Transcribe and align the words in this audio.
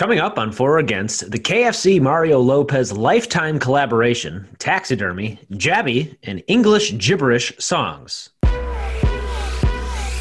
Coming 0.00 0.18
up 0.18 0.38
on 0.38 0.50
For 0.50 0.76
or 0.76 0.78
Against, 0.78 1.30
the 1.30 1.38
KFC 1.38 2.00
Mario 2.00 2.40
Lopez 2.40 2.90
lifetime 2.90 3.58
collaboration, 3.58 4.48
taxidermy, 4.58 5.38
jabby, 5.52 6.16
and 6.22 6.42
English 6.46 6.96
gibberish 6.96 7.52
songs. 7.58 8.30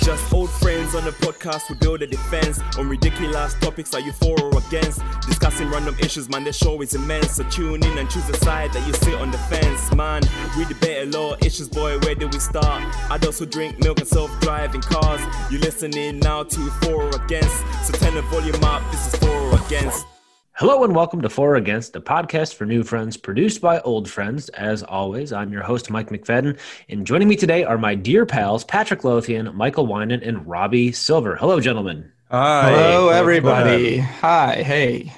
Just 0.02 0.34
old 0.34 0.50
friends 0.50 0.96
on 0.96 1.06
the 1.06 1.12
podcast, 1.12 1.70
we 1.70 1.76
build 1.76 2.02
a 2.02 2.08
defense 2.08 2.60
on 2.78 2.90
ridiculous 2.90 3.54
topics. 3.62 3.94
Are 3.94 4.02
you 4.02 4.12
for 4.12 4.42
or 4.42 4.58
against? 4.58 5.02
Discussing 5.26 5.70
random 5.70 5.96
issues, 6.00 6.28
man, 6.28 6.44
the 6.44 6.52
show 6.52 6.82
is 6.82 6.94
immense. 6.94 7.38
So 7.38 7.44
tune 7.44 7.82
in 7.82 7.98
and 7.98 8.10
choose 8.10 8.28
a 8.28 8.36
side 8.38 8.74
that 8.74 8.86
you 8.86 8.92
sit 8.92 9.14
on 9.16 9.32
the 9.32 9.38
fence, 9.38 9.94
man. 9.96 10.24
We 10.58 10.66
debate 10.66 11.08
a 11.08 11.18
lot 11.18 11.46
issues, 11.46 11.70
boy. 11.70 12.00
Where 12.00 12.16
do 12.16 12.28
we 12.28 12.40
start? 12.40 12.84
Adults 13.12 13.40
who 13.40 13.46
drink 13.46 13.80
milk 13.80 14.00
and 14.00 14.08
self-driving 14.08 14.82
cars. 14.82 15.22
You 15.50 15.60
listening 15.60 16.20
now 16.20 16.44
to 16.44 16.70
for 16.82 17.04
or 17.04 17.24
against? 17.24 17.56
So 17.86 17.94
turn 17.94 18.16
the 18.16 18.24
volume 18.24 18.62
up. 18.66 18.84
This 18.92 19.14
is 19.14 19.20
for 19.20 19.30
or 19.30 19.39
against. 19.70 20.08
Hello 20.54 20.84
and 20.84 20.96
welcome 20.96 21.22
to 21.22 21.30
For 21.30 21.52
or 21.52 21.56
Against, 21.56 21.96
a 21.96 22.02
podcast 22.02 22.56
for 22.56 22.66
new 22.66 22.82
friends 22.82 23.16
produced 23.18 23.62
by 23.62 23.80
old 23.82 24.10
friends. 24.10 24.50
As 24.50 24.82
always, 24.82 25.32
I'm 25.32 25.54
your 25.54 25.62
host, 25.62 25.92
Mike 25.92 26.10
McFadden, 26.10 26.58
and 26.90 27.06
joining 27.06 27.28
me 27.28 27.36
today 27.36 27.64
are 27.64 27.78
my 27.78 27.94
dear 27.94 28.26
pals, 28.26 28.64
Patrick 28.64 29.04
Lothian, 29.04 29.56
Michael 29.56 29.86
Winan, 29.86 30.28
and 30.28 30.48
Robbie 30.48 30.92
Silver. 30.92 31.36
Hello, 31.36 31.60
gentlemen. 31.60 32.12
Hi. 32.32 32.72
Hello, 32.72 33.10
everybody. 33.10 34.00
Hi. 34.00 34.56
Hey. 34.64 35.14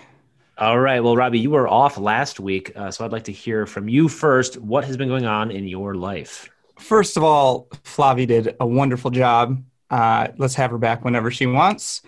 All 0.57 0.81
right. 0.81 0.99
Well, 0.99 1.15
Robbie, 1.15 1.39
you 1.39 1.51
were 1.51 1.69
off 1.69 1.97
last 1.97 2.41
week, 2.41 2.73
uh, 2.75 2.91
so 2.91 3.05
I'd 3.05 3.13
like 3.13 3.23
to 3.23 3.31
hear 3.31 3.65
from 3.65 3.87
you 3.87 4.09
first. 4.09 4.57
What 4.57 4.83
has 4.83 4.97
been 4.97 5.07
going 5.07 5.25
on 5.25 5.49
in 5.49 5.65
your 5.65 5.95
life? 5.95 6.49
First 6.77 7.15
of 7.15 7.23
all, 7.23 7.69
Flavi 7.85 8.27
did 8.27 8.57
a 8.59 8.67
wonderful 8.67 9.11
job. 9.11 9.63
Uh, 9.89 10.27
let's 10.37 10.55
have 10.55 10.71
her 10.71 10.77
back 10.77 11.05
whenever 11.05 11.31
she 11.31 11.45
wants. 11.45 12.01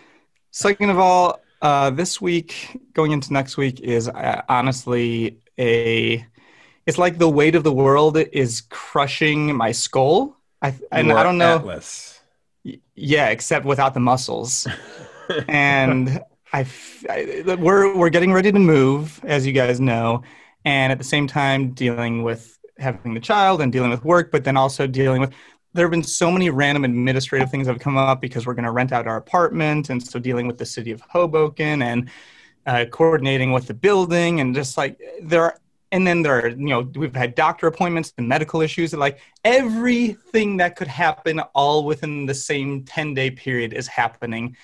Second 0.51 0.89
of 0.89 0.99
all, 0.99 1.39
uh, 1.63 1.89
this 1.89 2.21
week, 2.21 2.79
going 2.93 3.11
into 3.13 3.33
next 3.33 3.57
week, 3.57 3.79
is 3.79 4.07
uh, 4.09 4.41
honestly 4.49 5.39
a. 5.57 6.25
It's 6.85 6.97
like 6.97 7.17
the 7.17 7.29
weight 7.29 7.55
of 7.55 7.63
the 7.63 7.71
world 7.73 8.17
is 8.17 8.63
crushing 8.69 9.55
my 9.55 9.71
skull. 9.71 10.37
I 10.61 10.75
and 10.91 11.11
I 11.11 11.23
don't 11.23 11.37
know. 11.37 11.55
Atlas. 11.55 12.21
Yeah, 12.95 13.29
except 13.29 13.65
without 13.65 13.93
the 13.93 13.99
muscles. 14.01 14.67
and 15.47 16.19
I, 16.51 16.67
I- 17.09 17.55
we're 17.57 17.95
we're 17.95 18.09
getting 18.09 18.33
ready 18.33 18.51
to 18.51 18.59
move, 18.59 19.19
as 19.23 19.47
you 19.47 19.53
guys 19.53 19.79
know, 19.79 20.23
and 20.65 20.91
at 20.91 20.97
the 20.97 21.03
same 21.05 21.27
time 21.27 21.71
dealing 21.71 22.23
with 22.23 22.59
having 22.77 23.13
the 23.13 23.19
child 23.21 23.61
and 23.61 23.71
dealing 23.71 23.89
with 23.89 24.03
work, 24.03 24.31
but 24.31 24.43
then 24.43 24.57
also 24.57 24.85
dealing 24.85 25.21
with. 25.21 25.33
There 25.73 25.85
have 25.85 25.91
been 25.91 26.03
so 26.03 26.31
many 26.31 26.49
random 26.49 26.85
administrative 26.85 27.49
things 27.49 27.67
that 27.67 27.73
have 27.73 27.81
come 27.81 27.97
up 27.97 28.21
because 28.21 28.45
we're 28.45 28.53
going 28.53 28.65
to 28.65 28.71
rent 28.71 28.91
out 28.91 29.07
our 29.07 29.17
apartment, 29.17 29.89
and 29.89 30.01
so 30.05 30.19
dealing 30.19 30.47
with 30.47 30.57
the 30.57 30.65
city 30.65 30.91
of 30.91 31.01
Hoboken 31.01 31.81
and 31.81 32.09
uh, 32.65 32.85
coordinating 32.91 33.51
with 33.51 33.67
the 33.67 33.73
building, 33.73 34.39
and 34.39 34.53
just 34.55 34.77
like 34.77 34.99
there 35.21 35.43
are. 35.43 35.57
And 35.91 36.07
then 36.07 36.23
there 36.23 36.39
are, 36.43 36.47
you 36.47 36.57
know, 36.57 36.89
we've 36.95 37.13
had 37.13 37.35
doctor 37.35 37.67
appointments 37.67 38.15
and 38.17 38.27
medical 38.27 38.61
issues. 38.61 38.93
And 38.93 38.99
like 38.99 39.19
everything 39.45 40.57
that 40.57 40.75
could 40.75 40.87
happen 40.87 41.39
all 41.53 41.85
within 41.85 42.25
the 42.25 42.33
same 42.33 42.83
10 42.83 43.13
day 43.13 43.29
period 43.29 43.73
is 43.73 43.85
happening. 43.85 44.57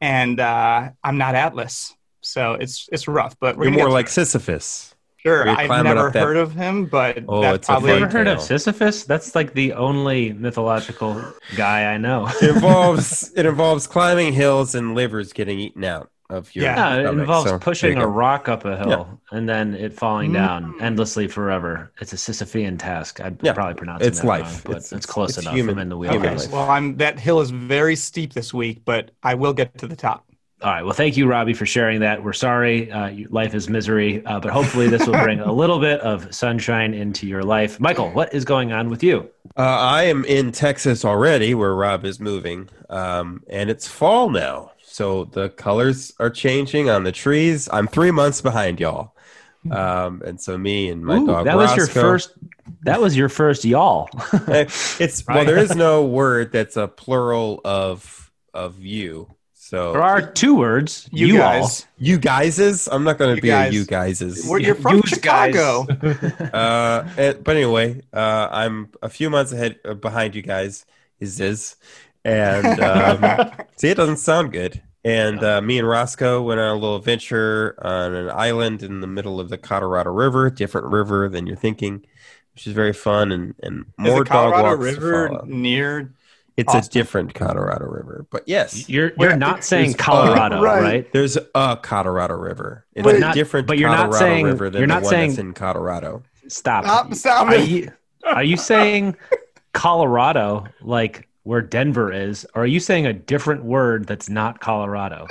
And 0.00 0.40
uh, 0.40 0.90
I'm 1.04 1.18
not 1.18 1.36
Atlas. 1.36 1.94
So 2.22 2.54
it's 2.54 2.88
it's 2.90 3.06
rough, 3.06 3.38
but 3.38 3.56
we're 3.56 3.66
You're 3.66 3.74
more 3.74 3.90
like 3.90 4.06
through 4.06 4.24
Sisyphus. 4.24 4.91
It. 5.24 5.28
sure. 5.28 5.48
I've 5.48 5.84
never 5.84 6.10
that- 6.10 6.22
heard 6.22 6.36
of 6.36 6.54
him, 6.54 6.86
but 6.86 7.24
Oh, 7.28 7.40
that's 7.42 7.56
it's 7.56 7.68
a 7.68 7.72
probably 7.72 7.90
Have 7.90 7.98
you 8.00 8.06
fun 8.06 8.08
ever 8.08 8.18
heard 8.30 8.36
of. 8.38 8.42
Sisyphus? 8.42 9.04
That's 9.04 9.34
like 9.34 9.54
the 9.54 9.72
only 9.74 10.32
mythological 10.32 11.22
guy 11.56 11.92
I 11.92 11.98
know. 11.98 12.28
It 12.40 12.50
involves 12.56 13.32
it 13.36 13.46
involves 13.46 13.86
climbing 13.86 14.32
hills 14.32 14.74
and 14.74 14.94
livers 14.94 15.32
getting 15.32 15.58
eaten 15.60 15.84
out 15.84 16.10
of 16.30 16.54
your 16.54 16.64
Yeah. 16.64 16.94
Yeah, 16.96 17.10
it 17.10 17.12
involves 17.18 17.50
So, 17.50 17.58
pushing 17.58 17.98
a 17.98 18.06
rock 18.06 18.48
up 18.48 18.64
a 18.64 18.76
hill 18.76 19.20
and 19.32 19.46
then 19.48 19.74
it 19.74 19.92
falling 19.92 20.30
Mm. 20.30 20.34
down 20.34 20.74
endlessly 20.80 21.28
forever. 21.28 21.92
It's 22.00 22.12
a 22.14 22.16
Sisyphean 22.16 22.78
task. 22.78 23.20
I'm 23.20 23.36
Yeah, 23.42 23.52
probably 23.52 23.74
pronounce 23.74 24.02
it's 24.06 24.20
that 24.20 24.26
life. 24.26 24.42
wrong, 24.44 24.60
but 24.64 24.70
It's- 24.70 24.84
it's, 24.84 24.92
it's- 24.92 25.06
close 25.06 25.30
it's 25.30 25.38
enough. 25.42 25.54
human- 25.54 25.74
I'm 25.74 25.82
in 25.82 25.88
the 25.90 25.98
human 25.98 26.34
okay. 26.34 26.46
Well, 26.50 26.70
I'm 26.70 26.96
that 26.96 27.18
hill 27.18 27.40
is 27.40 27.50
very 27.50 27.96
steep 27.96 28.32
this 28.32 28.54
week, 28.54 28.82
but 28.86 29.10
I 29.22 29.34
will 29.34 29.52
get 29.52 29.76
to 29.78 29.86
the 29.86 29.96
top. 29.96 30.24
All 30.62 30.70
right. 30.70 30.84
Well, 30.84 30.92
thank 30.92 31.16
you, 31.16 31.26
Robbie, 31.26 31.54
for 31.54 31.66
sharing 31.66 32.00
that. 32.00 32.22
We're 32.22 32.32
sorry. 32.32 32.90
Uh, 32.90 33.26
life 33.30 33.52
is 33.52 33.68
misery, 33.68 34.24
uh, 34.26 34.38
but 34.38 34.52
hopefully 34.52 34.88
this 34.88 35.04
will 35.04 35.20
bring 35.20 35.40
a 35.40 35.52
little 35.52 35.80
bit 35.80 36.00
of 36.00 36.32
sunshine 36.32 36.94
into 36.94 37.26
your 37.26 37.42
life. 37.42 37.80
Michael, 37.80 38.10
what 38.12 38.32
is 38.32 38.44
going 38.44 38.72
on 38.72 38.88
with 38.88 39.02
you? 39.02 39.28
Uh, 39.56 39.62
I 39.62 40.04
am 40.04 40.24
in 40.24 40.52
Texas 40.52 41.04
already, 41.04 41.54
where 41.54 41.74
Rob 41.74 42.04
is 42.04 42.20
moving, 42.20 42.68
um, 42.88 43.42
and 43.48 43.70
it's 43.70 43.88
fall 43.88 44.30
now. 44.30 44.70
So 44.82 45.24
the 45.24 45.48
colors 45.48 46.12
are 46.20 46.30
changing 46.30 46.88
on 46.88 47.02
the 47.02 47.12
trees. 47.12 47.68
I'm 47.72 47.88
three 47.88 48.12
months 48.12 48.40
behind 48.40 48.78
y'all, 48.78 49.16
um, 49.68 50.22
and 50.24 50.40
so 50.40 50.56
me 50.56 50.90
and 50.90 51.04
my 51.04 51.16
Ooh, 51.18 51.26
dog. 51.26 51.44
that 51.46 51.56
was 51.56 51.74
your 51.76 51.88
first. 51.88 52.34
That 52.82 53.00
was 53.00 53.16
your 53.16 53.28
first 53.28 53.64
y'all. 53.64 54.08
It's 54.48 55.26
well, 55.26 55.44
there 55.44 55.58
is 55.58 55.74
no 55.74 56.04
word 56.04 56.52
that's 56.52 56.76
a 56.76 56.86
plural 56.86 57.60
of 57.64 58.30
of 58.54 58.80
you. 58.80 59.28
So 59.72 59.92
there 59.92 60.02
are 60.02 60.20
two 60.20 60.54
words. 60.54 61.08
You, 61.12 61.28
You, 61.28 61.38
guys, 61.38 61.86
you 61.96 62.18
guyses. 62.18 62.90
I'm 62.92 63.04
not 63.04 63.16
going 63.16 63.34
to 63.36 63.40
be 63.40 63.48
guys. 63.48 63.72
a 63.72 63.74
you 63.74 63.86
guyses. 63.86 64.46
We're- 64.46 64.62
you're 64.62 64.74
from 64.74 64.96
Yous 64.96 65.16
guys. 65.16 65.54
Chicago. 65.54 65.86
uh, 66.52 67.32
but 67.42 67.56
anyway, 67.56 68.02
uh, 68.12 68.48
I'm 68.50 68.90
a 69.00 69.08
few 69.08 69.30
months 69.30 69.50
ahead 69.52 69.80
uh, 69.86 69.94
behind 69.94 70.34
you 70.34 70.42
guys. 70.42 70.84
Is 71.20 71.38
this? 71.38 71.76
And 72.22 72.80
um, 72.80 73.50
see, 73.76 73.88
it 73.88 73.96
doesn't 73.96 74.18
sound 74.18 74.52
good. 74.52 74.82
And 75.06 75.42
uh, 75.42 75.62
me 75.62 75.78
and 75.78 75.88
Roscoe 75.88 76.42
went 76.42 76.60
on 76.60 76.68
a 76.68 76.74
little 76.74 76.96
adventure 76.96 77.74
on 77.80 78.14
an 78.14 78.28
island 78.28 78.82
in 78.82 79.00
the 79.00 79.06
middle 79.06 79.40
of 79.40 79.48
the 79.48 79.56
Colorado 79.56 80.10
River, 80.10 80.50
different 80.50 80.88
river 80.88 81.30
than 81.30 81.46
you're 81.46 81.56
thinking, 81.56 82.04
which 82.54 82.66
is 82.66 82.74
very 82.74 82.92
fun 82.92 83.32
and 83.32 83.54
and 83.62 83.80
is 83.80 83.86
more 83.96 84.18
the 84.18 84.24
dog 84.26 84.52
Colorado 84.52 84.76
walks 84.76 84.80
River 84.96 85.28
follow. 85.28 85.44
near? 85.46 86.12
It's 86.56 86.74
a 86.74 86.82
different 86.90 87.34
Colorado 87.34 87.86
River, 87.86 88.26
but 88.30 88.42
yes, 88.46 88.88
You're 88.88 89.12
you're 89.18 89.36
not 89.36 89.64
saying 89.64 89.92
there's- 89.92 90.00
uh, 90.00 90.04
Colorado, 90.04 90.60
right. 90.62 90.82
right? 90.82 91.12
there's 91.12 91.38
a 91.54 91.78
Colorado 91.80 92.34
River. 92.34 92.84
It's 92.94 93.04
But 93.04 93.16
a 93.16 93.18
not- 93.20 93.34
different 93.34 93.66
but 93.66 93.78
you're 93.78 93.88
not 93.88 94.12
saying- 94.14 94.44
River 94.44 94.68
than 94.70 94.80
you're 94.80 94.86
the 94.86 94.94
not 94.94 95.02
one 95.02 95.10
saying- 95.10 95.30
that's 95.30 95.38
in 95.38 95.52
Colorado. 95.54 96.22
Stop. 96.48 96.84
Stop! 96.84 97.14
Stop 97.14 97.46
Are 97.48 97.56
you 97.56 97.90
are 98.26 98.44
you 98.44 98.56
saying 98.58 99.16
Colorado 99.72 100.64
like 100.82 101.28
where 101.44 101.62
Denver 101.62 102.12
is, 102.12 102.46
or 102.54 102.62
are 102.62 102.66
you 102.66 102.78
saying 102.80 103.06
a 103.06 103.12
different 103.12 103.64
word 103.64 104.06
that's 104.06 104.28
not 104.28 104.60
Colorado? 104.60 105.26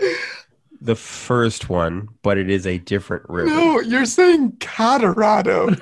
The 0.82 0.96
first 0.96 1.70
one, 1.70 2.10
but 2.24 2.38
it 2.40 2.50
is 2.50 2.66
a 2.66 2.80
different 2.80 3.24
river. 3.30 3.50
No, 3.50 3.80
you're 3.82 4.06
saying 4.06 4.58
Colorado. 4.60 5.76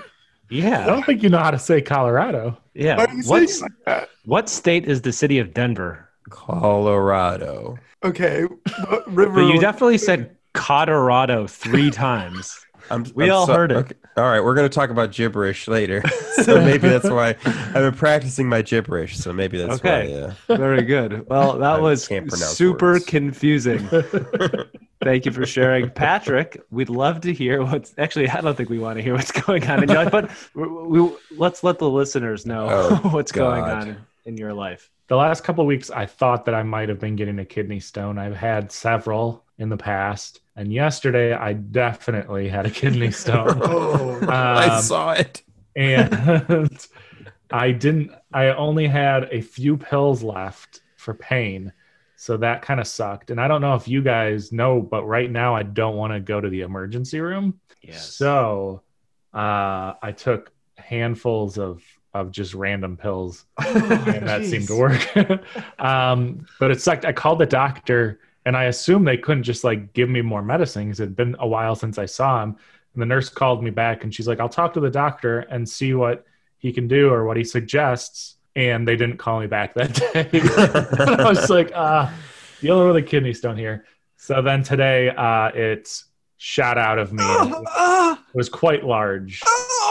I 0.52 0.86
don't 0.86 1.06
think 1.06 1.22
you 1.24 1.30
know 1.30 1.38
how 1.40 1.52
to 1.52 1.60
say 1.60 1.82
Colorado. 1.82 2.58
yeah. 2.74 2.98
Why 2.98 3.06
are 3.06 3.14
you 3.14 3.22
saying 3.22 3.42
What's 3.42 3.62
like 3.62 4.10
what 4.26 4.50
state 4.50 4.86
is 4.88 5.02
the 5.02 5.12
city 5.12 5.40
of 5.40 5.54
Denver? 5.54 6.10
Colorado. 6.30 7.78
Okay, 8.04 8.44
what 8.44 9.14
river? 9.14 9.34
But 9.36 9.54
you 9.54 9.60
definitely 9.60 9.98
said 9.98 10.36
Colorado 10.54 11.48
three 11.48 11.92
times. 12.08 12.66
I'm, 12.92 13.06
We 13.14 13.26
I'm 13.26 13.32
all 13.32 13.46
heard 13.48 13.72
it. 13.72 13.76
okay. 13.78 13.94
All 14.18 14.24
right, 14.26 14.44
we're 14.44 14.56
going 14.56 14.68
to 14.68 14.74
talk 14.74 14.90
about 14.90 15.12
gibberish 15.12 15.68
later. 15.68 16.02
so 16.44 16.60
maybe 16.64 16.88
that's 16.90 17.10
why 17.10 17.36
I've 17.46 17.74
been 17.74 17.94
practicing 17.94 18.50
my 18.50 18.62
gibberish. 18.64 19.18
So 19.18 19.32
maybe 19.32 19.58
that's 19.60 19.76
Okay. 19.76 20.12
why. 20.12 20.34
Yeah. 20.50 20.58
Very 20.58 20.82
good. 20.84 21.28
Well, 21.30 21.60
that 21.60 21.76
I 21.76 21.80
was 21.80 22.06
super 22.06 22.94
words. 22.94 23.06
confusing. 23.06 23.88
Thank 25.02 25.26
you 25.26 25.32
for 25.32 25.46
sharing, 25.46 25.90
Patrick. 25.90 26.62
We'd 26.72 26.90
love 26.90 27.22
to 27.22 27.32
hear 27.34 27.64
what's 27.64 27.94
actually. 27.98 28.28
I 28.30 28.42
don't 28.42 28.56
think 28.56 28.70
we 28.70 28.80
want 28.80 28.98
to 28.98 29.04
hear 29.04 29.14
what's 29.14 29.32
going 29.32 29.66
on 29.68 29.82
in 29.84 29.90
your 29.90 30.04
life, 30.04 30.12
but 30.12 30.30
we, 30.54 30.68
we, 30.68 31.12
let's 31.38 31.64
let 31.64 31.80
the 31.80 31.90
listeners 31.90 32.46
know 32.46 32.68
Oh, 32.70 32.96
what's 33.12 33.32
going 33.32 33.64
on 33.64 33.98
in 34.26 34.36
your 34.38 34.54
life. 34.54 34.90
The 35.08 35.16
last 35.16 35.44
couple 35.46 35.62
of 35.64 35.68
weeks, 35.68 35.90
I 35.90 36.06
thought 36.06 36.46
that 36.46 36.54
I 36.54 36.64
might 36.64 36.90
have 36.90 37.00
been 37.00 37.16
getting 37.16 37.40
a 37.40 37.46
kidney 37.46 37.80
stone. 37.80 38.20
I've 38.20 38.36
had 38.36 38.72
several 38.74 39.46
in 39.58 39.70
the 39.70 39.78
past, 39.78 40.42
and 40.58 40.72
yesterday 40.72 41.34
I 41.34 41.54
definitely 41.54 42.50
had 42.50 42.66
a 42.66 42.70
kidney 42.70 43.12
stone. 43.24 43.58
Oh, 43.64 44.20
I 44.28 44.66
Um, 44.76 44.82
saw 44.84 45.12
it. 45.14 45.42
and 45.78 46.14
I 47.52 47.72
didn't. 47.72 48.12
I 48.34 48.48
only 48.50 48.88
had 48.88 49.30
a 49.32 49.40
few 49.42 49.78
pills 49.78 50.22
left 50.24 50.82
for 50.98 51.14
pain, 51.14 51.72
so 52.22 52.36
that 52.36 52.62
kind 52.62 52.82
of 52.82 52.88
sucked. 52.88 53.32
And 53.32 53.40
I 53.40 53.48
don't 53.48 53.62
know 53.62 53.76
if 53.76 53.88
you 53.88 54.02
guys 54.02 54.52
know, 54.52 54.82
but 54.82 55.06
right 55.06 55.32
now 55.32 55.56
I 55.56 55.64
don't 55.64 55.96
want 55.96 56.12
to 56.12 56.20
go 56.20 56.42
to 56.42 56.50
the 56.50 56.62
emergency 56.62 57.22
room. 57.22 57.62
Yes. 57.82 58.14
So 58.14 58.82
uh, 59.34 59.94
I 60.02 60.14
took 60.16 60.52
handfuls 60.76 61.58
of 61.58 61.82
of 62.14 62.32
just 62.32 62.54
random 62.54 62.98
pills, 62.98 63.46
and 63.58 64.28
that 64.28 64.44
seemed 64.44 64.68
to 64.68 64.76
work. 64.76 65.80
um, 65.80 66.46
but 66.60 66.72
it 66.72 66.82
sucked. 66.82 67.06
I 67.06 67.14
called 67.14 67.40
the 67.40 67.46
doctor, 67.46 68.20
and 68.46 68.58
I 68.58 68.66
assumed 68.66 69.08
they 69.08 69.16
couldn't 69.16 69.44
just 69.44 69.64
like 69.64 69.94
give 69.94 70.10
me 70.10 70.22
more 70.22 70.42
medicine 70.42 70.88
because 70.88 71.00
it'd 71.00 71.16
been 71.16 71.38
a 71.40 71.48
while 71.48 71.76
since 71.76 71.98
I 71.98 72.06
saw 72.06 72.44
him. 72.44 72.58
And 72.96 73.02
the 73.02 73.06
nurse 73.06 73.30
called 73.30 73.64
me 73.64 73.70
back, 73.70 74.04
and 74.04 74.14
she's 74.14 74.28
like, 74.28 74.42
"I'll 74.42 74.50
talk 74.50 74.74
to 74.74 74.82
the 74.82 74.90
doctor 74.90 75.40
and 75.40 75.68
see 75.70 75.94
what 75.94 76.26
he 76.58 76.74
can 76.74 76.90
do 76.90 77.14
or 77.14 77.24
what 77.24 77.38
he 77.38 77.46
suggests." 77.46 78.36
And 78.60 78.86
they 78.86 78.98
didn't 78.98 79.18
call 79.18 79.40
me 79.40 79.48
back 79.48 79.74
that 79.76 79.94
day. 80.14 80.30
And 80.34 81.22
I 81.22 81.30
was 81.30 81.50
like, 81.50 81.72
"Ah, 81.74 82.14
dealing 82.60 82.88
with 82.88 82.98
a 82.98 83.02
kidney 83.02 83.34
stone 83.34 83.56
here." 83.56 83.86
So 84.18 84.42
then 84.42 84.64
today, 84.64 85.10
uh, 85.10 85.48
it's 85.54 86.06
shot 86.38 86.78
out 86.78 87.00
of 87.00 87.14
me. 87.14 87.24
It 87.24 88.18
was 88.34 88.50
quite 88.50 88.84
large, 88.84 89.42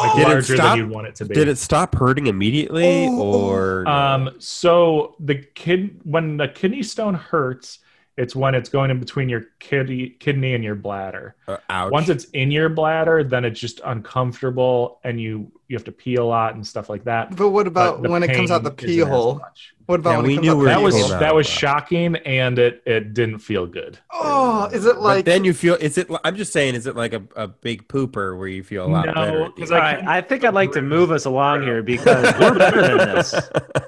like 0.01 0.17
Did 0.17 0.21
it 0.23 0.29
larger 0.29 0.55
stop? 0.57 0.67
than 0.77 0.79
you'd 0.79 0.91
want 0.91 1.07
it 1.07 1.15
to 1.17 1.25
be. 1.25 1.35
Did 1.35 1.49
it 1.49 1.57
stop 1.57 1.95
hurting 1.95 2.27
immediately, 2.27 3.07
Oh. 3.09 3.49
or 3.49 3.83
no? 3.87 3.91
Um, 3.91 4.31
so 4.39 5.17
the 5.19 5.37
kid, 5.37 6.01
when 6.05 6.37
the 6.37 6.49
kidney 6.49 6.83
stone 6.83 7.15
hurts, 7.15 7.79
it's 8.19 8.37
when 8.37 8.55
it's 8.55 8.69
going 8.69 8.91
in 8.91 9.01
between 9.01 9.29
your 9.31 9.45
kidney, 9.61 10.11
kidney 10.11 10.55
and 10.55 10.63
your 10.63 10.75
bladder. 10.75 11.37
Uh, 11.47 11.57
ouch. 11.71 11.91
Once 11.93 12.09
it's 12.11 12.25
in 12.27 12.51
your 12.51 12.69
bladder, 12.69 13.25
then 13.25 13.45
it's 13.47 13.59
just 13.61 13.81
uncomfortable, 13.85 15.01
and 15.05 15.21
you 15.21 15.51
you 15.69 15.77
have 15.77 15.85
to 15.85 15.93
pee 15.93 16.15
a 16.17 16.25
lot 16.25 16.55
and 16.55 16.67
stuff 16.67 16.89
like 16.89 17.05
that. 17.05 17.37
But 17.37 17.51
what 17.51 17.67
about 17.67 18.01
But 18.01 18.11
when 18.11 18.23
it 18.23 18.35
comes 18.35 18.51
out 18.51 18.63
the 18.63 18.71
pee 18.71 18.99
hole? 19.01 19.41
What 19.85 20.01
about 20.01 20.11
Yeah, 20.11 20.17
when 20.19 20.27
we 20.27 20.33
it 20.35 20.37
comes 20.37 20.47
knew 20.47 20.51
out 20.53 20.55
the 20.55 20.59
where 20.65 20.69
That 20.75 20.83
was 20.83 20.95
pee 20.97 21.01
came 21.11 21.21
that 21.21 21.35
was 21.35 21.47
shocking, 21.47 22.17
and 22.17 22.59
it 22.59 22.83
it 22.87 23.13
didn't 23.15 23.39
feel 23.41 23.67
good. 23.67 23.99
Oh, 24.13 24.67
is 24.73 24.85
it 24.87 24.95
But 24.95 25.03
like? 25.03 25.25
then 25.27 25.45
you 25.45 25.53
feel 25.55 25.75
is 25.75 25.97
it? 25.99 26.09
I'm 26.25 26.37
just 26.37 26.53
saying, 26.55 26.75
is 26.75 26.87
it 26.87 26.97
like 26.97 27.13
a, 27.13 27.23
a 27.37 27.49
big 27.49 27.87
pooper 27.89 28.37
where 28.39 28.49
you 28.49 28.63
feel 28.63 28.87
a 28.87 28.89
lot 28.89 29.07
No, 29.07 29.13
better? 29.15 29.45
at 29.45 29.57
the 29.57 29.61
'cause 29.63 29.73
end? 29.73 30.09
I 30.09 30.21
think 30.23 30.45
I'd 30.45 30.55
like 30.55 30.73
to 30.73 30.83
move 30.83 31.11
us 31.11 31.27
along 31.27 31.63
here 31.63 31.83
because 31.83 32.23
we're 32.41 32.57
better 32.59 32.83
than 32.97 32.99
this. 33.15 33.35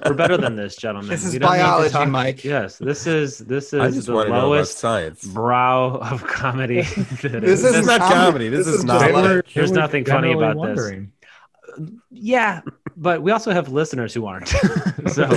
We're 0.05 0.13
better 0.13 0.37
than 0.37 0.55
this, 0.55 0.75
gentlemen. 0.75 1.09
this 1.09 1.23
is 1.25 1.33
We 1.33 1.39
don't 1.39 1.51
need 1.51 1.57
to 1.57 1.63
biology, 1.63 1.89
talk- 1.93 2.09
Mike. 2.09 2.43
Yes, 2.43 2.77
this 2.77 3.05
is 3.07 3.39
this 3.39 3.73
is 3.73 4.05
the 4.05 4.13
want 4.13 4.27
to 4.27 4.31
know 4.33 4.37
about 4.37 4.47
lowest 4.49 4.77
science. 4.77 5.23
brow 5.25 5.95
of 5.95 6.23
comedy. 6.25 6.81
This 6.81 7.23
is- 7.25 7.41
This 7.41 7.59
is 7.63 7.65
isn't 7.75 7.85
comedy. 7.85 8.13
comedy. 8.15 8.49
This 8.49 8.65
This 8.65 8.67
is 8.75 8.79
is 8.81 8.85
not. 8.85 9.01
like- 9.01 9.13
were- 9.13 9.43
There's 9.55 9.71
nothing 9.71 10.05
funny 10.05 10.29
generally 10.33 10.51
about 10.51 10.75
this. 10.75 10.91
Yeah, 12.09 12.61
but 12.95 13.21
we 13.21 13.31
also 13.31 13.51
have 13.51 13.69
listeners 13.69 14.13
who 14.13 14.25
aren't. 14.25 14.47
so 15.07 15.29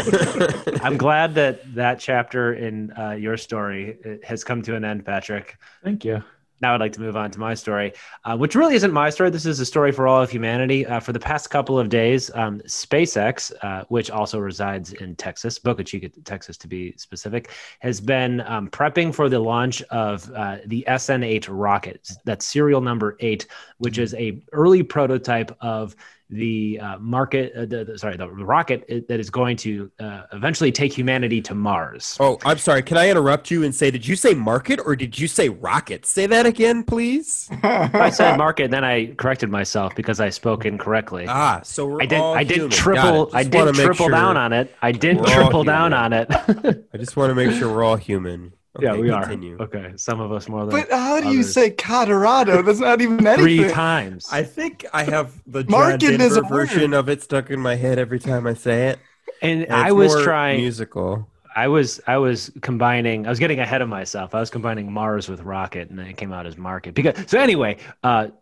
I'm 0.83 0.97
glad 0.97 1.35
that 1.35 1.75
that 1.75 1.99
chapter 1.99 2.55
in 2.55 2.93
uh, 2.93 3.13
your 3.13 3.37
story 3.37 3.99
uh, 4.05 4.27
has 4.27 4.45
come 4.45 4.63
to 4.63 4.75
an 4.75 4.85
end, 4.85 5.05
Patrick. 5.05 5.59
Thank 5.83 6.05
you. 6.05 6.23
Now 6.61 6.73
I'd 6.73 6.81
like 6.81 6.93
to 6.93 7.01
move 7.01 7.17
on 7.17 7.31
to 7.33 7.39
my 7.39 7.53
story, 7.53 7.93
uh, 8.25 8.37
which 8.37 8.55
really 8.55 8.75
isn't 8.75 8.93
my 8.93 9.11
story. 9.11 9.29
This 9.29 9.45
is 9.45 9.61
a 9.61 9.67
story 9.67 9.93
for 9.93 10.07
all 10.07 10.23
of 10.23 10.31
humanity. 10.31 10.87
Uh, 10.87 11.01
for 11.01 11.13
the 11.13 11.21
past 11.21 11.51
couple 11.51 11.79
of 11.79 11.89
days, 11.89 12.31
um, 12.35 12.61
SpaceX, 12.61 13.53
uh, 13.63 13.85
which 13.89 14.11
also 14.11 14.39
resides 14.39 14.93
in 14.95 15.17
Texas, 15.17 15.59
Boca 15.59 15.85
Chica, 15.85 16.09
Texas 16.25 16.57
to 16.59 16.69
be 16.69 16.95
specific, 16.97 17.51
has 17.81 18.01
been 18.01 18.41
um, 18.43 18.71
prepping 18.71 19.13
for 19.15 19.29
the 19.29 19.39
launch 19.39 19.83
of 19.91 20.31
uh, 20.33 20.59
the 20.65 20.85
SN8 20.89 21.49
rocket. 21.51 22.09
That's 22.25 22.47
serial 22.47 22.81
number 22.81 23.17
eight, 23.21 23.47
which 23.77 23.99
is 23.99 24.15
a 24.15 24.41
early 24.53 24.83
prototype 24.83 25.55
of 25.61 25.95
the 26.31 26.81
uh, 26.81 26.99
market, 26.99 27.53
uh, 27.55 27.61
the, 27.67 27.85
the- 27.85 27.99
sorry, 27.99 28.17
the 28.17 28.29
rocket 28.29 28.87
that 29.09 29.21
is 29.21 29.31
going 29.31 29.56
to 29.59 29.91
uh, 30.00 30.23
eventually 30.32 30.73
take 30.73 30.93
humanity 30.93 31.41
to 31.43 31.55
Mars. 31.55 32.17
Oh, 32.19 32.38
I'm 32.44 32.59
sorry. 32.59 32.82
Can 32.82 32.97
I 32.97 33.11
interrupt 33.11 33.50
you 33.50 33.62
and 33.62 33.75
say, 33.75 33.91
did 33.91 34.06
you 34.06 34.17
say 34.17 34.35
market 34.35 34.81
or 34.85 34.97
did 34.97 35.19
you 35.19 35.29
say 35.29 35.49
rocket? 35.50 36.06
Say 36.06 36.26
that 36.26 36.47
again, 36.47 36.82
please. 36.82 37.49
I 37.62 38.11
said 38.11 38.37
market, 38.38 38.71
then 38.71 38.85
I 38.85 39.15
corrected 39.15 39.50
myself 39.50 39.94
because 39.94 40.19
I 40.19 40.31
spoke 40.31 40.65
incorrectly. 40.65 41.26
Ah, 41.29 41.61
so 41.62 41.87
we're 41.87 42.03
I 42.03 42.06
did. 42.06 42.21
all 42.21 42.35
I 42.35 42.43
did 42.44 42.56
human. 42.56 42.70
Triple. 42.70 43.31
I 43.35 43.43
did 43.44 43.75
triple 43.75 43.94
sure- 44.06 44.11
down 44.11 44.37
on 44.37 44.53
it. 44.53 44.75
I 44.82 44.93
did 44.93 45.19
triple 45.25 45.62
down 45.65 45.93
on 45.93 46.12
it. 46.12 46.27
I 46.93 46.97
just 46.97 47.17
want 47.17 47.31
to 47.31 47.35
make 47.35 47.53
sure 47.53 47.73
we're 47.73 47.85
all 47.85 47.97
human. 47.97 48.53
Yeah, 48.79 48.93
Okay, 48.93 49.00
we 49.00 49.09
continue. 49.09 49.56
are. 49.59 49.62
Okay, 49.65 49.93
some 49.97 50.21
of 50.21 50.32
us 50.32 50.49
more 50.49 50.67
than 50.67 50.71
But 50.71 50.91
how 50.91 51.21
do 51.21 51.29
you 51.29 51.43
say 51.43 51.71
Colorado? 51.71 52.62
That's 52.62 52.81
not 52.81 53.00
even 53.00 53.26
anything. 53.26 53.44
three 53.44 53.69
times. 53.69 54.29
I 54.32 54.43
think 54.43 54.85
I 54.93 55.05
have 55.05 55.32
the 55.47 55.62
John 55.65 55.71
Market 55.71 56.21
is 56.21 56.35
Denver 56.35 56.41
a 56.41 56.43
word. 56.43 56.69
version 56.69 56.93
of 56.94 57.09
it 57.09 57.23
stuck 57.23 57.50
in 57.50 57.61
my 57.61 57.76
head 57.76 57.99
every 57.99 58.19
time 58.19 58.47
I 58.47 58.55
say 58.55 58.88
it. 58.88 58.99
and 59.43 59.65
and 59.65 59.73
I 59.73 59.93
was 59.93 60.15
trying. 60.23 60.61
musical. 60.61 61.29
I 61.56 61.69
was. 61.69 62.00
I 62.06 62.17
was 62.19 62.50
combining. 62.62 63.26
I 63.26 63.31
was 63.31 63.38
getting 63.38 63.61
ahead 63.61 63.81
of 63.81 63.88
myself. 63.88 64.35
I 64.35 64.41
was 64.41 64.50
combining 64.50 64.93
Mars 64.93 65.29
with 65.29 65.41
rocket, 65.43 65.88
and 65.91 65.99
then 65.99 66.06
it 66.06 66.17
came 66.17 66.32
out 66.32 66.47
as 66.47 66.56
market. 66.56 66.94
Because 66.94 67.31
so 67.31 67.38
anyway, 67.38 67.77
uh, 68.03 68.29
s- 68.29 68.32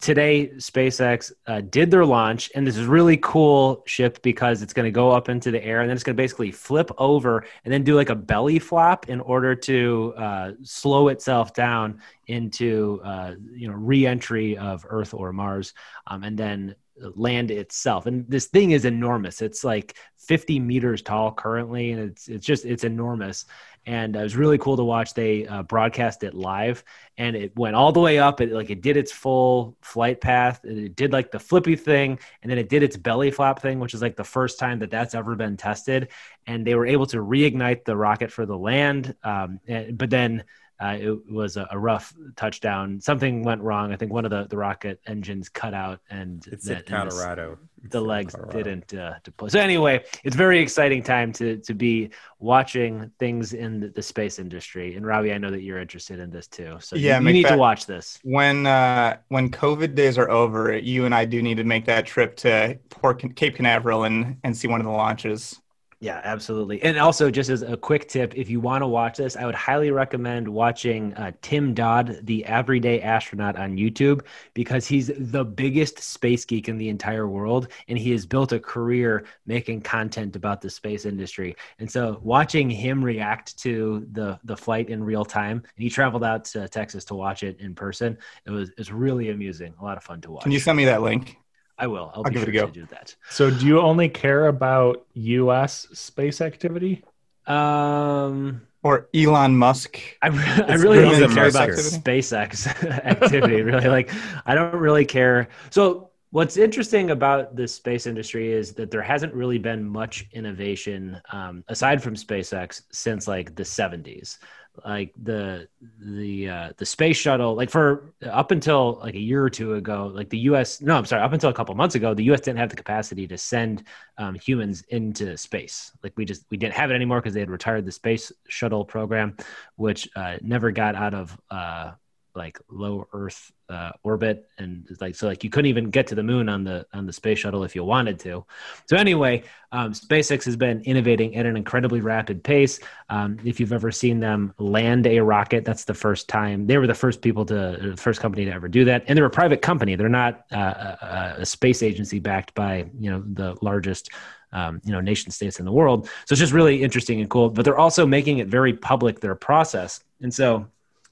today 0.00 0.48
SpaceX 0.56 1.32
uh, 1.46 1.60
did 1.60 1.90
their 1.90 2.04
launch, 2.04 2.50
and 2.54 2.66
this 2.66 2.76
is 2.76 2.86
really 2.86 3.16
cool 3.18 3.82
ship 3.86 4.20
because 4.22 4.62
it's 4.62 4.72
going 4.72 4.84
to 4.84 4.90
go 4.90 5.10
up 5.10 5.28
into 5.28 5.50
the 5.50 5.62
air, 5.64 5.80
and 5.80 5.88
then 5.88 5.94
it's 5.94 6.02
going 6.02 6.16
to 6.16 6.20
basically 6.20 6.50
flip 6.50 6.90
over 6.98 7.44
and 7.64 7.72
then 7.72 7.84
do 7.84 7.94
like 7.94 8.10
a 8.10 8.14
belly 8.14 8.58
flop 8.58 9.08
in 9.08 9.20
order 9.20 9.54
to 9.54 10.12
uh, 10.16 10.52
slow 10.62 11.08
itself 11.08 11.54
down 11.54 12.00
into 12.26 13.00
uh, 13.04 13.34
you 13.52 13.68
know 13.68 13.74
re-entry 13.74 14.56
of 14.56 14.84
Earth 14.88 15.14
or 15.14 15.32
Mars, 15.32 15.72
um, 16.06 16.24
and 16.24 16.36
then 16.36 16.74
land 17.14 17.50
itself. 17.50 18.06
And 18.06 18.28
this 18.28 18.46
thing 18.46 18.72
is 18.72 18.84
enormous. 18.84 19.42
It's 19.42 19.64
like 19.64 19.96
50 20.18 20.60
meters 20.60 21.02
tall 21.02 21.32
currently, 21.32 21.92
and 21.92 22.10
it's 22.10 22.28
it's 22.28 22.46
just 22.46 22.64
it's 22.64 22.84
enormous. 22.84 23.46
And 23.86 24.14
it 24.14 24.22
was 24.22 24.36
really 24.36 24.58
cool 24.58 24.76
to 24.76 24.84
watch. 24.84 25.14
They 25.14 25.46
uh, 25.46 25.62
broadcast 25.62 26.22
it 26.22 26.34
live, 26.34 26.84
and 27.16 27.34
it 27.34 27.56
went 27.56 27.74
all 27.74 27.92
the 27.92 28.00
way 28.00 28.18
up. 28.18 28.40
It 28.40 28.52
like 28.52 28.70
it 28.70 28.82
did 28.82 28.96
its 28.96 29.10
full 29.10 29.76
flight 29.80 30.20
path. 30.20 30.60
It 30.64 30.94
did 30.94 31.12
like 31.12 31.30
the 31.30 31.40
flippy 31.40 31.76
thing, 31.76 32.18
and 32.42 32.50
then 32.50 32.58
it 32.58 32.68
did 32.68 32.82
its 32.82 32.96
belly 32.96 33.30
flap 33.30 33.60
thing, 33.60 33.80
which 33.80 33.94
is 33.94 34.02
like 34.02 34.16
the 34.16 34.24
first 34.24 34.58
time 34.58 34.78
that 34.80 34.90
that's 34.90 35.14
ever 35.14 35.34
been 35.34 35.56
tested. 35.56 36.08
And 36.46 36.66
they 36.66 36.74
were 36.74 36.86
able 36.86 37.06
to 37.06 37.16
reignite 37.16 37.84
the 37.84 37.96
rocket 37.96 38.30
for 38.30 38.44
the 38.44 38.58
land, 38.58 39.16
um, 39.24 39.60
and, 39.66 39.96
but 39.96 40.10
then 40.10 40.44
uh, 40.80 40.96
it 40.98 41.30
was 41.30 41.56
a, 41.56 41.68
a 41.70 41.78
rough 41.78 42.14
touchdown. 42.36 43.00
Something 43.00 43.42
went 43.42 43.60
wrong. 43.62 43.92
I 43.92 43.96
think 43.96 44.12
one 44.12 44.24
of 44.24 44.30
the, 44.30 44.46
the 44.48 44.56
rocket 44.56 45.00
engines 45.06 45.48
cut 45.48 45.74
out, 45.74 46.00
and 46.10 46.46
It's 46.50 46.64
that- 46.66 46.88
in 46.88 46.94
and 46.94 47.10
the- 47.10 47.14
Colorado. 47.16 47.58
It's 47.82 47.92
the 47.92 48.00
legs 48.02 48.34
Colorado. 48.34 48.62
didn't 48.62 48.92
uh, 48.94 49.14
deploy. 49.24 49.48
So 49.48 49.58
anyway, 49.58 50.04
it's 50.22 50.36
very 50.36 50.60
exciting 50.60 51.02
time 51.02 51.32
to 51.32 51.56
to 51.60 51.72
be 51.72 52.10
watching 52.38 53.10
things 53.18 53.54
in 53.54 53.80
the, 53.80 53.88
the 53.88 54.02
space 54.02 54.38
industry. 54.38 54.96
And 54.96 55.06
Robbie, 55.06 55.32
I 55.32 55.38
know 55.38 55.50
that 55.50 55.62
you're 55.62 55.78
interested 55.78 56.18
in 56.18 56.28
this 56.30 56.46
too. 56.46 56.76
So 56.80 56.96
Yeah, 56.96 57.18
you, 57.18 57.26
you 57.28 57.32
need 57.32 57.46
to 57.46 57.56
watch 57.56 57.86
this. 57.86 58.18
When 58.22 58.66
uh, 58.66 59.16
when 59.28 59.50
COVID 59.50 59.94
days 59.94 60.18
are 60.18 60.28
over, 60.30 60.76
you 60.76 61.06
and 61.06 61.14
I 61.14 61.24
do 61.24 61.40
need 61.40 61.56
to 61.56 61.64
make 61.64 61.86
that 61.86 62.04
trip 62.04 62.36
to 62.38 62.78
Port 62.90 63.22
Cape 63.34 63.54
Canaveral 63.56 64.04
and 64.04 64.36
and 64.44 64.54
see 64.54 64.68
one 64.68 64.80
of 64.80 64.84
the 64.86 64.92
launches. 64.92 65.58
Yeah, 66.02 66.22
absolutely. 66.24 66.82
And 66.82 66.98
also, 66.98 67.30
just 67.30 67.50
as 67.50 67.60
a 67.60 67.76
quick 67.76 68.08
tip, 68.08 68.34
if 68.34 68.48
you 68.48 68.58
want 68.58 68.80
to 68.80 68.86
watch 68.86 69.18
this, 69.18 69.36
I 69.36 69.44
would 69.44 69.54
highly 69.54 69.90
recommend 69.90 70.48
watching 70.48 71.12
uh, 71.12 71.32
Tim 71.42 71.74
Dodd, 71.74 72.20
the 72.22 72.42
Everyday 72.46 73.02
Astronaut, 73.02 73.56
on 73.56 73.76
YouTube 73.76 74.22
because 74.54 74.86
he's 74.86 75.10
the 75.14 75.44
biggest 75.44 75.98
space 75.98 76.46
geek 76.46 76.70
in 76.70 76.78
the 76.78 76.88
entire 76.88 77.28
world, 77.28 77.68
and 77.86 77.98
he 77.98 78.12
has 78.12 78.24
built 78.24 78.52
a 78.52 78.58
career 78.58 79.26
making 79.44 79.82
content 79.82 80.36
about 80.36 80.62
the 80.62 80.70
space 80.70 81.04
industry. 81.04 81.54
And 81.78 81.90
so, 81.90 82.18
watching 82.22 82.70
him 82.70 83.04
react 83.04 83.58
to 83.58 84.06
the 84.12 84.40
the 84.44 84.56
flight 84.56 84.88
in 84.88 85.04
real 85.04 85.26
time, 85.26 85.58
and 85.58 85.82
he 85.82 85.90
traveled 85.90 86.24
out 86.24 86.46
to 86.46 86.66
Texas 86.66 87.04
to 87.06 87.14
watch 87.14 87.42
it 87.42 87.60
in 87.60 87.74
person. 87.74 88.16
It 88.46 88.52
was 88.52 88.70
it's 88.78 88.90
really 88.90 89.28
amusing, 89.28 89.74
a 89.78 89.84
lot 89.84 89.98
of 89.98 90.02
fun 90.02 90.22
to 90.22 90.30
watch. 90.30 90.44
Can 90.44 90.52
you 90.52 90.60
send 90.60 90.78
me 90.78 90.86
that 90.86 91.02
link? 91.02 91.39
I 91.80 91.86
will. 91.88 92.10
I'll, 92.14 92.22
I'll 92.24 92.30
be 92.30 92.34
give 92.34 92.42
it 92.42 92.48
a 92.48 92.52
go. 92.52 92.66
to 92.66 92.72
do 92.72 92.86
that. 92.86 93.16
So, 93.30 93.50
do 93.50 93.66
you 93.66 93.80
only 93.80 94.08
care 94.08 94.46
about 94.46 95.06
U.S. 95.14 95.88
space 95.92 96.40
activity? 96.40 97.02
Um. 97.46 98.62
Or 98.82 99.08
Elon 99.14 99.56
Musk? 99.58 99.98
I, 100.22 100.28
re- 100.28 100.38
I 100.42 100.74
really 100.74 100.98
really 101.00 101.20
don't 101.20 101.28
the 101.28 101.34
care 101.34 101.44
Musk 101.44 101.56
about 101.56 101.68
activity. 101.70 101.96
SpaceX 101.98 102.66
activity. 103.04 103.62
Really, 103.70 103.88
like 103.88 104.10
I 104.46 104.54
don't 104.54 104.74
really 104.74 105.04
care. 105.04 105.48
So 105.70 106.10
what's 106.30 106.56
interesting 106.56 107.10
about 107.10 107.56
the 107.56 107.68
space 107.68 108.06
industry 108.06 108.52
is 108.52 108.72
that 108.74 108.90
there 108.90 109.02
hasn't 109.02 109.34
really 109.34 109.58
been 109.58 109.84
much 109.84 110.26
innovation 110.32 111.20
um, 111.32 111.62
aside 111.68 112.02
from 112.02 112.14
SpaceX 112.14 112.82
since 112.90 113.28
like 113.28 113.54
the 113.54 113.64
70s. 113.64 114.38
Like 114.84 115.12
the 115.20 115.68
the 115.98 116.48
uh, 116.48 116.72
the 116.76 116.86
space 116.86 117.16
shuttle, 117.16 117.54
like 117.54 117.70
for 117.70 118.14
up 118.24 118.50
until 118.50 119.00
like 119.02 119.14
a 119.14 119.20
year 119.20 119.42
or 119.42 119.50
two 119.50 119.74
ago, 119.74 120.10
like 120.14 120.30
the 120.30 120.38
U.S. 120.38 120.80
No, 120.80 120.96
I'm 120.96 121.04
sorry, 121.04 121.22
up 121.22 121.32
until 121.32 121.50
a 121.50 121.54
couple 121.54 121.74
months 121.74 121.96
ago, 121.96 122.14
the 122.14 122.24
U.S. 122.24 122.40
didn't 122.40 122.58
have 122.58 122.70
the 122.70 122.76
capacity 122.76 123.26
to 123.26 123.36
send 123.36 123.84
um, 124.16 124.36
humans 124.36 124.82
into 124.88 125.36
space. 125.36 125.92
Like 126.02 126.12
we 126.16 126.24
just 126.24 126.44
we 126.50 126.56
didn't 126.56 126.74
have 126.74 126.90
it 126.90 126.94
anymore 126.94 127.20
because 127.20 127.34
they 127.34 127.40
had 127.40 127.50
retired 127.50 127.84
the 127.84 127.92
space 127.92 128.32
shuttle 128.48 128.84
program, 128.84 129.36
which 129.76 130.08
uh, 130.16 130.36
never 130.40 130.70
got 130.70 130.94
out 130.94 131.14
of 131.14 131.38
uh, 131.50 131.92
like 132.34 132.58
low 132.70 133.08
Earth 133.12 133.52
uh, 133.70 133.92
orbit, 134.02 134.48
and 134.58 134.86
like 135.00 135.14
so 135.14 135.26
like 135.26 135.44
you 135.44 135.50
couldn't 135.50 135.68
even 135.68 135.90
get 135.90 136.06
to 136.08 136.14
the 136.14 136.22
moon 136.22 136.48
on 136.48 136.64
the 136.64 136.86
on 136.92 137.06
the 137.06 137.12
space 137.12 137.38
shuttle 137.38 137.62
if 137.62 137.74
you 137.74 137.84
wanted 137.84 138.18
to. 138.20 138.44
So 138.86 138.96
anyway, 138.96 139.44
um, 139.72 139.92
SpaceX 139.92 140.44
has 140.44 140.56
been 140.56 140.80
innovating 140.82 141.36
at 141.36 141.46
an 141.46 141.56
incredibly 141.56 142.00
rapid 142.00 142.42
pace. 142.42 142.80
Um, 143.08 143.38
if 143.44 143.60
you've 143.60 143.72
ever 143.72 143.92
seen 143.92 144.18
them 144.18 144.52
land 144.58 145.06
a 145.06 145.20
rocket, 145.20 145.64
that's 145.64 145.84
the 145.84 145.94
first 145.94 146.28
time 146.28 146.66
they 146.66 146.78
were 146.78 146.86
the 146.86 146.94
first 146.94 147.22
people 147.22 147.44
to 147.46 147.78
the 147.80 147.96
first 147.96 148.20
company 148.20 148.44
to 148.44 148.52
ever 148.52 148.68
do 148.68 148.84
that, 148.84 149.04
and 149.06 149.16
they're 149.16 149.26
a 149.26 149.30
private 149.30 149.62
company. 149.62 149.94
They're 149.94 150.08
not 150.08 150.44
uh, 150.52 150.96
a, 151.00 151.34
a 151.38 151.46
space 151.46 151.82
agency 151.82 152.18
backed 152.18 152.54
by 152.54 152.86
you 152.98 153.10
know 153.10 153.22
the 153.24 153.56
largest 153.62 154.10
um, 154.52 154.80
you 154.84 154.92
know 154.92 155.00
nation 155.00 155.30
states 155.30 155.60
in 155.60 155.64
the 155.64 155.72
world. 155.72 156.06
So 156.26 156.32
it's 156.32 156.40
just 156.40 156.52
really 156.52 156.82
interesting 156.82 157.20
and 157.20 157.30
cool. 157.30 157.50
But 157.50 157.64
they're 157.64 157.78
also 157.78 158.04
making 158.04 158.38
it 158.38 158.48
very 158.48 158.72
public 158.72 159.20
their 159.20 159.36
process, 159.36 160.00
and 160.20 160.34
so 160.34 160.66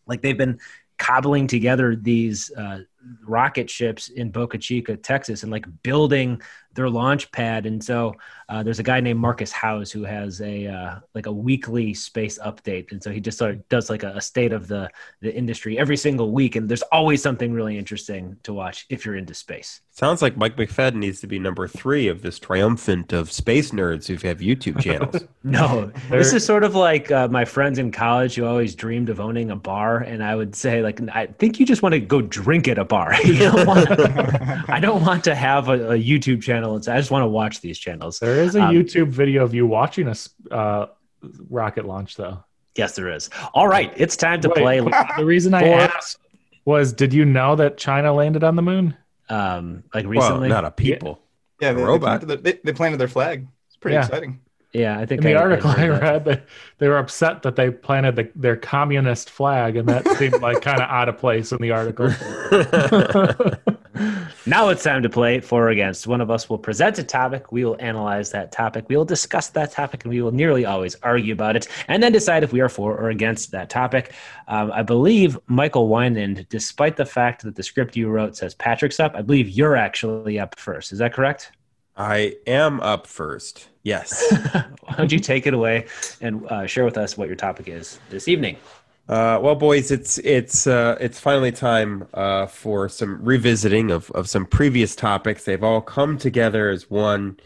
like 0.08 0.22
they've 0.22 0.36
been 0.36 0.58
cobbling 0.98 1.46
together 1.46 1.96
these 1.96 2.50
uh, 2.56 2.80
rocket 3.24 3.70
ships 3.70 4.08
in 4.08 4.30
Boca 4.30 4.58
Chica, 4.58 4.96
Texas, 4.96 5.42
and 5.42 5.52
like 5.52 5.66
building 5.82 6.40
their 6.78 6.88
launch 6.88 7.30
pad. 7.32 7.66
And 7.66 7.82
so 7.82 8.14
uh, 8.48 8.62
there's 8.62 8.78
a 8.78 8.82
guy 8.82 9.00
named 9.00 9.20
Marcus 9.20 9.52
House 9.52 9.90
who 9.90 10.04
has 10.04 10.40
a 10.40 10.66
uh, 10.66 11.00
like 11.14 11.26
a 11.26 11.32
weekly 11.32 11.92
space 11.92 12.38
update, 12.38 12.92
and 12.92 13.02
so 13.02 13.10
he 13.10 13.20
just 13.20 13.36
sort 13.36 13.50
of 13.50 13.68
does 13.68 13.90
like 13.90 14.04
a, 14.04 14.12
a, 14.12 14.20
state 14.22 14.52
of 14.52 14.68
the 14.68 14.88
the 15.20 15.34
industry 15.34 15.78
every 15.78 15.98
single 15.98 16.32
week. 16.32 16.56
And 16.56 16.66
there's 16.66 16.82
always 16.82 17.20
something 17.20 17.52
really 17.52 17.76
interesting 17.76 18.38
to 18.44 18.54
watch 18.54 18.86
if 18.88 19.04
you're 19.04 19.16
into 19.16 19.34
space. 19.34 19.82
Sounds 19.90 20.22
like 20.22 20.36
Mike 20.36 20.56
McFadden 20.56 20.94
needs 20.94 21.20
to 21.20 21.26
be 21.26 21.38
number 21.38 21.68
three 21.68 22.08
of 22.08 22.22
this 22.22 22.38
triumphant 22.38 23.12
of 23.12 23.30
space 23.32 23.72
nerds 23.72 24.06
who 24.06 24.14
have 24.26 24.38
YouTube 24.38 24.80
channels. 24.82 25.24
no, 25.42 25.92
this 26.08 26.32
is 26.32 26.42
sort 26.42 26.64
of 26.64 26.74
like 26.74 27.10
uh, 27.10 27.28
my 27.28 27.44
friends 27.44 27.78
in 27.78 27.90
college 27.92 28.36
who 28.36 28.46
always 28.46 28.74
dreamed 28.74 29.10
of 29.10 29.20
owning 29.20 29.50
a 29.50 29.56
bar, 29.56 29.98
and 29.98 30.24
I 30.24 30.34
would 30.34 30.54
say 30.54 30.80
like 30.80 31.00
I 31.10 31.26
think 31.26 31.60
you 31.60 31.66
just 31.66 31.82
want 31.82 31.92
to 31.92 32.00
go 32.00 32.22
drink 32.22 32.66
at 32.66 32.78
a 32.78 32.84
bar. 32.84 33.14
don't 33.24 33.66
want 33.66 33.90
I 34.70 34.80
don't 34.80 35.02
want 35.02 35.24
to 35.24 35.34
have 35.34 35.68
a, 35.68 35.90
a 35.90 35.98
YouTube 35.98 36.40
channel. 36.40 36.67
It's, 36.76 36.88
I 36.88 36.96
just 36.96 37.10
want 37.10 37.22
to 37.22 37.28
watch 37.28 37.60
these 37.60 37.78
channels. 37.78 38.18
There 38.18 38.42
is 38.42 38.54
a 38.54 38.62
um, 38.62 38.74
YouTube 38.74 39.08
video 39.08 39.44
of 39.44 39.54
you 39.54 39.66
watching 39.66 40.08
a 40.08 40.54
uh, 40.54 40.86
rocket 41.48 41.84
launch, 41.84 42.16
though. 42.16 42.44
Yes, 42.76 42.94
there 42.94 43.12
is. 43.12 43.28
All 43.54 43.66
right, 43.66 43.92
it's 43.96 44.16
time 44.16 44.40
to 44.42 44.48
Wait, 44.48 44.80
play. 44.80 44.80
The 45.16 45.24
reason 45.24 45.54
I 45.54 45.68
asked 45.68 46.18
was, 46.64 46.92
did 46.92 47.12
you 47.12 47.24
know 47.24 47.56
that 47.56 47.76
China 47.76 48.12
landed 48.12 48.44
on 48.44 48.56
the 48.56 48.62
moon? 48.62 48.96
Um, 49.28 49.84
like 49.92 50.06
recently, 50.06 50.48
well, 50.48 50.62
not 50.62 50.64
a 50.64 50.70
people. 50.70 51.20
Yeah, 51.60 51.70
yeah 51.70 51.74
they, 51.74 51.84
they, 51.84 51.98
planted 51.98 52.26
their, 52.26 52.36
they, 52.36 52.60
they, 52.64 52.72
planted 52.72 52.98
their 52.98 53.08
flag. 53.08 53.46
It's 53.66 53.76
pretty 53.76 53.94
yeah. 53.94 54.06
exciting. 54.06 54.40
Yeah, 54.72 54.98
I 54.98 55.06
think 55.06 55.22
in 55.22 55.32
the 55.32 55.34
I, 55.34 55.42
article 55.42 55.70
I, 55.70 55.84
I 55.84 55.88
read 55.88 56.24
that 56.26 56.46
they 56.78 56.88
were 56.88 56.98
upset 56.98 57.42
that 57.42 57.56
they 57.56 57.70
planted 57.70 58.16
the, 58.16 58.30
their 58.34 58.56
communist 58.56 59.30
flag, 59.30 59.76
and 59.76 59.88
that 59.88 60.06
seemed 60.18 60.40
like 60.40 60.60
kind 60.60 60.80
of 60.80 60.88
out 60.88 61.08
of 61.08 61.18
place 61.18 61.52
in 61.52 61.60
the 61.60 61.70
article. 61.70 62.08
now 64.48 64.68
it's 64.68 64.82
time 64.82 65.02
to 65.02 65.08
play 65.08 65.40
for 65.40 65.64
or 65.64 65.68
against. 65.68 66.06
One 66.06 66.20
of 66.20 66.30
us 66.30 66.48
will 66.48 66.58
present 66.58 66.98
a 66.98 67.04
topic. 67.04 67.52
We 67.52 67.64
will 67.64 67.76
analyze 67.80 68.30
that 68.30 68.50
topic. 68.50 68.86
We 68.88 68.96
will 68.96 69.04
discuss 69.04 69.48
that 69.50 69.72
topic, 69.72 70.04
and 70.04 70.12
we 70.12 70.22
will 70.22 70.32
nearly 70.32 70.64
always 70.64 70.96
argue 71.02 71.34
about 71.34 71.56
it, 71.56 71.68
and 71.88 72.02
then 72.02 72.12
decide 72.12 72.42
if 72.42 72.52
we 72.52 72.60
are 72.60 72.68
for 72.68 72.96
or 72.96 73.10
against 73.10 73.50
that 73.50 73.68
topic. 73.68 74.12
Um, 74.46 74.72
I 74.72 74.82
believe 74.82 75.38
Michael 75.46 75.88
Weinand, 75.88 76.48
despite 76.48 76.96
the 76.96 77.06
fact 77.06 77.42
that 77.42 77.56
the 77.56 77.62
script 77.62 77.96
you 77.96 78.08
wrote 78.08 78.36
says 78.36 78.54
Patrick's 78.54 78.98
up, 78.98 79.14
I 79.14 79.22
believe 79.22 79.50
you're 79.50 79.76
actually 79.76 80.38
up 80.38 80.58
first. 80.58 80.92
Is 80.92 80.98
that 80.98 81.12
correct? 81.12 81.52
I 81.96 82.36
am 82.46 82.80
up 82.80 83.06
first. 83.06 83.68
Yes. 83.82 84.24
Why 84.52 84.94
don't 84.96 85.10
you 85.10 85.18
take 85.18 85.46
it 85.46 85.52
away 85.52 85.86
and 86.20 86.46
uh, 86.46 86.66
share 86.66 86.84
with 86.84 86.96
us 86.96 87.16
what 87.16 87.26
your 87.26 87.36
topic 87.36 87.68
is 87.68 87.98
this 88.08 88.28
evening? 88.28 88.56
Uh, 89.08 89.40
well, 89.42 89.54
boys, 89.54 89.90
it's 89.90 90.18
it's 90.18 90.66
uh, 90.66 90.96
it's 91.00 91.18
finally 91.18 91.50
time 91.50 92.06
uh, 92.12 92.46
for 92.46 92.90
some 92.90 93.22
revisiting 93.24 93.90
of, 93.90 94.10
of 94.10 94.28
some 94.28 94.44
previous 94.44 94.94
topics. 94.94 95.44
They've 95.44 95.64
all 95.64 95.80
come 95.80 96.18
together 96.18 96.68
as 96.68 96.90
one. 96.90 97.38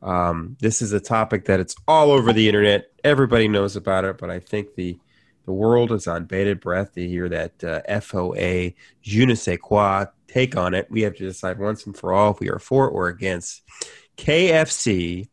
Um, 0.00 0.56
this 0.60 0.80
is 0.80 0.92
a 0.92 1.00
topic 1.00 1.46
that 1.46 1.58
it's 1.58 1.74
all 1.88 2.12
over 2.12 2.32
the 2.32 2.46
internet. 2.46 2.92
Everybody 3.02 3.48
knows 3.48 3.74
about 3.74 4.04
it, 4.04 4.18
but 4.18 4.30
I 4.30 4.38
think 4.38 4.76
the 4.76 4.96
the 5.44 5.52
world 5.52 5.90
is 5.90 6.06
on 6.06 6.26
bated 6.26 6.60
breath 6.60 6.94
to 6.94 7.08
hear 7.08 7.28
that 7.30 7.64
uh, 7.64 7.80
FOA 8.00 8.74
je 9.02 9.26
ne 9.26 9.34
sais 9.34 9.58
quoi 9.60 10.04
take 10.28 10.56
on 10.56 10.72
it. 10.72 10.88
We 10.88 11.02
have 11.02 11.16
to 11.16 11.24
decide 11.24 11.58
once 11.58 11.84
and 11.84 11.96
for 11.96 12.12
all 12.12 12.32
if 12.32 12.38
we 12.38 12.48
are 12.48 12.60
for 12.60 12.88
or 12.88 13.08
against 13.08 13.62
KFC 14.18 15.30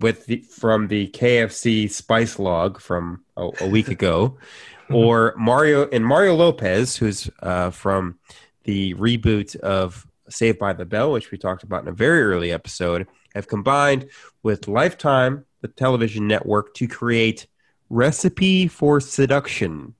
with 0.00 0.26
the, 0.26 0.38
from 0.38 0.88
the 0.88 1.08
KFC 1.08 1.90
spice 1.90 2.38
log 2.38 2.80
from 2.80 3.24
a, 3.36 3.50
a 3.60 3.68
week 3.68 3.88
ago, 3.88 4.38
or 4.94 5.34
Mario 5.36 5.88
and 5.88 6.04
Mario 6.04 6.34
Lopez, 6.34 6.96
who's 6.96 7.30
uh, 7.40 7.70
from 7.70 8.18
the 8.64 8.94
reboot 8.94 9.56
of 9.56 10.06
Saved 10.28 10.58
by 10.58 10.72
the 10.72 10.84
Bell, 10.84 11.12
which 11.12 11.30
we 11.30 11.38
talked 11.38 11.62
about 11.62 11.82
in 11.82 11.88
a 11.88 11.92
very 11.92 12.22
early 12.22 12.52
episode, 12.52 13.06
have 13.34 13.48
combined 13.48 14.08
with 14.42 14.68
Lifetime, 14.68 15.44
the 15.60 15.68
television 15.68 16.26
network, 16.26 16.74
to 16.74 16.86
create 16.86 17.46
Recipe 17.90 18.68
for 18.68 19.00
Seduction, 19.00 19.94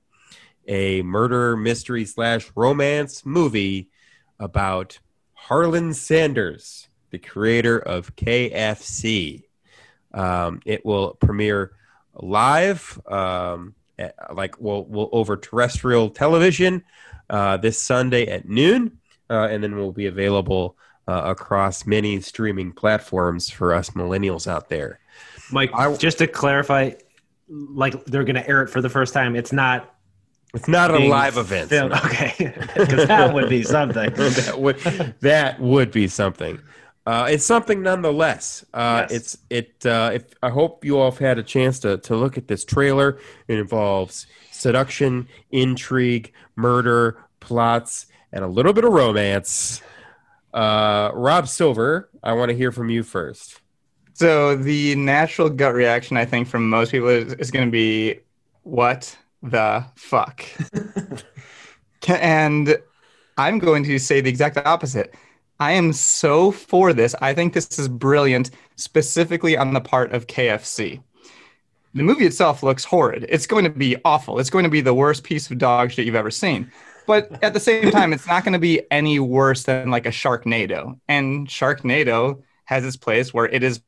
a 0.67 1.01
murder 1.03 1.55
mystery 1.55 2.05
slash 2.05 2.51
romance 2.55 3.25
movie 3.25 3.89
about 4.39 4.99
Harlan 5.33 5.93
Sanders, 5.93 6.87
the 7.11 7.19
creator 7.19 7.77
of 7.77 8.15
KFC. 8.15 9.43
Um, 10.13 10.61
it 10.65 10.85
will 10.85 11.15
premiere 11.15 11.73
live, 12.15 12.99
um, 13.07 13.75
like 14.33 14.59
we'll, 14.59 14.85
we'll 14.85 15.09
over 15.11 15.37
terrestrial 15.37 16.09
television 16.09 16.83
uh, 17.29 17.57
this 17.57 17.81
Sunday 17.81 18.27
at 18.27 18.47
noon, 18.47 18.99
uh, 19.29 19.47
and 19.49 19.63
then 19.63 19.75
we'll 19.75 19.91
be 19.91 20.07
available 20.07 20.77
uh, 21.07 21.21
across 21.25 21.85
many 21.85 22.21
streaming 22.21 22.71
platforms 22.71 23.49
for 23.49 23.73
us 23.73 23.91
millennials 23.91 24.47
out 24.47 24.69
there. 24.69 24.99
Mike, 25.51 25.71
I, 25.73 25.93
just 25.95 26.19
to 26.19 26.27
clarify, 26.27 26.91
like 27.47 28.03
they're 28.05 28.23
going 28.23 28.35
to 28.35 28.47
air 28.47 28.61
it 28.63 28.69
for 28.69 28.81
the 28.81 28.89
first 28.89 29.13
time. 29.13 29.35
It's 29.35 29.51
not. 29.51 29.89
It's 30.53 30.67
not 30.67 30.91
a 30.91 30.99
live 30.99 31.37
event. 31.37 31.69
Filmed. 31.69 31.93
Okay, 32.05 32.33
because 32.77 33.07
that 33.07 33.33
would 33.33 33.49
be 33.49 33.63
something. 33.63 34.09
that 34.13 34.59
would 34.59 34.77
that 35.21 35.59
would 35.59 35.91
be 35.91 36.07
something. 36.07 36.59
Uh, 37.05 37.27
it's 37.29 37.45
something 37.45 37.81
nonetheless. 37.81 38.63
Uh, 38.73 39.05
yes. 39.09 39.11
It's 39.11 39.37
it. 39.49 39.85
Uh, 39.85 40.11
if 40.13 40.23
I 40.41 40.49
hope 40.49 40.85
you 40.85 40.97
all 40.97 41.11
have 41.11 41.19
had 41.19 41.37
a 41.37 41.43
chance 41.43 41.79
to 41.79 41.97
to 41.97 42.15
look 42.15 42.37
at 42.37 42.47
this 42.47 42.63
trailer. 42.63 43.19
It 43.47 43.59
involves 43.59 44.25
seduction, 44.51 45.27
intrigue, 45.51 46.31
murder, 46.55 47.17
plots, 47.41 48.05
and 48.31 48.43
a 48.43 48.47
little 48.47 48.71
bit 48.71 48.85
of 48.85 48.93
romance. 48.93 49.81
Uh, 50.53 51.11
Rob 51.13 51.47
Silver, 51.47 52.09
I 52.21 52.33
want 52.33 52.49
to 52.49 52.55
hear 52.55 52.71
from 52.71 52.89
you 52.89 53.03
first. 53.03 53.59
So 54.13 54.55
the 54.55 54.95
natural 54.95 55.49
gut 55.49 55.73
reaction, 55.73 56.15
I 56.15 56.25
think, 56.25 56.47
from 56.47 56.69
most 56.69 56.91
people 56.91 57.09
is, 57.09 57.33
is 57.33 57.51
going 57.51 57.65
to 57.65 57.71
be, 57.71 58.19
"What 58.61 59.17
the 59.41 59.85
fuck?" 59.95 60.45
and 62.07 62.77
I'm 63.37 63.59
going 63.59 63.83
to 63.85 63.99
say 63.99 64.21
the 64.21 64.29
exact 64.29 64.57
opposite 64.57 65.13
I 65.63 65.71
am 65.71 65.93
so 65.93 66.51
for 66.51 66.91
this. 66.91 67.15
I 67.21 67.33
think 67.33 67.53
this 67.53 67.79
is 67.79 67.87
brilliant, 67.87 68.51
specifically 68.75 69.55
on 69.55 69.73
the 69.73 69.79
part 69.79 70.11
of 70.11 70.27
KFC. 70.27 71.01
The 71.93 72.03
movie 72.03 72.25
itself 72.25 72.63
looks 72.63 72.83
horrid. 72.83 73.25
It's 73.29 73.47
going 73.47 73.63
to 73.63 73.69
be 73.69 73.95
awful. 74.03 74.39
It's 74.39 74.49
going 74.49 74.65
to 74.65 74.69
be 74.69 74.81
the 74.81 74.93
worst 74.93 75.23
piece 75.23 75.49
of 75.49 75.57
dog 75.57 75.93
shit 75.93 76.05
you've 76.05 76.15
ever 76.15 76.31
seen. 76.31 76.69
But 77.07 77.41
at 77.41 77.53
the 77.53 77.61
same 77.61 77.91
time, 77.91 78.11
it's 78.11 78.27
not 78.27 78.43
going 78.43 78.51
to 78.51 78.59
be 78.59 78.81
any 78.91 79.21
worse 79.21 79.63
than 79.63 79.89
like 79.89 80.05
a 80.05 80.09
Sharknado. 80.09 80.99
And 81.07 81.47
Sharknado 81.47 82.43
has 82.65 82.83
its 82.83 82.97
place 82.97 83.33
where 83.33 83.45
it 83.45 83.63
is 83.63 83.79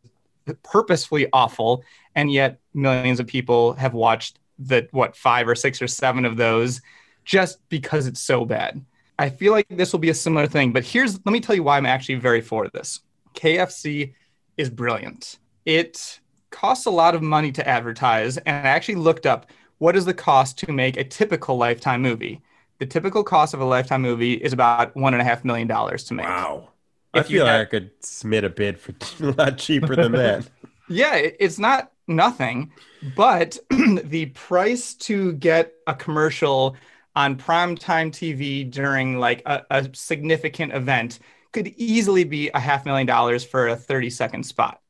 purposefully 0.63 1.27
awful, 1.33 1.83
and 2.15 2.31
yet 2.31 2.61
millions 2.73 3.19
of 3.19 3.27
people 3.27 3.73
have 3.73 3.93
watched 3.93 4.39
the 4.59 4.87
what 4.91 5.17
five 5.17 5.45
or 5.45 5.55
six 5.55 5.81
or 5.81 5.89
seven 5.89 6.23
of 6.23 6.37
those 6.37 6.79
just 7.25 7.67
because 7.67 8.07
it's 8.07 8.21
so 8.21 8.45
bad. 8.45 8.81
I 9.17 9.29
feel 9.29 9.53
like 9.53 9.67
this 9.69 9.91
will 9.91 9.99
be 9.99 10.09
a 10.09 10.13
similar 10.15 10.47
thing, 10.47 10.73
but 10.73 10.83
here's 10.83 11.13
let 11.25 11.31
me 11.31 11.39
tell 11.39 11.55
you 11.55 11.63
why 11.63 11.77
I'm 11.77 11.85
actually 11.85 12.15
very 12.15 12.41
for 12.41 12.67
this. 12.69 13.01
KFC 13.33 14.13
is 14.57 14.69
brilliant. 14.69 15.39
It 15.65 16.19
costs 16.51 16.85
a 16.85 16.91
lot 16.91 17.15
of 17.15 17.21
money 17.21 17.51
to 17.53 17.67
advertise, 17.67 18.37
and 18.37 18.55
I 18.55 18.69
actually 18.69 18.95
looked 18.95 19.25
up 19.25 19.47
what 19.77 19.95
is 19.95 20.05
the 20.05 20.13
cost 20.13 20.57
to 20.59 20.71
make 20.71 20.97
a 20.97 21.03
typical 21.03 21.57
lifetime 21.57 22.01
movie. 22.01 22.41
The 22.79 22.85
typical 22.85 23.23
cost 23.23 23.53
of 23.53 23.61
a 23.61 23.65
lifetime 23.65 24.01
movie 24.01 24.33
is 24.33 24.53
about 24.53 24.95
one 24.95 25.13
and 25.13 25.21
a 25.21 25.25
half 25.25 25.45
million 25.45 25.67
dollars 25.67 26.03
to 26.05 26.13
make. 26.13 26.25
Wow. 26.25 26.69
If 27.13 27.25
I 27.25 27.29
feel 27.29 27.45
like 27.45 27.61
I 27.61 27.65
could 27.65 27.91
submit 28.01 28.43
a 28.43 28.49
bid 28.49 28.77
for 28.77 28.93
a 29.25 29.31
lot 29.31 29.57
cheaper 29.57 29.95
than 29.95 30.11
that. 30.13 30.49
yeah, 30.89 31.15
it's 31.15 31.57
not 31.57 31.91
nothing, 32.07 32.71
but 33.15 33.57
the 33.69 34.27
price 34.27 34.93
to 34.95 35.33
get 35.33 35.73
a 35.87 35.95
commercial 35.95 36.75
on 37.15 37.37
primetime 37.37 38.11
TV 38.11 38.69
during 38.69 39.19
like 39.19 39.41
a, 39.45 39.63
a 39.69 39.89
significant 39.93 40.73
event 40.73 41.19
could 41.51 41.67
easily 41.77 42.25
be 42.25 42.49
a 42.49 42.59
half 42.59 42.85
million 42.85 43.07
dollars 43.07 43.43
for 43.43 43.69
a 43.69 43.75
30 43.75 44.09
second 44.09 44.43
spot. 44.43 44.81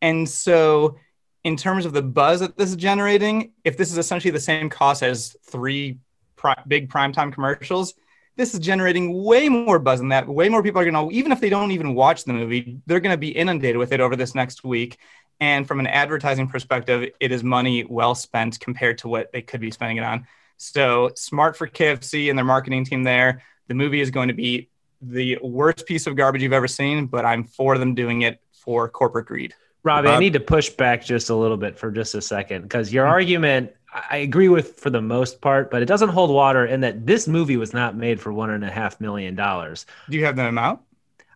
And 0.00 0.28
so, 0.28 0.96
in 1.44 1.56
terms 1.56 1.84
of 1.84 1.92
the 1.92 2.02
buzz 2.02 2.40
that 2.40 2.56
this 2.56 2.70
is 2.70 2.76
generating, 2.76 3.52
if 3.64 3.76
this 3.76 3.92
is 3.92 3.98
essentially 3.98 4.30
the 4.32 4.40
same 4.40 4.68
cost 4.68 5.02
as 5.02 5.36
three 5.44 5.98
pri- 6.34 6.60
big 6.66 6.90
primetime 6.90 7.32
commercials, 7.32 7.94
this 8.36 8.52
is 8.52 8.60
generating 8.60 9.22
way 9.22 9.48
more 9.48 9.78
buzz 9.78 10.00
than 10.00 10.08
that. 10.08 10.26
Way 10.26 10.48
more 10.48 10.62
people 10.62 10.80
are 10.80 10.90
going 10.90 11.08
to, 11.08 11.14
even 11.14 11.32
if 11.32 11.40
they 11.40 11.48
don't 11.48 11.70
even 11.70 11.94
watch 11.94 12.24
the 12.24 12.32
movie, 12.32 12.80
they're 12.86 13.00
going 13.00 13.14
to 13.14 13.18
be 13.18 13.28
inundated 13.28 13.76
with 13.76 13.92
it 13.92 14.00
over 14.00 14.16
this 14.16 14.34
next 14.34 14.64
week. 14.64 14.98
And 15.40 15.68
from 15.68 15.80
an 15.80 15.86
advertising 15.86 16.48
perspective, 16.48 17.10
it 17.20 17.32
is 17.32 17.42
money 17.42 17.84
well 17.84 18.14
spent 18.14 18.58
compared 18.58 18.98
to 18.98 19.08
what 19.08 19.32
they 19.32 19.42
could 19.42 19.60
be 19.60 19.70
spending 19.70 19.98
it 19.98 20.04
on. 20.04 20.26
So 20.56 21.10
smart 21.14 21.56
for 21.56 21.66
KFC 21.66 22.30
and 22.30 22.38
their 22.38 22.44
marketing 22.44 22.84
team 22.84 23.02
there. 23.02 23.42
The 23.68 23.74
movie 23.74 24.00
is 24.00 24.10
going 24.10 24.28
to 24.28 24.34
be 24.34 24.68
the 25.02 25.38
worst 25.42 25.86
piece 25.86 26.06
of 26.06 26.16
garbage 26.16 26.42
you've 26.42 26.52
ever 26.52 26.68
seen, 26.68 27.06
but 27.06 27.24
I'm 27.24 27.44
for 27.44 27.78
them 27.78 27.94
doing 27.94 28.22
it 28.22 28.40
for 28.52 28.88
corporate 28.88 29.26
greed. 29.26 29.54
Robbie, 29.82 30.08
I 30.08 30.18
need 30.18 30.32
to 30.32 30.40
push 30.40 30.68
back 30.70 31.04
just 31.04 31.30
a 31.30 31.34
little 31.34 31.56
bit 31.56 31.78
for 31.78 31.92
just 31.92 32.14
a 32.14 32.22
second 32.22 32.62
because 32.62 32.92
your 32.92 33.06
argument 33.06 33.72
I 34.10 34.18
agree 34.18 34.48
with 34.48 34.78
for 34.78 34.90
the 34.90 35.00
most 35.00 35.40
part, 35.40 35.70
but 35.70 35.80
it 35.80 35.86
doesn't 35.86 36.10
hold 36.10 36.30
water 36.30 36.66
in 36.66 36.80
that 36.80 37.06
this 37.06 37.26
movie 37.26 37.56
was 37.56 37.72
not 37.72 37.96
made 37.96 38.20
for 38.20 38.32
one 38.32 38.50
and 38.50 38.64
a 38.64 38.70
half 38.70 39.00
million 39.00 39.34
dollars. 39.34 39.86
Do 40.10 40.18
you 40.18 40.24
have 40.24 40.36
the 40.36 40.46
amount? 40.46 40.80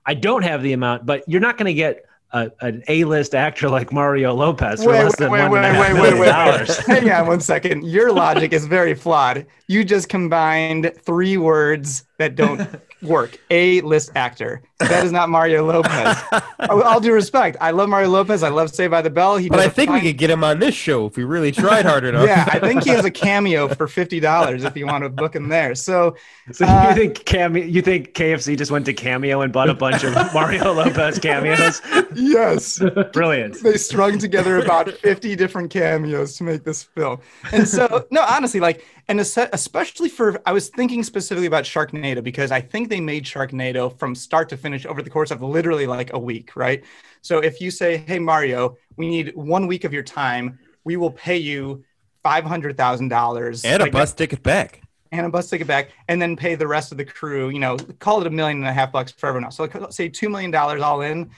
I 0.04 0.14
don't 0.14 0.42
have 0.42 0.62
the 0.62 0.72
amount, 0.72 1.06
but 1.06 1.26
you're 1.28 1.40
not 1.40 1.56
going 1.56 1.66
to 1.66 1.74
get 1.74 2.04
a, 2.32 2.50
an 2.60 2.82
A-list 2.88 3.34
actor 3.34 3.68
like 3.68 3.92
Mario 3.92 4.34
Lopez 4.34 4.82
for 4.82 4.90
less 4.90 5.16
than 5.16 5.30
one 5.30 5.40
and 5.40 5.54
a 5.56 5.72
half 5.72 5.94
million 5.94 6.26
dollars. 6.26 6.76
Hang 6.86 7.10
on 7.10 7.26
one 7.26 7.40
second. 7.40 7.84
Your 7.84 8.12
logic 8.12 8.52
is 8.52 8.66
very 8.66 8.94
flawed. 8.94 9.46
You 9.66 9.84
just 9.84 10.08
combined 10.08 10.92
three 11.02 11.36
words 11.36 12.04
that 12.18 12.36
don't 12.36 12.60
work. 13.02 13.38
A 13.50 13.80
list 13.82 14.12
actor. 14.14 14.62
That 14.78 15.04
is 15.04 15.12
not 15.12 15.28
Mario 15.28 15.66
Lopez. 15.66 16.16
With 16.32 16.70
all 16.70 17.00
due 17.00 17.12
respect, 17.12 17.56
I 17.60 17.70
love 17.70 17.88
Mario 17.90 18.08
Lopez. 18.08 18.42
I 18.42 18.48
love 18.48 18.70
Saved 18.74 18.90
by 18.90 19.02
the 19.02 19.10
Bell. 19.10 19.36
He 19.36 19.48
But 19.50 19.56
does 19.56 19.64
I 19.66 19.68
a 19.68 19.70
think 19.70 19.90
we 19.90 20.00
could 20.00 20.16
get 20.16 20.30
him 20.30 20.42
on 20.42 20.58
this 20.58 20.74
show 20.74 21.06
if 21.06 21.16
we 21.18 21.24
really 21.24 21.52
tried 21.52 21.84
hard 21.84 22.04
enough. 22.04 22.26
Yeah, 22.26 22.46
I 22.50 22.58
think 22.58 22.84
he 22.84 22.90
has 22.90 23.04
a 23.04 23.10
cameo 23.10 23.68
for 23.68 23.86
fifty 23.86 24.20
dollars 24.20 24.64
if 24.64 24.76
you 24.76 24.86
want 24.86 25.04
to 25.04 25.10
book 25.10 25.36
him 25.36 25.48
there. 25.48 25.74
So 25.74 26.16
So 26.52 26.64
Uh, 26.64 26.86
you 26.88 26.94
think 26.94 27.24
Cameo? 27.26 27.64
You 27.64 27.82
think 27.82 28.14
KFC 28.14 28.56
just 28.56 28.70
went 28.70 28.86
to 28.86 28.94
Cameo 28.94 29.42
and 29.42 29.52
bought 29.52 29.68
a 29.68 29.74
bunch 29.74 30.02
of 30.02 30.14
Mario 30.34 30.72
Lopez 30.72 31.18
cameos? 31.18 31.82
yes, 32.14 32.80
Brilliant. 33.12 33.62
they 33.62 33.76
strung 33.76 34.18
together 34.18 34.58
about 34.58 34.90
50 34.90 35.36
different 35.36 35.70
cameos 35.70 36.36
to 36.38 36.44
make 36.44 36.64
this 36.64 36.82
film. 36.82 37.18
And 37.52 37.68
so, 37.68 38.06
no, 38.10 38.22
honestly, 38.22 38.60
like, 38.60 38.84
and 39.10 39.18
especially 39.18 40.08
for, 40.08 40.40
I 40.46 40.52
was 40.52 40.68
thinking 40.68 41.02
specifically 41.02 41.48
about 41.48 41.64
Sharknado 41.64 42.22
because 42.22 42.52
I 42.52 42.60
think 42.60 42.88
they 42.88 43.00
made 43.00 43.24
Sharknado 43.24 43.98
from 43.98 44.14
start 44.14 44.48
to 44.50 44.56
finish 44.56 44.86
over 44.86 45.02
the 45.02 45.10
course 45.10 45.32
of 45.32 45.42
literally 45.42 45.88
like 45.88 46.12
a 46.12 46.18
week, 46.18 46.54
right? 46.54 46.84
So 47.20 47.38
if 47.40 47.60
you 47.60 47.72
say, 47.72 47.96
hey, 47.96 48.20
Mario, 48.20 48.76
we 48.96 49.08
need 49.08 49.34
one 49.34 49.66
week 49.66 49.82
of 49.82 49.92
your 49.92 50.04
time, 50.04 50.60
we 50.84 50.96
will 50.96 51.10
pay 51.10 51.38
you 51.38 51.82
$500,000 52.24 53.64
And 53.64 53.80
a 53.82 53.84
like, 53.84 53.92
bus 53.92 54.12
ticket 54.12 54.44
back. 54.44 54.80
and 55.10 55.26
a 55.26 55.28
bus 55.28 55.50
ticket 55.50 55.66
back, 55.66 55.90
and 56.06 56.22
then 56.22 56.36
pay 56.36 56.54
the 56.54 56.68
rest 56.68 56.92
of 56.92 56.98
the 56.98 57.04
crew, 57.04 57.48
you 57.48 57.58
know, 57.58 57.78
call 57.98 58.20
it 58.20 58.28
a 58.28 58.30
million 58.30 58.58
and 58.58 58.68
a 58.68 58.72
half 58.72 58.92
bucks 58.92 59.10
for 59.10 59.26
everyone 59.28 59.46
else. 59.46 59.56
So 59.56 59.64
like, 59.64 59.92
say 59.92 60.08
$2 60.08 60.30
million 60.30 60.54
all 60.54 61.00
in. 61.00 61.30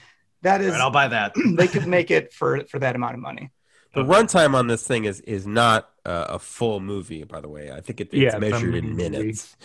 That 0.43 0.61
is 0.61 0.67
All 0.67 0.73
right, 0.73 0.81
I'll 0.81 0.91
buy 0.91 1.07
that. 1.07 1.33
they 1.55 1.67
could 1.67 1.87
make 1.87 2.11
it 2.11 2.33
for 2.33 2.65
for 2.65 2.77
that 2.77 2.95
amount 2.95 3.15
of 3.15 3.21
money. 3.21 3.49
The 3.95 4.03
runtime 4.03 4.53
on 4.53 4.67
this 4.67 4.85
thing 4.85 5.05
is 5.05 5.21
is 5.21 5.47
not 5.47 5.89
uh, 6.05 6.25
a 6.29 6.39
full 6.39 6.79
movie, 6.79 7.23
by 7.23 7.39
the 7.41 7.47
way. 7.49 7.71
I 7.71 7.79
think 7.81 8.01
it, 8.01 8.09
it's 8.11 8.33
Yeah, 8.33 8.37
measured 8.37 8.75
in 8.75 8.95
minutes. 8.95 9.55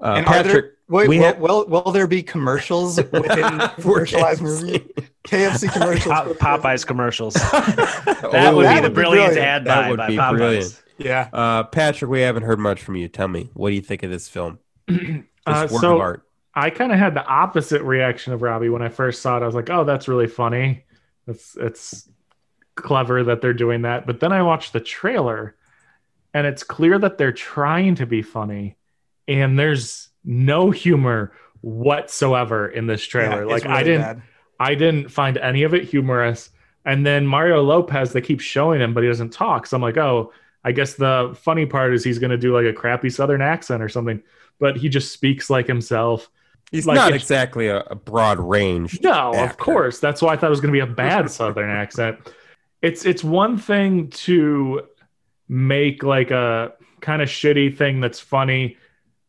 Uh, 0.00 0.14
and 0.18 0.26
Patrick, 0.26 0.52
there, 0.52 0.72
wait, 0.88 1.08
we 1.08 1.18
will, 1.18 1.24
have- 1.24 1.38
will 1.38 1.66
will 1.66 1.92
there 1.92 2.06
be 2.06 2.22
commercials 2.22 2.96
within 3.12 3.58
commercialized 3.80 4.42
movie? 4.42 4.80
KFC 5.24 5.72
commercials. 5.72 6.12
Pop, 6.38 6.60
Popeyes 6.62 6.86
commercials. 6.86 7.34
that 7.34 8.28
That 8.32 8.54
would 8.54 8.66
that 8.66 8.74
be 8.74 8.80
the 8.80 8.82
would 8.82 8.88
be 8.90 8.94
brilliant 8.94 9.32
brilliant. 9.34 9.38
ad 9.38 9.64
That 9.64 9.90
would 9.90 9.96
by 9.98 10.06
be 10.08 10.16
Popeyes. 10.16 10.36
brilliant. 10.36 10.82
Yeah. 10.98 11.28
Uh, 11.32 11.62
Patrick, 11.64 12.10
we 12.10 12.20
haven't 12.20 12.42
heard 12.44 12.58
much 12.58 12.82
from 12.82 12.96
you. 12.96 13.08
Tell 13.08 13.28
me, 13.28 13.50
what 13.54 13.70
do 13.70 13.74
you 13.74 13.82
think 13.82 14.02
of 14.02 14.10
this 14.10 14.28
film? 14.28 14.58
This 14.88 15.22
Uh, 15.46 15.68
work 15.70 15.80
so- 15.80 15.94
of 15.96 16.00
art. 16.00 16.22
I 16.58 16.70
kind 16.70 16.90
of 16.90 16.98
had 16.98 17.12
the 17.14 17.24
opposite 17.26 17.82
reaction 17.82 18.32
of 18.32 18.40
Robbie 18.42 18.70
when 18.70 18.80
I 18.82 18.88
first 18.88 19.20
saw 19.20 19.36
it. 19.36 19.42
I 19.42 19.46
was 19.46 19.54
like, 19.54 19.68
"Oh, 19.68 19.84
that's 19.84 20.08
really 20.08 20.26
funny. 20.26 20.84
It's 21.26 21.54
it's 21.56 22.08
clever 22.76 23.22
that 23.24 23.42
they're 23.42 23.52
doing 23.52 23.82
that." 23.82 24.06
But 24.06 24.20
then 24.20 24.32
I 24.32 24.40
watched 24.42 24.72
the 24.72 24.80
trailer, 24.80 25.54
and 26.36 26.46
it's 26.46 26.62
clear 26.62 26.98
that 26.98 27.16
they're 27.16 27.32
trying 27.32 27.94
to 27.94 28.04
be 28.04 28.20
funny, 28.20 28.76
and 29.26 29.58
there's 29.58 30.10
no 30.22 30.70
humor 30.70 31.32
whatsoever 31.62 32.68
in 32.68 32.86
this 32.86 33.02
trailer. 33.02 33.40
Yeah, 33.40 33.50
like 33.50 33.64
it's 33.64 33.72
I 33.72 33.82
didn't 33.82 34.02
bad. 34.02 34.22
I 34.60 34.74
didn't 34.74 35.08
find 35.08 35.38
any 35.38 35.62
of 35.62 35.72
it 35.72 35.84
humorous. 35.84 36.50
And 36.84 37.06
then 37.06 37.26
Mario 37.26 37.62
Lopez, 37.62 38.12
they 38.12 38.20
keep 38.20 38.40
showing 38.40 38.82
him, 38.82 38.92
but 38.92 39.02
he 39.02 39.08
doesn't 39.08 39.32
talk. 39.32 39.66
So 39.66 39.76
I'm 39.76 39.82
like, 39.82 39.96
oh, 39.96 40.30
I 40.62 40.72
guess 40.72 40.92
the 40.92 41.34
funny 41.40 41.64
part 41.64 41.94
is 41.94 42.04
he's 42.04 42.18
going 42.18 42.32
to 42.32 42.36
do 42.36 42.54
like 42.54 42.66
a 42.66 42.72
crappy 42.72 43.08
Southern 43.08 43.40
accent 43.40 43.82
or 43.82 43.88
something, 43.88 44.22
but 44.60 44.76
he 44.76 44.90
just 44.90 45.12
speaks 45.12 45.48
like 45.48 45.66
himself. 45.66 46.30
He's 46.70 46.86
like, 46.86 46.96
not 46.96 47.14
exactly 47.14 47.68
a, 47.68 47.78
a 47.78 47.94
broad 47.94 48.38
range. 48.38 49.00
No, 49.00 49.32
of 49.32 49.56
course. 49.56 50.00
That's 50.00 50.20
why 50.20 50.34
I 50.34 50.36
thought 50.36 50.48
it 50.48 50.50
was 50.50 50.60
going 50.60 50.74
to 50.74 50.84
be 50.84 50.92
a 50.92 50.94
bad 50.94 51.30
Southern 51.30 51.70
accent. 51.70 52.18
It's 52.82 53.06
it's 53.06 53.24
one 53.24 53.56
thing 53.56 54.10
to 54.10 54.82
make 55.48 56.02
like 56.02 56.30
a 56.30 56.72
kind 57.00 57.22
of 57.22 57.28
shitty 57.28 57.76
thing 57.76 58.00
that's 58.00 58.20
funny, 58.20 58.76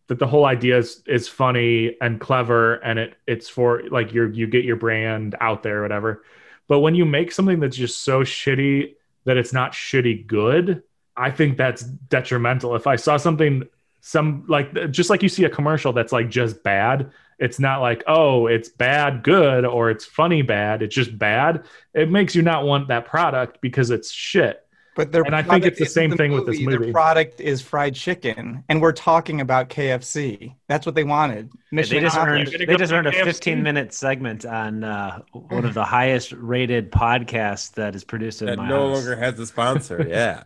that 0.07 0.19
the 0.19 0.27
whole 0.27 0.45
idea 0.45 0.77
is 0.77 1.03
is 1.07 1.27
funny 1.27 1.95
and 2.01 2.19
clever, 2.19 2.75
and 2.75 2.99
it 2.99 3.15
it's 3.27 3.49
for 3.49 3.83
like 3.89 4.13
you 4.13 4.27
you 4.27 4.47
get 4.47 4.65
your 4.65 4.77
brand 4.77 5.35
out 5.41 5.63
there, 5.63 5.79
or 5.79 5.81
whatever. 5.83 6.23
But 6.67 6.79
when 6.79 6.95
you 6.95 7.05
make 7.05 7.31
something 7.31 7.59
that's 7.59 7.77
just 7.77 8.03
so 8.03 8.21
shitty 8.23 8.95
that 9.25 9.37
it's 9.37 9.53
not 9.53 9.71
shitty 9.71 10.27
good, 10.27 10.83
I 11.15 11.31
think 11.31 11.57
that's 11.57 11.81
detrimental. 11.83 12.75
If 12.75 12.87
I 12.87 12.95
saw 12.95 13.17
something 13.17 13.67
some 14.01 14.45
like 14.47 14.91
just 14.91 15.09
like 15.09 15.23
you 15.23 15.29
see 15.29 15.43
a 15.43 15.49
commercial 15.49 15.91
that's 15.91 16.13
like 16.13 16.29
just 16.29 16.63
bad 16.63 17.11
it's 17.39 17.59
not 17.59 17.81
like 17.81 18.03
oh 18.07 18.47
it's 18.47 18.69
bad 18.69 19.23
good 19.23 19.65
or 19.65 19.89
it's 19.89 20.05
funny 20.05 20.41
bad 20.41 20.81
it's 20.81 20.95
just 20.95 21.17
bad 21.17 21.65
it 21.93 22.09
makes 22.09 22.35
you 22.35 22.41
not 22.41 22.63
want 22.63 22.87
that 22.87 23.05
product 23.05 23.59
because 23.61 23.89
it's 23.89 24.11
shit 24.11 24.66
But 24.97 25.11
their 25.11 25.21
And 25.21 25.35
I 25.35 25.43
think 25.43 25.63
it's 25.63 25.77
the 25.77 25.85
isn't 25.85 25.93
same 25.93 26.17
thing 26.17 26.31
with 26.31 26.47
this 26.47 26.59
movie. 26.59 26.85
Their 26.85 26.91
product 26.91 27.39
is 27.39 27.61
fried 27.61 27.93
chicken, 27.93 28.63
and 28.67 28.81
we're 28.81 28.91
talking 28.93 29.41
about 29.41 29.69
KFC. 29.69 30.55
That's 30.67 30.87
what 30.87 30.95
they 30.95 31.03
wanted. 31.03 31.51
Mission 31.71 31.97
They 31.97 32.01
just 32.01 32.17
earned 32.17 32.47
they 32.47 32.75
just 32.75 32.91
earned 32.91 33.05
a 33.05 33.11
15 33.11 33.61
minute 33.61 33.93
segment 33.93 34.43
on 34.43 34.83
uh, 34.83 35.19
one 35.33 35.65
of 35.65 35.75
the 35.75 35.83
highest 35.83 36.31
rated 36.31 36.91
podcasts 36.91 37.71
that 37.75 37.95
is 37.95 38.03
produced 38.03 38.41
in 38.41 38.47
That 38.47 38.57
my 38.57 38.67
no 38.67 38.89
house. 38.89 38.97
longer 39.05 39.15
has 39.15 39.39
a 39.39 39.45
sponsor. 39.45 40.03
Yeah. 40.09 40.43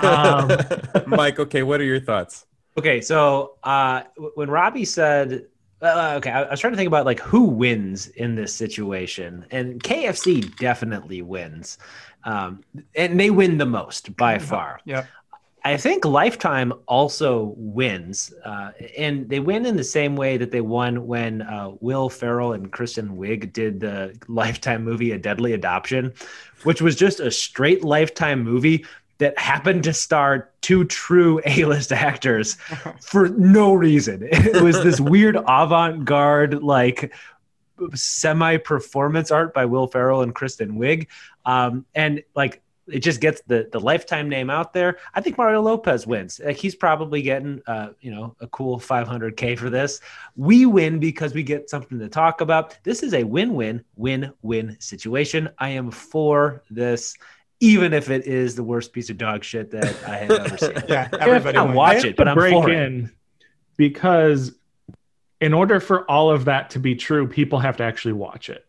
Um, 0.00 0.50
Mike, 1.08 1.40
okay, 1.40 1.62
what 1.64 1.80
are 1.80 1.84
your 1.84 2.00
thoughts? 2.00 2.46
Okay, 2.78 3.00
so 3.00 3.54
uh, 3.64 4.02
when 4.34 4.48
Robbie 4.50 4.84
said, 4.84 5.46
uh, 5.80 6.14
okay, 6.16 6.30
I, 6.30 6.42
I 6.42 6.50
was 6.50 6.60
trying 6.60 6.72
to 6.72 6.76
think 6.76 6.88
about 6.88 7.06
like 7.06 7.20
who 7.20 7.44
wins 7.44 8.08
in 8.08 8.34
this 8.34 8.54
situation, 8.54 9.46
and 9.50 9.82
KFC 9.82 10.56
definitely 10.56 11.22
wins, 11.22 11.78
um, 12.24 12.64
and 12.94 13.18
they 13.18 13.30
win 13.30 13.58
the 13.58 13.66
most 13.66 14.16
by 14.16 14.38
far. 14.38 14.80
Yeah, 14.84 15.06
I 15.64 15.76
think 15.76 16.04
Lifetime 16.04 16.72
also 16.86 17.54
wins, 17.56 18.32
uh, 18.44 18.70
and 18.96 19.28
they 19.28 19.40
win 19.40 19.66
in 19.66 19.76
the 19.76 19.84
same 19.84 20.16
way 20.16 20.36
that 20.36 20.50
they 20.50 20.60
won 20.60 21.06
when 21.06 21.42
uh, 21.42 21.72
Will 21.80 22.08
Ferrell 22.08 22.52
and 22.52 22.72
Kristen 22.72 23.16
Wiig 23.16 23.52
did 23.52 23.80
the 23.80 24.16
Lifetime 24.28 24.84
movie 24.84 25.12
A 25.12 25.18
Deadly 25.18 25.52
Adoption, 25.52 26.12
which 26.62 26.80
was 26.80 26.96
just 26.96 27.20
a 27.20 27.30
straight 27.30 27.84
Lifetime 27.84 28.42
movie 28.42 28.84
that 29.18 29.38
happened 29.38 29.84
to 29.84 29.92
star 29.92 30.50
two 30.60 30.84
true 30.84 31.40
A-list 31.46 31.92
actors 31.92 32.54
for 33.00 33.28
no 33.28 33.74
reason. 33.74 34.28
It 34.30 34.62
was 34.62 34.82
this 34.82 35.00
weird 35.00 35.36
avant-garde, 35.36 36.62
like 36.62 37.12
semi-performance 37.94 39.30
art 39.30 39.54
by 39.54 39.64
Will 39.64 39.86
Ferrell 39.86 40.22
and 40.22 40.34
Kristen 40.34 40.72
Wiig, 40.78 41.06
um, 41.44 41.84
and 41.94 42.22
like 42.34 42.62
it 42.90 43.00
just 43.00 43.20
gets 43.20 43.42
the 43.46 43.68
the 43.70 43.80
lifetime 43.80 44.28
name 44.28 44.50
out 44.50 44.72
there. 44.72 44.98
I 45.14 45.20
think 45.20 45.38
Mario 45.38 45.60
Lopez 45.62 46.06
wins. 46.06 46.40
Like 46.44 46.56
he's 46.56 46.74
probably 46.74 47.22
getting 47.22 47.60
uh, 47.66 47.90
you 48.00 48.10
know 48.10 48.34
a 48.40 48.46
cool 48.48 48.78
500k 48.78 49.58
for 49.58 49.70
this. 49.70 50.00
We 50.36 50.66
win 50.66 50.98
because 50.98 51.34
we 51.34 51.42
get 51.42 51.70
something 51.70 51.98
to 51.98 52.08
talk 52.08 52.40
about. 52.40 52.78
This 52.82 53.02
is 53.02 53.14
a 53.14 53.24
win-win 53.24 53.84
win-win 53.96 54.76
situation. 54.80 55.50
I 55.58 55.70
am 55.70 55.90
for 55.90 56.62
this. 56.70 57.16
Even 57.60 57.92
if 57.92 58.08
it 58.10 58.26
is 58.26 58.54
the 58.54 58.62
worst 58.62 58.92
piece 58.92 59.10
of 59.10 59.18
dog 59.18 59.42
shit 59.42 59.70
that 59.72 59.96
I 60.06 60.16
have 60.16 60.30
ever 60.30 60.58
seen. 60.58 60.72
Yeah, 60.88 61.08
everybody. 61.20 61.58
wins. 61.58 61.74
watch 61.76 62.04
I 62.04 62.08
it, 62.08 62.16
but 62.16 62.28
I'm 62.28 62.34
break 62.36 62.52
for 62.52 62.70
it. 62.70 62.76
in 62.82 63.10
because 63.76 64.52
in 65.40 65.54
order 65.54 65.80
for 65.80 66.08
all 66.10 66.30
of 66.30 66.44
that 66.46 66.70
to 66.70 66.78
be 66.78 66.94
true, 66.94 67.26
people 67.26 67.58
have 67.58 67.76
to 67.78 67.84
actually 67.84 68.12
watch 68.14 68.48
it. 68.50 68.64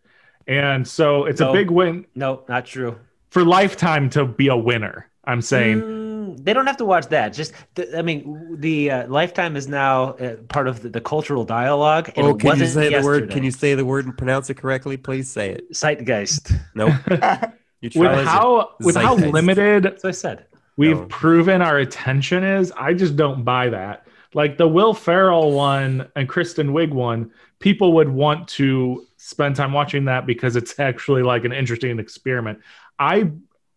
And 0.47 0.87
so 0.87 1.25
it's 1.25 1.39
No. 1.41 1.49
a 1.51 1.53
big 1.53 1.69
win 1.71 2.05
No, 2.15 2.43
not 2.49 2.65
true. 2.65 2.97
for 3.29 3.43
Lifetime 3.43 4.09
to 4.11 4.25
be 4.25 4.47
a 4.47 4.57
winner. 4.57 5.07
I'm 5.25 5.41
saying 5.41 5.81
Mm, 5.81 6.43
they 6.43 6.53
don't 6.53 6.65
have 6.67 6.77
to 6.77 6.85
watch 6.85 7.07
that. 7.07 7.29
Just, 7.33 7.53
the, 7.75 7.97
I 7.97 8.01
mean, 8.01 8.55
the 8.59 8.89
uh, 8.91 9.07
Lifetime 9.07 9.55
is 9.55 9.67
now 9.67 10.13
uh, 10.13 10.35
part 10.47 10.67
of 10.67 10.81
the, 10.81 10.89
the 10.89 11.01
cultural 11.01 11.43
dialogue. 11.43 12.11
and 12.15 12.25
oh, 12.25 12.33
can 12.35 12.45
you 12.47 12.63
wasn't 12.63 12.71
say 12.71 12.89
the 12.95 13.03
word? 13.03 13.29
Can 13.31 13.43
you 13.43 13.51
say 13.51 13.73
the 13.75 13.85
word 13.85 14.05
and 14.05 14.17
pronounce 14.17 14.49
it 14.49 14.55
correctly? 14.55 14.97
Please 14.97 15.29
say 15.31 15.51
it. 15.51 15.71
Zeitgeist? 15.73 16.51
Nope. 16.75 16.93
You 17.81 17.89
with 17.95 18.25
how 18.25 18.71
with 18.79 18.95
how 18.95 19.15
limited 19.15 19.83
That's 19.83 20.03
what 20.03 20.09
I 20.09 20.11
said. 20.11 20.45
we've 20.75 20.97
No. 20.99 21.05
proven 21.05 21.61
our 21.61 21.77
attention 21.77 22.43
is, 22.43 22.71
I 22.73 22.93
just 22.93 23.15
don't 23.15 23.43
buy 23.43 23.69
that. 23.69 24.05
Like 24.33 24.57
the 24.57 24.67
Will 24.67 24.93
Ferrell 24.93 25.51
one 25.53 26.07
and 26.15 26.27
Kristen 26.27 26.69
Wiig 26.69 26.91
one, 26.91 27.31
people 27.59 27.93
would 27.93 28.09
want 28.09 28.47
to 28.49 29.07
spend 29.17 29.55
time 29.55 29.71
watching 29.73 30.05
that 30.05 30.25
because 30.25 30.55
it's 30.55 30.79
actually 30.89 31.23
like 31.23 31.45
an 31.45 31.53
interesting 31.53 31.99
experiment. 31.99 32.59
I 32.99 33.31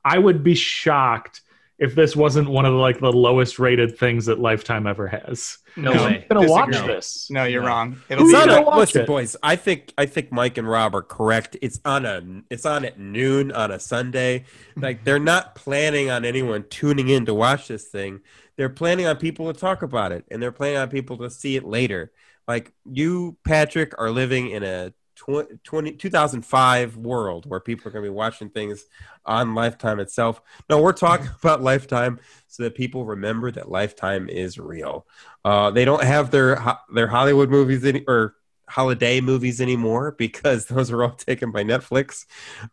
I 0.05 0.19
would 0.19 0.43
be 0.43 0.55
shocked 0.57 1.41
if 1.83 1.95
this 1.95 2.14
wasn't 2.14 2.49
one 2.49 2.64
of 2.64 2.73
the, 2.73 2.79
like 2.79 3.01
the 3.01 3.12
lowest 3.12 3.59
rated 3.59 3.99
things 3.99 4.27
that 4.27 4.38
Lifetime 4.38 4.87
ever 4.87 5.09
has. 5.09 5.59
No 5.77 5.92
No. 5.92 6.05
way. 6.05 6.27
I'm 6.31 6.37
gonna 6.37 6.51
watch 6.51 6.71
Disagree. 6.71 6.95
this. 6.95 7.29
No, 7.31 7.45
you're 7.45 7.62
No. 7.62 7.68
wrong. 7.68 7.97
It'll 8.09 8.25
Who's 8.25 8.33
be 8.33 8.37
It's 8.38 8.47
gonna 8.47 8.59
on 8.59 8.62
a, 8.62 8.66
watch 8.66 8.77
listen, 8.79 9.01
it? 9.03 9.07
boys. 9.07 9.37
I 9.42 9.57
think 9.57 9.92
I 9.99 10.07
think 10.07 10.31
Mike 10.31 10.59
and 10.59 10.68
Rob 10.68 10.95
are 10.95 11.03
correct. 11.03 11.57
It's 11.61 11.81
on 11.85 12.05
a 12.07 12.23
it's 12.51 12.64
on 12.66 12.85
at 12.85 12.99
noon 13.01 13.51
on 13.53 13.71
a 13.71 13.79
Sunday. 13.81 14.45
Like 14.77 15.05
they're 15.05 15.18
not 15.18 15.55
planning 15.55 16.11
on 16.11 16.25
anyone 16.25 16.64
tuning 16.71 17.09
in 17.09 17.27
to 17.27 17.35
watch 17.35 17.68
this 17.68 17.88
thing. 17.88 18.21
They're 18.57 18.68
planning 18.68 19.07
on 19.07 19.16
people 19.16 19.53
to 19.53 19.59
talk 19.59 19.83
about 19.83 20.12
it, 20.12 20.25
and 20.31 20.42
they're 20.42 20.53
planning 20.53 20.77
on 20.79 20.88
people 20.88 21.16
to 21.18 21.31
see 21.31 21.57
it 21.57 21.64
later. 21.64 22.12
Like 22.47 22.73
you, 22.85 23.37
Patrick, 23.45 23.95
are 23.99 24.11
living 24.11 24.51
in 24.51 24.62
a 24.62 24.90
tw- 24.90 24.95
20, 25.27 25.93
2005 25.93 26.97
world 26.97 27.47
where 27.47 27.61
people 27.61 27.89
are 27.89 27.93
going 27.93 28.05
to 28.05 28.11
be 28.11 28.15
watching 28.15 28.51
things 28.51 28.85
on 29.25 29.55
Lifetime 29.55 30.01
itself. 30.01 30.43
No, 30.69 30.81
we're 30.81 30.93
talking 30.93 31.29
about 31.43 31.63
Lifetime 31.63 32.19
so 32.49 32.65
that 32.65 32.75
people 32.75 33.05
remember 33.05 33.51
that 33.51 33.71
Lifetime 33.71 34.29
is 34.29 34.59
real. 34.59 35.07
Uh, 35.45 35.71
they 35.71 35.85
don't 35.85 36.03
have 36.03 36.31
their 36.31 36.63
their 36.93 37.07
Hollywood 37.07 37.51
movies 37.51 37.85
any, 37.85 38.05
or 38.07 38.35
holiday 38.69 39.21
movies 39.21 39.61
anymore 39.61 40.13
because 40.13 40.67
those 40.67 40.91
are 40.91 41.03
all 41.03 41.15
taken 41.15 41.53
by 41.53 41.63
Netflix. 41.63 42.27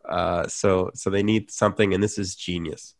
Uh, 0.08 0.46
so 0.48 0.90
so 0.94 1.10
they 1.10 1.22
need 1.22 1.50
something, 1.50 1.94
and 1.94 2.02
this 2.02 2.18
is 2.18 2.34
genius. 2.34 2.94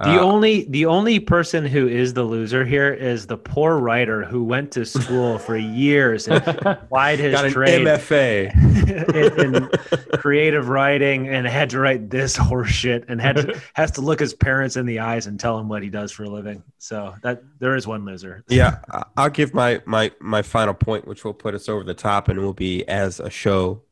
The 0.00 0.10
Uh, 0.10 0.24
only 0.24 0.64
the 0.70 0.86
only 0.86 1.18
person 1.18 1.66
who 1.66 1.88
is 1.88 2.14
the 2.14 2.22
loser 2.22 2.64
here 2.64 2.92
is 2.92 3.26
the 3.26 3.36
poor 3.36 3.78
writer 3.78 4.24
who 4.24 4.44
went 4.44 4.70
to 4.72 4.84
school 4.84 5.38
for 5.38 5.56
years 5.56 6.28
and 6.28 6.46
applied 6.46 7.18
his 7.18 7.32
got 7.32 7.46
an 7.46 7.50
trade 7.50 7.84
MFA. 7.84 8.54
in, 9.44 9.56
in 9.56 9.68
creative 10.20 10.68
writing 10.68 11.26
and 11.26 11.48
had 11.48 11.70
to 11.70 11.80
write 11.80 12.10
this 12.10 12.36
horse 12.36 12.70
shit 12.70 13.06
and 13.08 13.20
had 13.20 13.36
to, 13.38 13.60
has 13.72 13.90
to 13.92 14.00
look 14.00 14.20
his 14.20 14.34
parents 14.34 14.76
in 14.76 14.86
the 14.86 15.00
eyes 15.00 15.26
and 15.26 15.40
tell 15.40 15.56
them 15.56 15.68
what 15.68 15.82
he 15.82 15.90
does 15.90 16.12
for 16.12 16.22
a 16.22 16.30
living. 16.30 16.62
So 16.78 17.16
that 17.22 17.42
there 17.58 17.74
is 17.74 17.88
one 17.88 18.04
loser. 18.04 18.44
yeah, 18.48 18.78
I'll 19.16 19.30
give 19.30 19.52
my 19.52 19.82
my 19.84 20.12
my 20.20 20.42
final 20.42 20.74
point, 20.74 21.08
which 21.08 21.24
will 21.24 21.34
put 21.34 21.56
us 21.56 21.68
over 21.68 21.82
the 21.82 21.94
top, 21.94 22.28
and 22.28 22.38
will 22.38 22.52
be 22.52 22.86
as 22.86 23.18
a 23.18 23.30
show 23.30 23.82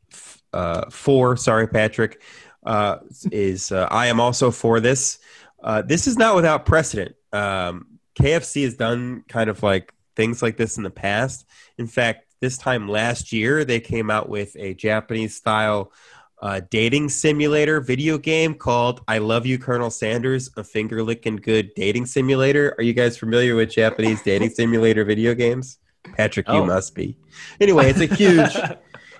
uh, 0.53 0.89
for. 0.89 1.35
Sorry, 1.35 1.67
Patrick. 1.67 2.21
Uh, 2.63 2.99
is 3.31 3.71
uh, 3.71 3.87
I 3.91 4.07
am 4.07 4.19
also 4.19 4.51
for 4.51 4.79
this. 4.79 5.19
Uh, 5.63 5.81
this 5.81 6.07
is 6.07 6.17
not 6.17 6.35
without 6.35 6.65
precedent. 6.65 7.15
Um, 7.33 7.99
KFC 8.19 8.63
has 8.63 8.75
done 8.75 9.23
kind 9.27 9.49
of 9.49 9.63
like 9.63 9.93
things 10.15 10.41
like 10.41 10.57
this 10.57 10.77
in 10.77 10.83
the 10.83 10.89
past. 10.89 11.45
In 11.77 11.87
fact, 11.87 12.25
this 12.41 12.57
time 12.57 12.87
last 12.87 13.31
year, 13.33 13.65
they 13.65 13.79
came 13.79 14.09
out 14.11 14.29
with 14.29 14.55
a 14.57 14.73
Japanese 14.73 15.35
style 15.35 15.91
uh, 16.41 16.61
dating 16.69 17.09
simulator 17.09 17.81
video 17.81 18.17
game 18.19 18.53
called 18.53 19.01
I 19.07 19.17
Love 19.17 19.47
You, 19.47 19.57
Colonel 19.57 19.89
Sanders, 19.89 20.51
a 20.55 20.63
finger 20.63 21.01
licking 21.03 21.37
good 21.37 21.71
dating 21.75 22.05
simulator. 22.05 22.75
Are 22.77 22.83
you 22.83 22.93
guys 22.93 23.17
familiar 23.17 23.55
with 23.55 23.71
Japanese 23.71 24.21
dating 24.21 24.49
simulator 24.55 25.03
video 25.03 25.33
games? 25.33 25.79
Patrick, 26.15 26.47
you 26.47 26.53
Oh. 26.55 26.65
must 26.65 26.93
be. 26.93 27.17
Anyway, 27.59 27.89
it's 27.89 27.99
a 27.99 28.05
huge. 28.15 28.55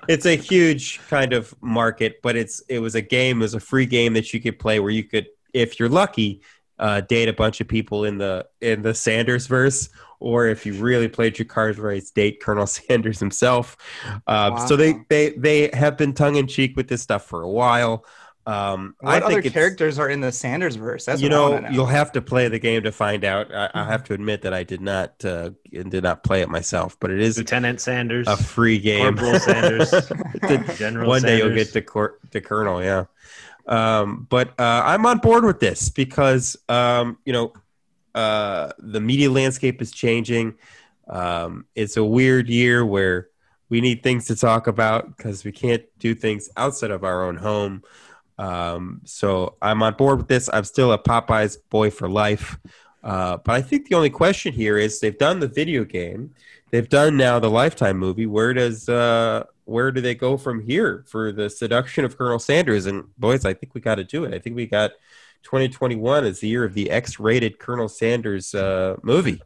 It's 0.07 0.25
a 0.25 0.35
huge 0.37 0.99
kind 1.09 1.33
of 1.33 1.53
market, 1.61 2.21
but 2.21 2.35
it's 2.37 2.61
it 2.69 2.79
was 2.79 2.95
a 2.95 3.01
game, 3.01 3.39
it 3.41 3.45
was 3.45 3.55
a 3.55 3.59
free 3.59 3.85
game 3.85 4.13
that 4.13 4.33
you 4.33 4.39
could 4.39 4.57
play 4.57 4.79
where 4.79 4.91
you 4.91 5.03
could, 5.03 5.27
if 5.57 5.79
you're 5.79 5.89
lucky, 5.89 6.41
uh, 6.79 7.01
date 7.01 7.27
a 7.27 7.33
bunch 7.33 7.59
of 7.61 7.67
people 7.67 8.05
in 8.05 8.17
the 8.17 8.45
in 8.61 8.81
the 8.83 8.93
Sanders 8.93 9.47
verse, 9.47 9.89
or 10.19 10.47
if 10.47 10.65
you 10.65 10.73
really 10.75 11.07
played 11.07 11.37
your 11.39 11.45
cards 11.47 11.79
right, 11.79 12.03
date 12.15 12.39
Colonel 12.41 12.67
Sanders 12.77 13.19
himself. 13.19 13.77
Um, 14.27 14.57
So 14.67 14.75
they 14.75 14.95
they 15.09 15.29
they 15.31 15.69
have 15.73 15.97
been 15.97 16.13
tongue 16.13 16.35
in 16.35 16.47
cheek 16.47 16.75
with 16.77 16.87
this 16.87 17.01
stuff 17.01 17.25
for 17.25 17.41
a 17.41 17.49
while. 17.49 18.05
Um, 18.45 18.95
What 19.01 19.11
I 19.11 19.17
other 19.17 19.27
think 19.27 19.39
it's- 19.47 19.53
characters 19.53 19.99
are 19.99 20.07
in 20.07 20.21
the 20.21 20.31
Sanders 20.31 20.77
verse? 20.77 21.03
That's 21.03 21.21
you 21.21 21.27
know, 21.27 21.57
know, 21.59 21.69
you'll 21.69 21.85
have 21.85 22.13
to 22.13 22.21
play 22.21 22.47
the 22.47 22.59
game 22.59 22.81
to 22.83 22.93
find 22.93 23.25
out. 23.25 23.53
I, 23.53 23.69
I 23.73 23.83
have 23.83 24.05
to 24.05 24.13
admit 24.13 24.43
that 24.43 24.53
I 24.53 24.63
did 24.63 24.79
not 24.79 25.25
uh, 25.25 25.49
did 25.69 26.01
not 26.03 26.23
play 26.23 26.39
it 26.41 26.47
myself, 26.49 26.95
but 27.01 27.11
it 27.11 27.19
is 27.19 27.37
Lieutenant 27.37 27.81
Sanders, 27.81 28.25
a 28.27 28.37
free 28.37 28.79
game. 28.79 29.17
Corporal 29.17 29.39
Sanders, 29.41 29.91
General 30.77 31.09
one 31.09 31.23
day 31.23 31.39
you'll 31.39 31.53
get 31.55 31.73
to 31.73 31.81
cor- 31.81 32.19
to 32.31 32.39
Colonel, 32.39 32.81
yeah. 32.81 33.05
Um, 33.67 34.27
but 34.29 34.49
uh, 34.59 34.81
I'm 34.85 35.05
on 35.05 35.17
board 35.17 35.43
with 35.43 35.59
this 35.59 35.89
because 35.89 36.55
um, 36.69 37.17
you 37.25 37.33
know 37.33 37.53
uh, 38.15 38.71
the 38.79 39.01
media 39.01 39.29
landscape 39.29 39.81
is 39.81 39.91
changing. 39.91 40.55
Um, 41.07 41.65
it's 41.75 41.97
a 41.97 42.03
weird 42.03 42.49
year 42.49 42.85
where 42.85 43.29
we 43.69 43.81
need 43.81 44.03
things 44.03 44.25
to 44.27 44.35
talk 44.35 44.67
about 44.67 45.15
because 45.15 45.43
we 45.43 45.51
can't 45.51 45.83
do 45.99 46.15
things 46.15 46.49
outside 46.57 46.91
of 46.91 47.03
our 47.03 47.25
own 47.25 47.35
home. 47.35 47.83
Um, 48.37 49.01
so 49.03 49.55
I'm 49.61 49.83
on 49.83 49.93
board 49.95 50.19
with 50.19 50.27
this. 50.27 50.49
I'm 50.51 50.63
still 50.63 50.91
a 50.93 50.97
Popeyes 50.97 51.57
boy 51.69 51.89
for 51.89 52.07
life. 52.07 52.57
Uh, 53.03 53.37
but 53.37 53.53
I 53.53 53.61
think 53.61 53.87
the 53.87 53.95
only 53.95 54.09
question 54.09 54.53
here 54.53 54.77
is 54.77 54.99
they've 54.99 55.17
done 55.17 55.39
the 55.39 55.47
video 55.47 55.83
game, 55.83 56.33
they've 56.71 56.89
done 56.89 57.17
now 57.17 57.39
the 57.39 57.49
Lifetime 57.49 57.97
movie. 57.97 58.25
Where 58.25 58.53
does 58.53 58.87
uh, 58.89 59.45
where 59.65 59.91
do 59.91 60.01
they 60.01 60.15
go 60.15 60.37
from 60.37 60.61
here 60.61 61.03
for 61.07 61.31
the 61.31 61.49
seduction 61.49 62.05
of 62.05 62.17
Colonel 62.17 62.39
Sanders? 62.39 62.85
And 62.85 63.05
boys, 63.17 63.45
I 63.45 63.53
think 63.53 63.73
we 63.73 63.81
got 63.81 63.95
to 63.95 64.03
do 64.03 64.23
it. 64.23 64.33
I 64.33 64.39
think 64.39 64.55
we 64.55 64.65
got 64.65 64.91
2021 65.43 66.25
as 66.25 66.39
the 66.39 66.47
year 66.47 66.63
of 66.63 66.73
the 66.73 66.89
X-rated 66.89 67.59
Colonel 67.59 67.89
Sanders 67.89 68.55
uh, 68.55 68.95
movie. 69.03 69.41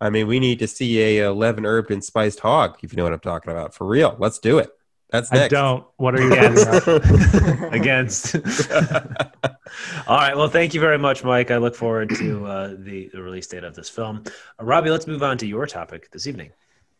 I 0.00 0.10
mean, 0.10 0.26
we 0.26 0.40
need 0.40 0.58
to 0.58 0.66
see 0.66 1.18
a 1.18 1.28
11 1.28 1.64
herb 1.64 1.90
and 1.90 2.02
spiced 2.02 2.40
hog, 2.40 2.78
if 2.82 2.92
you 2.92 2.96
know 2.96 3.04
what 3.04 3.12
I'm 3.12 3.20
talking 3.20 3.52
about. 3.52 3.72
For 3.72 3.86
real, 3.86 4.16
let's 4.18 4.38
do 4.40 4.58
it. 4.58 4.70
That's 5.10 5.30
I 5.30 5.46
don't. 5.46 5.86
What 5.98 6.14
are 6.18 6.22
you 6.22 6.34
Yes. 6.34 6.86
against. 7.72 8.34
All 10.06 10.16
right. 10.16 10.34
Well, 10.34 10.48
thank 10.48 10.72
you 10.74 10.80
very 10.80 10.98
much, 10.98 11.22
Mike. 11.22 11.50
I 11.50 11.58
look 11.58 11.74
forward 11.74 12.10
to 12.16 12.46
uh, 12.46 12.74
the, 12.78 13.10
the 13.12 13.22
release 13.22 13.46
date 13.46 13.62
of 13.62 13.74
this 13.74 13.90
film. 13.90 14.24
Uh, 14.58 14.64
Robbie, 14.64 14.90
let's 14.90 15.06
move 15.06 15.22
on 15.22 15.36
to 15.38 15.46
your 15.46 15.66
topic 15.66 16.10
this 16.10 16.26
evening. 16.26 16.50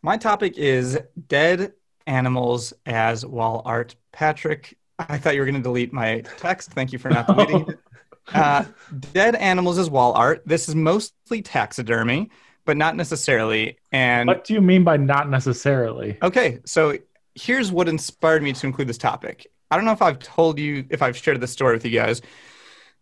My 0.05 0.17
topic 0.17 0.57
is 0.57 0.99
dead 1.29 1.71
animals 2.05 2.73
as 2.85 3.25
wall 3.25 3.61
art. 3.63 3.95
Patrick, 4.11 4.77
I 4.99 5.17
thought 5.17 5.33
you 5.33 5.39
were 5.39 5.45
going 5.45 5.55
to 5.55 5.61
delete 5.61 5.93
my 5.93 6.19
text. 6.37 6.71
Thank 6.73 6.91
you 6.91 6.99
for 6.99 7.09
not 7.09 7.25
deleting 7.25 7.69
it. 7.69 7.79
Uh, 8.33 8.65
dead 9.13 9.35
animals 9.35 9.77
as 9.77 9.89
wall 9.89 10.13
art. 10.13 10.43
This 10.45 10.67
is 10.67 10.75
mostly 10.75 11.41
taxidermy, 11.41 12.29
but 12.65 12.75
not 12.75 12.97
necessarily. 12.97 13.77
And 13.93 14.27
what 14.27 14.43
do 14.43 14.53
you 14.53 14.61
mean 14.61 14.83
by 14.83 14.97
not 14.97 15.29
necessarily? 15.29 16.17
Okay, 16.21 16.59
so 16.65 16.97
here's 17.35 17.71
what 17.71 17.87
inspired 17.87 18.43
me 18.43 18.51
to 18.51 18.67
include 18.67 18.89
this 18.89 18.97
topic. 18.97 19.47
I 19.71 19.77
don't 19.77 19.85
know 19.85 19.93
if 19.93 20.01
I've 20.01 20.19
told 20.19 20.59
you, 20.59 20.85
if 20.89 21.01
I've 21.01 21.15
shared 21.15 21.39
this 21.39 21.51
story 21.51 21.75
with 21.75 21.85
you 21.85 21.91
guys, 21.91 22.21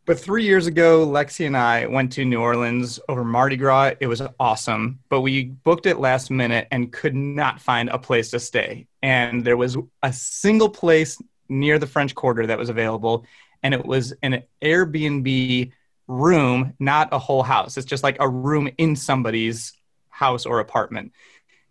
but 0.06 0.20
three 0.20 0.44
years 0.44 0.68
ago, 0.68 1.06
Lexi 1.06 1.46
and 1.46 1.56
I 1.56 1.86
went 1.86 2.12
to 2.14 2.26
New 2.26 2.42
Orleans 2.42 3.00
over 3.08 3.24
Mardi 3.24 3.56
Gras. 3.56 3.94
It 4.00 4.08
was 4.08 4.22
awesome, 4.40 5.00
but 5.10 5.22
we 5.22 5.46
booked 5.46 5.86
it 5.86 6.00
last 6.00 6.32
minute 6.32 6.68
and 6.72 6.92
could 6.92 7.16
not 7.16 7.62
find 7.62 7.90
a 7.90 8.00
place 8.00 8.32
to 8.32 8.40
stay. 8.40 8.88
And 9.02 9.46
there 9.46 9.58
was 9.58 9.78
a 10.02 10.12
single 10.12 10.70
place 10.70 11.22
near 11.50 11.78
the 11.78 11.88
French 11.88 12.16
Quarter 12.16 12.48
that 12.48 12.58
was 12.58 12.70
available, 12.70 13.26
and 13.62 13.74
it 13.74 13.86
was 13.86 14.14
an 14.24 14.44
Airbnb 14.62 15.72
room, 16.08 16.74
not 16.80 17.10
a 17.12 17.20
whole 17.20 17.44
house. 17.44 17.78
It's 17.78 17.86
just 17.86 18.04
like 18.04 18.18
a 18.20 18.28
room 18.28 18.70
in 18.78 18.96
somebody's 18.96 19.74
house 20.10 20.46
or 20.46 20.60
apartment. 20.60 21.14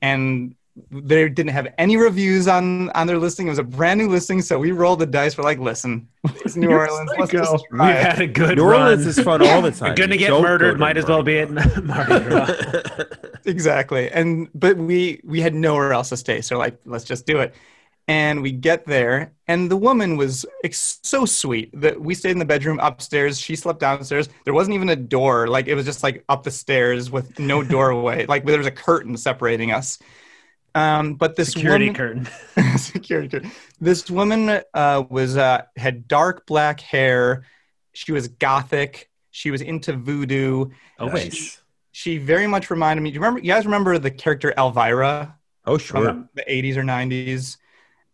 And 0.01 0.55
they 0.91 1.29
didn't 1.29 1.51
have 1.53 1.69
any 1.79 1.97
reviews 1.97 2.47
on 2.49 2.91
on 2.91 3.07
their 3.07 3.19
listing. 3.19 3.47
It 3.47 3.51
was 3.51 3.59
a 3.59 3.65
brand 3.65 3.99
new 4.01 4.09
listing, 4.09 4.41
so 4.41 4.59
we 4.59 4.73
rolled 4.73 5.01
the 5.01 5.07
dice. 5.07 5.37
We're 5.37 5.45
like, 5.45 5.59
listen, 5.59 6.09
it's 6.25 6.57
New 6.57 6.71
Orleans. 6.71 7.11
Let's 7.19 7.33
psycho. 7.33 7.45
just 7.45 7.65
We've 7.71 7.79
try 7.79 7.93
it. 7.93 8.07
had 8.07 8.21
a 8.21 8.27
good 8.27 8.57
New 8.59 8.65
run. 8.65 8.83
Orleans 8.83 9.07
is 9.07 9.19
fun 9.21 9.43
all 9.47 9.63
the 9.63 9.73
time. 9.73 9.91
We're 9.91 9.95
gonna 10.07 10.17
get 10.17 10.29
don't 10.29 10.43
murdered. 10.43 10.75
to 10.75 10.79
Might 10.79 10.97
as 10.97 11.07
well 11.07 11.23
be 11.23 11.39
at 11.41 11.51
Mardi 11.51 11.83
Mardi 11.83 12.21
Gras. 12.25 12.47
Gras. 12.47 13.05
exactly. 13.47 14.11
And 14.11 14.49
but 14.55 14.77
we 14.77 15.21
we 15.25 15.41
had 15.41 15.55
nowhere 15.55 15.93
else 15.93 16.11
to 16.11 16.17
stay, 16.17 16.41
so 16.41 16.59
like, 16.59 16.79
let's 16.85 17.05
just 17.05 17.27
do 17.27 17.41
it. 17.41 17.55
And 18.09 18.43
we 18.43 18.51
get 18.51 18.87
there, 18.87 19.35
and 19.47 19.71
the 19.71 19.77
woman 19.77 20.17
was 20.17 20.45
ex- 20.65 20.99
so 21.05 21.25
sweet 21.25 21.71
that 21.81 22.01
we 22.01 22.15
stayed 22.15 22.33
in 22.33 22.41
the 22.41 22.45
bedroom 22.45 22.81
upstairs. 22.83 23.39
She 23.41 23.55
slept 23.55 23.79
downstairs. 23.79 24.29
There 24.45 24.55
wasn't 24.55 24.75
even 24.75 24.89
a 24.89 24.97
door; 24.97 25.47
like 25.47 25.69
it 25.69 25.75
was 25.75 25.85
just 25.85 26.03
like 26.03 26.25
up 26.29 26.43
the 26.43 26.51
stairs 26.51 27.11
with 27.11 27.39
no 27.39 27.63
doorway. 27.77 28.27
like 28.27 28.45
there 28.47 28.59
was 28.59 28.67
a 28.67 28.71
curtain 28.73 29.17
separating 29.17 29.71
us. 29.71 29.99
Um, 30.75 31.15
but 31.15 31.37
this 31.37 31.53
Security 31.53 31.91
woman, 31.91 32.27
curtain. 32.27 32.79
security 32.79 33.29
curtain. 33.29 33.51
This 33.81 34.11
woman 34.11 34.63
uh, 34.75 35.05
was 35.09 35.37
uh, 35.37 35.63
had 35.77 36.07
dark 36.09 36.47
black 36.47 36.81
hair. 36.81 37.45
She 37.93 38.13
was 38.13 38.29
gothic. 38.29 39.11
She 39.31 39.51
was 39.51 39.61
into 39.61 39.93
voodoo. 39.93 40.71
Oh 40.99 41.09
wait. 41.09 41.61
She 41.93 42.19
very 42.19 42.47
much 42.47 42.71
reminded 42.71 43.03
me. 43.03 43.11
Do 43.11 43.15
you 43.15 43.21
remember? 43.21 43.41
You 43.41 43.53
guys 43.53 43.65
remember 43.65 43.99
the 43.99 44.11
character 44.11 44.55
Elvira 44.57 45.37
oh, 45.67 45.79
sure. 45.79 46.29
the 46.35 46.45
'80s 46.49 46.77
or 46.77 46.83
'90s? 46.83 47.57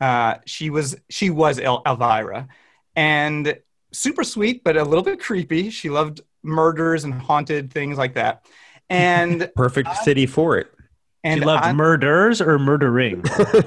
Uh, 0.01 0.37
she 0.47 0.71
was 0.71 0.97
she 1.09 1.31
was 1.31 1.59
El- 1.59 1.83
Elvira, 1.87 2.49
and 2.95 3.59
super 3.93 4.25
sweet, 4.25 4.63
but 4.65 4.77
a 4.77 4.85
little 4.85 5.05
bit 5.05 5.21
creepy. 5.21 5.71
She 5.71 5.91
loved 5.91 6.21
murders 6.43 7.05
and 7.05 7.15
haunted 7.15 7.73
things 7.73 7.99
like 7.99 8.15
that. 8.15 8.47
And 8.89 9.51
Perfect 9.57 9.95
city 9.97 10.27
for 10.27 10.59
it. 10.59 10.73
And 11.27 11.41
she 11.41 11.45
loved 11.45 11.65
on- 11.65 11.77
murders 11.77 12.41
or 12.41 12.59
murdering. 12.59 13.23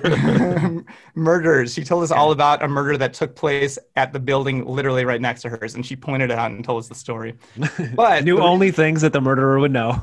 murders. 1.15 1.73
She 1.73 1.83
told 1.83 2.03
us 2.03 2.11
all 2.11 2.31
about 2.31 2.63
a 2.63 2.67
murder 2.67 2.97
that 2.97 3.13
took 3.13 3.35
place 3.35 3.77
at 3.95 4.13
the 4.13 4.19
building 4.19 4.65
literally 4.65 5.03
right 5.05 5.19
next 5.21 5.41
to 5.43 5.49
hers, 5.49 5.75
and 5.75 5.85
she 5.85 5.95
pointed 5.95 6.31
it 6.31 6.37
out 6.39 6.51
and 6.51 6.63
told 6.63 6.79
us 6.79 6.87
the 6.87 6.95
story. 6.95 7.35
But 7.95 8.23
Knew 8.23 8.37
the- 8.37 8.43
only 8.43 8.71
things 8.71 9.01
that 9.01 9.13
the 9.13 9.21
murderer 9.21 9.59
would 9.59 9.71
know. 9.71 10.01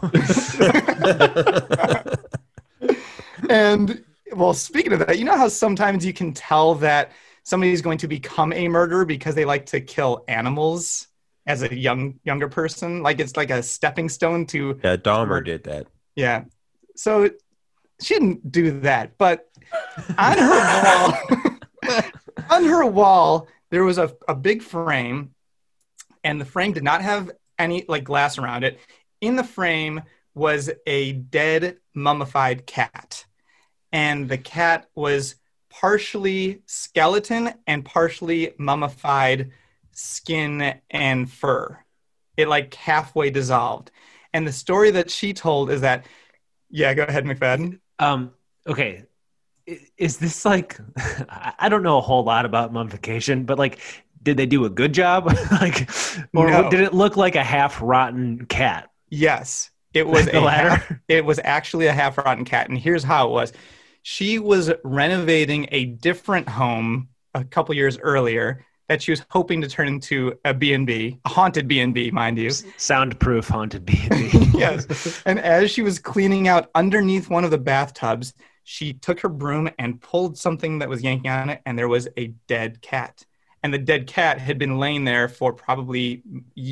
and 3.48 4.04
well, 4.34 4.54
speaking 4.54 4.92
of 4.92 5.00
that, 5.00 5.18
you 5.18 5.24
know 5.24 5.36
how 5.36 5.48
sometimes 5.48 6.04
you 6.04 6.12
can 6.12 6.32
tell 6.32 6.74
that 6.76 7.12
somebody's 7.44 7.80
going 7.82 7.98
to 7.98 8.08
become 8.08 8.52
a 8.52 8.68
murderer 8.68 9.04
because 9.04 9.34
they 9.34 9.44
like 9.44 9.66
to 9.66 9.80
kill 9.80 10.24
animals 10.28 11.06
as 11.46 11.62
a 11.62 11.74
young 11.74 12.18
younger 12.24 12.48
person, 12.48 13.02
like 13.02 13.20
it's 13.20 13.36
like 13.36 13.50
a 13.50 13.62
stepping 13.62 14.08
stone 14.08 14.46
to 14.46 14.78
Yeah, 14.82 14.96
Dahmer 14.96 15.44
did 15.44 15.64
that. 15.64 15.86
yeah. 16.16 16.44
So 16.96 17.30
she 18.00 18.14
didn't 18.14 18.50
do 18.50 18.80
that, 18.80 19.16
but 19.18 19.48
on 20.18 20.38
her 20.38 20.84
wall, 20.84 22.02
on 22.50 22.64
her 22.64 22.86
wall, 22.86 23.48
there 23.70 23.84
was 23.84 23.98
a, 23.98 24.14
a 24.28 24.34
big 24.34 24.62
frame, 24.62 25.34
and 26.22 26.40
the 26.40 26.44
frame 26.44 26.72
did 26.72 26.84
not 26.84 27.02
have 27.02 27.30
any 27.58 27.84
like 27.88 28.04
glass 28.04 28.38
around 28.38 28.64
it. 28.64 28.78
In 29.20 29.36
the 29.36 29.44
frame 29.44 30.02
was 30.34 30.70
a 30.86 31.12
dead 31.12 31.78
mummified 31.94 32.66
cat, 32.66 33.24
and 33.92 34.28
the 34.28 34.38
cat 34.38 34.88
was 34.94 35.36
partially 35.70 36.62
skeleton 36.66 37.52
and 37.66 37.84
partially 37.84 38.52
mummified 38.58 39.50
skin 39.92 40.74
and 40.90 41.30
fur. 41.30 41.78
It 42.36 42.48
like 42.48 42.74
halfway 42.74 43.30
dissolved. 43.30 43.90
And 44.32 44.46
the 44.46 44.52
story 44.52 44.90
that 44.92 45.10
she 45.10 45.32
told 45.32 45.70
is 45.70 45.80
that, 45.80 46.06
yeah, 46.70 46.92
go 46.94 47.04
ahead, 47.04 47.24
McFadden. 47.24 47.80
Um, 47.98 48.32
okay. 48.66 49.04
Is 49.98 50.18
this 50.18 50.44
like, 50.44 50.78
I 51.28 51.68
don't 51.68 51.82
know 51.82 51.98
a 51.98 52.02
whole 52.02 52.22
lot 52.24 52.44
about 52.44 52.72
mummification, 52.72 53.44
but 53.44 53.58
like, 53.58 53.80
did 54.22 54.36
they 54.36 54.46
do 54.46 54.64
a 54.64 54.70
good 54.70 54.92
job? 54.92 55.26
like, 55.60 55.88
or 56.34 56.46
No. 56.50 56.70
did 56.70 56.80
it 56.80 56.94
look 56.94 57.16
like 57.16 57.36
a 57.36 57.44
half 57.44 57.80
rotten 57.82 58.46
cat? 58.46 58.90
Yes, 59.10 59.70
it 59.94 60.06
was 60.06 60.26
The 60.30 60.40
latter? 60.40 60.70
half, 60.70 60.92
it 61.08 61.24
was 61.24 61.40
actually 61.42 61.86
a 61.86 61.92
half 61.92 62.18
rotten 62.18 62.44
cat, 62.44 62.68
and 62.68 62.78
here's 62.78 63.02
how 63.04 63.28
it 63.28 63.32
was. 63.32 63.52
She 64.02 64.38
was 64.38 64.70
renovating 64.84 65.68
a 65.72 65.84
different 65.86 66.48
home 66.48 67.08
a 67.34 67.44
couple 67.44 67.74
years 67.74 67.98
earlier 67.98 68.64
that 68.88 69.02
she 69.02 69.10
was 69.10 69.22
hoping 69.30 69.60
to 69.60 69.68
turn 69.68 69.88
into 69.88 70.38
a 70.44 70.54
B&B, 70.54 71.18
a 71.24 71.28
haunted 71.28 71.66
B&B, 71.66 72.10
mind 72.10 72.38
you. 72.38 72.50
Soundproof 72.50 73.48
haunted 73.48 73.84
B&B. 73.84 74.30
yes. 74.54 75.22
And 75.26 75.38
as 75.38 75.70
she 75.70 75.82
was 75.82 75.98
cleaning 75.98 76.48
out 76.48 76.70
underneath 76.74 77.28
one 77.28 77.44
of 77.44 77.50
the 77.50 77.58
bathtubs, 77.58 78.34
she 78.64 78.92
took 78.92 79.20
her 79.20 79.28
broom 79.28 79.70
and 79.78 80.00
pulled 80.00 80.36
something 80.36 80.80
that 80.80 80.88
was 80.88 81.02
yanking 81.02 81.30
on 81.30 81.50
it, 81.50 81.62
and 81.66 81.78
there 81.78 81.88
was 81.88 82.08
a 82.16 82.28
dead 82.48 82.82
cat. 82.82 83.24
And 83.62 83.74
the 83.74 83.78
dead 83.78 84.06
cat 84.06 84.38
had 84.38 84.58
been 84.58 84.78
laying 84.78 85.04
there 85.04 85.28
for 85.28 85.52
probably 85.52 86.22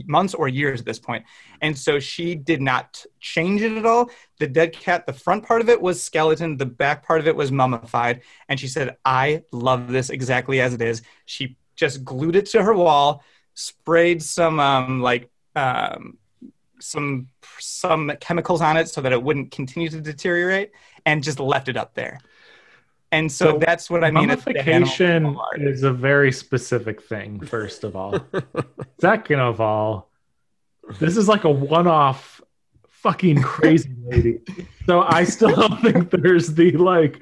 months 0.07 0.35
or 0.35 0.47
years 0.47 0.81
at 0.81 0.87
this 0.87 0.99
point. 0.99 1.25
And 1.61 1.77
so 1.77 1.99
she 1.99 2.37
did 2.37 2.63
not 2.63 3.05
change 3.19 3.63
it 3.63 3.77
at 3.77 3.87
all. 3.87 4.11
The 4.39 4.47
dead 4.47 4.73
cat, 4.73 5.07
the 5.07 5.13
front 5.13 5.45
part 5.45 5.61
of 5.61 5.69
it 5.69 5.81
was 5.81 6.01
skeleton, 6.01 6.57
the 6.57 6.67
back 6.67 7.05
part 7.05 7.21
of 7.21 7.27
it 7.27 7.35
was 7.35 7.51
mummified. 7.51 8.23
And 8.49 8.61
she 8.61 8.69
said, 8.69 8.97
I 9.05 9.43
love 9.51 9.91
this 9.91 10.11
exactly 10.11 10.61
as 10.61 10.73
it 10.73 10.83
is. 10.83 11.03
She 11.27 11.57
just 11.77 12.05
glued 12.05 12.37
it 12.37 12.47
to 12.47 12.63
her 12.63 12.75
wall, 12.75 13.23
sprayed 13.55 14.23
some 14.23 14.61
um, 14.61 15.01
like 15.01 15.31
um, 15.57 16.19
some 16.81 17.29
some 17.59 18.13
chemicals 18.21 18.61
on 18.61 18.77
it 18.77 18.89
so 18.89 19.01
that 19.01 19.13
it 19.13 19.23
wouldn't 19.23 19.51
continue 19.51 19.89
to 19.89 20.01
deteriorate 20.01 20.73
and 21.07 21.23
just 21.23 21.41
left 21.41 21.69
it 21.69 21.77
up 21.77 21.95
there. 21.95 22.21
And 23.13 23.31
so, 23.31 23.53
So 23.53 23.59
that's 23.59 23.89
what 23.89 24.03
I 24.03 24.11
mean. 24.11 24.29
it's 24.31 24.45
Mummification 24.45 25.37
is 25.57 25.85
a 25.85 25.93
very 25.93 26.33
specific 26.33 27.01
thing, 27.03 27.41
first 27.41 27.85
of 27.85 27.95
all. 27.95 28.19
Second 29.01 29.41
of 29.41 29.61
all, 29.61 30.11
this 30.99 31.17
is 31.17 31.29
like 31.29 31.45
a 31.45 31.51
one 31.51 31.87
off 31.87 32.41
fucking 32.89 33.41
crazy 33.43 33.95
lady. 34.07 34.41
So 34.87 35.03
I 35.03 35.25
still 35.25 35.55
don't 35.69 35.81
think 35.81 36.11
there's 36.11 36.55
the 36.55 36.73
like, 36.73 37.21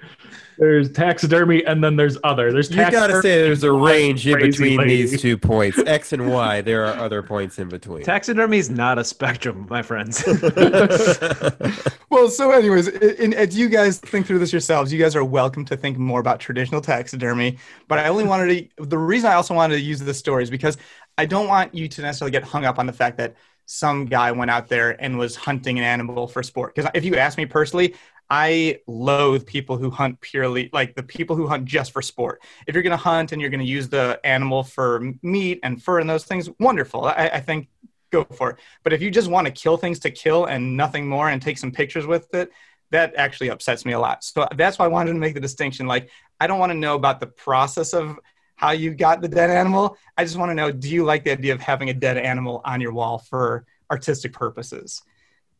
there's 0.62 0.90
taxidermy 0.92 1.64
and 1.64 1.82
then 1.82 1.96
there's 1.96 2.16
other. 2.22 2.52
There's 2.52 2.70
You 2.70 2.88
gotta 2.90 3.20
say 3.20 3.42
there's 3.42 3.64
a 3.64 3.72
range 3.72 4.26
in 4.26 4.38
between 4.38 4.78
lady. 4.78 5.02
these 5.04 5.20
two 5.20 5.36
points, 5.36 5.76
X 5.86 6.12
and 6.12 6.30
Y. 6.30 6.60
There 6.60 6.84
are 6.86 6.94
other 6.98 7.22
points 7.22 7.58
in 7.58 7.68
between. 7.68 8.04
Taxidermy 8.04 8.58
is 8.58 8.70
not 8.70 8.96
a 8.98 9.04
spectrum, 9.04 9.66
my 9.68 9.82
friends. 9.82 10.22
Well, 12.10 12.28
so 12.28 12.50
anyways, 12.50 12.88
i- 12.88 13.34
as 13.36 13.56
you 13.56 13.70
guys 13.70 13.98
think 13.98 14.26
through 14.26 14.38
this 14.38 14.52
yourselves, 14.52 14.92
you 14.92 14.98
guys 14.98 15.16
are 15.16 15.24
welcome 15.24 15.64
to 15.64 15.76
think 15.78 15.96
more 15.96 16.20
about 16.20 16.40
traditional 16.40 16.82
taxidermy. 16.82 17.56
But 17.88 18.00
I 18.00 18.08
only 18.08 18.24
wanted 18.24 18.70
to. 18.78 18.84
The 18.86 18.98
reason 18.98 19.30
I 19.30 19.34
also 19.34 19.54
wanted 19.54 19.76
to 19.76 19.80
use 19.80 19.98
this 19.98 20.18
story 20.18 20.42
is 20.42 20.50
because 20.50 20.76
I 21.16 21.24
don't 21.24 21.48
want 21.48 21.74
you 21.74 21.88
to 21.88 22.02
necessarily 22.02 22.30
get 22.30 22.42
hung 22.44 22.66
up 22.66 22.78
on 22.78 22.86
the 22.86 22.92
fact 22.92 23.16
that 23.16 23.34
some 23.64 24.04
guy 24.04 24.30
went 24.30 24.50
out 24.50 24.68
there 24.68 25.02
and 25.02 25.18
was 25.18 25.36
hunting 25.36 25.78
an 25.78 25.84
animal 25.84 26.26
for 26.28 26.42
sport. 26.42 26.74
Because 26.74 26.90
if 26.94 27.02
you 27.04 27.16
ask 27.16 27.38
me 27.38 27.46
personally, 27.46 27.94
I 28.32 28.78
loathe 28.86 29.44
people 29.44 29.76
who 29.76 29.90
hunt 29.90 30.18
purely 30.22 30.70
like 30.72 30.94
the 30.94 31.02
people 31.02 31.36
who 31.36 31.46
hunt 31.46 31.66
just 31.66 31.92
for 31.92 32.00
sport. 32.00 32.40
If 32.66 32.74
you're 32.74 32.82
going 32.82 32.92
to 32.92 32.96
hunt 32.96 33.32
and 33.32 33.42
you're 33.42 33.50
going 33.50 33.60
to 33.60 33.66
use 33.66 33.90
the 33.90 34.18
animal 34.24 34.62
for 34.62 35.12
meat 35.20 35.60
and 35.62 35.82
fur 35.82 36.00
and 36.00 36.08
those 36.08 36.24
things, 36.24 36.48
wonderful. 36.58 37.04
I, 37.04 37.30
I 37.34 37.40
think 37.40 37.68
go 38.10 38.24
for 38.24 38.52
it. 38.52 38.56
But 38.84 38.94
if 38.94 39.02
you 39.02 39.10
just 39.10 39.28
want 39.28 39.48
to 39.48 39.52
kill 39.52 39.76
things 39.76 39.98
to 39.98 40.10
kill 40.10 40.46
and 40.46 40.78
nothing 40.78 41.06
more 41.06 41.28
and 41.28 41.42
take 41.42 41.58
some 41.58 41.70
pictures 41.70 42.06
with 42.06 42.32
it, 42.32 42.50
that 42.90 43.14
actually 43.16 43.50
upsets 43.50 43.84
me 43.84 43.92
a 43.92 44.00
lot. 44.00 44.24
So 44.24 44.48
that's 44.56 44.78
why 44.78 44.86
I 44.86 44.88
wanted 44.88 45.12
to 45.12 45.18
make 45.18 45.34
the 45.34 45.40
distinction. 45.40 45.86
Like, 45.86 46.08
I 46.40 46.46
don't 46.46 46.58
want 46.58 46.72
to 46.72 46.78
know 46.78 46.94
about 46.94 47.20
the 47.20 47.26
process 47.26 47.92
of 47.92 48.18
how 48.56 48.70
you 48.70 48.94
got 48.94 49.20
the 49.20 49.28
dead 49.28 49.50
animal. 49.50 49.98
I 50.16 50.24
just 50.24 50.38
want 50.38 50.48
to 50.48 50.54
know 50.54 50.72
do 50.72 50.88
you 50.88 51.04
like 51.04 51.24
the 51.24 51.32
idea 51.32 51.52
of 51.52 51.60
having 51.60 51.90
a 51.90 51.94
dead 51.94 52.16
animal 52.16 52.62
on 52.64 52.80
your 52.80 52.94
wall 52.94 53.18
for 53.18 53.66
artistic 53.90 54.32
purposes? 54.32 55.02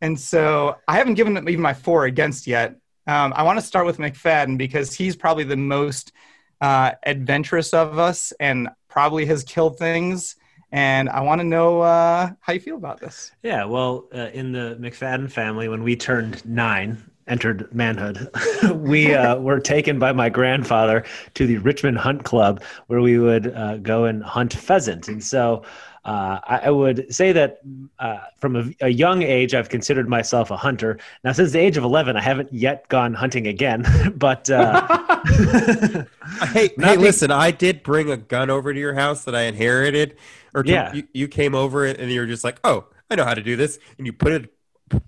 And 0.02 0.18
so 0.18 0.76
I 0.88 0.98
haven't 0.98 1.14
given 1.14 1.32
them 1.32 1.48
even 1.48 1.62
my 1.62 1.72
for 1.72 2.02
or 2.02 2.06
against 2.06 2.46
yet. 2.46 2.76
Um, 3.06 3.32
I 3.36 3.44
want 3.44 3.58
to 3.58 3.64
start 3.64 3.86
with 3.86 3.98
McFadden 3.98 4.58
because 4.58 4.92
he's 4.92 5.16
probably 5.16 5.44
the 5.44 5.56
most 5.56 6.12
uh, 6.60 6.92
adventurous 7.04 7.72
of 7.72 7.98
us 7.98 8.32
and 8.40 8.68
probably 8.88 9.24
has 9.26 9.44
killed 9.44 9.78
things. 9.78 10.36
And 10.72 11.08
I 11.08 11.20
want 11.20 11.40
to 11.40 11.46
know 11.46 11.82
uh, 11.82 12.30
how 12.40 12.52
you 12.52 12.60
feel 12.60 12.76
about 12.76 12.98
this. 12.98 13.30
Yeah, 13.42 13.64
well, 13.64 14.08
uh, 14.12 14.30
in 14.32 14.52
the 14.52 14.76
McFadden 14.80 15.30
family, 15.30 15.68
when 15.68 15.84
we 15.84 15.94
turned 15.94 16.44
nine, 16.44 17.10
entered 17.28 17.72
manhood, 17.72 18.28
we 18.74 19.14
uh, 19.14 19.36
were 19.38 19.60
taken 19.60 19.98
by 19.98 20.12
my 20.12 20.28
grandfather 20.28 21.04
to 21.34 21.46
the 21.46 21.58
Richmond 21.58 21.98
Hunt 21.98 22.24
Club, 22.24 22.62
where 22.88 23.00
we 23.00 23.18
would 23.18 23.54
uh, 23.54 23.76
go 23.76 24.06
and 24.06 24.22
hunt 24.24 24.52
pheasant. 24.52 25.08
And 25.08 25.22
so 25.22 25.62
uh, 26.04 26.40
I, 26.44 26.60
I 26.64 26.70
would 26.70 27.14
say 27.14 27.32
that 27.32 27.60
uh, 27.98 28.18
from 28.38 28.56
a, 28.56 28.64
a 28.80 28.88
young 28.88 29.22
age, 29.22 29.54
I've 29.54 29.68
considered 29.68 30.08
myself 30.08 30.50
a 30.50 30.56
hunter. 30.56 30.98
Now, 31.22 31.32
since 31.32 31.52
the 31.52 31.60
age 31.60 31.76
of 31.76 31.84
11, 31.84 32.16
I 32.16 32.20
haven't 32.20 32.52
yet 32.52 32.88
gone 32.88 33.14
hunting 33.14 33.46
again, 33.46 33.86
but. 34.16 34.50
Uh, 34.50 34.86
hey, 36.52 36.70
hey, 36.78 36.96
listen, 36.96 37.30
I 37.30 37.50
did 37.52 37.82
bring 37.82 38.10
a 38.10 38.16
gun 38.16 38.50
over 38.50 38.72
to 38.72 38.78
your 38.80 38.94
house 38.94 39.24
that 39.24 39.34
I 39.34 39.42
inherited, 39.42 40.16
or 40.54 40.62
to, 40.64 40.70
Yeah. 40.70 40.92
you, 40.92 41.06
you 41.12 41.28
came 41.28 41.54
over 41.54 41.84
and 41.86 42.10
you 42.10 42.20
were 42.20 42.26
just 42.26 42.44
like, 42.44 42.58
"Oh, 42.64 42.86
I 43.10 43.14
know 43.14 43.24
how 43.24 43.34
to 43.34 43.42
do 43.42 43.56
this," 43.56 43.78
and 43.98 44.06
you 44.06 44.12
put 44.12 44.32
it 44.32 44.52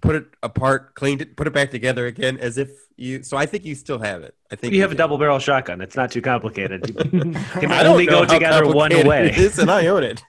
put 0.01 0.16
it 0.16 0.27
apart, 0.42 0.94
cleaned 0.94 1.20
it, 1.20 1.37
put 1.37 1.47
it 1.47 1.53
back 1.53 1.70
together 1.70 2.07
again, 2.07 2.38
as 2.38 2.59
if 2.59 2.70
you. 2.97 3.23
So 3.23 3.37
I 3.37 3.47
think 3.47 3.64
you 3.64 3.75
still 3.75 3.99
have 3.99 4.23
it. 4.23 4.35
I 4.51 4.57
think 4.57 4.73
you 4.73 4.83
have 4.83 4.92
a 4.92 4.94
double 4.94 5.18
barrel 5.18 5.38
shotgun. 5.38 5.81
It's 5.81 5.97
not 5.97 6.11
too 6.11 6.23
complicated. 6.23 6.88
You 6.88 7.20
can 7.61 7.73
only 7.87 8.07
go 8.07 8.25
together 8.25 8.66
one 8.66 8.90
way. 9.07 9.29
It 9.29 9.38
is, 9.38 9.59
and 9.59 9.70
I 9.70 9.87
own 9.87 10.05
it. 10.05 10.23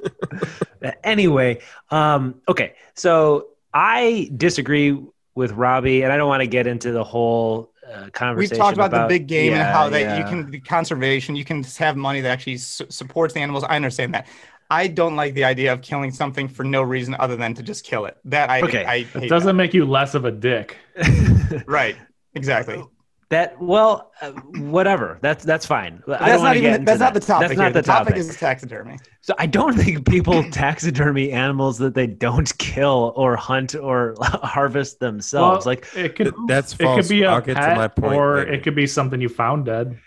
anyway, 1.03 1.61
um, 1.89 2.41
okay, 2.47 2.75
so 2.93 3.49
I 3.73 4.31
disagree 4.35 4.97
with 5.35 5.51
Robbie, 5.51 6.03
and 6.03 6.11
I 6.11 6.17
don't 6.17 6.29
want 6.29 6.41
to 6.41 6.47
get 6.47 6.67
into 6.67 6.91
the 6.91 7.03
whole 7.03 7.71
uh, 7.85 8.33
We've 8.35 8.51
talked 8.51 8.77
about, 8.77 8.91
the 8.91 9.05
big 9.07 9.27
game 9.27 9.53
and 9.53 9.61
how 9.61 9.89
that 9.89 10.01
yeah. 10.01 10.17
you 10.17 10.23
can 10.23 10.49
the 10.49 10.59
conservation, 10.59 11.35
you 11.35 11.45
can 11.45 11.63
have 11.77 11.95
money 11.95 12.21
that 12.21 12.29
actually 12.29 12.57
su- 12.57 12.87
supports 12.89 13.33
the 13.33 13.41
animals. 13.41 13.63
I 13.63 13.75
understand 13.75 14.13
that. 14.15 14.27
I 14.69 14.87
don't 14.87 15.15
like 15.15 15.33
the 15.35 15.43
idea 15.43 15.73
of 15.73 15.81
killing 15.81 16.11
something 16.11 16.47
for 16.47 16.63
no 16.63 16.81
reason 16.81 17.15
other 17.19 17.35
than 17.35 17.53
to 17.55 17.63
just 17.63 17.85
kill 17.85 18.05
it. 18.05 18.17
That 18.25 18.49
I 18.49 18.61
Okay. 18.61 18.83
I 18.85 18.95
It 19.13 19.23
hate 19.23 19.29
doesn't 19.29 19.55
make 19.55 19.73
you 19.73 19.85
less 19.85 20.15
of 20.15 20.25
a 20.25 20.31
dick. 20.31 20.77
right. 21.67 21.95
Exactly. 22.33 22.83
That 23.29 23.59
well, 23.59 24.11
uh, 24.21 24.31
whatever. 24.31 25.17
That's 25.21 25.43
that's 25.43 25.65
fine. 25.65 26.03
I 26.07 26.17
But 26.17 26.19
don't 26.19 26.27
that's 26.27 26.43
wanna 26.43 26.53
not 26.55 26.61
get 26.61 26.63
even 26.63 26.73
into 26.75 26.85
that's 26.85 26.99
not 26.99 27.13
the 27.13 27.19
topic. 27.19 27.39
That's 27.39 27.57
not 27.57 27.63
here. 27.63 27.71
the, 27.73 27.81
the 27.81 27.81
topic, 27.81 28.15
topic. 28.15 28.17
is 28.17 28.35
taxidermy. 28.37 29.01
So 29.21 29.33
I 29.39 29.47
don't 29.47 29.73
think 29.77 30.07
people 30.07 30.43
taxidermy 30.51 31.31
animals 31.31 31.79
that 31.79 31.95
they 31.95 32.07
don't 32.07 32.55
kill 32.59 33.13
or 33.15 33.35
hunt 33.35 33.73
or 33.75 34.15
harvest 34.21 34.99
themselves. 34.99 35.65
Well, 35.65 35.73
like 35.73 35.87
it 35.95 36.15
could 36.15 36.33
That's 36.47 36.75
it 36.79 36.79
false. 36.79 36.95
could 36.95 37.07
be 37.07 37.23
a 37.23 37.31
I'll 37.31 37.41
get 37.41 37.61
to 37.61 37.69
pet, 37.69 37.75
my 37.75 37.87
point 37.87 38.21
or 38.21 38.35
later. 38.35 38.53
it 38.53 38.63
could 38.63 38.75
be 38.75 38.87
something 38.87 39.19
you 39.21 39.29
found 39.29 39.65
dead. 39.65 39.99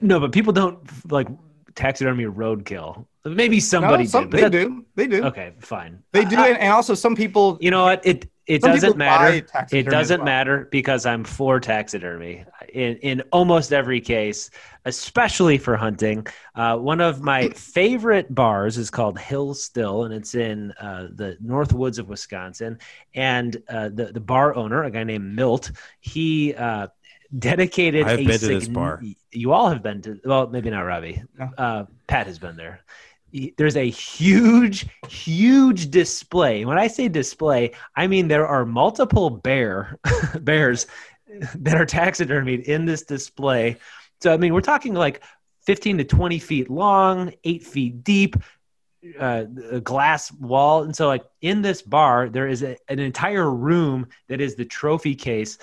no, 0.00 0.20
but 0.20 0.32
people 0.32 0.52
don't 0.52 0.78
like 1.10 1.28
taxidermy 1.78 2.24
roadkill. 2.24 3.06
Maybe 3.24 3.60
somebody 3.60 4.04
no, 4.04 4.08
some, 4.08 4.24
did, 4.24 4.32
they 4.32 4.40
that- 4.42 4.52
do. 4.52 4.84
They 4.96 5.06
do. 5.06 5.24
Okay, 5.24 5.52
fine. 5.60 6.02
They 6.12 6.24
do, 6.24 6.36
I- 6.36 6.48
and, 6.48 6.58
and 6.58 6.72
also 6.72 6.94
some 6.94 7.14
people. 7.14 7.56
you 7.60 7.70
know 7.70 7.84
what? 7.84 8.04
It 8.04 8.28
it 8.46 8.62
doesn't 8.62 8.96
matter. 8.96 9.46
It 9.70 9.84
doesn't 9.84 10.20
well. 10.20 10.24
matter 10.24 10.68
because 10.70 11.04
I'm 11.04 11.22
for 11.22 11.60
taxidermy 11.60 12.44
in 12.72 12.96
in 12.96 13.22
almost 13.30 13.72
every 13.74 14.00
case, 14.00 14.48
especially 14.86 15.58
for 15.58 15.76
hunting. 15.76 16.26
Uh, 16.54 16.78
one 16.78 17.00
of 17.02 17.20
my 17.20 17.48
favorite 17.54 18.34
bars 18.34 18.78
is 18.78 18.88
called 18.88 19.18
Hill 19.18 19.52
Still, 19.52 20.04
and 20.04 20.14
it's 20.14 20.34
in 20.34 20.72
uh, 20.80 21.08
the 21.14 21.36
North 21.40 21.74
Woods 21.74 21.98
of 21.98 22.08
Wisconsin. 22.08 22.78
And 23.14 23.62
uh, 23.68 23.90
the 23.90 24.06
the 24.06 24.20
bar 24.20 24.54
owner, 24.56 24.84
a 24.84 24.90
guy 24.90 25.04
named 25.04 25.36
Milt, 25.36 25.70
he 26.00 26.54
uh, 26.54 26.86
dedicated. 27.38 28.06
I've 28.06 28.20
a 28.20 28.24
been 28.24 28.38
to 28.40 28.46
this 28.46 28.64
sign- 28.64 28.72
bar. 28.72 29.02
You 29.32 29.52
all 29.52 29.68
have 29.68 29.82
been 29.82 30.02
to. 30.02 30.20
Well, 30.24 30.48
maybe 30.48 30.70
not 30.70 30.80
Robbie. 30.80 31.22
No. 31.38 31.50
Uh, 31.56 31.84
Pat 32.06 32.26
has 32.26 32.38
been 32.38 32.56
there. 32.56 32.80
There's 33.58 33.76
a 33.76 33.90
huge, 33.90 34.86
huge 35.08 35.90
display. 35.90 36.64
When 36.64 36.78
I 36.78 36.86
say 36.86 37.08
display, 37.08 37.72
I 37.94 38.06
mean 38.06 38.28
there 38.28 38.46
are 38.46 38.64
multiple 38.64 39.28
bear 39.28 39.98
bears 40.40 40.86
that 41.56 41.74
are 41.74 41.84
taxidermied 41.84 42.64
in 42.64 42.86
this 42.86 43.02
display. 43.02 43.76
So 44.20 44.32
I 44.32 44.38
mean, 44.38 44.54
we're 44.54 44.60
talking 44.62 44.94
like 44.94 45.22
15 45.66 45.98
to 45.98 46.04
20 46.04 46.38
feet 46.38 46.70
long, 46.70 47.32
eight 47.44 47.66
feet 47.66 48.02
deep, 48.02 48.36
uh, 49.18 49.44
a 49.70 49.80
glass 49.80 50.32
wall, 50.32 50.82
and 50.82 50.96
so 50.96 51.06
like 51.06 51.24
in 51.42 51.62
this 51.62 51.82
bar, 51.82 52.28
there 52.28 52.48
is 52.48 52.62
a, 52.62 52.76
an 52.88 52.98
entire 52.98 53.50
room 53.50 54.06
that 54.28 54.40
is 54.40 54.56
the 54.56 54.64
trophy 54.64 55.14
case 55.14 55.58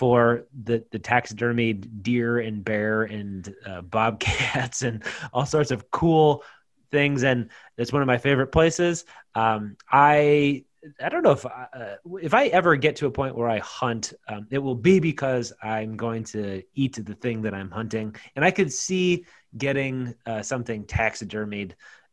for 0.00 0.46
the 0.64 0.82
the 0.92 0.98
taxidermied 0.98 2.02
deer 2.02 2.38
and 2.38 2.64
bear 2.64 3.02
and 3.02 3.54
uh, 3.66 3.82
bobcats 3.82 4.80
and 4.88 5.04
all 5.34 5.44
sorts 5.44 5.70
of 5.70 5.90
cool 5.90 6.42
things. 6.90 7.22
And 7.22 7.50
it's 7.76 7.92
one 7.92 8.00
of 8.00 8.06
my 8.06 8.16
favorite 8.16 8.46
places. 8.46 9.04
Um, 9.34 9.76
i 9.92 10.64
i 10.98 11.10
don't 11.10 11.22
know 11.22 11.32
if 11.32 11.44
I, 11.44 11.66
uh, 11.74 11.96
if 12.22 12.32
i 12.32 12.46
ever 12.46 12.74
get 12.74 12.96
to 12.96 13.06
a 13.06 13.10
point 13.10 13.36
where 13.36 13.50
i 13.50 13.58
hunt 13.58 14.14
um, 14.28 14.46
it 14.50 14.56
will 14.56 14.74
be 14.74 14.98
because 14.98 15.52
i'm 15.62 15.94
going 15.94 16.24
to 16.24 16.62
eat 16.74 16.94
the 17.04 17.14
thing 17.14 17.42
that 17.42 17.52
i'm 17.52 17.70
hunting. 17.70 18.16
And 18.34 18.42
i 18.42 18.50
could 18.50 18.72
see 18.72 19.26
getting 19.58 20.14
uh, 20.24 20.40
something 20.40 20.84
taxidermied 20.84 21.72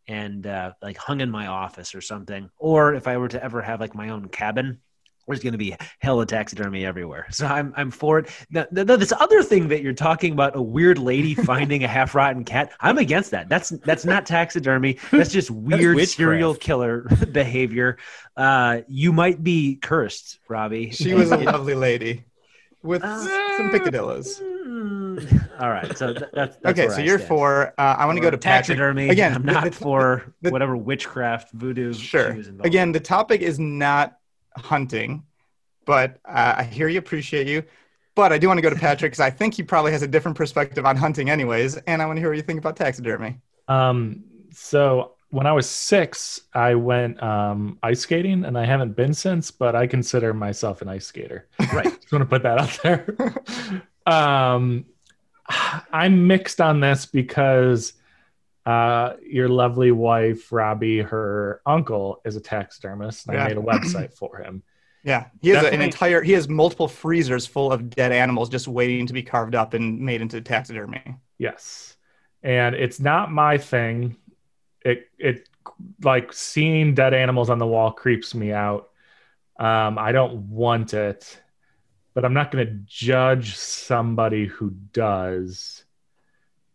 and 0.10 0.46
uh, 0.46 0.74
like 0.82 0.98
hung 0.98 1.22
in 1.22 1.32
my 1.32 1.48
office 1.48 1.96
or 1.96 2.02
something. 2.02 2.50
Or 2.58 2.94
if 2.94 3.08
i 3.08 3.16
were 3.16 3.30
to 3.30 3.42
ever 3.42 3.62
have 3.62 3.80
like 3.80 3.96
my 3.96 4.10
own 4.10 4.28
cabin 4.28 4.82
there's 5.28 5.42
going 5.44 5.52
to 5.54 5.58
be 5.58 5.76
hella 6.00 6.26
taxidermy 6.26 6.86
everywhere. 6.86 7.28
So 7.32 7.46
I'm 7.46 7.74
I'm 7.76 7.92
for 7.92 8.20
it. 8.20 8.30
Now, 8.50 8.66
now, 8.72 8.84
this 8.96 9.12
other 9.20 9.44
thing 9.44 9.68
that 9.68 9.82
you're 9.82 9.94
talking 9.94 10.32
about, 10.34 10.56
a 10.56 10.62
weird 10.62 10.98
lady 10.98 11.36
finding 11.52 11.84
a 11.84 11.88
half 11.88 12.16
rotten 12.16 12.44
cat, 12.46 12.72
I'm 12.80 12.98
against 12.98 13.32
that. 13.32 13.50
That's 13.50 13.70
that's 13.70 14.06
not 14.06 14.26
taxidermy. 14.26 14.98
That's 15.12 15.32
just 15.32 15.52
weird 15.52 15.96
witchcraft. 15.96 16.18
serial 16.18 16.56
killer 16.56 17.02
behavior. 17.32 17.98
Uh, 18.36 18.82
you 18.88 19.12
might 19.12 19.44
be 19.44 19.76
cursed, 19.76 20.40
Robbie. 20.48 20.92
She 20.92 21.14
was 21.14 21.32
a 21.32 21.38
lovely 21.38 21.76
lady 21.76 22.24
with 22.84 23.02
some 23.02 23.70
picadillos. 23.72 24.42
Mm, 24.42 25.50
All 25.60 25.70
right, 25.70 25.98
so 25.98 26.14
th- 26.14 26.30
that's, 26.34 26.58
that's 26.58 26.80
Okay, 26.80 26.90
so 26.90 27.02
I 27.02 27.06
you're 27.06 27.18
stand. 27.18 27.28
for. 27.30 27.74
Uh, 27.78 27.96
I 27.98 28.06
want 28.06 28.18
to 28.18 28.22
go 28.22 28.30
to 28.30 28.38
Patrick. 28.38 28.78
taxidermy. 28.78 29.10
Again, 29.10 29.34
I'm 29.34 29.44
the- 29.46 29.52
not 29.54 29.64
the- 29.66 29.72
for 29.72 30.34
the- 30.42 30.52
whatever 30.52 30.78
witchcraft 30.78 31.52
voodoo. 31.54 31.94
Sure. 31.94 32.32
she 32.34 32.38
was 32.38 32.48
involved 32.48 32.68
Again, 32.68 32.90
in. 32.90 32.92
the 32.92 33.00
topic 33.00 33.42
is 33.42 33.58
not 33.60 34.17
hunting, 34.58 35.24
but 35.86 36.20
uh, 36.26 36.56
I 36.58 36.64
hear 36.64 36.88
you, 36.88 37.00
appreciate 37.00 37.48
you. 37.48 37.64
But 38.16 38.34
I 38.34 38.40
do 38.40 38.48
want 38.48 38.58
to 38.58 38.62
go 38.62 38.70
to 38.70 38.76
Patrick 38.76 39.12
because 39.12 39.20
I 39.20 39.30
think 39.30 39.54
he 39.54 39.64
probably 39.64 39.92
has 39.92 40.02
a 40.02 40.08
different 40.08 40.36
perspective 40.36 40.86
on 40.86 40.96
hunting, 40.96 41.30
anyways, 41.30 41.78
and 41.78 42.02
I 42.02 42.06
want 42.06 42.18
to 42.18 42.22
hear 42.22 42.30
what 42.30 42.38
you 42.38 42.44
think 42.44 42.60
about 42.60 42.76
taxidermy. 42.76 43.40
Um, 43.68 44.24
so 44.52 45.14
when 45.30 45.46
I 45.46 45.52
was 45.52 45.70
six, 45.70 46.42
I 46.54 46.76
went 46.76 47.22
um, 47.22 47.78
ice 47.84 48.02
skating, 48.02 48.46
and 48.46 48.58
I 48.58 48.66
haven't 48.66 48.96
been 48.96 49.14
since. 49.14 49.52
But 49.52 49.76
I 49.76 49.86
consider 49.86 50.34
myself 50.34 50.82
an 50.82 50.90
ice 50.90 51.06
skater. 51.06 51.48
right. 51.74 51.86
Just 52.02 52.12
want 52.12 52.24
to 52.24 52.26
put 52.26 52.44
that 52.44 52.58
out 52.58 52.80
there. 52.82 53.84
um, 54.12 54.86
I'm 55.92 56.28
mixed 56.28 56.60
on 56.60 56.80
this 56.80 57.06
because 57.06 57.94
uh, 58.68 59.16
your 59.26 59.48
lovely 59.48 59.92
wife, 59.92 60.52
Robbie, 60.52 61.00
her 61.00 61.62
uncle 61.66 62.22
is 62.26 62.36
a 62.36 62.42
taxidermist. 62.42 63.28
And 63.28 63.36
Yeah. 63.36 63.46
I 63.46 63.48
made 63.48 63.58
a 63.58 63.62
website 63.62 64.14
for 64.14 64.38
him. 64.38 64.64
Yeah, 65.04 65.28
he 65.42 65.50
has 65.50 65.66
an 65.68 65.82
entire. 65.82 66.22
He 66.22 66.34
has 66.34 66.50
multiple 66.50 66.90
freezers 66.90 67.46
full 67.46 67.72
of 67.72 67.90
dead 67.90 68.12
animals 68.12 68.50
just 68.50 68.68
waiting 68.68 69.08
to 69.08 69.14
be 69.14 69.24
carved 69.24 69.56
up 69.56 69.74
and 69.74 70.02
made 70.02 70.22
into 70.22 70.42
taxidermy. 70.42 71.16
Yes. 71.38 71.96
And 72.44 72.76
it's 72.76 73.00
not 73.00 73.32
my 73.32 73.58
thing. 73.58 74.18
It 74.84 75.08
it 75.18 75.48
like 76.04 76.34
seeing 76.34 76.94
dead 76.94 77.14
animals 77.14 77.50
on 77.50 77.58
the 77.58 77.66
wall 77.66 77.92
creeps 77.92 78.36
me 78.36 78.52
out. 78.52 78.90
Um, 79.58 79.98
I 79.98 80.12
don't 80.12 80.50
want 80.50 80.94
it, 80.94 81.40
but 82.14 82.26
I'm 82.26 82.34
not 82.34 82.52
going 82.52 82.68
to 82.68 82.74
judge 82.86 83.56
somebody 83.56 84.46
who 84.46 84.72
does, 84.92 85.86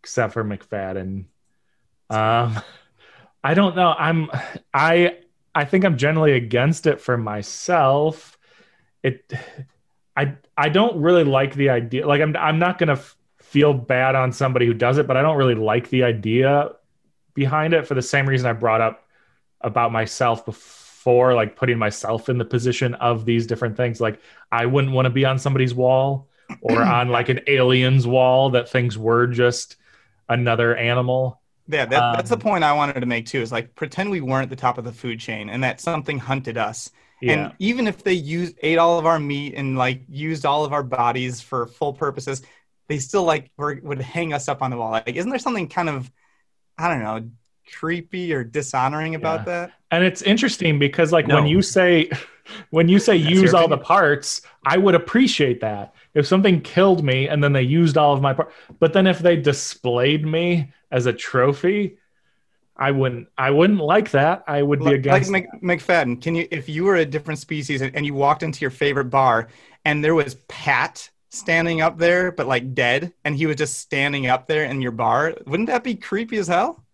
except 0.00 0.32
for 0.32 0.42
McFadden. 0.42 1.26
Um, 2.12 2.60
I 3.42 3.54
don't 3.54 3.74
know. 3.74 3.94
I'm 3.98 4.30
I 4.72 5.18
I 5.54 5.64
think 5.64 5.84
I'm 5.84 5.96
generally 5.96 6.32
against 6.32 6.86
it 6.86 7.00
for 7.00 7.16
myself. 7.16 8.38
It 9.02 9.32
I 10.16 10.36
I 10.56 10.68
don't 10.68 11.00
really 11.00 11.24
like 11.24 11.54
the 11.54 11.70
idea. 11.70 12.06
Like 12.06 12.20
I'm 12.20 12.36
I'm 12.36 12.58
not 12.58 12.78
gonna 12.78 12.92
f- 12.92 13.16
feel 13.40 13.74
bad 13.74 14.14
on 14.14 14.32
somebody 14.32 14.66
who 14.66 14.74
does 14.74 14.98
it, 14.98 15.06
but 15.06 15.16
I 15.16 15.22
don't 15.22 15.36
really 15.36 15.54
like 15.54 15.88
the 15.88 16.04
idea 16.04 16.70
behind 17.34 17.74
it 17.74 17.86
for 17.86 17.94
the 17.94 18.02
same 18.02 18.28
reason 18.28 18.46
I 18.48 18.52
brought 18.52 18.80
up 18.80 19.06
about 19.62 19.90
myself 19.92 20.44
before, 20.44 21.34
like 21.34 21.56
putting 21.56 21.78
myself 21.78 22.28
in 22.28 22.38
the 22.38 22.44
position 22.44 22.94
of 22.94 23.24
these 23.24 23.46
different 23.46 23.76
things. 23.76 24.00
Like 24.00 24.20
I 24.52 24.66
wouldn't 24.66 24.92
want 24.92 25.06
to 25.06 25.10
be 25.10 25.24
on 25.24 25.38
somebody's 25.38 25.74
wall 25.74 26.28
or 26.60 26.82
on 26.82 27.08
like 27.08 27.28
an 27.28 27.40
alien's 27.46 28.06
wall 28.06 28.50
that 28.50 28.68
things 28.68 28.98
were 28.98 29.26
just 29.26 29.76
another 30.28 30.76
animal. 30.76 31.41
Yeah, 31.68 31.86
that, 31.86 32.12
that's 32.12 32.28
the 32.30 32.36
Um, 32.36 32.40
point 32.40 32.64
I 32.64 32.72
wanted 32.72 33.00
to 33.00 33.06
make 33.06 33.26
too. 33.26 33.40
Is 33.40 33.52
like 33.52 33.74
pretend 33.74 34.10
we 34.10 34.20
weren't 34.20 34.50
the 34.50 34.56
top 34.56 34.78
of 34.78 34.84
the 34.84 34.92
food 34.92 35.20
chain 35.20 35.48
and 35.48 35.62
that 35.64 35.80
something 35.80 36.18
hunted 36.18 36.58
us. 36.58 36.90
Yeah. 37.20 37.32
And 37.32 37.52
even 37.60 37.86
if 37.86 38.02
they 38.02 38.14
used 38.14 38.56
ate 38.62 38.78
all 38.78 38.98
of 38.98 39.06
our 39.06 39.18
meat 39.20 39.54
and 39.54 39.78
like 39.78 40.02
used 40.08 40.44
all 40.44 40.64
of 40.64 40.72
our 40.72 40.82
bodies 40.82 41.40
for 41.40 41.66
full 41.66 41.92
purposes, 41.92 42.42
they 42.88 42.98
still 42.98 43.22
like 43.24 43.50
were, 43.56 43.78
would 43.82 44.00
hang 44.00 44.32
us 44.32 44.48
up 44.48 44.60
on 44.60 44.70
the 44.70 44.76
wall. 44.76 44.90
Like, 44.90 45.14
isn't 45.14 45.30
there 45.30 45.38
something 45.38 45.68
kind 45.68 45.88
of, 45.88 46.10
I 46.78 46.88
don't 46.88 47.02
know, 47.02 47.30
creepy 47.72 48.32
or 48.34 48.44
dishonoring 48.44 49.14
about 49.14 49.40
Yeah. 49.40 49.44
that? 49.44 49.72
And 49.90 50.04
it's 50.04 50.22
interesting 50.22 50.78
because 50.78 51.12
like 51.12 51.28
when 51.28 51.46
you 51.46 51.62
say 51.62 52.10
when 52.70 52.88
you 52.88 52.98
say 52.98 53.16
use 53.16 53.54
all 53.54 53.68
the 53.68 53.78
parts, 53.78 54.42
I 54.64 54.76
would 54.78 54.94
appreciate 54.94 55.60
that. 55.60 55.94
If 56.14 56.26
something 56.26 56.60
killed 56.60 57.04
me 57.04 57.28
and 57.28 57.42
then 57.42 57.52
they 57.52 57.62
used 57.62 57.96
all 57.96 58.12
of 58.14 58.20
my 58.20 58.34
parts, 58.34 58.52
but 58.80 58.92
then 58.92 59.06
if 59.06 59.20
they 59.20 59.36
displayed 59.36 60.26
me 60.26 60.72
as 60.92 61.06
a 61.06 61.12
trophy, 61.12 61.98
I 62.76 62.90
wouldn't 62.90 63.28
I 63.36 63.50
wouldn't 63.50 63.80
like 63.80 64.10
that. 64.12 64.44
I 64.46 64.62
would 64.62 64.78
be 64.78 64.84
Like, 64.86 64.94
against 64.96 65.30
like 65.30 65.48
Mc, 65.62 65.80
McFadden, 65.80 66.20
can 66.22 66.34
you, 66.34 66.46
if 66.50 66.68
you 66.68 66.84
were 66.84 66.96
a 66.96 67.04
different 67.04 67.40
species 67.40 67.80
and, 67.80 67.94
and 67.96 68.06
you 68.06 68.14
walked 68.14 68.42
into 68.42 68.60
your 68.60 68.70
favorite 68.70 69.06
bar 69.06 69.48
and 69.84 70.04
there 70.04 70.14
was 70.14 70.36
Pat 70.48 71.10
standing 71.30 71.80
up 71.80 71.98
there, 71.98 72.30
but 72.30 72.46
like 72.46 72.74
dead, 72.74 73.12
and 73.24 73.34
he 73.34 73.46
was 73.46 73.56
just 73.56 73.78
standing 73.78 74.26
up 74.26 74.46
there 74.46 74.64
in 74.64 74.82
your 74.82 74.92
bar, 74.92 75.34
wouldn't 75.46 75.68
that 75.68 75.82
be 75.82 75.94
creepy 75.94 76.36
as 76.36 76.46
hell? 76.46 76.84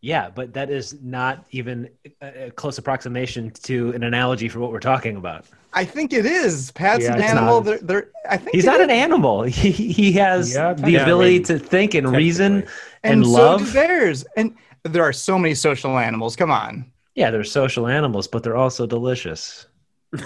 Yeah, 0.00 0.30
but 0.30 0.54
that 0.54 0.70
is 0.70 1.00
not 1.02 1.44
even 1.50 1.90
a 2.20 2.46
a 2.46 2.50
close 2.50 2.78
approximation 2.78 3.50
to 3.64 3.92
an 3.92 4.02
analogy 4.02 4.48
for 4.48 4.60
what 4.60 4.70
we're 4.70 4.80
talking 4.80 5.16
about. 5.16 5.46
I 5.76 5.84
think 5.84 6.12
it 6.12 6.26
is. 6.26 6.72
Pat's 6.72 7.04
Yeah, 7.04 7.14
an 7.14 7.22
animal. 7.22 7.60
They're, 7.60 7.78
they're, 7.78 8.08
I 8.28 8.36
think 8.38 8.56
He's 8.56 8.64
not 8.64 8.80
is. 8.80 8.84
an 8.84 8.90
animal. 8.90 9.42
He, 9.44 9.70
he 9.70 10.12
has 10.12 10.54
Yeah, 10.54 10.74
the 10.74 10.96
ability 10.96 11.40
to 11.44 11.58
think 11.58 11.94
and 11.94 12.10
reason 12.16 12.62
Technically. 12.62 12.72
and, 13.04 13.24
so 13.24 13.30
love. 13.30 13.60
do 13.66 13.72
bears. 13.72 14.24
And 14.36 14.56
there 14.84 15.02
are 15.04 15.12
so 15.12 15.38
many 15.38 15.54
social 15.54 15.98
animals. 15.98 16.36
Come 16.36 16.50
on, 16.50 16.90
yeah, 17.14 17.30
they're 17.30 17.44
social 17.44 17.86
animals, 17.86 18.28
but 18.28 18.42
they're 18.42 18.56
also 18.56 18.86
delicious. 18.86 19.66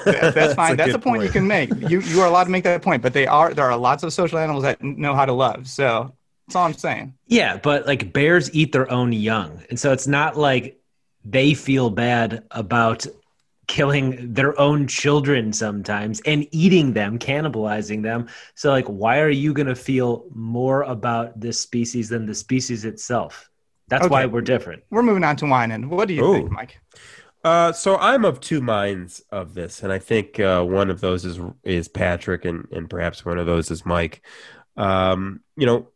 That- 0.04 0.34
that's 0.34 0.54
fine. 0.62 0.74
a 0.74 0.76
That's 0.76 0.94
a 0.94 0.98
point, 0.98 1.22
you 1.22 1.30
can 1.30 1.46
make. 1.46 1.70
You 1.90 2.00
you 2.00 2.20
are 2.20 2.26
allowed 2.26 2.44
to 2.44 2.50
make 2.50 2.64
that 2.64 2.82
point. 2.82 3.02
But 3.02 3.12
they 3.12 3.26
are 3.26 3.52
there 3.54 3.66
are 3.70 3.76
lots 3.76 4.02
of 4.02 4.12
social 4.12 4.38
animals 4.38 4.62
that 4.64 4.82
know 4.82 5.14
how 5.14 5.24
to 5.26 5.32
love. 5.32 5.68
So 5.68 6.14
that's 6.46 6.56
all 6.56 6.66
I'm 6.66 6.74
saying. 6.74 7.14
Yeah, 7.26 7.56
but 7.56 7.86
like 7.86 8.12
bears 8.12 8.52
eat 8.54 8.72
their 8.72 8.90
own 8.90 9.12
young. 9.12 9.62
And 9.70 9.78
so 9.80 9.92
it's 9.92 10.06
not 10.06 10.36
like 10.36 10.80
they 11.24 11.54
feel 11.54 11.90
bad 11.90 12.44
about 12.50 13.06
killing 13.70 14.34
their 14.34 14.58
own 14.58 14.84
children 14.88 15.52
sometimes 15.52 16.20
and 16.26 16.44
eating 16.50 16.92
them, 16.92 17.20
cannibalizing 17.20 18.02
them. 18.02 18.26
So 18.56 18.70
like 18.70 18.86
why 18.86 19.20
are 19.20 19.30
you 19.30 19.52
going 19.52 19.68
to 19.68 19.76
feel 19.76 20.24
more 20.34 20.82
about 20.82 21.38
this 21.38 21.60
species 21.60 22.08
than 22.08 22.26
the 22.26 22.34
species 22.34 22.84
itself? 22.84 23.48
That's 23.86 24.08
why 24.08 24.26
we're 24.26 24.40
different. 24.40 24.82
We're 24.90 25.04
moving 25.04 25.22
on 25.22 25.36
to 25.36 25.46
wine. 25.46 25.70
And 25.70 25.88
what 25.88 26.08
do 26.08 26.14
you 26.14 26.24
Ooh. 26.24 26.34
think, 26.34 26.50
Mike? 26.50 26.80
Uh, 27.44 27.70
so 27.70 27.96
I'm 27.96 28.24
of 28.24 28.40
two 28.40 28.60
minds 28.60 29.22
of 29.30 29.54
this, 29.54 29.84
and 29.84 29.92
I 29.92 30.00
think 30.00 30.40
uh, 30.40 30.64
one 30.64 30.90
of 30.90 31.00
those 31.00 31.24
is 31.24 31.38
is 31.62 31.86
Patrick, 31.86 32.44
and 32.44 32.66
and 32.72 32.90
perhaps 32.90 33.24
one 33.24 33.38
of 33.38 33.46
those 33.46 33.70
is 33.70 33.86
Mike. 33.86 34.20
Um, 34.76 35.40
you 35.56 35.66
know, 35.66 35.88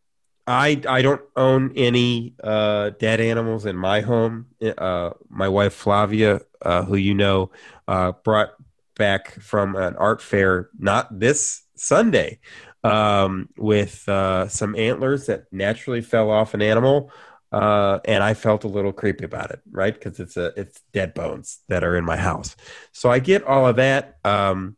I 0.46 0.80
I 0.88 1.02
don't 1.02 1.22
own 1.36 1.72
any 1.76 2.34
uh, 2.42 2.90
dead 2.98 3.20
animals 3.20 3.66
in 3.66 3.76
my 3.76 4.00
home. 4.00 4.46
Uh, 4.62 5.10
my 5.28 5.48
wife 5.48 5.74
Flavia, 5.74 6.40
uh, 6.62 6.84
who 6.84 6.96
you 6.96 7.14
know, 7.14 7.50
uh, 7.88 8.12
brought 8.24 8.50
back 8.96 9.40
from 9.40 9.74
an 9.74 9.96
art 9.96 10.20
fair, 10.20 10.68
not 10.78 11.18
this 11.18 11.62
Sunday, 11.76 12.40
um, 12.82 13.48
with 13.56 14.08
uh, 14.08 14.48
some 14.48 14.76
antlers 14.76 15.26
that 15.26 15.44
naturally 15.50 16.02
fell 16.02 16.30
off 16.30 16.54
an 16.54 16.62
animal. 16.62 17.10
Uh, 17.50 18.00
and 18.04 18.22
I 18.22 18.34
felt 18.34 18.64
a 18.64 18.68
little 18.68 18.92
creepy 18.92 19.24
about 19.24 19.52
it, 19.52 19.60
right? 19.70 19.94
Because 19.94 20.18
it's 20.18 20.36
a 20.36 20.52
it's 20.56 20.82
dead 20.92 21.14
bones 21.14 21.60
that 21.68 21.84
are 21.84 21.96
in 21.96 22.04
my 22.04 22.16
house. 22.16 22.56
So 22.92 23.10
I 23.10 23.20
get 23.20 23.44
all 23.44 23.66
of 23.66 23.76
that. 23.76 24.16
Um, 24.24 24.76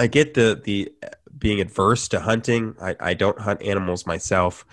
I 0.00 0.06
get 0.06 0.34
the 0.34 0.60
the 0.64 0.92
being 1.38 1.60
adverse 1.60 2.08
to 2.08 2.20
hunting. 2.20 2.74
I, 2.80 2.96
I 3.00 3.14
don't 3.14 3.38
hunt 3.38 3.62
animals 3.62 4.06
myself, 4.06 4.64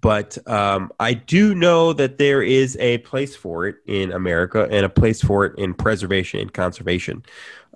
but 0.00 0.38
um, 0.48 0.92
I 1.00 1.14
do 1.14 1.54
know 1.54 1.92
that 1.92 2.18
there 2.18 2.42
is 2.42 2.76
a 2.78 2.98
place 2.98 3.34
for 3.36 3.66
it 3.66 3.76
in 3.86 4.12
America 4.12 4.68
and 4.70 4.86
a 4.86 4.88
place 4.88 5.20
for 5.20 5.44
it 5.44 5.58
in 5.58 5.74
preservation 5.74 6.40
and 6.40 6.52
conservation. 6.52 7.24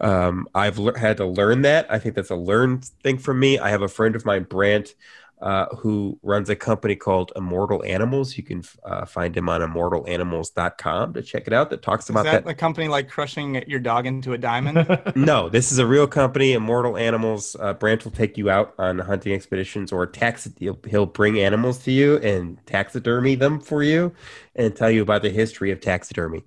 Um, 0.00 0.46
I've 0.54 0.78
le- 0.78 0.98
had 0.98 1.16
to 1.18 1.26
learn 1.26 1.62
that. 1.62 1.90
I 1.90 1.98
think 1.98 2.14
that's 2.14 2.30
a 2.30 2.36
learned 2.36 2.84
thing 2.84 3.18
for 3.18 3.34
me. 3.34 3.58
I 3.58 3.70
have 3.70 3.82
a 3.82 3.88
friend 3.88 4.14
of 4.14 4.24
mine, 4.24 4.44
Brant, 4.44 4.94
uh, 5.40 5.66
who 5.76 6.18
runs 6.22 6.50
a 6.50 6.56
company 6.56 6.96
called 6.96 7.32
Immortal 7.36 7.84
Animals. 7.84 8.36
You 8.36 8.42
can 8.42 8.64
uh, 8.84 9.04
find 9.04 9.36
him 9.36 9.48
on 9.48 9.60
immortalanimals.com 9.60 11.14
to 11.14 11.22
check 11.22 11.46
it 11.46 11.52
out. 11.52 11.70
That 11.70 11.82
talks 11.82 12.06
Is 12.06 12.10
about 12.10 12.24
that 12.24 12.44
that. 12.44 12.50
a 12.50 12.54
company 12.54 12.88
like 12.88 13.08
crushing 13.08 13.62
your 13.68 13.80
dog 13.80 14.06
into 14.06 14.32
a 14.32 14.38
diamond? 14.38 14.86
no, 15.16 15.48
this 15.48 15.70
is 15.70 15.78
a 15.78 15.86
real 15.86 16.06
company, 16.06 16.52
Immortal 16.52 16.96
Animals. 16.96 17.56
Uh, 17.58 17.74
Brant 17.74 18.04
will 18.04 18.12
take 18.12 18.36
you 18.36 18.50
out 18.50 18.74
on 18.78 18.98
hunting 18.98 19.32
expeditions 19.32 19.92
or 19.92 20.06
tax. 20.06 20.48
He'll, 20.58 20.78
he'll 20.88 21.06
bring 21.06 21.38
animals 21.38 21.78
to 21.84 21.92
you 21.92 22.16
and 22.18 22.58
taxidermy 22.66 23.36
them 23.36 23.60
for 23.60 23.82
you, 23.82 24.12
and 24.56 24.74
tell 24.74 24.90
you 24.90 25.02
about 25.02 25.22
the 25.22 25.30
history 25.30 25.70
of 25.70 25.80
taxidermy. 25.80 26.42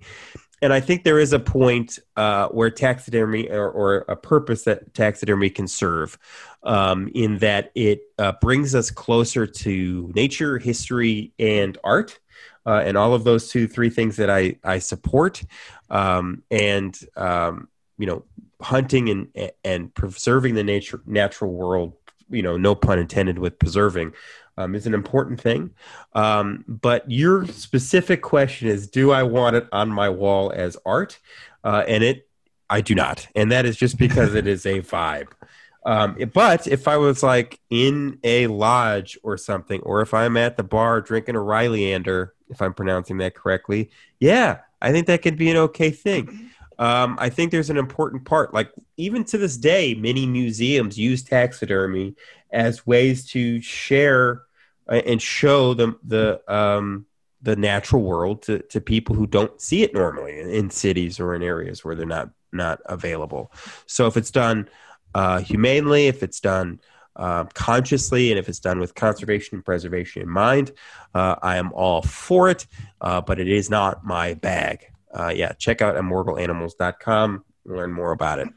And 0.62 0.72
I 0.72 0.78
think 0.78 1.02
there 1.02 1.18
is 1.18 1.32
a 1.32 1.40
point 1.40 1.98
uh, 2.16 2.46
where 2.48 2.70
taxidermy 2.70 3.50
or, 3.50 3.68
or 3.68 3.96
a 4.08 4.14
purpose 4.14 4.62
that 4.62 4.94
taxidermy 4.94 5.50
can 5.50 5.66
serve, 5.66 6.16
um, 6.64 7.10
in 7.14 7.38
that 7.38 7.72
it 7.74 8.02
uh, 8.18 8.32
brings 8.40 8.74
us 8.74 8.90
closer 8.90 9.46
to 9.46 10.12
nature, 10.14 10.58
history, 10.58 11.32
and 11.38 11.78
art. 11.84 12.18
Uh, 12.64 12.80
and 12.84 12.96
all 12.96 13.12
of 13.12 13.24
those 13.24 13.48
two, 13.50 13.66
three 13.66 13.90
things 13.90 14.16
that 14.16 14.30
I, 14.30 14.56
I 14.62 14.78
support. 14.78 15.42
Um, 15.90 16.44
and, 16.48 16.96
um, 17.16 17.68
you 17.98 18.06
know, 18.06 18.24
hunting 18.60 19.08
and, 19.08 19.50
and 19.64 19.92
preserving 19.92 20.54
the 20.54 20.62
nature, 20.62 21.02
natural 21.04 21.52
world, 21.52 21.94
you 22.30 22.40
know, 22.40 22.56
no 22.56 22.76
pun 22.76 23.00
intended 23.00 23.38
with 23.40 23.58
preserving, 23.58 24.12
um, 24.56 24.76
is 24.76 24.86
an 24.86 24.94
important 24.94 25.40
thing. 25.40 25.70
Um, 26.12 26.64
but 26.68 27.10
your 27.10 27.46
specific 27.46 28.22
question 28.22 28.68
is, 28.68 28.86
do 28.86 29.10
I 29.10 29.24
want 29.24 29.56
it 29.56 29.66
on 29.72 29.88
my 29.88 30.08
wall 30.08 30.52
as 30.54 30.76
art? 30.86 31.18
Uh, 31.64 31.84
and 31.88 32.04
it, 32.04 32.28
I 32.70 32.80
do 32.80 32.94
not. 32.94 33.26
And 33.34 33.50
that 33.50 33.66
is 33.66 33.76
just 33.76 33.98
because 33.98 34.34
it 34.34 34.46
is 34.46 34.66
a 34.66 34.82
vibe. 34.82 35.32
Um, 35.84 36.16
but 36.32 36.66
if 36.66 36.86
I 36.86 36.96
was 36.96 37.22
like 37.22 37.58
in 37.70 38.18
a 38.22 38.46
lodge 38.46 39.18
or 39.22 39.36
something, 39.36 39.80
or 39.82 40.00
if 40.00 40.14
I'm 40.14 40.36
at 40.36 40.56
the 40.56 40.62
bar 40.62 41.00
drinking 41.00 41.34
a 41.34 41.40
Riley-ander, 41.40 42.34
if 42.50 42.62
I'm 42.62 42.74
pronouncing 42.74 43.18
that 43.18 43.34
correctly, 43.34 43.90
yeah, 44.20 44.60
I 44.80 44.92
think 44.92 45.06
that 45.08 45.22
could 45.22 45.36
be 45.36 45.50
an 45.50 45.56
okay 45.56 45.90
thing. 45.90 46.50
Um, 46.78 47.16
I 47.20 47.28
think 47.28 47.50
there's 47.50 47.70
an 47.70 47.76
important 47.76 48.24
part. 48.24 48.54
Like 48.54 48.70
even 48.96 49.24
to 49.24 49.38
this 49.38 49.56
day, 49.56 49.94
many 49.94 50.26
museums 50.26 50.98
use 50.98 51.22
taxidermy 51.22 52.14
as 52.50 52.86
ways 52.86 53.26
to 53.30 53.60
share 53.60 54.42
uh, 54.88 55.02
and 55.06 55.20
show 55.20 55.74
the 55.74 55.96
the 56.04 56.40
um, 56.52 57.06
the 57.40 57.56
natural 57.56 58.02
world 58.02 58.42
to, 58.42 58.60
to 58.60 58.80
people 58.80 59.14
who 59.14 59.26
don't 59.26 59.60
see 59.60 59.82
it 59.82 59.94
normally 59.94 60.38
in, 60.38 60.48
in 60.48 60.70
cities 60.70 61.18
or 61.18 61.34
in 61.34 61.42
areas 61.42 61.84
where 61.84 61.94
they're 61.94 62.06
not 62.06 62.30
not 62.52 62.80
available. 62.86 63.52
So 63.86 64.06
if 64.06 64.16
it's 64.16 64.30
done 64.30 64.68
uh, 65.14 65.40
humanely, 65.40 66.06
if 66.06 66.22
it's 66.22 66.40
done 66.40 66.80
uh, 67.16 67.44
consciously, 67.54 68.30
and 68.30 68.38
if 68.38 68.48
it's 68.48 68.60
done 68.60 68.80
with 68.80 68.94
conservation 68.94 69.56
and 69.56 69.64
preservation 69.64 70.22
in 70.22 70.28
mind, 70.28 70.72
uh, 71.14 71.36
I 71.42 71.56
am 71.56 71.72
all 71.72 72.02
for 72.02 72.48
it. 72.48 72.66
Uh, 73.00 73.20
but 73.20 73.38
it 73.38 73.48
is 73.48 73.68
not 73.68 74.04
my 74.04 74.34
bag. 74.34 74.86
Uh, 75.12 75.32
yeah, 75.34 75.52
check 75.52 75.82
out 75.82 75.96
immortalanimals.com. 75.96 77.44
Learn 77.64 77.92
more 77.92 78.12
about 78.12 78.38
it. 78.38 78.48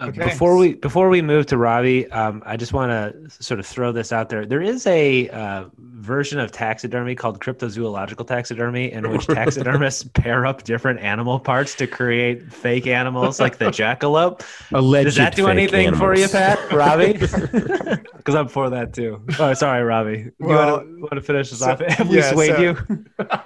Uh, 0.00 0.06
Okay. 0.08 0.24
Before 0.26 0.56
we 0.56 0.74
before 0.74 1.08
we 1.08 1.20
move 1.22 1.46
to 1.46 1.58
Robbie, 1.58 2.08
um, 2.12 2.40
I 2.46 2.56
just 2.56 2.72
want 2.72 2.90
to 2.92 3.42
sort 3.42 3.58
of 3.58 3.66
throw 3.66 3.90
this 3.90 4.12
out 4.12 4.28
there. 4.28 4.46
There 4.46 4.62
is 4.62 4.86
a 4.86 5.28
uh, 5.30 5.64
version 5.76 6.38
of 6.38 6.52
taxidermy 6.52 7.16
called 7.16 7.40
cryptozoological 7.40 8.26
taxidermy, 8.26 8.92
in 8.92 9.10
which 9.10 9.26
taxidermists 9.38 10.04
pair 10.14 10.46
up 10.46 10.62
different 10.62 11.00
animal 11.00 11.40
parts 11.40 11.74
to 11.74 11.88
create 11.88 12.52
fake 12.52 12.86
animals, 12.86 13.40
like 13.40 13.58
the 13.58 13.66
jackalope. 13.66 14.42
Alleged 14.72 15.06
Does 15.06 15.14
that 15.16 15.34
do 15.34 15.48
anything 15.48 15.92
for 15.96 16.14
you, 16.14 16.24
animals. 16.26 16.32
Pat? 16.32 16.72
Robbie? 16.72 17.98
Because 18.18 18.34
I'm 18.34 18.48
for 18.48 18.68
that 18.68 18.92
too. 18.92 19.22
Oh, 19.38 19.54
sorry, 19.54 19.82
Robbie. 19.82 20.18
You 20.18 20.32
Well, 20.38 20.76
want 20.76 20.86
to 20.88 21.00
want 21.00 21.12
to 21.14 21.20
finish 21.22 21.48
this 21.50 21.60
so- 21.60 21.70
off? 21.72 21.80
Have 21.80 22.08
we 22.10 22.18
yeah, 22.18 22.30
swayed 22.32 22.50
so- 22.56 22.60
you? 22.60 23.04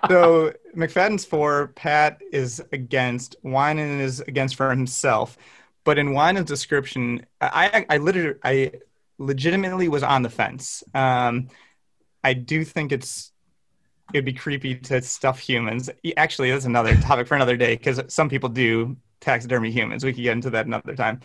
so 0.09 0.53
McFadden's 0.77 1.25
for, 1.25 1.69
Pat 1.77 2.21
is 2.33 2.61
against, 2.73 3.37
Winand 3.45 4.01
is 4.01 4.21
against 4.21 4.57
for 4.57 4.71
himself. 4.71 5.39
But 5.85 5.99
in 5.99 6.13
Winand's 6.15 6.51
description, 6.51 7.27
I, 7.41 7.85
I, 7.91 7.95
I 7.95 7.99
literally, 7.99 8.39
I 8.45 8.73
legitimately 9.19 9.89
was 9.89 10.03
on 10.03 10.23
the 10.23 10.31
fence. 10.31 10.85
Um, 10.95 11.49
I 12.25 12.35
do 12.35 12.65
think 12.65 12.93
it's, 12.93 13.33
it'd 14.13 14.25
be 14.25 14.33
creepy 14.33 14.77
to 14.77 15.03
stuff 15.03 15.39
humans. 15.39 15.91
Actually, 16.17 16.51
that's 16.51 16.65
another 16.67 16.97
topic 17.01 17.27
for 17.29 17.35
another 17.35 17.57
day 17.57 17.77
because 17.77 18.01
some 18.09 18.29
people 18.29 18.49
do 18.49 18.97
taxidermy 19.21 19.71
humans. 19.71 20.05
We 20.05 20.13
could 20.13 20.23
get 20.23 20.33
into 20.33 20.51
that 20.51 20.67
another 20.67 20.95
time. 20.97 21.21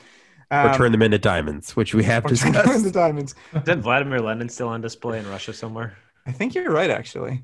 Or 0.62 0.70
Um, 0.70 0.72
turn 0.72 0.92
them 0.92 1.02
into 1.02 1.20
diamonds, 1.20 1.76
which 1.76 1.94
we 1.94 2.04
have 2.06 2.26
or 2.26 2.32
turn 2.32 2.54
them 2.54 2.64
discussed. 2.64 2.76
into 2.76 2.92
diamonds. 2.92 3.36
Isn't 3.66 3.82
Vladimir 3.82 4.22
Lenin 4.22 4.50
still 4.50 4.70
on 4.70 4.82
display 4.82 5.20
in 5.20 5.28
Russia 5.28 5.54
somewhere? 5.54 5.98
I 6.26 6.32
think 6.32 6.56
you're 6.56 6.72
right, 6.72 6.90
actually. 6.90 7.44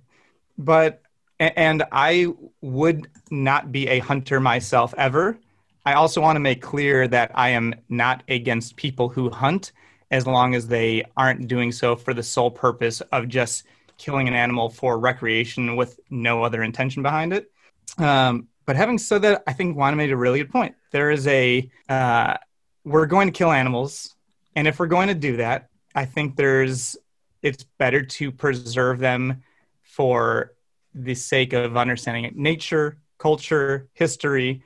But 0.57 1.01
and 1.39 1.83
I 1.91 2.27
would 2.61 3.07
not 3.31 3.71
be 3.71 3.87
a 3.87 3.99
hunter 3.99 4.39
myself 4.39 4.93
ever. 4.97 5.37
I 5.85 5.93
also 5.93 6.21
want 6.21 6.37
to 6.37 6.39
make 6.39 6.61
clear 6.61 7.07
that 7.09 7.31
I 7.35 7.49
am 7.49 7.75
not 7.89 8.23
against 8.27 8.75
people 8.75 9.09
who 9.09 9.29
hunt 9.29 9.73
as 10.11 10.25
long 10.25 10.55
as 10.55 10.67
they 10.67 11.03
aren't 11.17 11.47
doing 11.47 11.71
so 11.71 11.95
for 11.95 12.13
the 12.13 12.23
sole 12.23 12.51
purpose 12.51 13.01
of 13.01 13.27
just 13.27 13.63
killing 13.97 14.27
an 14.27 14.33
animal 14.33 14.69
for 14.69 14.97
recreation 14.99 15.75
with 15.75 15.99
no 16.09 16.43
other 16.43 16.63
intention 16.63 17.03
behind 17.03 17.33
it. 17.33 17.51
Um, 17.97 18.47
but 18.65 18.75
having 18.75 18.97
said 18.97 19.23
that, 19.23 19.43
I 19.45 19.53
think 19.53 19.75
Juana 19.75 19.95
made 19.95 20.11
a 20.11 20.17
really 20.17 20.39
good 20.39 20.51
point. 20.51 20.75
There 20.91 21.11
is 21.11 21.27
a 21.27 21.69
uh, 21.89 22.37
we're 22.85 23.05
going 23.05 23.27
to 23.27 23.37
kill 23.37 23.51
animals, 23.51 24.15
and 24.55 24.67
if 24.67 24.79
we're 24.79 24.87
going 24.87 25.09
to 25.09 25.13
do 25.13 25.37
that, 25.37 25.69
I 25.95 26.05
think 26.05 26.35
there's 26.35 26.97
it's 27.41 27.63
better 27.77 28.03
to 28.03 28.31
preserve 28.31 28.99
them 28.99 29.43
for 29.81 30.53
the 30.95 31.15
sake 31.15 31.53
of 31.53 31.75
understanding 31.75 32.31
nature, 32.35 32.97
culture, 33.17 33.89
history, 33.93 34.63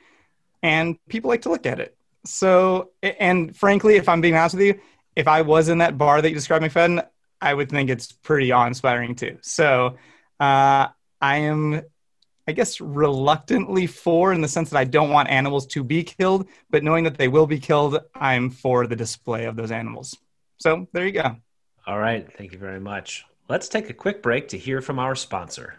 and 0.64 0.98
people 1.08 1.30
like 1.30 1.44
to 1.44 1.50
look 1.50 1.66
at 1.66 1.80
it. 1.80 1.96
So, 2.26 2.92
and 3.02 3.56
frankly, 3.56 3.96
if 3.96 4.10
I'm 4.10 4.22
being 4.22 4.36
honest 4.36 4.56
with 4.56 4.66
you, 4.66 4.80
if 5.16 5.28
I 5.28 5.42
was 5.42 5.70
in 5.70 5.80
that 5.80 5.98
bar 5.98 6.22
that 6.22 6.30
you 6.30 6.36
described, 6.36 6.66
McFadden, 6.66 7.06
I 7.42 7.54
would 7.54 7.70
think 7.70 7.90
it's 7.90 8.12
pretty 8.12 8.52
awe-inspiring 8.52 9.16
too. 9.16 9.38
So, 9.42 9.98
uh, 10.40 10.88
I 11.20 11.38
am, 11.38 11.82
I 12.48 12.52
guess, 12.52 12.80
reluctantly 12.80 13.88
for 13.88 14.34
in 14.34 14.42
the 14.42 14.48
sense 14.48 14.70
that 14.70 14.78
I 14.78 14.84
don't 14.84 15.10
want 15.10 15.30
animals 15.30 15.68
to 15.68 15.84
be 15.84 16.04
killed, 16.04 16.48
but 16.70 16.84
knowing 16.84 17.06
that 17.06 17.18
they 17.18 17.28
will 17.28 17.48
be 17.48 17.60
killed, 17.60 18.00
I'm 18.14 18.50
for 18.50 18.88
the 18.88 18.96
display 18.96 19.46
of 19.46 19.56
those 19.56 19.72
animals. 19.72 20.16
So 20.58 20.88
there 20.94 21.06
you 21.06 21.14
go. 21.14 21.38
All 21.86 22.00
right. 22.00 22.32
Thank 22.38 22.52
you 22.52 22.60
very 22.60 22.80
much. 22.80 23.26
Let's 23.50 23.70
take 23.70 23.90
a 23.90 23.94
quick 23.94 24.22
break 24.22 24.50
to 24.50 24.58
hear 24.58 24.82
from 24.82 25.00
our 25.00 25.16
sponsor. 25.16 25.76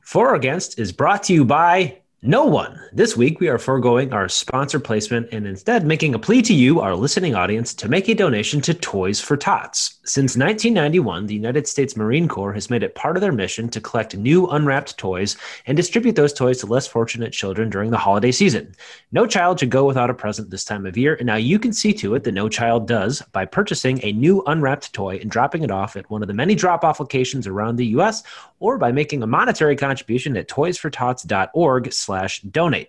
For 0.00 0.30
or 0.30 0.34
Against 0.36 0.78
is 0.78 0.92
brought 0.92 1.24
to 1.24 1.34
you 1.34 1.44
by 1.44 1.98
no 2.22 2.44
one. 2.44 2.80
This 2.92 3.14
week, 3.14 3.40
we 3.40 3.48
are 3.48 3.58
foregoing 3.58 4.12
our 4.12 4.28
sponsor 4.28 4.80
placement 4.80 5.28
and 5.32 5.46
instead 5.46 5.86
making 5.86 6.14
a 6.14 6.18
plea 6.18 6.40
to 6.42 6.54
you, 6.54 6.80
our 6.80 6.96
listening 6.96 7.34
audience, 7.34 7.74
to 7.74 7.90
make 7.90 8.08
a 8.08 8.14
donation 8.14 8.62
to 8.62 8.74
Toys 8.74 9.20
for 9.20 9.36
Tots. 9.36 9.98
Since 10.04 10.36
1991, 10.36 11.26
the 11.26 11.34
United 11.34 11.68
States 11.68 11.94
Marine 11.94 12.26
Corps 12.26 12.54
has 12.54 12.70
made 12.70 12.82
it 12.82 12.94
part 12.94 13.16
of 13.16 13.20
their 13.20 13.32
mission 13.32 13.68
to 13.68 13.80
collect 13.80 14.16
new 14.16 14.46
unwrapped 14.46 14.96
toys 14.96 15.36
and 15.66 15.76
distribute 15.76 16.16
those 16.16 16.32
toys 16.32 16.58
to 16.60 16.66
less 16.66 16.86
fortunate 16.86 17.32
children 17.32 17.68
during 17.68 17.90
the 17.90 17.98
holiday 17.98 18.32
season. 18.32 18.74
No 19.12 19.26
child 19.26 19.60
should 19.60 19.70
go 19.70 19.84
without 19.84 20.10
a 20.10 20.14
present 20.14 20.48
this 20.48 20.64
time 20.64 20.86
of 20.86 20.96
year, 20.96 21.16
and 21.16 21.26
now 21.26 21.36
you 21.36 21.58
can 21.58 21.72
see 21.72 21.92
to 21.94 22.14
it 22.14 22.24
that 22.24 22.32
no 22.32 22.48
child 22.48 22.88
does 22.88 23.20
by 23.32 23.44
purchasing 23.44 24.00
a 24.02 24.12
new 24.12 24.42
unwrapped 24.46 24.92
toy 24.94 25.18
and 25.18 25.30
dropping 25.30 25.62
it 25.62 25.70
off 25.70 25.96
at 25.96 26.08
one 26.10 26.22
of 26.22 26.28
the 26.28 26.34
many 26.34 26.54
drop 26.54 26.82
off 26.82 26.98
locations 26.98 27.46
around 27.46 27.76
the 27.76 27.86
U.S. 27.88 28.22
or 28.58 28.78
by 28.78 28.90
making 28.90 29.22
a 29.22 29.26
monetary 29.26 29.76
contribution 29.76 30.36
at 30.36 30.48
toysfortots.org 30.48 31.92
slash 32.06 32.40
donate. 32.42 32.88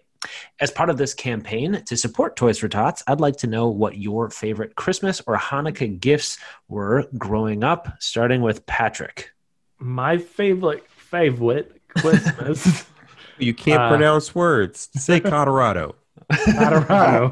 As 0.59 0.71
part 0.71 0.89
of 0.89 0.97
this 0.97 1.13
campaign 1.13 1.83
to 1.85 1.95
support 1.97 2.35
Toys 2.35 2.57
for 2.57 2.67
Tots, 2.67 3.03
I'd 3.07 3.19
like 3.21 3.37
to 3.37 3.47
know 3.47 3.67
what 3.69 3.97
your 3.97 4.29
favorite 4.29 4.75
Christmas 4.75 5.21
or 5.27 5.37
Hanukkah 5.37 5.99
gifts 5.99 6.37
were 6.67 7.05
growing 7.17 7.63
up, 7.63 7.87
starting 7.99 8.41
with 8.41 8.65
Patrick. 8.65 9.31
My 9.79 10.17
favorite 10.17 10.87
favorite 10.89 11.81
Christmas 11.89 12.85
You 13.39 13.53
can't 13.53 13.81
Uh, 13.83 13.89
pronounce 13.89 14.33
words. 14.33 14.89
Say 14.95 15.19
Colorado. 15.35 15.95
Colorado. 16.31 17.31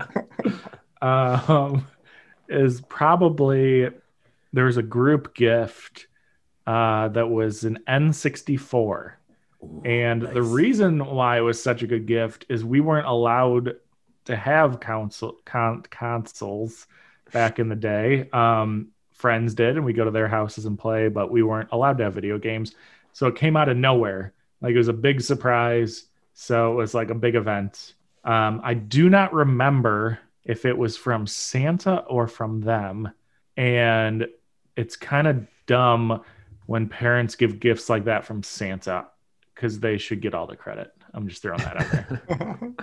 um, 1.01 1.87
is 2.47 2.81
probably 2.81 3.89
there's 4.53 4.77
a 4.77 4.83
group 4.83 5.33
gift 5.33 6.05
uh, 6.67 7.07
that 7.09 7.27
was 7.29 7.63
an 7.63 7.79
N64. 7.87 9.13
And 9.85 10.21
the 10.21 10.41
reason 10.41 11.05
why 11.05 11.37
it 11.37 11.41
was 11.41 11.61
such 11.61 11.83
a 11.83 11.87
good 11.87 12.07
gift 12.07 12.45
is 12.49 12.65
we 12.65 12.79
weren't 12.79 13.07
allowed 13.07 13.75
to 14.25 14.35
have 14.35 14.79
console 14.79 15.37
con- 15.45 15.83
consoles 15.89 16.87
back 17.31 17.59
in 17.59 17.69
the 17.69 17.75
day. 17.75 18.27
Um, 18.33 18.89
friends 19.13 19.53
did, 19.53 19.75
and 19.75 19.85
we 19.85 19.93
go 19.93 20.05
to 20.05 20.11
their 20.11 20.27
houses 20.27 20.65
and 20.65 20.77
play, 20.77 21.07
but 21.07 21.31
we 21.31 21.43
weren't 21.43 21.69
allowed 21.71 21.99
to 21.99 22.05
have 22.05 22.15
video 22.15 22.39
games. 22.39 22.73
So 23.13 23.27
it 23.27 23.35
came 23.35 23.55
out 23.55 23.69
of 23.69 23.77
nowhere. 23.77 24.33
Like 24.61 24.73
it 24.73 24.77
was 24.77 24.87
a 24.87 24.93
big 24.93 25.21
surprise. 25.21 26.05
So 26.33 26.71
it 26.71 26.75
was 26.75 26.93
like 26.93 27.11
a 27.11 27.15
big 27.15 27.35
event. 27.35 27.93
Um, 28.23 28.61
I 28.63 28.73
do 28.73 29.09
not 29.09 29.33
remember 29.33 30.19
if 30.43 30.65
it 30.65 30.77
was 30.77 30.97
from 30.97 31.27
Santa 31.27 31.97
or 31.99 32.27
from 32.27 32.61
them. 32.61 33.11
And 33.55 34.27
it's 34.75 34.95
kind 34.95 35.27
of 35.27 35.45
dumb 35.67 36.23
when 36.65 36.89
parents 36.89 37.35
give 37.35 37.59
gifts 37.59 37.89
like 37.89 38.05
that 38.05 38.25
from 38.25 38.41
Santa 38.41 39.05
because 39.55 39.79
they 39.79 39.97
should 39.97 40.21
get 40.21 40.33
all 40.33 40.45
the 40.45 40.55
credit. 40.55 40.91
I'm 41.13 41.27
just 41.27 41.41
throwing 41.41 41.61
that 41.61 41.77
out 41.77 41.91
there. 41.91 42.75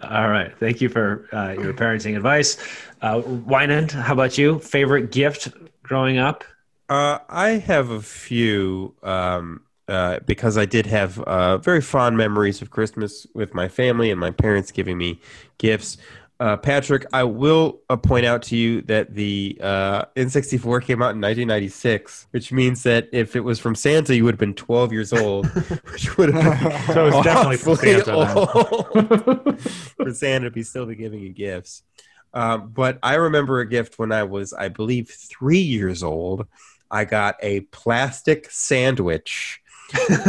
All 0.02 0.28
right. 0.28 0.52
Thank 0.58 0.80
you 0.80 0.88
for 0.88 1.28
uh, 1.32 1.52
your 1.52 1.72
parenting 1.72 2.16
advice. 2.16 2.58
Uh, 3.00 3.20
Winand, 3.22 3.92
how 3.92 4.12
about 4.12 4.36
you? 4.36 4.58
Favorite 4.58 5.12
gift 5.12 5.48
growing 5.82 6.18
up? 6.18 6.44
Uh, 6.88 7.18
I 7.28 7.50
have 7.50 7.90
a 7.90 8.02
few 8.02 8.94
um, 9.02 9.62
uh, 9.88 10.18
because 10.26 10.58
I 10.58 10.66
did 10.66 10.86
have 10.86 11.20
uh, 11.20 11.58
very 11.58 11.80
fond 11.80 12.16
memories 12.16 12.60
of 12.60 12.70
Christmas 12.70 13.26
with 13.34 13.54
my 13.54 13.68
family 13.68 14.10
and 14.10 14.18
my 14.18 14.32
parents 14.32 14.72
giving 14.72 14.98
me 14.98 15.20
gifts. 15.58 15.96
Uh, 16.38 16.56
Patrick, 16.56 17.06
I 17.14 17.22
will 17.24 17.80
uh, 17.88 17.96
point 17.96 18.26
out 18.26 18.42
to 18.44 18.56
you 18.56 18.82
that 18.82 19.14
the 19.14 19.58
uh, 19.62 20.04
N64 20.16 20.82
came 20.82 21.00
out 21.00 21.14
in 21.14 21.20
1996, 21.20 22.26
which 22.30 22.52
means 22.52 22.82
that 22.82 23.08
if 23.10 23.36
it 23.36 23.40
was 23.40 23.58
from 23.58 23.74
Santa, 23.74 24.14
you 24.14 24.24
would 24.24 24.34
have 24.34 24.40
been 24.40 24.54
12 24.54 24.92
years 24.92 25.12
old, 25.14 25.46
which 25.92 26.18
would 26.18 26.34
have 26.34 26.60
been 26.60 26.72
So 26.94 27.06
it's 27.06 27.22
definitely 27.22 27.56
from 27.56 27.76
Santa 27.76 29.58
for 29.96 30.12
Santa 30.12 30.44
to 30.44 30.50
be 30.50 30.62
still 30.62 30.84
be 30.84 30.94
giving 30.94 31.20
you 31.20 31.30
gifts. 31.30 31.82
Um, 32.34 32.68
but 32.68 32.98
I 33.02 33.14
remember 33.14 33.60
a 33.60 33.68
gift 33.68 33.98
when 33.98 34.12
I 34.12 34.24
was, 34.24 34.52
I 34.52 34.68
believe, 34.68 35.08
three 35.08 35.58
years 35.58 36.02
old. 36.02 36.46
I 36.90 37.06
got 37.06 37.36
a 37.40 37.60
plastic 37.60 38.50
sandwich. 38.50 39.62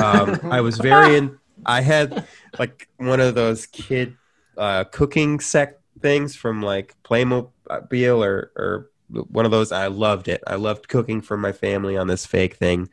Um, 0.01 0.39
I 0.43 0.62
was 0.62 0.78
very 0.78 1.18
in. 1.18 1.38
I 1.66 1.82
had 1.82 2.26
like 2.58 2.88
one 2.95 3.20
of 3.20 3.36
those 3.36 3.66
kid 3.66 4.16
uh, 4.58 4.86
cooking 4.86 5.41
set 5.41 5.76
things 6.00 6.36
from 6.36 6.62
like 6.62 6.95
Playmobil 7.04 8.26
or 8.26 8.52
or 8.56 8.89
one 9.10 9.45
of 9.45 9.52
those. 9.52 9.72
I 9.72 9.88
loved 9.88 10.28
it. 10.28 10.43
I 10.48 10.56
loved 10.56 10.88
cooking 10.88 11.22
for 11.22 11.38
my 11.38 11.52
family 11.52 11.95
on 11.98 12.08
this 12.08 12.26
fake 12.26 12.56
thing. 12.56 12.89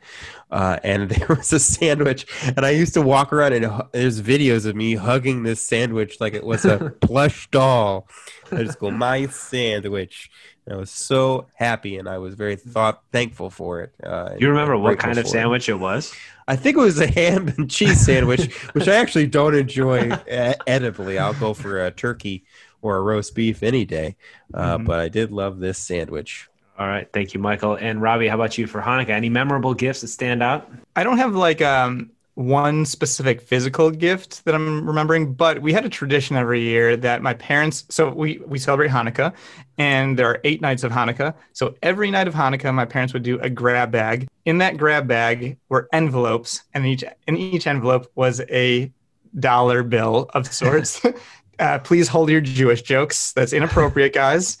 Uh, 0.51 0.79
and 0.83 1.09
there 1.09 1.27
was 1.35 1.51
a 1.53 1.59
sandwich, 1.59 2.25
and 2.55 2.65
I 2.65 2.71
used 2.71 2.93
to 2.93 3.01
walk 3.01 3.33
around 3.33 3.53
and 3.53 3.65
hu- 3.65 3.83
there's 3.91 4.21
videos 4.21 4.65
of 4.65 4.75
me 4.75 4.95
hugging 4.95 5.43
this 5.43 5.61
sandwich 5.61 6.19
like 6.19 6.33
it 6.33 6.45
was 6.45 6.65
a 6.65 6.93
plush 7.01 7.49
doll. 7.51 8.07
I 8.51 8.63
just 8.63 8.79
go 8.79 8.91
my 8.91 9.27
sandwich. 9.27 10.29
And 10.65 10.73
I 10.73 10.77
was 10.77 10.89
so 10.89 11.45
happy, 11.53 11.97
and 11.97 12.09
I 12.09 12.17
was 12.17 12.33
very 12.33 12.55
thought 12.55 13.03
thankful 13.11 13.51
for 13.51 13.81
it. 13.81 13.93
Uh, 14.03 14.31
you 14.39 14.49
remember 14.49 14.75
what 14.75 14.97
kind 14.97 15.19
of 15.19 15.25
for 15.25 15.27
it. 15.27 15.31
sandwich 15.31 15.69
it 15.69 15.75
was? 15.75 16.11
I 16.47 16.55
think 16.55 16.77
it 16.77 16.79
was 16.79 16.99
a 16.99 17.05
ham 17.07 17.47
and 17.49 17.69
cheese 17.69 18.03
sandwich, 18.03 18.51
which 18.73 18.87
I 18.87 18.95
actually 18.95 19.27
don't 19.27 19.53
enjoy 19.53 20.11
uh, 20.11 20.53
edibly. 20.67 21.19
I'll 21.19 21.33
go 21.35 21.53
for 21.53 21.85
a 21.85 21.91
turkey 21.91 22.45
or 22.85 22.97
a 22.97 23.01
roast 23.01 23.33
beef 23.33 23.63
any 23.63 23.83
day, 23.83 24.15
uh, 24.53 24.77
Mm-hmm. 24.77 24.85
but 24.85 24.99
I 24.99 25.09
did 25.09 25.31
love 25.31 25.59
this 25.59 25.79
sandwich. 25.79 26.47
All 26.77 26.87
right. 26.87 27.07
Thank 27.11 27.33
you, 27.33 27.39
Michael. 27.39 27.75
And 27.75 28.01
Robbie, 28.01 28.27
how 28.27 28.35
about 28.35 28.57
you 28.57 28.67
for 28.67 28.81
Hanukkah? 28.81 29.09
Any 29.09 29.29
memorable 29.29 29.73
gifts 29.73 30.01
that 30.01 30.09
stand 30.09 30.43
out? 30.43 30.69
I 30.95 31.03
don't 31.03 31.17
have 31.17 31.33
like 31.33 31.61
um 31.61 32.11
one 32.35 32.83
specific 32.85 33.39
physical 33.41 33.89
gift 33.89 34.43
that 34.43 34.53
I'm 34.53 34.85
remembering, 34.85 35.33
but 35.33 35.61
we 35.61 35.71
had 35.71 35.85
a 35.85 35.89
tradition 35.89 36.35
every 36.35 36.59
year 36.61 36.97
that 36.97 37.21
my 37.23 37.33
parents 37.33 37.85
so 37.89 38.09
we 38.09 38.39
we 38.45 38.59
celebrate 38.59 38.91
Hanukkah 38.91 39.33
and 39.77 40.19
there 40.19 40.27
are 40.27 40.41
8 40.43 40.61
nights 40.61 40.83
of 40.83 40.91
Hanukkah. 40.91 41.33
So 41.53 41.75
every 41.81 42.11
night 42.11 42.27
of 42.27 42.33
Hanukkah 42.35 42.73
my 42.73 42.85
parents 42.85 43.13
would 43.13 43.23
do 43.23 43.39
a 43.39 43.49
grab 43.49 43.89
bag. 43.91 44.27
In 44.43 44.57
that 44.59 44.75
grab 44.77 45.07
bag 45.07 45.57
were 45.69 45.87
envelopes 45.93 46.61
and 46.73 46.85
each 46.85 47.03
in 47.27 47.37
each 47.37 47.65
envelope 47.67 48.11
was 48.15 48.41
a 48.49 48.91
dollar 49.39 49.81
bill 49.83 50.29
of 50.33 50.47
sorts. 50.51 51.01
uh, 51.59 51.79
please 51.79 52.07
hold 52.07 52.29
your 52.29 52.41
Jewish 52.41 52.81
jokes. 52.81 53.33
That's 53.33 53.53
inappropriate, 53.53 54.13
guys. 54.13 54.57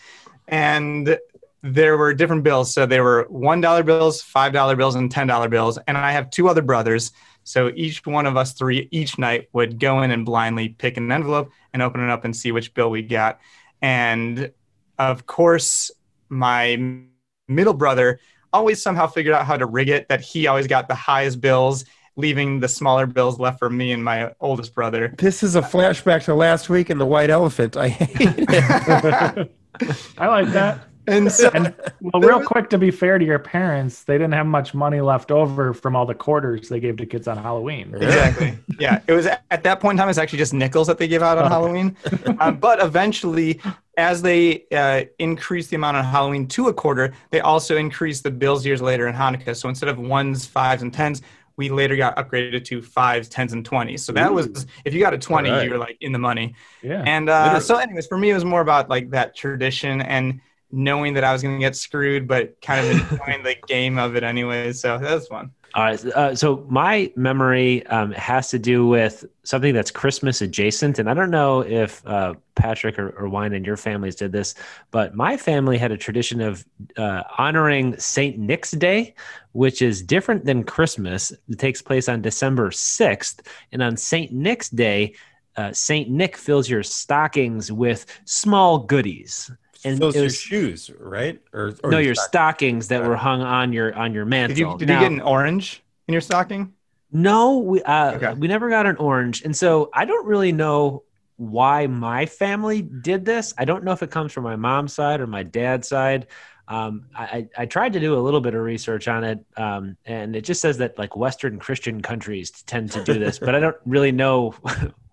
And 0.47 1.17
there 1.61 1.97
were 1.97 2.13
different 2.13 2.43
bills. 2.43 2.73
So 2.73 2.85
there 2.85 3.03
were 3.03 3.25
one 3.29 3.59
dollar 3.61 3.83
bills, 3.83 4.21
five 4.21 4.53
dollar 4.53 4.75
bills, 4.75 4.95
and 4.95 5.09
ten 5.09 5.27
dollar 5.27 5.49
bills. 5.49 5.79
And 5.87 5.97
I 5.97 6.11
have 6.11 6.29
two 6.29 6.47
other 6.47 6.61
brothers. 6.61 7.11
So 7.43 7.71
each 7.75 8.05
one 8.05 8.25
of 8.25 8.37
us 8.37 8.53
three 8.53 8.87
each 8.91 9.17
night 9.17 9.49
would 9.53 9.79
go 9.79 10.01
in 10.01 10.11
and 10.11 10.25
blindly 10.25 10.69
pick 10.69 10.97
an 10.97 11.11
envelope 11.11 11.51
and 11.73 11.81
open 11.81 12.01
it 12.01 12.09
up 12.09 12.25
and 12.25 12.35
see 12.35 12.51
which 12.51 12.73
bill 12.73 12.89
we 12.89 13.01
got. 13.01 13.39
And 13.81 14.51
of 14.97 15.25
course, 15.25 15.91
my 16.29 17.01
middle 17.47 17.73
brother 17.73 18.19
always 18.51 18.81
somehow 18.81 19.05
figured 19.05 19.35
out 19.35 19.45
how 19.45 19.57
to 19.57 19.65
rig 19.65 19.89
it 19.89 20.07
that 20.07 20.21
he 20.21 20.47
always 20.47 20.65
got 20.65 20.87
the 20.87 20.95
highest 20.95 21.41
bills, 21.41 21.85
leaving 22.17 22.59
the 22.59 22.67
smaller 22.67 23.05
bills 23.05 23.39
left 23.39 23.59
for 23.59 23.69
me 23.69 23.91
and 23.91 24.03
my 24.03 24.33
oldest 24.39 24.73
brother. 24.73 25.13
This 25.17 25.43
is 25.43 25.55
a 25.55 25.61
flashback 25.61 26.23
to 26.25 26.35
last 26.35 26.69
week 26.69 26.89
in 26.89 26.97
the 26.97 27.05
White 27.05 27.29
Elephant. 27.29 27.75
I 27.75 27.89
hate 27.89 28.35
it. 28.37 29.51
I 30.17 30.27
like 30.27 30.47
that. 30.49 30.87
And 31.07 31.31
so 31.31 31.51
And 31.53 31.73
well, 32.01 32.21
real 32.21 32.43
quick, 32.43 32.69
to 32.71 32.77
be 32.77 32.91
fair 32.91 33.17
to 33.19 33.25
your 33.25 33.39
parents, 33.39 34.03
they 34.03 34.15
didn't 34.15 34.33
have 34.33 34.47
much 34.47 34.73
money 34.73 35.01
left 35.01 35.31
over 35.31 35.73
from 35.73 35.95
all 35.95 36.05
the 36.05 36.15
quarters 36.15 36.69
they 36.69 36.79
gave 36.79 36.97
to 36.97 37.05
kids 37.05 37.27
on 37.27 37.37
Halloween. 37.37 37.93
exactly. 37.95 38.57
Yeah, 38.79 39.01
it 39.07 39.13
was 39.13 39.27
at 39.27 39.63
that 39.63 39.79
point 39.79 39.93
in 39.93 39.97
time. 39.97 40.09
It's 40.09 40.17
actually 40.17 40.39
just 40.39 40.53
nickels 40.53 40.87
that 40.87 40.97
they 40.97 41.07
give 41.07 41.21
out 41.21 41.37
on 41.37 41.49
Halloween. 41.49 41.95
Um, 42.39 42.57
but 42.59 42.81
eventually, 42.81 43.61
as 43.97 44.21
they 44.21 44.65
uh, 44.71 45.03
increased 45.19 45.69
the 45.69 45.75
amount 45.75 45.97
on 45.97 46.05
Halloween 46.05 46.47
to 46.47 46.67
a 46.67 46.73
quarter, 46.73 47.13
they 47.29 47.39
also 47.39 47.77
increased 47.77 48.23
the 48.23 48.31
bills 48.31 48.65
years 48.65 48.81
later 48.81 49.07
in 49.07 49.15
Hanukkah. 49.15 49.55
So 49.55 49.69
instead 49.69 49.89
of 49.89 49.99
ones, 49.99 50.45
fives, 50.45 50.81
and 50.81 50.93
tens, 50.93 51.21
we 51.57 51.69
later 51.69 51.95
got 51.95 52.15
upgraded 52.17 52.65
to 52.65 52.81
fives, 52.81 53.29
tens, 53.29 53.53
and 53.53 53.65
twenties. 53.65 54.03
So 54.03 54.11
that 54.13 54.33
was 54.33 54.65
if 54.83 54.93
you 54.93 54.99
got 54.99 55.13
a 55.13 55.17
twenty, 55.17 55.49
right. 55.49 55.63
you 55.63 55.71
were 55.71 55.77
like 55.77 55.97
in 56.01 56.11
the 56.11 56.19
money. 56.19 56.55
Yeah. 56.81 57.03
And 57.05 57.29
uh, 57.29 57.59
so, 57.59 57.77
anyways, 57.77 58.07
for 58.07 58.17
me, 58.17 58.31
it 58.31 58.33
was 58.33 58.45
more 58.45 58.61
about 58.61 58.89
like 58.89 59.09
that 59.11 59.35
tradition 59.35 60.01
and 60.01 60.41
knowing 60.71 61.13
that 61.13 61.23
I 61.23 61.31
was 61.31 61.41
going 61.41 61.55
to 61.55 61.59
get 61.59 61.75
screwed, 61.75 62.27
but 62.27 62.59
kind 62.61 62.85
of 62.85 63.11
enjoying 63.11 63.43
the 63.43 63.55
game 63.67 63.97
of 63.97 64.15
it 64.15 64.23
anyway. 64.23 64.73
So 64.73 64.97
that 64.97 65.13
was 65.13 65.27
fun. 65.27 65.51
All 65.75 65.83
right. 65.83 66.05
Uh, 66.05 66.33
so 66.33 66.65
my 66.69 67.11
memory 67.17 67.85
um, 67.87 68.13
has 68.13 68.49
to 68.51 68.57
do 68.57 68.87
with 68.87 69.25
something 69.43 69.73
that's 69.73 69.91
Christmas 69.91 70.41
adjacent, 70.41 70.99
and 70.99 71.09
I 71.09 71.13
don't 71.13 71.31
know 71.31 71.63
if 71.63 72.01
uh, 72.07 72.35
Patrick 72.55 72.97
or, 72.97 73.09
or 73.09 73.27
Winand 73.27 73.65
your 73.65 73.75
families 73.75 74.15
did 74.15 74.31
this, 74.31 74.55
but 74.91 75.15
my 75.15 75.35
family 75.35 75.77
had 75.77 75.91
a 75.91 75.97
tradition 75.97 76.39
of 76.39 76.65
uh, 76.95 77.23
honoring 77.37 77.97
Saint 77.99 78.39
Nick's 78.39 78.71
Day, 78.71 79.15
which 79.51 79.81
is 79.81 80.01
different 80.01 80.45
than 80.45 80.63
Christmas. 80.63 81.33
It 81.49 81.59
takes 81.59 81.81
place 81.81 82.07
on 82.07 82.21
December 82.21 82.71
sixth, 82.71 83.41
and 83.73 83.83
on 83.83 83.97
Saint 83.97 84.31
Nick's 84.31 84.69
Day, 84.69 85.15
uh, 85.57 85.73
Saint 85.73 86.09
Nick 86.09 86.37
fills 86.37 86.69
your 86.69 86.83
stockings 86.83 87.69
with 87.69 88.05
small 88.23 88.79
goodies. 88.79 89.51
And 89.85 89.99
Those 89.99 90.15
was- 90.15 90.37
shoes, 90.39 90.89
right? 90.99 91.39
Or, 91.53 91.73
or 91.83 91.91
no, 91.91 91.97
your 91.99 92.15
stock- 92.15 92.27
stockings 92.27 92.87
that 92.89 93.05
were 93.05 93.15
hung 93.15 93.41
on 93.41 93.71
your 93.71 93.93
on 93.95 94.13
your 94.13 94.25
mantle. 94.25 94.55
Did 94.55 94.59
you 94.59 94.77
did 94.77 94.87
Now- 94.87 95.01
you 95.01 95.05
get 95.05 95.11
an 95.13 95.21
orange 95.21 95.83
in 96.07 96.13
your 96.13 96.21
stocking? 96.21 96.73
no, 97.11 97.59
we 97.59 97.81
uh, 97.83 98.13
Okay. 98.15 98.33
we 98.33 98.47
never 98.47 98.69
got 98.69 98.85
an 98.85 98.97
orange, 98.97 99.43
and 99.43 99.55
so 99.55 99.89
I 99.93 100.05
don't 100.05 100.25
really 100.25 100.51
know 100.51 101.03
why 101.37 101.85
my 101.87 102.25
family 102.25 102.81
did 102.81 103.25
this. 103.25 103.53
I 103.57 103.65
don't 103.65 103.83
know 103.83 103.91
if 103.91 104.01
it 104.01 104.09
comes 104.11 104.31
from 104.33 104.43
my 104.43 104.55
mom's 104.55 104.93
side 104.93 105.19
or 105.21 105.27
my 105.27 105.43
dad's 105.43 105.87
side. 105.87 106.27
Um, 106.67 107.05
I, 107.15 107.23
I 107.23 107.47
I 107.59 107.65
tried 107.67 107.93
to 107.93 107.99
do 107.99 108.17
a 108.17 108.21
little 108.21 108.41
bit 108.41 108.55
of 108.55 108.61
research 108.61 109.07
on 109.07 109.23
it, 109.23 109.45
um, 109.55 109.97
and 110.05 110.35
it 110.35 110.41
just 110.41 110.61
says 110.61 110.77
that 110.79 110.97
like 110.97 111.15
Western 111.15 111.59
Christian 111.59 112.01
countries 112.01 112.49
tend 112.65 112.91
to 112.93 113.03
do 113.03 113.19
this, 113.19 113.37
but 113.37 113.53
I 113.53 113.59
don't 113.59 113.77
really 113.85 114.11
know 114.11 114.55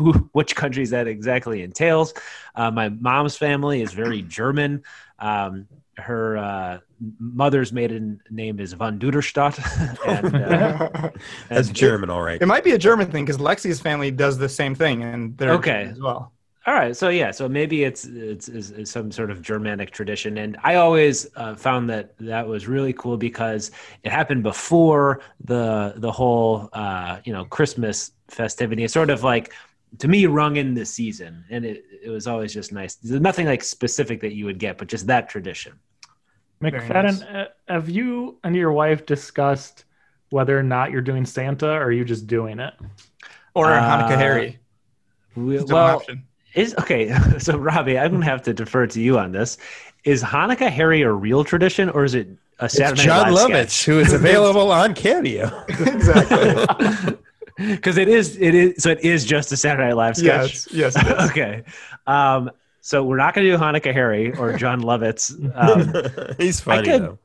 who 0.00 0.12
which 0.32 0.56
countries 0.56 0.90
that 0.90 1.06
exactly 1.06 1.62
entails. 1.62 2.14
Uh, 2.54 2.70
my 2.70 2.88
mom's 2.88 3.36
family 3.36 3.82
is 3.82 3.92
very 3.92 4.22
German. 4.38 4.82
Um, 5.18 5.68
her 5.96 6.38
uh, 6.38 6.78
mother's 7.18 7.72
maiden 7.72 8.20
name 8.30 8.58
is 8.58 8.72
von 8.72 8.98
Duderstadt, 8.98 9.56
and 10.06 10.34
uh, 10.34 11.10
That's 11.48 11.68
and- 11.68 11.76
German, 11.76 12.08
all 12.10 12.22
right. 12.22 12.40
It 12.40 12.46
might 12.46 12.64
be 12.64 12.72
a 12.72 12.78
German 12.78 13.10
thing 13.10 13.24
because 13.24 13.38
Lexi's 13.38 13.80
family 13.80 14.10
does 14.10 14.38
the 14.38 14.48
same 14.48 14.74
thing, 14.74 15.02
and 15.02 15.36
they're 15.36 15.52
Okay. 15.52 15.72
German 15.84 15.92
as 15.92 16.00
well. 16.00 16.32
All 16.66 16.74
right, 16.74 16.94
so 16.94 17.08
yeah, 17.08 17.30
so 17.30 17.48
maybe 17.48 17.84
it's 17.84 18.04
it's, 18.04 18.48
it's, 18.48 18.68
it's 18.70 18.90
some 18.90 19.10
sort 19.10 19.30
of 19.30 19.40
Germanic 19.40 19.90
tradition, 19.92 20.36
and 20.38 20.58
I 20.62 20.74
always 20.74 21.26
uh, 21.34 21.54
found 21.54 21.88
that 21.88 22.16
that 22.18 22.46
was 22.46 22.68
really 22.68 22.92
cool 22.92 23.16
because 23.16 23.70
it 24.04 24.12
happened 24.12 24.42
before 24.42 25.22
the 25.42 25.94
the 25.96 26.12
whole 26.12 26.68
uh, 26.74 27.20
you 27.24 27.32
know 27.32 27.46
Christmas 27.46 28.12
festivity. 28.28 28.84
It's 28.84 28.92
sort 28.92 29.08
of 29.08 29.24
like 29.24 29.54
to 29.98 30.08
me 30.08 30.26
rung 30.26 30.56
in 30.56 30.74
the 30.74 30.84
season, 30.86 31.44
and 31.50 31.64
it 31.64 31.84
it 32.04 32.10
was 32.10 32.26
always 32.26 32.52
just 32.54 32.72
nice. 32.72 32.94
There's 32.96 33.20
nothing 33.20 33.46
like 33.46 33.62
specific 33.62 34.20
that 34.20 34.32
you 34.34 34.44
would 34.46 34.58
get, 34.58 34.78
but 34.78 34.88
just 34.88 35.06
that 35.08 35.28
tradition. 35.28 35.78
McFadden, 36.62 37.34
uh, 37.34 37.48
have 37.68 37.88
you 37.88 38.38
and 38.44 38.54
your 38.54 38.72
wife 38.72 39.06
discussed 39.06 39.84
whether 40.30 40.58
or 40.58 40.62
not 40.62 40.90
you're 40.90 41.00
doing 41.00 41.24
Santa 41.24 41.66
or 41.70 41.84
are 41.84 41.92
you 41.92 42.04
just 42.04 42.26
doing 42.26 42.60
it? 42.60 42.74
Or 43.54 43.72
Uh, 43.72 43.80
Hanukkah 43.80 44.16
Harry. 44.18 44.58
We- 45.34 45.62
well, 45.64 46.02
is 46.54 46.74
okay. 46.76 47.16
So 47.38 47.56
Robbie, 47.56 47.98
I'm 47.98 48.12
gonna 48.12 48.24
have 48.26 48.42
to 48.42 48.52
defer 48.54 48.86
to 48.88 49.00
you 49.00 49.18
on 49.18 49.32
this. 49.32 49.56
Is 50.04 50.22
Hanukkah 50.22 50.70
Harry 50.70 51.02
a 51.02 51.10
real 51.12 51.44
tradition, 51.44 51.88
or 51.90 52.04
is 52.04 52.14
it 52.14 52.28
a 52.58 52.66
It's 52.66 52.76
John 52.76 52.94
Night 52.96 53.30
Live 53.30 53.50
Lovitz, 53.50 53.84
who 53.84 53.98
is 53.98 54.12
available 54.20 54.70
on 54.70 54.94
Cameo. 54.94 55.64
exactly. 55.68 57.16
Because 57.76 57.96
it 57.98 58.08
is, 58.08 58.36
it 58.38 58.54
is. 58.54 58.82
So 58.82 58.90
it 58.90 59.00
is 59.04 59.24
just 59.24 59.52
a 59.52 59.56
Saturday 59.56 59.88
Night 59.88 59.96
Live 59.96 60.16
sketch. 60.16 60.66
yes. 60.72 60.94
Yes. 60.96 61.30
okay. 61.30 61.62
Um, 62.06 62.50
so 62.80 63.04
we're 63.04 63.18
not 63.18 63.34
going 63.34 63.46
to 63.46 63.52
do 63.52 63.58
Hanukkah 63.58 63.92
Harry 63.92 64.32
or 64.36 64.56
John 64.56 64.80
Lovitz. 64.90 65.30
Um, 65.54 66.34
He's 66.38 66.60
funny 66.60 66.88
could- 66.88 67.02
though. 67.02 67.18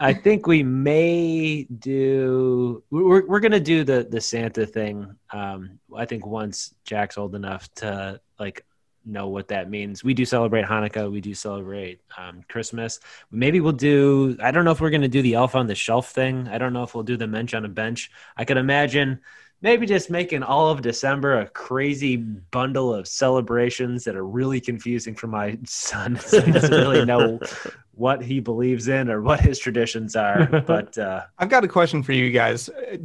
I 0.00 0.12
think 0.14 0.48
we 0.48 0.64
may 0.64 1.62
do. 1.64 2.82
We're 2.90 3.24
we're 3.24 3.38
going 3.38 3.52
to 3.52 3.60
do 3.60 3.84
the 3.84 4.02
the 4.10 4.20
Santa 4.20 4.66
thing. 4.66 5.14
Um, 5.32 5.78
I 5.96 6.06
think 6.06 6.26
once 6.26 6.74
Jack's 6.84 7.16
old 7.16 7.36
enough 7.36 7.72
to 7.76 8.20
like 8.40 8.64
know 9.04 9.28
what 9.28 9.48
that 9.48 9.70
means. 9.70 10.02
We 10.04 10.14
do 10.14 10.24
celebrate 10.24 10.64
Hanukkah. 10.64 11.10
We 11.10 11.20
do 11.20 11.34
celebrate 11.34 12.00
um, 12.16 12.42
Christmas. 12.48 13.00
Maybe 13.30 13.60
we'll 13.60 13.72
do. 13.72 14.36
I 14.40 14.50
don't 14.50 14.64
know 14.64 14.70
if 14.72 14.80
we're 14.80 14.90
going 14.90 15.02
to 15.02 15.08
do 15.08 15.22
the 15.22 15.34
Elf 15.34 15.54
on 15.54 15.66
the 15.66 15.74
Shelf 15.74 16.10
thing. 16.10 16.48
I 16.48 16.58
don't 16.58 16.72
know 16.72 16.82
if 16.82 16.94
we'll 16.94 17.04
do 17.04 17.16
the 17.16 17.26
Mensch 17.26 17.54
on 17.54 17.64
a 17.64 17.68
Bench. 17.68 18.10
I 18.36 18.44
could 18.44 18.56
imagine 18.56 19.20
maybe 19.62 19.86
just 19.86 20.10
making 20.10 20.42
all 20.42 20.68
of 20.68 20.82
December 20.82 21.40
a 21.40 21.46
crazy 21.46 22.16
bundle 22.16 22.92
of 22.92 23.08
celebrations 23.08 24.04
that 24.04 24.16
are 24.16 24.26
really 24.26 24.60
confusing 24.60 25.14
for 25.14 25.28
my 25.28 25.56
son. 25.64 26.18
So 26.18 26.40
he 26.40 26.52
doesn't 26.52 26.72
really 26.72 27.04
know 27.04 27.40
what 27.94 28.22
he 28.22 28.40
believes 28.40 28.88
in 28.88 29.08
or 29.08 29.22
what 29.22 29.40
his 29.40 29.58
traditions 29.58 30.16
are. 30.16 30.46
But 30.66 30.98
uh, 30.98 31.22
I've 31.38 31.48
got 31.48 31.64
a 31.64 31.68
question 31.68 32.02
for 32.02 32.12
you 32.12 32.30
guys. 32.30 32.68
Uh, 32.68 32.96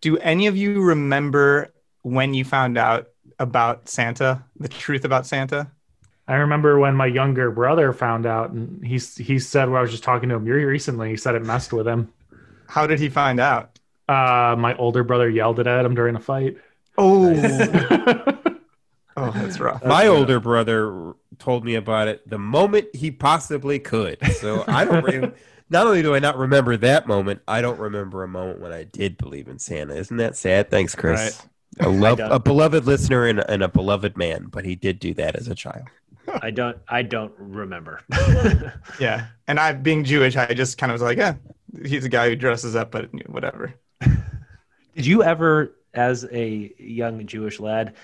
Do 0.00 0.16
any 0.18 0.46
of 0.46 0.56
you 0.56 0.80
remember 0.80 1.74
when 2.02 2.32
you 2.34 2.44
found 2.44 2.78
out 2.78 3.08
about 3.38 3.88
Santa, 3.88 4.44
the 4.58 4.68
truth 4.68 5.04
about 5.04 5.26
Santa? 5.26 5.70
I 6.28 6.34
remember 6.36 6.78
when 6.78 6.94
my 6.96 7.06
younger 7.06 7.50
brother 7.50 7.92
found 7.92 8.26
out, 8.26 8.50
and 8.50 8.84
he 8.84 8.98
he 8.98 9.38
said 9.38 9.68
when 9.68 9.78
I 9.78 9.82
was 9.82 9.92
just 9.92 10.02
talking 10.02 10.28
to 10.28 10.34
him 10.34 10.44
recently, 10.44 11.10
he 11.10 11.16
said 11.16 11.36
it 11.36 11.44
messed 11.44 11.72
with 11.72 11.86
him. 11.86 12.12
How 12.68 12.86
did 12.86 12.98
he 12.98 13.08
find 13.08 13.38
out? 13.38 13.75
Uh, 14.08 14.54
my 14.58 14.74
older 14.76 15.02
brother 15.02 15.28
yelled 15.28 15.58
it 15.58 15.66
at 15.66 15.84
him 15.84 15.94
during 15.94 16.16
a 16.16 16.20
fight. 16.20 16.56
Oh, 16.98 17.34
oh, 19.16 19.30
that's 19.32 19.60
rough. 19.60 19.84
My 19.84 20.06
older 20.06 20.40
brother 20.40 21.14
told 21.38 21.64
me 21.64 21.74
about 21.74 22.08
it 22.08 22.28
the 22.28 22.38
moment 22.38 22.94
he 22.94 23.10
possibly 23.10 23.78
could. 23.78 24.18
So 24.36 24.64
I 24.66 24.84
don't 24.84 25.04
really. 25.04 25.32
Not 25.68 25.88
only 25.88 26.00
do 26.00 26.14
I 26.14 26.20
not 26.20 26.38
remember 26.38 26.76
that 26.76 27.08
moment, 27.08 27.42
I 27.48 27.60
don't 27.60 27.80
remember 27.80 28.22
a 28.22 28.28
moment 28.28 28.60
when 28.60 28.72
I 28.72 28.84
did 28.84 29.18
believe 29.18 29.48
in 29.48 29.58
Santa. 29.58 29.96
Isn't 29.96 30.18
that 30.18 30.36
sad? 30.36 30.70
Thanks, 30.70 30.94
Chris. 30.94 31.44
A, 31.80 31.88
love, 31.88 32.18
don't. 32.18 32.30
a 32.30 32.38
beloved 32.38 32.86
listener 32.86 33.26
and, 33.26 33.40
and 33.48 33.64
a 33.64 33.68
beloved 33.68 34.16
man, 34.16 34.46
but 34.48 34.64
he 34.64 34.76
did 34.76 35.00
do 35.00 35.12
that 35.14 35.34
as 35.34 35.48
a 35.48 35.56
child. 35.56 35.88
I 36.40 36.50
don't. 36.50 36.78
I 36.88 37.02
don't 37.02 37.32
remember. 37.36 38.00
Yeah, 39.00 39.26
and 39.48 39.58
I, 39.58 39.72
being 39.72 40.04
Jewish, 40.04 40.36
I 40.36 40.54
just 40.54 40.78
kind 40.78 40.90
of 40.90 40.94
was 40.94 41.02
like, 41.02 41.18
yeah, 41.18 41.34
he's 41.84 42.04
a 42.04 42.08
guy 42.08 42.28
who 42.28 42.36
dresses 42.36 42.76
up, 42.76 42.90
but 42.92 43.10
whatever. 43.28 43.74
Did 44.00 45.06
you 45.06 45.22
ever, 45.22 45.76
as 45.94 46.24
a 46.32 46.72
young 46.78 47.26
Jewish 47.26 47.60
lad, 47.60 47.94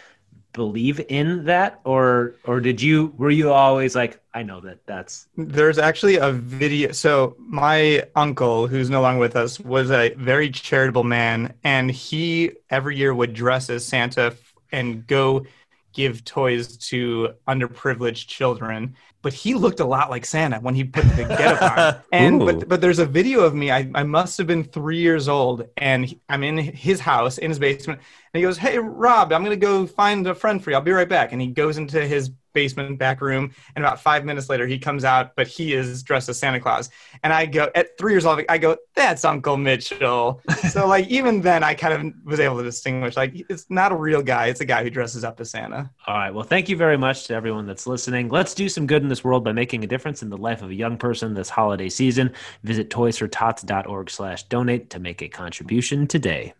believe 0.52 1.00
in 1.08 1.46
that, 1.46 1.80
or 1.84 2.34
or 2.44 2.60
did 2.60 2.82
you? 2.82 3.14
Were 3.16 3.30
you 3.30 3.50
always 3.50 3.94
like, 3.94 4.20
I 4.34 4.42
know 4.42 4.60
that 4.60 4.84
that's 4.86 5.28
There's 5.36 5.78
actually 5.78 6.16
a 6.16 6.30
video. 6.32 6.92
So 6.92 7.36
my 7.38 8.04
uncle, 8.14 8.66
who's 8.66 8.90
no 8.90 9.00
longer 9.00 9.20
with 9.20 9.34
us, 9.36 9.58
was 9.58 9.90
a 9.90 10.12
very 10.14 10.50
charitable 10.50 11.04
man, 11.04 11.54
and 11.64 11.90
he 11.90 12.52
every 12.68 12.98
year 12.98 13.14
would 13.14 13.32
dress 13.32 13.70
as 13.70 13.86
Santa 13.86 14.36
and 14.70 15.06
go 15.06 15.46
give 15.94 16.24
toys 16.24 16.76
to 16.88 17.34
underprivileged 17.48 18.26
children. 18.26 18.94
But 19.22 19.32
he 19.32 19.54
looked 19.54 19.80
a 19.80 19.84
lot 19.84 20.10
like 20.10 20.26
Santa 20.26 20.58
when 20.58 20.74
he 20.74 20.84
put 20.84 21.04
the 21.16 21.24
getup 21.24 21.62
on. 21.62 22.02
And 22.12 22.42
Ooh. 22.42 22.44
but 22.44 22.68
but 22.68 22.80
there's 22.80 22.98
a 22.98 23.06
video 23.06 23.40
of 23.40 23.54
me. 23.54 23.70
I, 23.70 23.90
I 23.94 24.02
must 24.02 24.36
have 24.38 24.46
been 24.46 24.64
three 24.64 24.98
years 24.98 25.28
old, 25.28 25.68
and 25.76 26.06
he- 26.06 26.20
I'm 26.28 26.42
in 26.42 26.58
his 26.58 27.00
house 27.00 27.38
in 27.38 27.50
his 27.50 27.58
basement, 27.58 28.00
and 28.34 28.40
he 28.40 28.42
goes, 28.42 28.58
"Hey 28.58 28.78
Rob, 28.78 29.32
I'm 29.32 29.42
gonna 29.44 29.56
go 29.56 29.86
find 29.86 30.26
a 30.26 30.34
friend 30.34 30.62
for 30.62 30.70
you. 30.70 30.76
I'll 30.76 30.82
be 30.82 30.92
right 30.92 31.08
back." 31.08 31.32
And 31.32 31.40
he 31.40 31.48
goes 31.48 31.78
into 31.78 32.04
his 32.06 32.30
basement 32.52 32.98
back 32.98 33.20
room, 33.20 33.52
and 33.74 33.84
about 33.84 34.00
five 34.00 34.24
minutes 34.24 34.48
later, 34.48 34.66
he 34.66 34.78
comes 34.78 35.04
out, 35.04 35.34
but 35.36 35.46
he 35.46 35.74
is 35.74 36.02
dressed 36.02 36.28
as 36.28 36.38
Santa 36.38 36.60
Claus. 36.60 36.90
And 37.22 37.32
I 37.32 37.46
go 37.46 37.70
at 37.74 37.96
three 37.98 38.12
years 38.12 38.26
old, 38.26 38.42
I 38.48 38.58
go, 38.58 38.76
"That's 38.94 39.24
Uncle 39.24 39.56
Mitchell." 39.56 40.40
so 40.70 40.86
like 40.86 41.08
even 41.08 41.40
then, 41.40 41.62
I 41.62 41.74
kind 41.74 41.94
of 41.94 42.12
was 42.24 42.40
able 42.40 42.58
to 42.58 42.64
distinguish 42.64 43.16
like 43.16 43.32
it's 43.48 43.66
not 43.70 43.92
a 43.92 43.96
real 43.96 44.22
guy; 44.22 44.46
it's 44.46 44.60
a 44.60 44.64
guy 44.64 44.82
who 44.82 44.90
dresses 44.90 45.24
up 45.24 45.40
as 45.40 45.50
Santa. 45.50 45.90
all 46.06 46.16
right. 46.16 46.30
Well, 46.30 46.44
thank 46.44 46.68
you 46.68 46.76
very 46.76 46.96
much 46.96 47.26
to 47.26 47.34
everyone 47.34 47.66
that's 47.66 47.86
listening. 47.86 48.28
Let's 48.28 48.54
do 48.54 48.68
some 48.68 48.86
good 48.86 49.02
in 49.02 49.08
this 49.08 49.24
world 49.24 49.44
by 49.44 49.52
making 49.52 49.84
a 49.84 49.86
difference 49.86 50.22
in 50.22 50.30
the 50.30 50.38
life 50.38 50.62
of 50.62 50.70
a 50.70 50.74
young 50.74 50.96
person 50.96 51.34
this 51.34 51.48
holiday 51.48 51.88
season. 51.88 52.32
Visit 52.62 52.90
toysfortots.org/donate 52.90 54.90
to 54.90 54.98
make 54.98 55.22
a 55.22 55.28
contribution 55.28 56.06
today. 56.06 56.54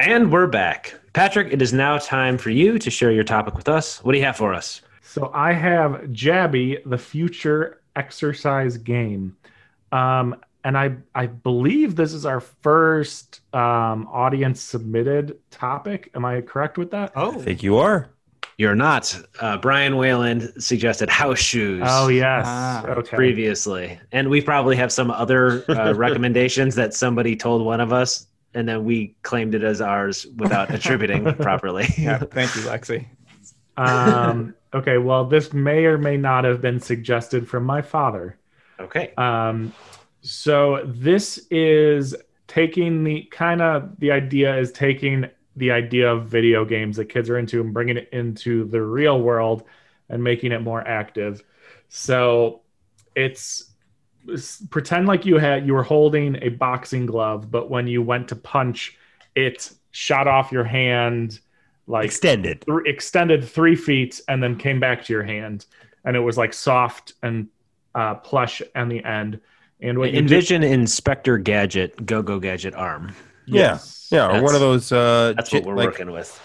And 0.00 0.32
we're 0.32 0.46
back. 0.46 0.94
Patrick, 1.12 1.52
it 1.52 1.60
is 1.60 1.74
now 1.74 1.98
time 1.98 2.38
for 2.38 2.48
you 2.48 2.78
to 2.78 2.90
share 2.90 3.12
your 3.12 3.22
topic 3.22 3.54
with 3.54 3.68
us. 3.68 4.02
What 4.02 4.12
do 4.12 4.18
you 4.18 4.24
have 4.24 4.36
for 4.36 4.54
us? 4.54 4.80
So 5.02 5.30
I 5.34 5.52
have 5.52 5.92
Jabby, 6.04 6.78
the 6.86 6.96
future 6.96 7.82
exercise 7.96 8.78
game. 8.78 9.36
Um, 9.92 10.36
and 10.64 10.78
I, 10.78 10.96
I 11.14 11.26
believe 11.26 11.96
this 11.96 12.14
is 12.14 12.24
our 12.24 12.40
first 12.40 13.42
um, 13.54 14.08
audience 14.10 14.62
submitted 14.62 15.38
topic. 15.50 16.10
Am 16.14 16.24
I 16.24 16.40
correct 16.40 16.78
with 16.78 16.90
that? 16.92 17.12
Oh, 17.14 17.34
I 17.34 17.42
think 17.42 17.62
you 17.62 17.76
are. 17.76 18.08
You're 18.56 18.74
not. 18.74 19.18
Uh, 19.38 19.58
Brian 19.58 19.98
Wayland 19.98 20.50
suggested 20.58 21.10
house 21.10 21.38
shoes. 21.38 21.82
Oh, 21.84 22.08
yes. 22.08 22.44
Ah, 22.46 22.86
okay. 22.86 23.16
previously, 23.16 24.00
and 24.12 24.30
we 24.30 24.40
probably 24.40 24.76
have 24.76 24.92
some 24.92 25.10
other 25.10 25.62
uh, 25.70 25.92
recommendations 25.96 26.74
that 26.76 26.94
somebody 26.94 27.36
told 27.36 27.64
one 27.64 27.80
of 27.80 27.92
us, 27.92 28.26
and 28.54 28.68
then 28.68 28.84
we 28.84 29.14
claimed 29.22 29.54
it 29.54 29.62
as 29.62 29.80
ours 29.80 30.26
without 30.36 30.72
attributing 30.74 31.32
properly. 31.34 31.86
yeah. 31.98 32.18
Thank 32.18 32.54
you, 32.56 32.62
Lexi. 32.62 33.06
um, 33.76 34.54
okay. 34.74 34.98
Well, 34.98 35.24
this 35.24 35.52
may 35.52 35.84
or 35.84 35.98
may 35.98 36.16
not 36.16 36.44
have 36.44 36.60
been 36.60 36.80
suggested 36.80 37.48
from 37.48 37.64
my 37.64 37.82
father. 37.82 38.38
okay. 38.80 39.12
Um, 39.16 39.72
so 40.22 40.82
this 40.84 41.46
is 41.50 42.14
taking 42.46 43.04
the 43.04 43.22
kind 43.30 43.62
of 43.62 43.98
the 44.00 44.10
idea 44.10 44.58
is 44.58 44.70
taking 44.72 45.26
the 45.56 45.70
idea 45.70 46.12
of 46.12 46.26
video 46.26 46.64
games 46.64 46.96
that 46.96 47.06
kids 47.06 47.30
are 47.30 47.38
into 47.38 47.60
and 47.60 47.72
bringing 47.72 47.96
it 47.96 48.08
into 48.12 48.64
the 48.66 48.82
real 48.82 49.20
world 49.20 49.62
and 50.08 50.22
making 50.22 50.52
it 50.52 50.60
more 50.60 50.86
active. 50.86 51.42
So 51.88 52.60
it's, 53.14 53.60
it's- 53.62 53.69
pretend 54.70 55.06
like 55.06 55.24
you 55.26 55.38
had 55.38 55.66
you 55.66 55.74
were 55.74 55.82
holding 55.82 56.36
a 56.42 56.48
boxing 56.50 57.06
glove, 57.06 57.50
but 57.50 57.70
when 57.70 57.86
you 57.86 58.02
went 58.02 58.28
to 58.28 58.36
punch, 58.36 58.96
it 59.34 59.70
shot 59.90 60.26
off 60.28 60.52
your 60.52 60.64
hand 60.64 61.40
like 61.86 62.04
Extended. 62.04 62.62
th- 62.66 62.78
extended 62.86 63.44
three 63.44 63.74
feet 63.76 64.20
and 64.28 64.42
then 64.42 64.56
came 64.56 64.78
back 64.78 65.04
to 65.04 65.12
your 65.12 65.22
hand 65.24 65.66
and 66.04 66.16
it 66.16 66.20
was 66.20 66.36
like 66.38 66.52
soft 66.52 67.14
and 67.22 67.48
uh, 67.94 68.14
plush 68.14 68.62
on 68.76 68.88
the 68.88 69.02
end 69.04 69.40
and 69.80 69.98
what 69.98 70.10
you 70.10 70.12
do- 70.12 70.18
Envision 70.20 70.62
Inspector 70.62 71.36
Gadget, 71.38 72.04
Go 72.06 72.22
Go 72.22 72.38
Gadget 72.38 72.74
arm. 72.74 73.14
yes. 73.46 74.08
Yeah, 74.12 74.36
or 74.38 74.42
one 74.42 74.54
of 74.54 74.60
those. 74.60 74.90
Uh, 74.92 75.32
That's 75.36 75.52
what 75.52 75.64
we're 75.64 75.76
like, 75.76 75.86
working 75.86 76.10
with. 76.10 76.40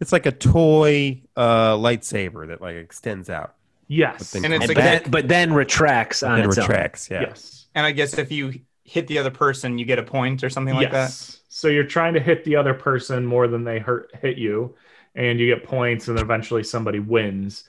It's 0.00 0.10
like 0.12 0.24
a 0.26 0.32
toy 0.32 1.20
uh, 1.36 1.74
lightsaber 1.76 2.48
that 2.48 2.60
like 2.62 2.76
extends 2.76 3.28
out 3.30 3.54
yes 3.90 4.32
But 4.32 4.44
And 4.44 4.54
it's 4.54 4.64
And 4.64 4.70
a 4.70 4.74
but, 4.74 4.80
then, 4.82 5.02
but 5.10 5.28
then 5.28 5.52
retracts 5.52 6.22
on 6.22 6.40
and 6.40 6.46
its 6.46 6.58
own. 6.58 6.64
retracts. 6.64 7.10
Yeah. 7.10 7.20
yes 7.20 7.66
And 7.74 7.86
I 7.86 7.92
guess 7.92 8.18
if 8.18 8.32
you 8.32 8.60
hit 8.84 9.06
the 9.06 9.18
other 9.18 9.30
person, 9.30 9.78
you 9.78 9.84
get 9.84 9.98
a 9.98 10.02
point 10.02 10.42
or 10.44 10.50
something 10.50 10.74
like 10.74 10.90
that. 10.90 11.16
yes 11.16 11.40
so 11.48 11.68
you're 11.68 11.84
trying 11.84 12.14
to 12.14 12.20
hit 12.20 12.44
the 12.44 12.56
other 12.56 12.74
person 12.74 13.26
more 13.26 13.48
than 13.48 13.64
they 13.64 13.78
hurt 13.78 14.10
hit 14.22 14.38
you 14.38 14.74
and 15.14 15.40
you 15.40 15.46
get 15.54 15.64
points 15.64 16.08
and 16.08 16.18
eventually 16.18 16.62
somebody 16.62 17.00
wins 17.00 17.64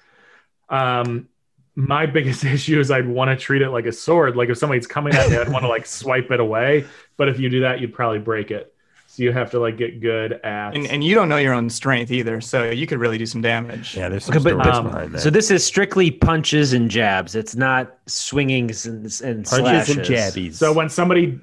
um 0.70 1.28
my 1.76 2.06
biggest 2.18 2.44
issue 2.46 2.80
is 2.80 2.92
I'd 2.92 3.08
want 3.08 3.30
to 3.32 3.38
treat 3.38 3.62
it 3.62 3.70
like 3.70 3.86
a 3.86 3.94
sword. 3.94 4.36
Like 4.36 4.50
if 4.50 4.58
somebody's 4.58 4.88
coming 4.88 5.16
at 5.16 5.30
me, 5.30 5.38
I'd 5.38 5.50
want 5.50 5.64
to 5.64 5.70
like 5.70 5.86
swipe 5.86 6.32
it 6.32 6.40
away. 6.40 6.86
But 7.18 7.30
if 7.30 7.40
you 7.40 7.50
do 7.50 7.62
that, 7.62 7.80
you'd 7.80 7.94
probably 7.94 8.20
break 8.20 8.52
it. 8.52 8.74
So 9.12 9.24
you 9.24 9.34
have 9.34 9.52
to 9.52 9.60
like 9.60 9.76
get 9.76 10.00
good 10.00 10.32
at. 10.46 10.74
And, 10.74 10.88
and 10.88 11.04
you 11.04 11.16
don't 11.16 11.28
know 11.28 11.36
your 11.36 11.54
own 11.54 11.70
strength 11.70 12.12
either, 12.12 12.40
so 12.40 12.70
you 12.70 12.88
could 12.88 12.98
really 12.98 13.18
do 13.18 13.26
some 13.26 13.42
damage. 13.42 13.98
Yeah, 13.98 14.08
there's 14.08 14.24
some 14.24 14.38
Okay, 14.38 14.54
but, 14.54 14.66
um, 14.66 14.86
behind 14.86 15.14
that. 15.16 15.20
So 15.20 15.30
this 15.30 15.52
is 15.52 15.66
strictly 15.66 16.10
punches 16.12 16.72
and 16.72 16.90
jabs. 16.90 17.36
It's 17.36 17.54
not 17.54 17.98
swingings 18.08 18.86
and, 18.86 19.04
and 19.22 19.46
Punches 19.46 19.50
slashes. 19.50 19.98
and 19.98 20.06
jabbies. 20.06 20.54
so 20.54 20.72
when 20.72 20.88
somebody 20.88 21.38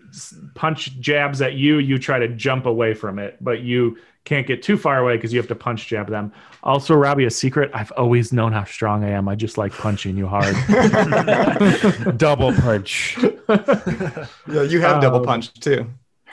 punch 0.54 0.98
jabs 0.98 1.42
at 1.42 1.54
you, 1.56 1.76
you 1.76 1.98
try 1.98 2.18
to 2.18 2.28
jump 2.28 2.64
away 2.64 2.94
from 2.94 3.18
it, 3.18 3.36
but 3.42 3.60
you 3.60 3.98
can't 4.24 4.46
get 4.46 4.62
too 4.62 4.78
far 4.78 5.00
away 5.00 5.16
because 5.16 5.34
you 5.34 5.38
have 5.38 5.48
to 5.48 5.54
punch 5.54 5.88
jab 5.88 6.08
them. 6.08 6.32
Also, 6.62 6.94
Robbie, 6.94 7.26
a 7.26 7.30
secret: 7.30 7.70
I've 7.74 7.92
always 7.98 8.32
known 8.32 8.52
how 8.52 8.64
strong 8.64 9.04
I 9.04 9.10
am. 9.10 9.28
I 9.28 9.34
just 9.34 9.58
like 9.58 9.72
punching 9.74 10.16
you 10.16 10.26
hard. 10.26 10.56
double 12.16 12.52
punch. 12.54 13.18
Yeah, 13.48 14.62
you 14.62 14.80
have 14.80 15.02
double 15.02 15.18
Um, 15.20 15.24
punch 15.26 15.52
too. 15.60 15.86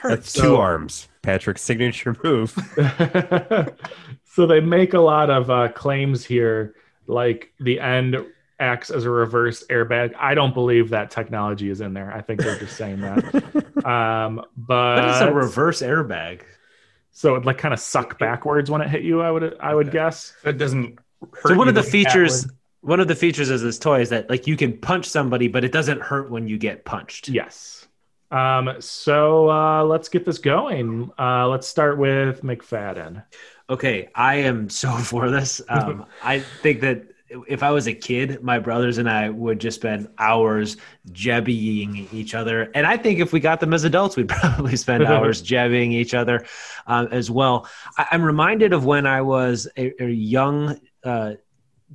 That's 0.04 0.30
So- 0.30 0.42
two 0.42 0.56
arms. 0.56 1.08
Patrick's 1.22 1.62
signature 1.62 2.14
move. 2.22 2.50
so 4.24 4.46
they 4.46 4.60
make 4.60 4.94
a 4.94 5.00
lot 5.00 5.28
of 5.30 5.50
uh, 5.50 5.68
claims 5.68 6.24
here, 6.24 6.74
like 7.06 7.52
the 7.58 7.80
end 7.80 8.16
acts 8.60 8.90
as 8.90 9.04
a 9.04 9.10
reverse 9.10 9.64
airbag. 9.68 10.14
I 10.18 10.34
don't 10.34 10.54
believe 10.54 10.90
that 10.90 11.10
technology 11.10 11.68
is 11.68 11.80
in 11.80 11.94
there. 11.94 12.12
I 12.12 12.20
think 12.22 12.40
they're 12.40 12.58
just 12.58 12.76
saying 12.76 13.00
that. 13.00 13.64
Um, 13.86 14.42
but 14.56 14.96
What 15.04 15.08
is 15.14 15.20
a 15.20 15.32
reverse 15.32 15.80
airbag? 15.80 16.40
so 17.12 17.36
it 17.36 17.44
like 17.44 17.56
kind 17.58 17.72
of 17.72 17.78
suck 17.78 18.18
backwards 18.18 18.68
when 18.70 18.80
it 18.80 18.88
hit 18.88 19.02
you. 19.02 19.20
I 19.22 19.30
would 19.30 19.56
I 19.60 19.74
would 19.74 19.92
guess. 19.92 20.32
So 20.42 20.48
it 20.48 20.58
doesn't 20.58 20.98
hurt 21.34 21.50
So 21.50 21.54
one 21.54 21.66
you 21.66 21.68
of 21.68 21.74
the 21.76 21.82
features, 21.84 22.42
backward. 22.46 22.58
one 22.80 23.00
of 23.00 23.06
the 23.08 23.14
features 23.14 23.48
of 23.50 23.60
this 23.60 23.78
toy 23.78 24.00
is 24.00 24.08
that 24.08 24.28
like 24.28 24.46
you 24.48 24.56
can 24.56 24.76
punch 24.78 25.06
somebody, 25.06 25.46
but 25.46 25.62
it 25.64 25.70
doesn't 25.72 26.00
hurt 26.02 26.30
when 26.32 26.48
you 26.48 26.58
get 26.58 26.84
punched. 26.84 27.28
Yes. 27.28 27.75
Um, 28.30 28.76
so 28.80 29.50
uh, 29.50 29.84
let's 29.84 30.08
get 30.08 30.24
this 30.24 30.38
going. 30.38 31.10
Uh, 31.18 31.48
let's 31.48 31.66
start 31.66 31.98
with 31.98 32.42
McFadden. 32.42 33.24
Okay, 33.68 34.08
I 34.14 34.36
am 34.36 34.68
so 34.68 34.90
for 34.98 35.30
this. 35.30 35.60
Um, 35.68 36.06
I 36.22 36.40
think 36.40 36.80
that 36.80 37.04
if 37.48 37.62
I 37.62 37.70
was 37.70 37.88
a 37.88 37.92
kid, 37.92 38.42
my 38.42 38.58
brothers 38.58 38.98
and 38.98 39.10
I 39.10 39.30
would 39.30 39.58
just 39.58 39.76
spend 39.80 40.08
hours 40.18 40.76
jabbying 41.10 42.12
each 42.12 42.34
other, 42.34 42.70
and 42.74 42.86
I 42.86 42.96
think 42.96 43.18
if 43.18 43.32
we 43.32 43.40
got 43.40 43.60
them 43.60 43.74
as 43.74 43.84
adults, 43.84 44.16
we'd 44.16 44.28
probably 44.28 44.76
spend 44.76 45.04
hours 45.04 45.42
jabbying 45.42 45.92
each 45.92 46.14
other 46.14 46.46
um, 46.86 47.08
as 47.10 47.30
well. 47.30 47.68
I, 47.98 48.06
I'm 48.12 48.22
reminded 48.22 48.72
of 48.72 48.84
when 48.84 49.06
I 49.06 49.22
was 49.22 49.68
a, 49.76 49.92
a 50.02 50.08
young. 50.08 50.80
Uh, 51.04 51.34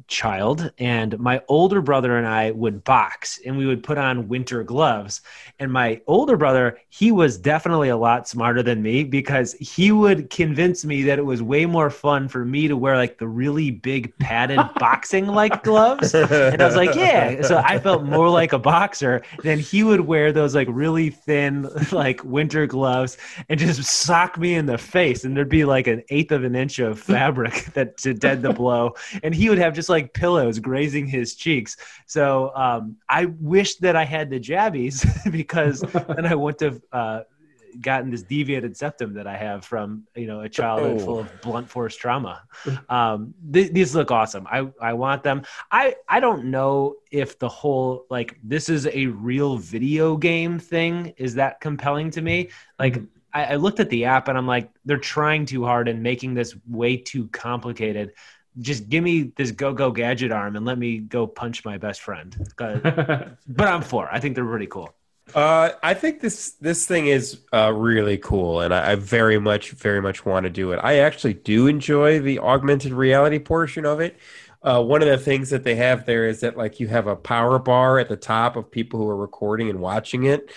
child 0.07 0.71
and 0.77 1.17
my 1.19 1.41
older 1.47 1.81
brother 1.81 2.17
and 2.17 2.27
I 2.27 2.51
would 2.51 2.83
box 2.83 3.39
and 3.45 3.57
we 3.57 3.65
would 3.65 3.83
put 3.83 3.97
on 3.97 4.27
winter 4.27 4.63
gloves. 4.63 5.21
And 5.59 5.71
my 5.71 6.01
older 6.07 6.37
brother 6.37 6.77
he 6.89 7.11
was 7.11 7.37
definitely 7.37 7.89
a 7.89 7.97
lot 7.97 8.27
smarter 8.27 8.61
than 8.61 8.81
me 8.81 9.03
because 9.03 9.53
he 9.53 9.91
would 9.91 10.29
convince 10.29 10.83
me 10.83 11.03
that 11.03 11.19
it 11.19 11.25
was 11.25 11.41
way 11.41 11.65
more 11.65 11.89
fun 11.89 12.27
for 12.27 12.45
me 12.45 12.67
to 12.67 12.75
wear 12.75 12.97
like 12.97 13.17
the 13.17 13.27
really 13.27 13.71
big 13.71 14.17
padded 14.17 14.59
boxing 14.79 15.27
like 15.27 15.63
gloves. 15.63 16.13
And 16.13 16.61
I 16.61 16.65
was 16.65 16.75
like 16.75 16.95
yeah. 16.95 17.41
So 17.41 17.61
I 17.63 17.79
felt 17.79 18.03
more 18.03 18.29
like 18.29 18.53
a 18.53 18.59
boxer 18.59 19.21
than 19.43 19.59
he 19.59 19.83
would 19.83 20.01
wear 20.01 20.31
those 20.31 20.55
like 20.55 20.67
really 20.69 21.09
thin 21.09 21.69
like 21.91 22.23
winter 22.23 22.65
gloves 22.65 23.17
and 23.49 23.59
just 23.59 23.83
sock 23.83 24.37
me 24.37 24.55
in 24.55 24.65
the 24.65 24.77
face 24.77 25.23
and 25.23 25.35
there'd 25.35 25.49
be 25.49 25.65
like 25.65 25.87
an 25.87 26.03
eighth 26.09 26.31
of 26.31 26.43
an 26.43 26.55
inch 26.55 26.79
of 26.79 26.99
fabric 26.99 27.65
that 27.73 27.97
to 27.97 28.13
dead 28.13 28.41
the 28.41 28.53
blow. 28.53 28.95
And 29.23 29.33
he 29.33 29.49
would 29.49 29.57
have 29.57 29.73
just 29.73 29.89
like 29.91 30.13
pillows 30.13 30.57
grazing 30.59 31.05
his 31.05 31.35
cheeks 31.35 31.77
so 32.07 32.51
um, 32.55 32.97
I 33.07 33.25
wish 33.25 33.75
that 33.85 33.95
I 33.95 34.05
had 34.05 34.29
the 34.31 34.39
jabbies 34.39 35.05
because 35.31 35.81
then 36.15 36.25
I 36.25 36.35
wouldn't 36.35 36.61
have 36.61 36.81
uh, 36.91 37.19
gotten 37.79 38.11
this 38.11 38.23
deviated 38.23 38.75
septum 38.75 39.13
that 39.13 39.27
I 39.27 39.37
have 39.37 39.63
from 39.63 40.03
you 40.15 40.27
know 40.27 40.41
a 40.41 40.49
childhood 40.49 40.97
Oh. 41.01 41.05
full 41.05 41.19
of 41.19 41.41
blunt 41.41 41.69
force 41.69 41.95
trauma. 41.95 42.43
Um, 42.89 43.33
th- 43.53 43.71
these 43.71 43.95
look 43.95 44.11
awesome. 44.11 44.45
I 44.51 44.67
I 44.81 44.91
want 44.91 45.23
them. 45.23 45.43
I 45.71 45.95
I 46.09 46.19
don't 46.19 46.45
know 46.45 46.95
if 47.11 47.39
the 47.39 47.47
whole 47.47 48.05
like 48.09 48.37
this 48.43 48.67
is 48.67 48.87
a 48.87 49.05
real 49.07 49.55
video 49.57 50.17
game 50.17 50.59
thing 50.59 51.13
is 51.15 51.35
that 51.35 51.61
compelling 51.61 52.09
to 52.11 52.21
me. 52.21 52.49
Like. 52.79 53.01
I, 53.33 53.53
I 53.53 53.55
looked 53.55 53.79
at 53.79 53.89
the 53.89 54.03
app 54.03 54.27
and 54.27 54.37
I'm 54.37 54.45
like, 54.45 54.69
they're 54.83 54.97
trying 54.97 55.45
too 55.45 55.63
hard 55.63 55.87
and 55.87 56.03
making 56.03 56.33
this 56.33 56.53
way 56.67 56.97
too 56.97 57.29
complicated. 57.29 58.11
Just 58.59 58.89
give 58.89 59.03
me 59.03 59.31
this 59.35 59.51
go 59.51 59.73
go 59.73 59.91
gadget 59.91 60.31
arm 60.31 60.55
and 60.55 60.65
let 60.65 60.77
me 60.77 60.97
go 60.97 61.25
punch 61.25 61.63
my 61.63 61.77
best 61.77 62.01
friend. 62.01 62.35
but 62.57 63.37
I'm 63.59 63.81
for. 63.81 64.09
I 64.11 64.19
think 64.19 64.35
they're 64.35 64.45
pretty 64.45 64.67
cool. 64.67 64.93
Uh, 65.33 65.71
I 65.81 65.93
think 65.93 66.19
this 66.19 66.51
this 66.59 66.85
thing 66.85 67.07
is 67.07 67.39
uh, 67.53 67.71
really 67.73 68.17
cool, 68.17 68.61
and 68.61 68.73
I, 68.73 68.91
I 68.91 68.95
very 68.95 69.39
much 69.39 69.71
very 69.71 70.01
much 70.01 70.25
want 70.25 70.43
to 70.43 70.49
do 70.49 70.71
it. 70.73 70.79
I 70.83 70.99
actually 70.99 71.35
do 71.35 71.67
enjoy 71.67 72.19
the 72.19 72.39
augmented 72.39 72.91
reality 72.91 73.39
portion 73.39 73.85
of 73.85 73.99
it. 74.01 74.17
Uh, 74.63 74.83
one 74.83 75.01
of 75.01 75.07
the 75.07 75.17
things 75.17 75.49
that 75.49 75.63
they 75.63 75.75
have 75.75 76.05
there 76.05 76.27
is 76.27 76.41
that 76.41 76.57
like 76.57 76.79
you 76.79 76.87
have 76.87 77.07
a 77.07 77.15
power 77.15 77.57
bar 77.57 77.97
at 77.97 78.09
the 78.09 78.17
top 78.17 78.55
of 78.55 78.69
people 78.69 78.99
who 78.99 79.07
are 79.07 79.15
recording 79.15 79.69
and 79.69 79.79
watching 79.79 80.25
it, 80.25 80.51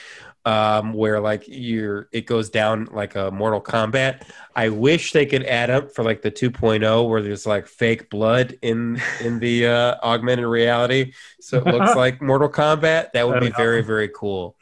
um, 0.44 0.92
where 0.92 1.20
like 1.20 1.44
you're 1.46 2.08
it 2.12 2.26
goes 2.26 2.50
down 2.50 2.88
like 2.92 3.14
a 3.14 3.30
Mortal 3.30 3.60
Kombat. 3.60 4.22
I 4.54 4.68
wish 4.68 5.12
they 5.12 5.26
could 5.26 5.44
add 5.44 5.70
up 5.70 5.94
for 5.94 6.04
like 6.04 6.22
the 6.22 6.30
2.0 6.30 7.08
where 7.08 7.22
there's 7.22 7.46
like 7.46 7.66
fake 7.66 8.10
blood 8.10 8.58
in 8.62 9.00
in 9.20 9.38
the 9.38 9.66
uh, 9.66 9.94
augmented 10.02 10.46
reality, 10.46 11.12
so 11.40 11.58
it 11.58 11.66
looks 11.66 11.94
like 11.96 12.20
Mortal 12.20 12.48
Kombat. 12.48 13.12
That 13.12 13.26
would 13.26 13.40
be 13.40 13.50
very 13.50 13.82
very 13.82 14.08
cool. 14.08 14.56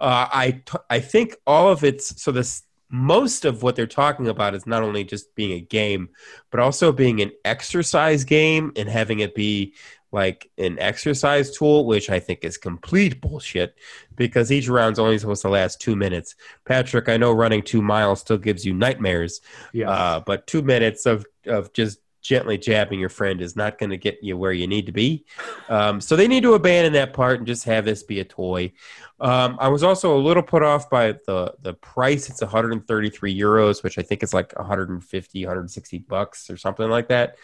Uh, 0.00 0.28
I 0.32 0.62
t- 0.64 0.78
I 0.90 1.00
think 1.00 1.36
all 1.46 1.70
of 1.70 1.84
it's 1.84 2.22
so 2.22 2.32
this 2.32 2.62
most 2.88 3.44
of 3.44 3.62
what 3.62 3.74
they're 3.74 3.86
talking 3.86 4.28
about 4.28 4.54
is 4.54 4.66
not 4.66 4.82
only 4.82 5.04
just 5.04 5.34
being 5.34 5.52
a 5.52 5.60
game, 5.60 6.08
but 6.50 6.60
also 6.60 6.92
being 6.92 7.20
an 7.20 7.32
exercise 7.44 8.24
game 8.24 8.72
and 8.76 8.88
having 8.88 9.18
it 9.20 9.34
be 9.34 9.74
like 10.12 10.50
an 10.58 10.78
exercise 10.78 11.56
tool, 11.56 11.86
which 11.86 12.10
I 12.10 12.20
think 12.20 12.44
is 12.44 12.56
complete 12.56 13.20
bullshit 13.20 13.76
because 14.14 14.52
each 14.52 14.68
round's 14.68 14.98
only 14.98 15.18
supposed 15.18 15.42
to 15.42 15.48
last 15.48 15.80
two 15.80 15.96
minutes. 15.96 16.34
Patrick, 16.64 17.08
I 17.08 17.16
know 17.16 17.32
running 17.32 17.62
two 17.62 17.82
miles 17.82 18.20
still 18.20 18.38
gives 18.38 18.64
you 18.64 18.72
nightmares, 18.72 19.40
yeah. 19.72 19.90
uh, 19.90 20.20
but 20.20 20.46
two 20.46 20.62
minutes 20.62 21.06
of, 21.06 21.26
of 21.46 21.72
just 21.72 21.98
gently 22.26 22.58
jabbing 22.58 22.98
your 22.98 23.08
friend 23.08 23.40
is 23.40 23.54
not 23.54 23.78
going 23.78 23.90
to 23.90 23.96
get 23.96 24.18
you 24.22 24.36
where 24.36 24.52
you 24.52 24.66
need 24.66 24.86
to 24.86 24.92
be. 24.92 25.24
Um, 25.68 26.00
so 26.00 26.16
they 26.16 26.26
need 26.26 26.42
to 26.42 26.54
abandon 26.54 26.92
that 26.94 27.12
part 27.12 27.38
and 27.38 27.46
just 27.46 27.64
have 27.64 27.84
this 27.84 28.02
be 28.02 28.20
a 28.20 28.24
toy. 28.24 28.72
Um, 29.20 29.56
I 29.60 29.68
was 29.68 29.82
also 29.82 30.16
a 30.16 30.20
little 30.20 30.42
put 30.42 30.62
off 30.62 30.90
by 30.90 31.12
the 31.26 31.54
the 31.62 31.72
price. 31.74 32.28
It's 32.28 32.42
133 32.42 33.38
euros, 33.38 33.82
which 33.82 33.96
I 33.98 34.02
think 34.02 34.22
is 34.22 34.34
like 34.34 34.52
150, 34.58 35.44
160 35.46 35.98
bucks 36.00 36.50
or 36.50 36.56
something 36.56 36.90
like 36.90 37.08
that. 37.08 37.36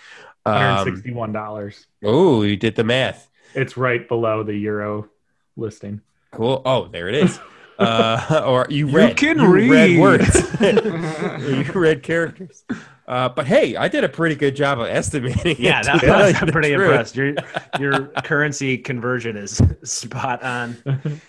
Um, 0.45 0.55
$161. 0.55 1.87
oh, 2.05 2.43
you 2.43 2.57
did 2.57 2.75
the 2.75 2.85
math. 2.85 3.29
It's 3.55 3.77
right 3.77 4.07
below 4.09 4.43
the 4.43 4.55
euro 4.55 5.09
listing. 5.57 6.01
Cool. 6.33 6.63
Oh, 6.65 6.89
there 6.89 7.09
it 7.09 7.15
is. 7.15 7.39
Uh, 7.79 8.45
or 8.47 8.67
you 8.69 8.87
read. 8.87 9.17
can 9.17 9.41
read 9.41 9.71
read. 9.71 9.99
words. 9.99 10.37
you 10.61 11.65
read 11.75 12.03
characters. 12.03 12.65
Uh, 13.09 13.29
but 13.31 13.47
hey, 13.47 13.75
I 13.75 13.89
did 13.89 14.05
a 14.05 14.09
pretty 14.09 14.37
good 14.37 14.55
job 14.55 14.79
of 14.79 14.87
estimating. 14.87 15.57
Yeah, 15.59 15.83
that, 15.83 16.01
to 16.01 16.07
tell 16.07 16.31
you 16.31 16.37
I'm 16.39 16.49
pretty 16.49 16.75
truth. 16.75 16.91
impressed. 16.91 17.17
Your 17.17 17.35
your 17.81 18.07
currency 18.23 18.79
conversion 18.79 19.37
is 19.37 19.61
spot 19.83 20.43
on. 20.45 20.77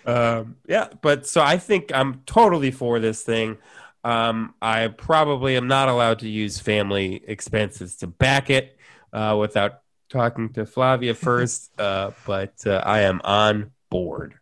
Um, 0.05 0.57
yeah, 0.67 0.89
but 1.01 1.25
so 1.25 1.41
I 1.41 1.57
think 1.57 1.91
I'm 1.95 2.21
totally 2.27 2.69
for 2.69 2.99
this 2.99 3.23
thing. 3.23 3.57
Um, 4.03 4.53
I 4.61 4.89
probably 4.89 5.55
am 5.57 5.67
not 5.67 5.89
allowed 5.89 6.19
to 6.19 6.29
use 6.29 6.59
family 6.59 7.23
expenses 7.25 7.95
to 7.97 8.07
back 8.07 8.49
it 8.51 8.72
uh, 9.13 9.37
without 9.39 9.79
talking 10.09 10.51
to 10.53 10.65
Flavia 10.65 11.13
first, 11.13 11.71
uh, 11.79 12.11
but 12.25 12.53
uh, 12.65 12.81
I 12.83 13.01
am 13.01 13.21
on 13.23 13.71
board. 13.89 14.35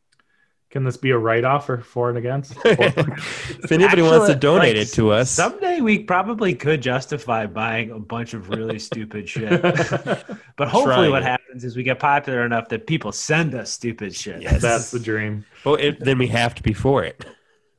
Can 0.69 0.85
this 0.85 0.95
be 0.95 1.09
a 1.09 1.17
write 1.17 1.43
off 1.43 1.69
or 1.69 1.81
for 1.81 2.07
and 2.07 2.17
against? 2.17 2.55
if 2.63 3.71
anybody 3.73 4.01
wants 4.01 4.27
to 4.27 4.35
donate 4.35 4.77
like, 4.77 4.87
it 4.87 4.93
to 4.93 5.11
us, 5.11 5.29
Someday 5.29 5.81
we 5.81 5.99
probably 5.99 6.55
could 6.55 6.81
justify 6.81 7.45
buying 7.45 7.91
a 7.91 7.99
bunch 7.99 8.33
of 8.33 8.47
really 8.47 8.79
stupid 8.79 9.27
shit. 9.27 9.51
But 10.57 10.67
hopefully, 10.67 10.95
Trying 10.95 11.11
what 11.11 11.23
happens 11.23 11.63
is 11.63 11.75
we 11.75 11.81
get 11.81 11.97
popular 11.97 12.45
enough 12.45 12.69
that 12.69 12.85
people 12.85 13.11
send 13.11 13.55
us 13.55 13.71
stupid 13.71 14.15
shit. 14.15 14.43
Yes. 14.43 14.61
That's 14.61 14.91
the 14.91 14.99
dream. 14.99 15.43
well, 15.65 15.75
it, 15.75 15.99
then 15.99 16.19
we 16.19 16.27
have 16.27 16.53
to 16.55 16.61
be 16.61 16.71
for 16.71 17.03
it. 17.03 17.25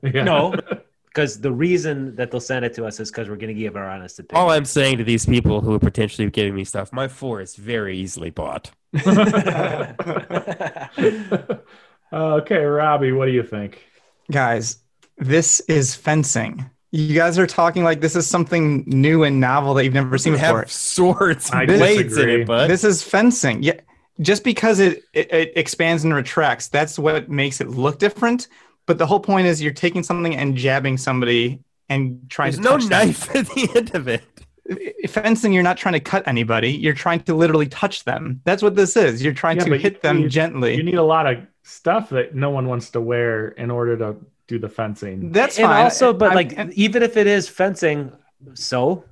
Yeah. 0.03 0.25
No, 0.25 0.55
because 1.15 1.41
the 1.41 1.53
reason 1.53 2.17
that 2.17 2.31
they'll 2.31 2.41
send 2.41 2.65
it 2.65 2.73
to 2.75 2.87
us 2.87 2.99
is 2.99 3.11
because 3.11 3.29
we're 3.29 3.37
going 3.37 3.55
to 3.55 3.61
give 3.61 3.77
our 3.77 3.89
honest 3.89 4.19
opinion. 4.19 4.43
All 4.43 4.51
I'm 4.51 4.65
saying 4.65 4.99
to 4.99 5.05
these 5.05 5.27
people 5.27 5.61
who 5.61 5.75
are 5.75 5.79
potentially 5.79 6.31
giving 6.31 6.55
me 6.55 6.65
stuff, 6.65 6.93
my 6.93 7.07
four 7.07 7.41
is 7.43 7.55
very 7.55 7.99
easily 7.99 8.31
bought. 8.31 8.71
Uh, 9.05 9.93
okay, 12.13 12.65
Robbie, 12.65 13.13
what 13.13 13.27
do 13.27 13.33
you 13.33 13.43
think? 13.43 13.83
Guys, 14.31 14.79
this 15.19 15.61
is 15.61 15.95
fencing. 15.95 16.71
You 16.93 17.15
guys 17.15 17.39
are 17.39 17.47
talking 17.47 17.85
like 17.85 18.01
this 18.01 18.17
is 18.17 18.27
something 18.27 18.85
new 18.87 19.25
and 19.25 19.41
novel 19.41 19.75
that 19.75 19.85
you've 19.85 19.95
never 19.95 20.17
seen 20.19 20.35
We 20.35 20.39
before. 20.39 20.61
have 20.61 20.71
swords 20.73 21.51
I 21.51 21.61
and 21.61 21.69
blades 21.69 22.01
in 22.01 22.09
disagree. 22.09 22.43
it, 22.43 22.47
bud. 22.47 22.69
This 22.71 22.85
is 22.85 23.03
fencing. 23.03 23.63
Yeah, 23.63 23.81
just 24.21 24.45
because 24.45 24.79
it, 24.79 25.05
it 25.15 25.33
it 25.33 25.53
expands 25.57 26.05
and 26.05 26.15
retracts, 26.15 26.69
that's 26.69 26.99
what 26.99 27.29
makes 27.31 27.61
it 27.61 27.69
look 27.69 27.99
different. 27.99 28.49
But 28.87 28.99
the 28.99 29.07
whole 29.07 29.21
point 29.21 29.47
is 29.47 29.63
you're 29.63 29.73
taking 29.73 30.03
something 30.03 30.35
and 30.37 30.57
jabbing 30.57 30.97
somebody 30.99 31.61
and 31.89 32.21
trying 32.29 32.53
There's 32.53 32.57
to 32.57 32.63
no 32.63 32.79
touch 32.79 32.89
them. 32.89 33.07
knife 33.09 33.35
at 33.37 33.47
the 33.49 33.69
end 33.77 33.95
of 33.95 34.09
it. 34.09 34.23
Fencing, 35.09 35.53
you're 35.53 35.63
not 35.63 35.77
trying 35.77 35.95
to 35.95 36.01
cut 36.01 36.27
anybody. 36.27 36.71
You're 36.73 36.95
trying 36.95 37.21
to 37.25 37.35
literally 37.35 37.67
touch 37.67 38.05
them. 38.05 38.41
That's 38.45 38.63
what 38.63 38.77
this 38.77 38.97
is. 38.97 39.23
You're 39.23 39.35
trying 39.35 39.59
Yeah, 39.59 39.65
to 39.65 39.77
hit 39.79 39.95
you- 39.95 40.01
them 40.01 40.19
you- 40.21 40.29
gently. 40.29 40.77
You 40.77 40.83
need 40.83 40.95
a 40.95 41.03
lot 41.03 41.27
of 41.27 41.39
stuff 41.63 42.11
that 42.11 42.35
no 42.35 42.51
one 42.51 42.67
wants 42.67 42.91
to 42.91 43.01
wear 43.01 43.49
in 43.49 43.71
order 43.71 43.97
to 43.99 44.17
do 44.49 44.59
the 44.59 44.69
fencing. 44.69 45.33
That's 45.33 45.59
and 45.59 45.67
fine. 45.67 45.83
also, 45.85 46.13
but 46.13 46.27
I'm- 46.31 46.35
like, 46.37 46.57
and- 46.59 46.73
even 46.75 47.03
if 47.03 47.17
it 47.17 47.27
is 47.27 47.49
fencing, 47.49 48.13
so 48.55 49.05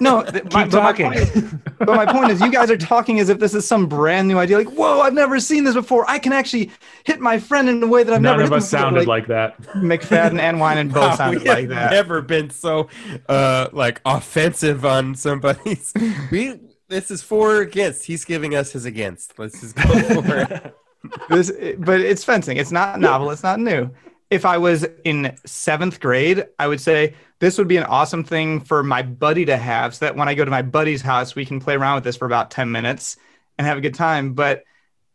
no, 0.00 0.22
th- 0.22 0.44
keep 0.44 0.52
my, 0.52 0.64
but 0.66 0.72
my 0.72 0.92
talking. 0.92 1.06
point 1.06 1.16
is- 1.18 1.54
but 1.78 1.88
my 1.88 2.06
point 2.06 2.30
is, 2.30 2.40
you 2.40 2.50
guys 2.50 2.70
are 2.70 2.76
talking 2.76 3.20
as 3.20 3.28
if 3.28 3.38
this 3.38 3.54
is 3.54 3.66
some 3.66 3.86
brand 3.86 4.26
new 4.28 4.38
idea. 4.38 4.56
Like, 4.56 4.70
whoa, 4.70 5.00
I've 5.00 5.12
never 5.12 5.38
seen 5.40 5.64
this 5.64 5.74
before. 5.74 6.08
I 6.08 6.18
can 6.18 6.32
actually 6.32 6.70
hit 7.04 7.20
my 7.20 7.38
friend 7.38 7.68
in 7.68 7.82
a 7.82 7.86
way 7.86 8.02
that 8.02 8.14
I've 8.14 8.22
None 8.22 8.38
never. 8.38 8.42
of 8.44 8.48
hit 8.50 8.56
us 8.58 8.68
sounded 8.70 9.06
like 9.06 9.26
that. 9.26 9.60
McFadden 9.74 10.38
and 10.38 10.58
Winand 10.58 10.92
both 10.94 11.14
sounded 11.16 11.42
we 11.42 11.48
have 11.48 11.58
like 11.58 11.68
that. 11.68 11.90
never 11.90 12.22
been 12.22 12.48
so 12.50 12.88
uh 13.28 13.68
like 13.72 14.00
offensive 14.04 14.84
on 14.86 15.14
somebody's. 15.14 15.92
We 16.30 16.60
this 16.88 17.10
is 17.10 17.20
for 17.22 17.60
against. 17.60 18.04
He's 18.06 18.24
giving 18.24 18.54
us 18.54 18.72
his 18.72 18.84
against. 18.84 19.38
Let's 19.38 19.60
just 19.60 19.74
go 19.76 20.22
for 20.22 20.36
it. 20.38 20.74
this, 21.28 21.50
but 21.78 22.00
it's 22.00 22.22
fencing. 22.24 22.56
It's 22.56 22.70
not 22.72 23.00
novel. 23.00 23.30
It's 23.30 23.42
not 23.42 23.58
new. 23.60 23.90
If 24.30 24.44
I 24.44 24.58
was 24.58 24.84
in 25.04 25.36
seventh 25.44 26.00
grade, 26.00 26.46
I 26.58 26.66
would 26.66 26.80
say 26.80 27.14
this 27.38 27.58
would 27.58 27.68
be 27.68 27.76
an 27.76 27.84
awesome 27.84 28.24
thing 28.24 28.60
for 28.60 28.82
my 28.82 29.02
buddy 29.02 29.44
to 29.44 29.56
have, 29.56 29.94
so 29.94 30.06
that 30.06 30.16
when 30.16 30.28
I 30.28 30.34
go 30.34 30.44
to 30.44 30.50
my 30.50 30.62
buddy's 30.62 31.02
house, 31.02 31.34
we 31.36 31.46
can 31.46 31.60
play 31.60 31.74
around 31.74 31.96
with 31.96 32.04
this 32.04 32.16
for 32.16 32.26
about 32.26 32.50
ten 32.50 32.72
minutes 32.72 33.16
and 33.56 33.66
have 33.66 33.78
a 33.78 33.80
good 33.80 33.94
time. 33.94 34.34
But 34.34 34.64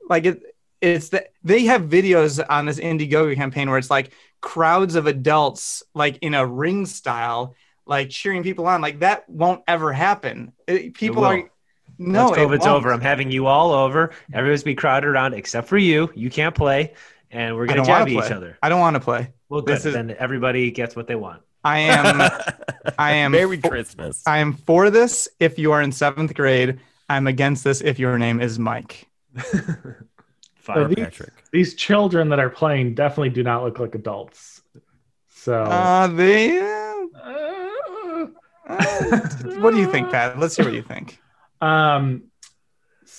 like 0.10 0.26
it, 0.26 0.42
it's 0.80 1.10
that 1.10 1.32
they 1.44 1.66
have 1.66 1.84
videos 1.84 2.44
on 2.50 2.66
this 2.66 2.80
Indiegogo 2.80 3.36
campaign 3.36 3.70
where 3.70 3.78
it's 3.78 3.90
like 3.90 4.12
crowds 4.40 4.96
of 4.96 5.08
adults, 5.08 5.84
like 5.94 6.18
in 6.22 6.34
a 6.34 6.46
ring 6.46 6.86
style, 6.86 7.56
like 7.86 8.10
cheering 8.10 8.44
people 8.44 8.66
on. 8.66 8.82
Like 8.82 9.00
that 9.00 9.28
won't 9.30 9.64
ever 9.68 9.92
happen. 9.92 10.54
It- 10.68 10.94
people 10.94 11.24
will. 11.24 11.30
are 11.30 11.52
no, 11.98 12.30
Once 12.30 12.38
COVID's 12.38 12.66
won't. 12.66 12.78
over, 12.78 12.92
I'm 12.94 13.02
having 13.02 13.30
you 13.30 13.46
all 13.46 13.72
over. 13.74 14.12
Everybody's 14.34 14.64
be 14.64 14.74
crowded 14.74 15.08
around 15.08 15.34
except 15.36 15.68
for 15.68 15.78
you. 15.78 16.12
You 16.16 16.32
can't 16.32 16.56
play, 16.56 16.94
and 17.32 17.56
we're 17.56 17.66
gonna 17.66 17.78
don't 17.78 17.86
jab 17.86 18.08
to 18.08 18.14
each 18.14 18.32
other. 18.32 18.58
I 18.62 18.70
don't 18.70 18.80
want 18.80 18.96
to 18.96 19.00
play. 19.00 19.32
Well, 19.50 19.62
good. 19.62 19.76
This 19.76 19.86
is- 19.86 19.94
then 19.94 20.16
everybody 20.20 20.72
gets 20.72 20.96
what 20.96 21.08
they 21.08 21.16
want. 21.16 21.42
I 21.64 21.80
am. 21.80 22.30
I 22.98 23.12
am 23.14 23.32
Merry 23.34 23.58
for- 23.58 23.70
Christmas. 23.70 24.24
I 24.26 24.40
am 24.40 24.54
for 24.54 24.90
this 24.90 25.28
if 25.40 25.60
you 25.60 25.72
are 25.74 25.82
in 25.82 25.92
seventh 25.92 26.34
grade. 26.34 26.80
I'm 27.10 27.28
against 27.28 27.64
this 27.64 27.82
if 27.82 28.00
your 28.00 28.18
name 28.18 28.40
is 28.42 28.58
Mike. 28.58 29.08
Fine. 29.36 30.76
So 30.76 30.88
these, 30.88 30.96
Patrick. 31.06 31.34
these 31.52 31.74
children 31.76 32.30
that 32.30 32.40
are 32.40 32.50
playing 32.50 32.94
definitely 32.96 33.30
do 33.30 33.44
not 33.44 33.64
look 33.64 33.80
like 33.80 33.96
adults. 33.96 34.62
So 35.30 35.64
Uh, 35.64 36.08
they. 36.08 36.60
uh, 36.60 37.08
Uh, 37.24 38.28
uh, 38.68 39.20
what 39.60 39.72
do 39.72 39.78
you 39.80 39.92
think, 39.92 40.10
Pat? 40.12 40.38
Let's 40.40 40.56
hear 40.56 40.66
what 40.66 40.74
you 40.74 40.84
think. 40.84 41.20
um 41.62 42.24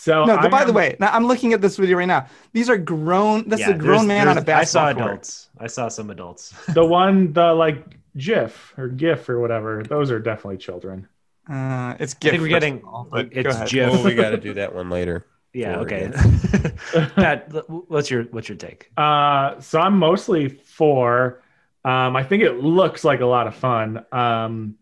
so 0.03 0.25
No, 0.25 0.35
I 0.37 0.49
by 0.49 0.65
the 0.65 0.73
way, 0.73 0.97
now 0.99 1.11
I'm 1.13 1.27
looking 1.27 1.53
at 1.53 1.61
this 1.61 1.77
video 1.77 1.97
right 1.99 2.07
now. 2.07 2.27
These 2.53 2.69
are 2.69 2.77
grown. 2.79 3.49
This 3.49 3.61
Yeah, 3.61 3.71
a 3.71 3.79
grown 3.79 4.07
man 4.09 4.27
on 4.27 4.37
a 4.37 4.41
there's- 4.41 4.73
basketball 4.73 4.87
I 4.89 4.93
saw 4.93 4.99
court. 4.99 5.11
adults. 5.13 5.49
I 5.59 5.67
saw 5.69 5.89
some 5.89 6.11
adults. 6.11 6.53
the 6.75 6.85
one 6.85 7.33
the 7.33 7.53
like 7.55 7.79
GIF 8.17 8.75
or 8.77 8.89
GIF 8.89 9.29
or 9.29 9.39
whatever, 9.39 9.83
those 9.85 10.11
are 10.11 10.19
definitely 10.19 10.59
children. 10.59 11.07
Uh, 11.49 11.95
it's 12.01 12.15
I 12.25 12.31
think 12.31 12.43
we're 12.43 12.49
getting. 12.49 12.83
all, 12.83 13.09
It's 13.13 13.55
ahead. 13.55 13.69
GIF. 13.69 13.91
Oh, 13.93 14.05
we 14.05 14.15
got 14.15 14.31
to 14.31 14.37
do 14.39 14.55
that 14.55 14.75
one 14.75 14.91
later. 14.91 15.27
Yeah. 15.55 15.81
Okay. 15.81 16.05
against. 16.05 16.77
Pat, 17.15 17.53
what's 17.69 18.11
your 18.11 18.23
what's 18.33 18.49
your 18.49 18.57
take? 18.57 18.91
Uh, 18.97 19.61
so 19.61 19.79
I'm 19.81 19.99
mostly 19.99 20.49
for. 20.49 21.43
Um, 21.85 22.17
I 22.17 22.23
think 22.25 22.43
it 22.43 22.55
looks 22.65 23.05
like 23.05 23.21
a 23.21 23.27
lot 23.27 23.47
of 23.47 23.55
fun. 23.55 24.03
Um, 24.13 24.77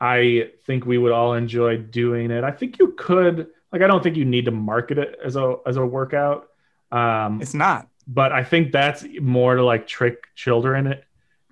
I 0.00 0.50
think 0.66 0.84
we 0.84 0.98
would 0.98 1.12
all 1.12 1.34
enjoy 1.34 1.76
doing 1.76 2.32
it. 2.32 2.42
I 2.42 2.50
think 2.50 2.78
you 2.80 2.88
could. 2.98 3.48
Like, 3.74 3.82
I 3.82 3.88
don't 3.88 4.02
think 4.04 4.16
you 4.16 4.24
need 4.24 4.44
to 4.44 4.52
market 4.52 4.98
it 4.98 5.18
as 5.24 5.34
a 5.36 5.56
as 5.66 5.76
a 5.76 5.84
workout. 5.84 6.48
Um, 6.92 7.42
It's 7.42 7.54
not. 7.54 7.88
but 8.06 8.30
I 8.30 8.44
think 8.44 8.70
that's 8.70 9.04
more 9.20 9.56
to 9.56 9.64
like 9.64 9.86
trick 9.88 10.24
children 10.36 10.94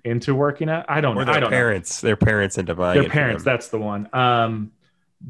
into 0.05 0.33
working 0.33 0.69
out. 0.69 0.85
I 0.87 1.01
don't 1.01 1.17
Or 1.17 1.25
know. 1.25 1.31
I 1.31 1.33
their 1.35 1.41
don't 1.41 1.49
parents, 1.49 1.99
their 2.01 2.15
parents 2.15 2.57
into 2.57 2.73
know. 2.73 2.77
buying 2.79 2.95
Their 2.99 3.07
it 3.09 3.11
parents. 3.11 3.43
That's 3.43 3.67
the 3.67 3.77
one. 3.77 4.07
Um, 4.13 4.71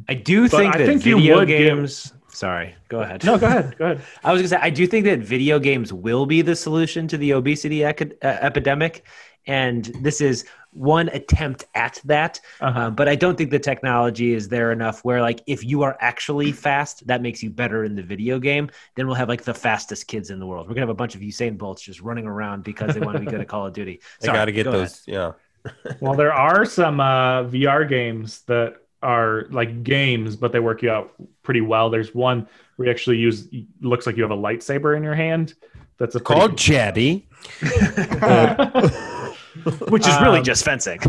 I 0.08 0.14
do 0.14 0.44
But 0.50 0.58
think 0.58 0.76
I 0.76 0.78
that 0.78 0.86
think 0.86 1.06
you 1.06 1.16
video 1.18 1.40
would 1.40 1.48
give- 1.48 1.78
games. 1.78 2.14
Sorry, 2.28 2.74
go 2.90 3.02
ahead. 3.02 3.24
no, 3.24 3.38
go 3.38 3.46
ahead. 3.48 3.76
Go 3.78 3.86
ahead. 3.86 4.02
I 4.24 4.32
was 4.32 4.40
gonna 4.42 4.48
say 4.50 4.58
I 4.60 4.70
do 4.72 4.86
think 4.88 5.06
that 5.06 5.20
video 5.20 5.58
games 5.60 5.92
will 5.94 6.26
be 6.28 6.42
the 6.44 6.56
solution 6.56 7.08
to 7.10 7.18
the 7.18 7.34
obesity 7.34 7.84
ec- 7.84 8.18
uh, 8.24 8.38
epidemic, 8.42 9.04
and 9.48 9.86
this 10.02 10.20
is 10.22 10.46
one 10.74 11.10
attempt 11.10 11.66
at 11.76 12.00
that. 12.06 12.40
Uh-huh. 12.62 12.80
Um, 12.80 12.96
but 12.96 13.08
I 13.08 13.16
don't 13.16 13.38
think 13.38 13.52
the 13.52 13.60
technology 13.60 14.34
is 14.34 14.50
there 14.50 14.72
enough 14.72 15.04
where, 15.06 15.22
like, 15.22 15.42
if 15.48 15.64
you 15.64 15.84
are 15.84 15.98
actually 16.00 16.52
fast, 16.66 17.06
that 17.08 17.22
makes 17.22 17.42
you 17.44 17.50
better 17.50 17.84
in 17.84 17.96
the 17.96 18.04
video 18.04 18.40
game. 18.40 18.70
Then 18.96 19.08
we'll 19.08 19.16
have 19.16 19.30
like 19.30 19.44
the 19.44 19.54
fastest 19.54 20.08
kids 20.08 20.30
in 20.30 20.40
the 20.40 20.46
world. 20.46 20.68
We're 20.68 20.74
gonna 20.76 20.82
have 20.84 20.90
a 20.90 20.94
bunch 20.96 21.16
of 21.16 21.22
Usain 21.22 21.58
Bolts 21.58 21.82
just 21.82 22.02
running 22.02 22.26
around 22.26 22.64
because 22.64 22.94
they 22.94 23.00
want 23.00 23.16
to 23.16 23.20
be 23.20 23.26
good 23.28 23.40
at 23.42 23.48
Call 23.48 23.68
of 23.68 23.74
Duty. 23.74 24.02
They 24.22 24.28
got 24.28 24.46
to 24.46 24.52
get 24.52 24.64
go 24.66 24.72
ahead. 24.72 24.82
those. 24.84 25.04
Yeah. 25.08 25.32
Well, 26.02 26.16
there 26.16 26.34
are 26.34 26.66
some 26.66 27.00
uh, 27.00 27.44
VR 27.46 27.88
games 27.88 28.42
that 28.48 28.76
are 29.02 29.46
like 29.50 29.84
games, 29.84 30.36
but 30.36 30.52
they 30.52 30.60
work 30.60 30.82
you 30.82 30.90
out 30.90 31.14
pretty 31.44 31.62
well. 31.62 31.90
There's 31.90 32.14
one 32.14 32.48
where 32.76 32.88
you 32.88 32.92
actually 32.92 33.18
use 33.18 33.48
looks 33.82 34.06
like 34.06 34.18
you 34.18 34.24
have 34.24 34.32
a 34.32 34.38
lightsaber 34.38 34.96
in 34.98 35.04
your 35.04 35.16
hand. 35.16 35.54
That's 36.00 36.16
a 36.16 36.20
pretty- 36.20 36.40
Called 36.40 36.56
Jabby. 36.58 37.24
which 39.90 40.08
is 40.08 40.16
really 40.22 40.40
Um, 40.40 40.44
just 40.44 40.64
fencing. 40.66 41.00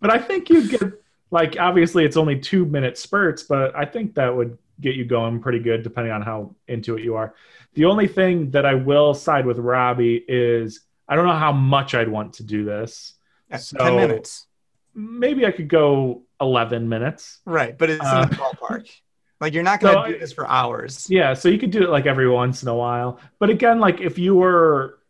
but 0.00 0.10
I 0.10 0.18
think 0.18 0.50
you'd 0.50 0.70
get 0.70 0.82
like 1.30 1.56
obviously 1.58 2.04
it's 2.04 2.16
only 2.16 2.38
two 2.38 2.64
minute 2.66 2.98
spurts, 2.98 3.42
but 3.44 3.74
I 3.76 3.84
think 3.84 4.14
that 4.14 4.34
would 4.34 4.58
get 4.80 4.94
you 4.96 5.04
going 5.04 5.40
pretty 5.40 5.58
good 5.60 5.82
depending 5.82 6.12
on 6.12 6.22
how 6.22 6.54
into 6.68 6.96
it 6.96 7.04
you 7.04 7.16
are. 7.16 7.34
The 7.74 7.86
only 7.86 8.06
thing 8.06 8.50
that 8.52 8.66
I 8.66 8.74
will 8.74 9.14
side 9.14 9.46
with 9.46 9.58
Robbie 9.58 10.24
is 10.28 10.80
I 11.08 11.16
don't 11.16 11.26
know 11.26 11.32
how 11.34 11.52
much 11.52 11.94
I'd 11.94 12.08
want 12.08 12.34
to 12.34 12.42
do 12.44 12.64
this. 12.64 13.14
That's 13.48 13.68
So- 13.68 13.78
Ten 13.78 13.96
minutes. 13.96 14.46
Maybe 14.96 15.44
I 15.44 15.50
could 15.50 15.66
go 15.66 16.22
11 16.40 16.88
minutes. 16.88 17.40
Right, 17.44 17.76
but 17.76 17.90
it's 17.90 18.00
Uh, 18.04 18.22
in 18.22 18.28
the 18.28 18.36
ballpark. 18.36 18.88
Like 19.40 19.52
you're 19.52 19.64
not 19.64 19.80
going 19.80 19.94
to 19.96 20.02
so 20.02 20.06
do 20.08 20.14
I- 20.14 20.18
this 20.20 20.32
for 20.32 20.46
hours. 20.48 21.08
Yeah, 21.10 21.34
so 21.34 21.48
you 21.48 21.58
could 21.58 21.72
do 21.72 21.82
it 21.82 21.90
like 21.90 22.06
every 22.06 22.28
once 22.30 22.62
in 22.62 22.68
a 22.68 22.74
while. 22.76 23.18
But 23.40 23.50
again, 23.50 23.80
like 23.80 24.00
if 24.00 24.18
you 24.18 24.36
were 24.36 25.00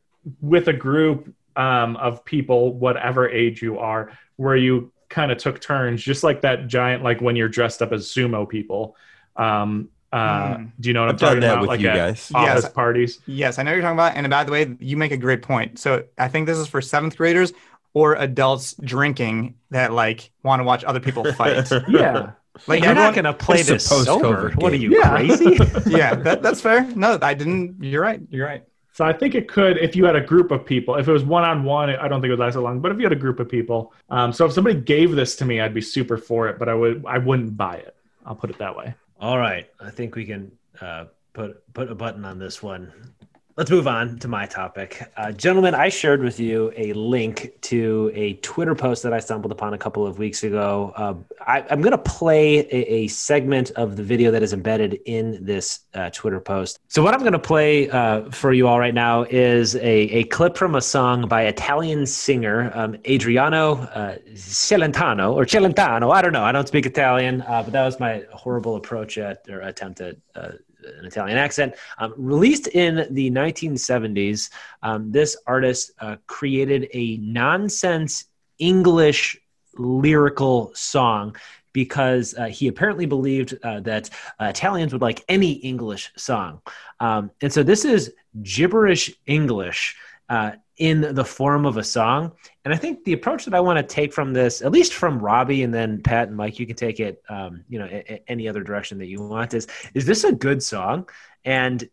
with 0.40 0.68
a 0.68 0.72
group 0.72 1.34
um, 1.56 1.96
of 1.96 2.24
people, 2.24 2.72
whatever 2.74 3.28
age 3.28 3.62
you 3.62 3.78
are, 3.78 4.12
where 4.36 4.56
you 4.56 4.92
kind 5.08 5.30
of 5.30 5.38
took 5.38 5.60
turns, 5.60 6.02
just 6.02 6.24
like 6.24 6.40
that 6.40 6.66
giant, 6.66 7.02
like 7.04 7.20
when 7.20 7.36
you're 7.36 7.48
dressed 7.48 7.80
up 7.82 7.92
as 7.92 8.06
sumo 8.06 8.48
people. 8.48 8.96
Um, 9.36 9.88
uh, 10.12 10.56
Mm. 10.58 10.72
Do 10.78 10.88
you 10.88 10.92
know 10.94 11.00
what 11.00 11.08
I've 11.08 11.14
I'm 11.14 11.18
talking 11.18 11.40
that 11.40 11.50
about? 11.52 11.60
with 11.62 11.68
like 11.68 11.80
you 11.80 11.86
guys. 11.88 12.30
office 12.34 12.64
Yes. 12.64 12.72
parties. 12.72 13.18
Yes, 13.26 13.58
I 13.58 13.62
know 13.64 13.70
what 13.72 13.74
you're 13.74 13.82
talking 13.82 13.96
about. 13.96 14.16
And 14.16 14.30
by 14.30 14.44
the 14.44 14.52
way, 14.52 14.76
you 14.78 14.96
make 14.96 15.10
a 15.12 15.16
great 15.16 15.42
point. 15.42 15.78
So 15.80 16.04
I 16.18 16.28
think 16.28 16.46
this 16.46 16.56
is 16.58 16.68
for 16.68 16.80
seventh 16.80 17.16
graders 17.16 17.52
or 17.94 18.14
adults 18.14 18.74
drinking 18.80 19.56
that 19.70 19.92
like 19.92 20.30
want 20.44 20.60
to 20.60 20.64
watch 20.64 20.84
other 20.84 21.00
people 21.00 21.24
fight. 21.34 21.68
Yeah. 21.88 22.30
Like 22.68 22.84
You're 22.84 22.94
not 22.94 23.14
gonna 23.16 23.32
play 23.34 23.58
It's 23.60 23.68
a 23.68 23.72
this 23.74 23.86
sober. 23.86 24.52
What 24.56 24.72
are 24.72 24.76
you 24.76 24.90
Yeah. 24.96 25.10
crazy? 25.10 25.56
yeah, 25.90 26.14
that, 26.14 26.42
that's 26.42 26.60
fair. 26.60 26.82
No, 26.94 27.18
I 27.20 27.34
didn't. 27.34 27.82
You're 27.82 28.02
right. 28.02 28.20
You're 28.30 28.46
right. 28.46 28.62
So 28.94 29.04
I 29.04 29.12
think 29.12 29.34
it 29.34 29.48
could, 29.48 29.76
if 29.78 29.96
you 29.96 30.04
had 30.04 30.14
a 30.14 30.20
group 30.20 30.52
of 30.52 30.64
people, 30.64 30.94
if 30.94 31.08
it 31.08 31.12
was 31.12 31.24
one 31.24 31.42
on 31.42 31.64
one, 31.64 31.90
I 31.90 32.06
don't 32.06 32.20
think 32.20 32.28
it 32.28 32.34
would 32.34 32.38
last 32.38 32.54
so 32.54 32.62
long. 32.62 32.78
But 32.78 32.92
if 32.92 32.98
you 32.98 33.02
had 33.02 33.12
a 33.12 33.16
group 33.16 33.40
of 33.40 33.48
people, 33.48 33.92
um, 34.08 34.32
so 34.32 34.46
if 34.46 34.52
somebody 34.52 34.80
gave 34.80 35.16
this 35.16 35.34
to 35.36 35.44
me, 35.44 35.60
I'd 35.60 35.74
be 35.74 35.80
super 35.80 36.16
for 36.16 36.48
it, 36.48 36.60
but 36.60 36.68
I 36.68 36.74
would, 36.74 37.04
I 37.04 37.18
wouldn't 37.18 37.56
buy 37.56 37.78
it. 37.78 37.96
I'll 38.24 38.36
put 38.36 38.50
it 38.50 38.58
that 38.58 38.76
way. 38.76 38.94
All 39.20 39.36
right, 39.36 39.68
I 39.80 39.90
think 39.90 40.14
we 40.14 40.24
can 40.24 40.52
uh, 40.80 41.06
put 41.32 41.72
put 41.74 41.90
a 41.90 41.94
button 41.94 42.24
on 42.24 42.38
this 42.38 42.62
one. 42.62 42.92
Let's 43.56 43.70
move 43.70 43.86
on 43.86 44.18
to 44.18 44.26
my 44.26 44.46
topic, 44.46 45.00
uh, 45.16 45.30
gentlemen. 45.30 45.76
I 45.76 45.88
shared 45.88 46.24
with 46.24 46.40
you 46.40 46.72
a 46.76 46.92
link 46.92 47.52
to 47.60 48.10
a 48.12 48.32
Twitter 48.34 48.74
post 48.74 49.04
that 49.04 49.12
I 49.12 49.20
stumbled 49.20 49.52
upon 49.52 49.74
a 49.74 49.78
couple 49.78 50.04
of 50.04 50.18
weeks 50.18 50.42
ago. 50.42 50.92
Uh, 50.96 51.14
I, 51.40 51.64
I'm 51.70 51.80
going 51.80 51.92
to 51.92 51.98
play 51.98 52.66
a, 52.72 52.94
a 52.94 53.06
segment 53.06 53.70
of 53.76 53.94
the 53.94 54.02
video 54.02 54.32
that 54.32 54.42
is 54.42 54.52
embedded 54.52 54.94
in 55.06 55.44
this 55.44 55.84
uh, 55.94 56.10
Twitter 56.10 56.40
post. 56.40 56.80
So, 56.88 57.00
what 57.00 57.14
I'm 57.14 57.20
going 57.20 57.32
to 57.32 57.38
play 57.38 57.88
uh, 57.90 58.28
for 58.32 58.52
you 58.52 58.66
all 58.66 58.80
right 58.80 58.92
now 58.92 59.22
is 59.22 59.76
a, 59.76 59.80
a 59.84 60.24
clip 60.24 60.56
from 60.56 60.74
a 60.74 60.80
song 60.80 61.28
by 61.28 61.42
Italian 61.42 62.06
singer 62.06 62.72
um, 62.74 62.96
Adriano 63.08 63.74
uh, 63.76 64.16
Celentano 64.32 65.32
or 65.32 65.44
Celentano. 65.44 66.12
I 66.12 66.22
don't 66.22 66.32
know. 66.32 66.42
I 66.42 66.50
don't 66.50 66.66
speak 66.66 66.86
Italian, 66.86 67.42
uh, 67.42 67.62
but 67.62 67.72
that 67.72 67.84
was 67.84 68.00
my 68.00 68.24
horrible 68.32 68.74
approach 68.74 69.16
at 69.16 69.48
or 69.48 69.60
attempt 69.60 70.00
at 70.00 70.16
an 70.98 71.04
Italian 71.04 71.38
accent. 71.38 71.74
Um, 71.98 72.14
released 72.16 72.68
in 72.68 73.06
the 73.10 73.30
1970s, 73.30 74.50
um, 74.82 75.10
this 75.10 75.36
artist 75.46 75.92
uh, 76.00 76.16
created 76.26 76.88
a 76.92 77.16
nonsense 77.18 78.26
English 78.58 79.38
lyrical 79.76 80.72
song 80.74 81.36
because 81.72 82.34
uh, 82.38 82.46
he 82.46 82.68
apparently 82.68 83.04
believed 83.04 83.58
uh, 83.62 83.80
that 83.80 84.08
uh, 84.40 84.46
Italians 84.46 84.92
would 84.92 85.02
like 85.02 85.24
any 85.28 85.52
English 85.52 86.12
song. 86.16 86.62
Um, 87.00 87.30
and 87.42 87.52
so 87.52 87.62
this 87.62 87.84
is 87.84 88.14
gibberish 88.42 89.12
English. 89.26 89.96
In 90.78 91.14
the 91.14 91.24
form 91.24 91.66
of 91.66 91.76
a 91.76 91.84
song. 91.84 92.32
And 92.64 92.74
I 92.74 92.76
think 92.76 93.04
the 93.04 93.12
approach 93.12 93.44
that 93.44 93.54
I 93.54 93.60
want 93.60 93.78
to 93.78 93.94
take 93.94 94.12
from 94.12 94.32
this, 94.32 94.60
at 94.60 94.72
least 94.72 94.92
from 94.92 95.20
Robbie 95.20 95.62
and 95.62 95.72
then 95.72 96.02
Pat 96.02 96.26
and 96.28 96.36
Mike, 96.36 96.58
you 96.58 96.66
can 96.66 96.74
take 96.74 96.98
it, 96.98 97.22
um, 97.28 97.62
you 97.68 97.78
know, 97.78 97.84
a- 97.84 98.12
a- 98.14 98.22
any 98.26 98.48
other 98.48 98.64
direction 98.64 98.98
that 98.98 99.06
you 99.06 99.22
want. 99.22 99.54
Is 99.54 99.68
is 99.94 100.04
this 100.04 100.24
a 100.24 100.32
good 100.32 100.62
song? 100.62 101.08
And 101.44 101.88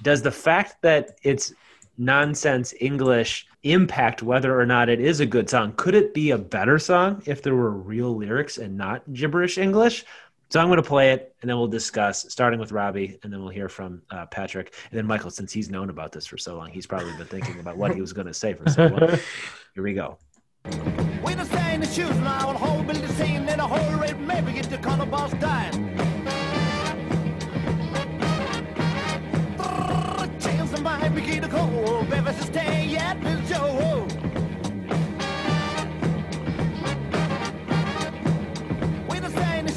does 0.00 0.22
the 0.22 0.30
fact 0.30 0.80
that 0.80 1.18
it's 1.22 1.52
nonsense 1.98 2.72
English 2.80 3.46
impact 3.64 4.22
whether 4.22 4.58
or 4.58 4.64
not 4.64 4.88
it 4.88 4.98
is 4.98 5.20
a 5.20 5.26
good 5.26 5.50
song? 5.50 5.74
Could 5.76 5.94
it 5.94 6.14
be 6.14 6.30
a 6.30 6.38
better 6.38 6.78
song 6.78 7.22
if 7.26 7.42
there 7.42 7.54
were 7.54 7.70
real 7.70 8.16
lyrics 8.16 8.56
and 8.56 8.78
not 8.78 9.02
gibberish 9.12 9.58
English? 9.58 10.04
So 10.52 10.60
I'm 10.60 10.66
going 10.66 10.76
to 10.76 10.82
play 10.82 11.12
it, 11.12 11.34
and 11.40 11.48
then 11.48 11.56
we'll 11.56 11.66
discuss, 11.66 12.26
starting 12.28 12.60
with 12.60 12.72
Robbie, 12.72 13.18
and 13.22 13.32
then 13.32 13.40
we'll 13.40 13.48
hear 13.48 13.70
from 13.70 14.02
uh, 14.10 14.26
Patrick, 14.26 14.74
and 14.90 14.98
then 14.98 15.06
Michael. 15.06 15.30
Since 15.30 15.50
he's 15.50 15.70
known 15.70 15.88
about 15.88 16.12
this 16.12 16.26
for 16.26 16.36
so 16.36 16.58
long, 16.58 16.68
he's 16.68 16.86
probably 16.86 17.16
been 17.16 17.26
thinking 17.26 17.58
about 17.58 17.78
what 17.78 17.94
he 17.94 18.02
was 18.02 18.12
going 18.12 18.26
to 18.26 18.34
say 18.34 18.52
for 18.52 18.68
so 18.68 18.88
long. 18.88 19.08
Here 19.74 19.82
we 19.82 19.94
go. 19.94 20.18
When 21.22 21.40
I 21.40 21.44
stay 21.44 21.74
in 21.74 21.80
the 21.80 21.86
shoes 21.86 22.10
and 22.10 22.28
I 22.28 22.44
will 22.44 22.52
hold 22.52 22.86
Billy 22.86 23.00
the 23.00 23.08
scene 23.14 23.48
in 23.48 23.60
a 23.60 23.66
whole 23.66 23.98
rate, 23.98 24.18
maybe 24.18 24.52
get 24.52 24.68
the 24.68 24.76
color 24.76 25.06
boss 25.06 25.32
dying. 25.40 25.96
Chance 30.38 30.72
of 30.74 30.82
mine 30.82 31.14
begin 31.14 31.40
to 31.44 31.48
cold, 31.48 32.10
baby, 32.10 32.26
to 32.26 32.42
stay 32.42 32.94
at 32.96 33.18
the 33.22 33.40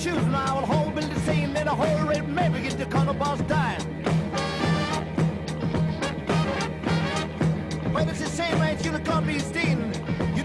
shoes 0.06 0.18
and 0.18 0.36
I 0.36 0.54
will 0.54 0.68
hold 0.68 0.94
Billy 0.94 1.10
a 1.10 1.20
get 2.62 2.78
the 2.78 2.86
boss 3.14 3.42
dying. 3.42 3.82
It's 8.08 8.20
the 8.20 8.28
same 8.28 8.60
you 8.86 8.92
be. 9.26 9.40
You 10.36 10.44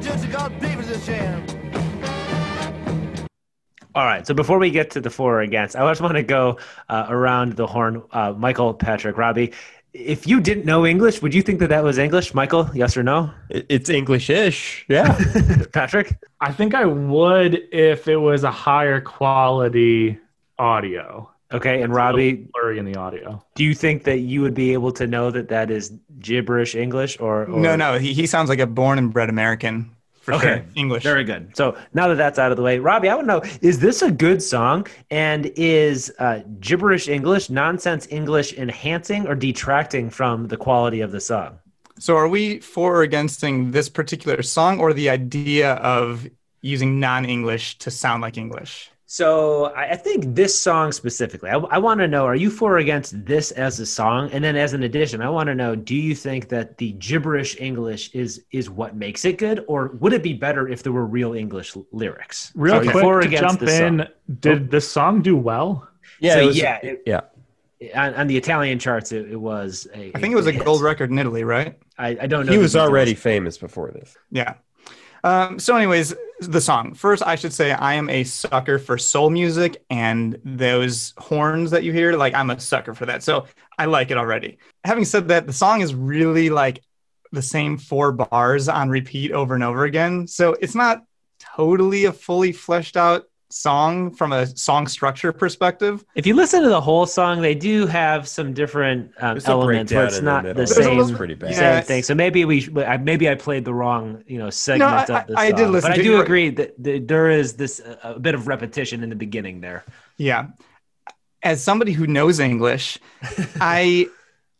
judge 0.00 0.28
God. 0.32 0.52
All 3.94 4.04
right. 4.04 4.26
So 4.26 4.34
before 4.34 4.58
we 4.58 4.70
get 4.70 4.90
to 4.92 5.00
the 5.00 5.10
for 5.10 5.36
or 5.36 5.42
against, 5.42 5.76
I 5.76 5.88
just 5.88 6.00
want 6.00 6.14
to 6.14 6.24
go 6.24 6.58
uh, 6.88 7.06
around 7.08 7.52
the 7.52 7.68
horn. 7.68 8.02
Uh, 8.10 8.32
Michael, 8.32 8.74
Patrick, 8.74 9.16
Robbie, 9.16 9.52
if 9.94 10.26
you 10.26 10.40
didn't 10.40 10.64
know 10.64 10.86
English, 10.86 11.20
would 11.22 11.34
you 11.34 11.42
think 11.42 11.60
that 11.60 11.68
that 11.68 11.84
was 11.84 11.98
English? 11.98 12.34
Michael, 12.34 12.70
yes 12.74 12.96
or 12.96 13.02
no? 13.02 13.30
It's 13.50 13.90
English-ish. 13.90 14.86
Yeah. 14.88 15.18
Patrick? 15.72 16.16
I 16.40 16.52
think 16.52 16.74
I 16.74 16.86
would 16.86 17.60
if 17.72 18.08
it 18.08 18.16
was 18.16 18.44
a 18.44 18.50
higher 18.50 19.00
quality 19.00 20.18
audio. 20.58 21.28
Okay. 21.52 21.82
And 21.82 21.94
Robbie, 21.94 22.48
Blurry 22.54 22.78
in 22.78 22.86
the 22.86 22.96
audio. 22.96 23.44
do 23.54 23.64
you 23.64 23.74
think 23.74 24.04
that 24.04 24.20
you 24.20 24.40
would 24.40 24.54
be 24.54 24.72
able 24.72 24.92
to 24.92 25.06
know 25.06 25.30
that 25.30 25.48
that 25.48 25.70
is 25.70 25.92
gibberish 26.18 26.74
English 26.74 27.20
or, 27.20 27.44
or 27.44 27.60
No, 27.60 27.76
no, 27.76 27.98
he, 27.98 28.14
he 28.14 28.26
sounds 28.26 28.48
like 28.48 28.58
a 28.58 28.66
born 28.66 28.98
and 28.98 29.12
bred 29.12 29.28
American 29.28 29.90
for 30.22 30.34
Okay. 30.34 30.56
sure. 30.58 30.64
English. 30.76 31.02
Very 31.02 31.24
good. 31.24 31.54
So 31.56 31.76
now 31.92 32.08
that 32.08 32.16
that's 32.16 32.38
out 32.38 32.50
of 32.52 32.56
the 32.56 32.62
way, 32.62 32.78
Robbie, 32.78 33.08
I 33.08 33.14
want 33.14 33.28
to 33.28 33.32
know: 33.34 33.42
is 33.60 33.80
this 33.80 34.02
a 34.02 34.10
good 34.10 34.42
song? 34.42 34.86
And 35.10 35.46
is 35.56 36.12
uh, 36.18 36.40
gibberish 36.60 37.08
English, 37.08 37.50
nonsense 37.50 38.06
English, 38.10 38.52
enhancing 38.54 39.26
or 39.26 39.34
detracting 39.34 40.10
from 40.10 40.48
the 40.48 40.56
quality 40.56 41.00
of 41.00 41.10
the 41.10 41.20
song? 41.20 41.58
So 41.98 42.16
are 42.16 42.28
we 42.28 42.60
for 42.60 42.96
or 42.96 43.02
against 43.02 43.40
this 43.42 43.88
particular 43.88 44.42
song 44.42 44.80
or 44.80 44.92
the 44.92 45.10
idea 45.10 45.74
of 45.74 46.26
using 46.60 47.00
non-English 47.00 47.78
to 47.78 47.90
sound 47.90 48.22
like 48.22 48.38
English? 48.38 48.91
So 49.12 49.66
I 49.76 49.90
I 49.90 49.96
think 49.96 50.34
this 50.34 50.58
song 50.58 50.90
specifically, 50.90 51.50
I, 51.50 51.56
I 51.56 51.76
want 51.76 52.00
to 52.00 52.08
know: 52.08 52.24
are 52.24 52.34
you 52.34 52.48
for 52.48 52.76
or 52.76 52.78
against 52.78 53.26
this 53.26 53.50
as 53.50 53.78
a 53.78 53.84
song? 53.84 54.30
And 54.32 54.42
then, 54.42 54.56
as 54.56 54.72
an 54.72 54.84
addition, 54.84 55.20
I 55.20 55.28
want 55.28 55.48
to 55.48 55.54
know: 55.54 55.76
do 55.76 55.94
you 55.94 56.14
think 56.14 56.48
that 56.48 56.78
the 56.78 56.92
gibberish 56.92 57.60
English 57.60 58.14
is 58.14 58.42
is 58.52 58.70
what 58.70 58.96
makes 58.96 59.26
it 59.26 59.36
good, 59.36 59.66
or 59.68 59.88
would 60.00 60.14
it 60.14 60.22
be 60.22 60.32
better 60.32 60.66
if 60.66 60.82
there 60.82 60.92
were 60.92 61.04
real 61.04 61.34
English 61.34 61.76
l- 61.76 61.84
lyrics? 61.92 62.52
Real 62.54 62.82
So 62.82 62.90
quick 62.90 63.02
for 63.04 63.18
or 63.18 63.20
to 63.20 63.26
against 63.26 63.44
jump 63.48 63.60
this 63.60 63.76
song? 63.76 64.00
in, 64.00 64.08
did 64.40 64.70
this 64.70 64.90
song 64.90 65.20
do 65.20 65.36
well? 65.36 65.86
Yeah. 66.18 66.32
So, 66.32 66.40
it 66.40 66.46
was- 66.46 66.58
yeah, 66.58 66.78
it- 66.82 67.02
yeah. 67.04 67.20
on, 67.94 68.14
on 68.14 68.26
the 68.28 68.36
Italian 68.38 68.78
charts, 68.78 69.12
it, 69.12 69.30
it 69.30 69.36
was. 69.36 69.86
A, 69.94 70.10
I 70.14 70.20
think 70.20 70.32
it 70.32 70.36
was 70.36 70.46
a 70.46 70.52
hit. 70.52 70.64
gold 70.64 70.80
record 70.80 71.10
in 71.10 71.18
Italy, 71.18 71.44
right? 71.44 71.78
I, 71.98 72.16
I 72.22 72.26
don't 72.26 72.46
know. 72.46 72.52
He 72.52 72.56
was 72.56 72.74
already 72.76 73.12
famous 73.12 73.58
before 73.58 73.90
this. 73.90 74.16
Yeah. 74.30 74.54
Um, 75.24 75.58
so, 75.60 75.76
anyways, 75.76 76.14
the 76.48 76.60
song. 76.60 76.94
First, 76.94 77.22
I 77.24 77.34
should 77.34 77.52
say 77.52 77.72
I 77.72 77.94
am 77.94 78.08
a 78.08 78.24
sucker 78.24 78.78
for 78.78 78.98
soul 78.98 79.30
music 79.30 79.84
and 79.90 80.38
those 80.44 81.14
horns 81.18 81.70
that 81.70 81.84
you 81.84 81.92
hear. 81.92 82.12
Like, 82.16 82.34
I'm 82.34 82.50
a 82.50 82.60
sucker 82.60 82.94
for 82.94 83.06
that. 83.06 83.22
So, 83.22 83.46
I 83.78 83.86
like 83.86 84.10
it 84.10 84.16
already. 84.16 84.58
Having 84.84 85.04
said 85.06 85.28
that, 85.28 85.46
the 85.46 85.52
song 85.52 85.80
is 85.80 85.94
really 85.94 86.50
like 86.50 86.82
the 87.32 87.42
same 87.42 87.78
four 87.78 88.12
bars 88.12 88.68
on 88.68 88.90
repeat 88.90 89.32
over 89.32 89.54
and 89.54 89.64
over 89.64 89.84
again. 89.84 90.26
So, 90.26 90.54
it's 90.60 90.74
not 90.74 91.04
totally 91.38 92.04
a 92.04 92.12
fully 92.12 92.52
fleshed 92.52 92.96
out 92.96 93.24
song 93.52 94.10
from 94.14 94.32
a 94.32 94.46
song 94.56 94.86
structure 94.86 95.32
perspective. 95.32 96.04
If 96.14 96.26
you 96.26 96.34
listen 96.34 96.62
to 96.62 96.68
the 96.68 96.80
whole 96.80 97.06
song, 97.06 97.40
they 97.42 97.54
do 97.54 97.86
have 97.86 98.26
some 98.28 98.52
different 98.54 99.12
um, 99.20 99.38
elements 99.44 99.92
where 99.92 100.06
it's 100.06 100.18
in 100.18 100.24
the 100.24 100.40
not 100.42 100.56
the 100.56 100.66
same, 100.66 100.96
little- 100.98 101.16
pretty 101.16 101.34
bad. 101.34 101.54
same 101.54 101.62
Yeah. 101.62 101.80
thing. 101.82 102.02
So 102.02 102.14
maybe 102.14 102.44
we, 102.44 102.68
I- 102.84 102.96
maybe 102.96 103.28
I 103.28 103.34
played 103.34 103.64
the 103.64 103.74
wrong, 103.74 104.24
you 104.26 104.38
know, 104.38 104.50
segment 104.50 104.90
I- 104.90 105.00
of 105.02 105.06
the 105.06 105.14
song. 105.14 105.36
I 105.36 105.48
song. 105.50 105.56
did 105.58 105.68
listen 105.70 105.90
but 105.90 105.98
I 105.98 106.02
do 106.02 106.08
you. 106.10 106.20
agree 106.20 106.50
that 106.50 106.82
th- 106.82 107.02
there 107.06 107.30
is 107.30 107.54
this 107.54 107.80
uh, 107.80 107.96
a 108.16 108.20
bit 108.20 108.34
of 108.34 108.48
repetition 108.48 109.02
in 109.02 109.10
the 109.10 109.16
beginning 109.16 109.60
there. 109.60 109.84
Yeah. 110.16 110.48
As 111.42 111.62
somebody 111.62 111.92
who 111.92 112.06
knows 112.06 112.38
English, 112.40 112.98
I 113.60 114.06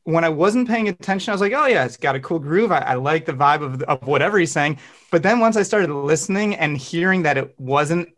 when 0.05 0.24
I 0.24 0.30
wasn't 0.30 0.66
paying 0.66 0.88
attention, 0.88 1.30
I 1.30 1.34
was 1.34 1.40
like, 1.40 1.53
oh 1.53 1.66
yeah, 1.66 1.84
it's 1.84 1.97
got 1.97 2.16
a 2.16 2.20
cool 2.20 2.40
groove. 2.40 2.72
I, 2.72 2.78
I 2.78 2.95
like 2.95 3.24
the 3.24 3.32
vibe 3.32 3.62
of, 3.62 3.82
of 3.84 4.05
whatever 4.05 4.36
he's 4.36 4.51
saying. 4.51 4.78
But 5.12 5.22
then 5.22 5.38
once 5.38 5.57
I 5.57 5.62
started 5.62 5.93
listening 5.95 6.57
and 6.57 6.76
hearing 6.76 7.22
that 7.22 7.38
it 7.38 7.55
wasn't 7.61 8.09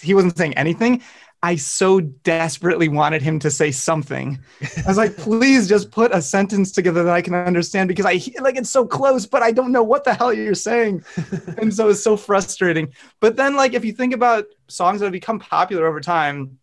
he 0.00 0.14
wasn't 0.14 0.36
saying 0.36 0.54
anything, 0.54 1.02
I 1.44 1.56
so 1.56 2.00
desperately 2.00 2.88
wanted 2.88 3.20
him 3.20 3.40
to 3.40 3.50
say 3.50 3.72
something. 3.72 4.38
I 4.60 4.86
was 4.86 4.96
like, 4.96 5.16
please 5.16 5.68
just 5.68 5.90
put 5.90 6.14
a 6.14 6.22
sentence 6.22 6.70
together 6.70 7.02
that 7.02 7.12
I 7.12 7.20
can 7.20 7.34
understand 7.34 7.88
because 7.88 8.06
I 8.06 8.20
like 8.40 8.56
it's 8.56 8.70
so 8.70 8.86
close, 8.86 9.26
but 9.26 9.42
I 9.42 9.50
don't 9.50 9.72
know 9.72 9.82
what 9.82 10.04
the 10.04 10.14
hell 10.14 10.32
you're 10.32 10.54
saying. 10.54 11.04
and 11.58 11.74
so 11.74 11.88
it's 11.88 12.02
so 12.02 12.16
frustrating. 12.16 12.92
But 13.18 13.34
then, 13.34 13.56
like, 13.56 13.74
if 13.74 13.84
you 13.84 13.92
think 13.92 14.14
about 14.14 14.46
songs 14.68 15.00
that 15.00 15.06
have 15.06 15.12
become 15.12 15.40
popular 15.40 15.86
over 15.88 16.00
time, 16.00 16.58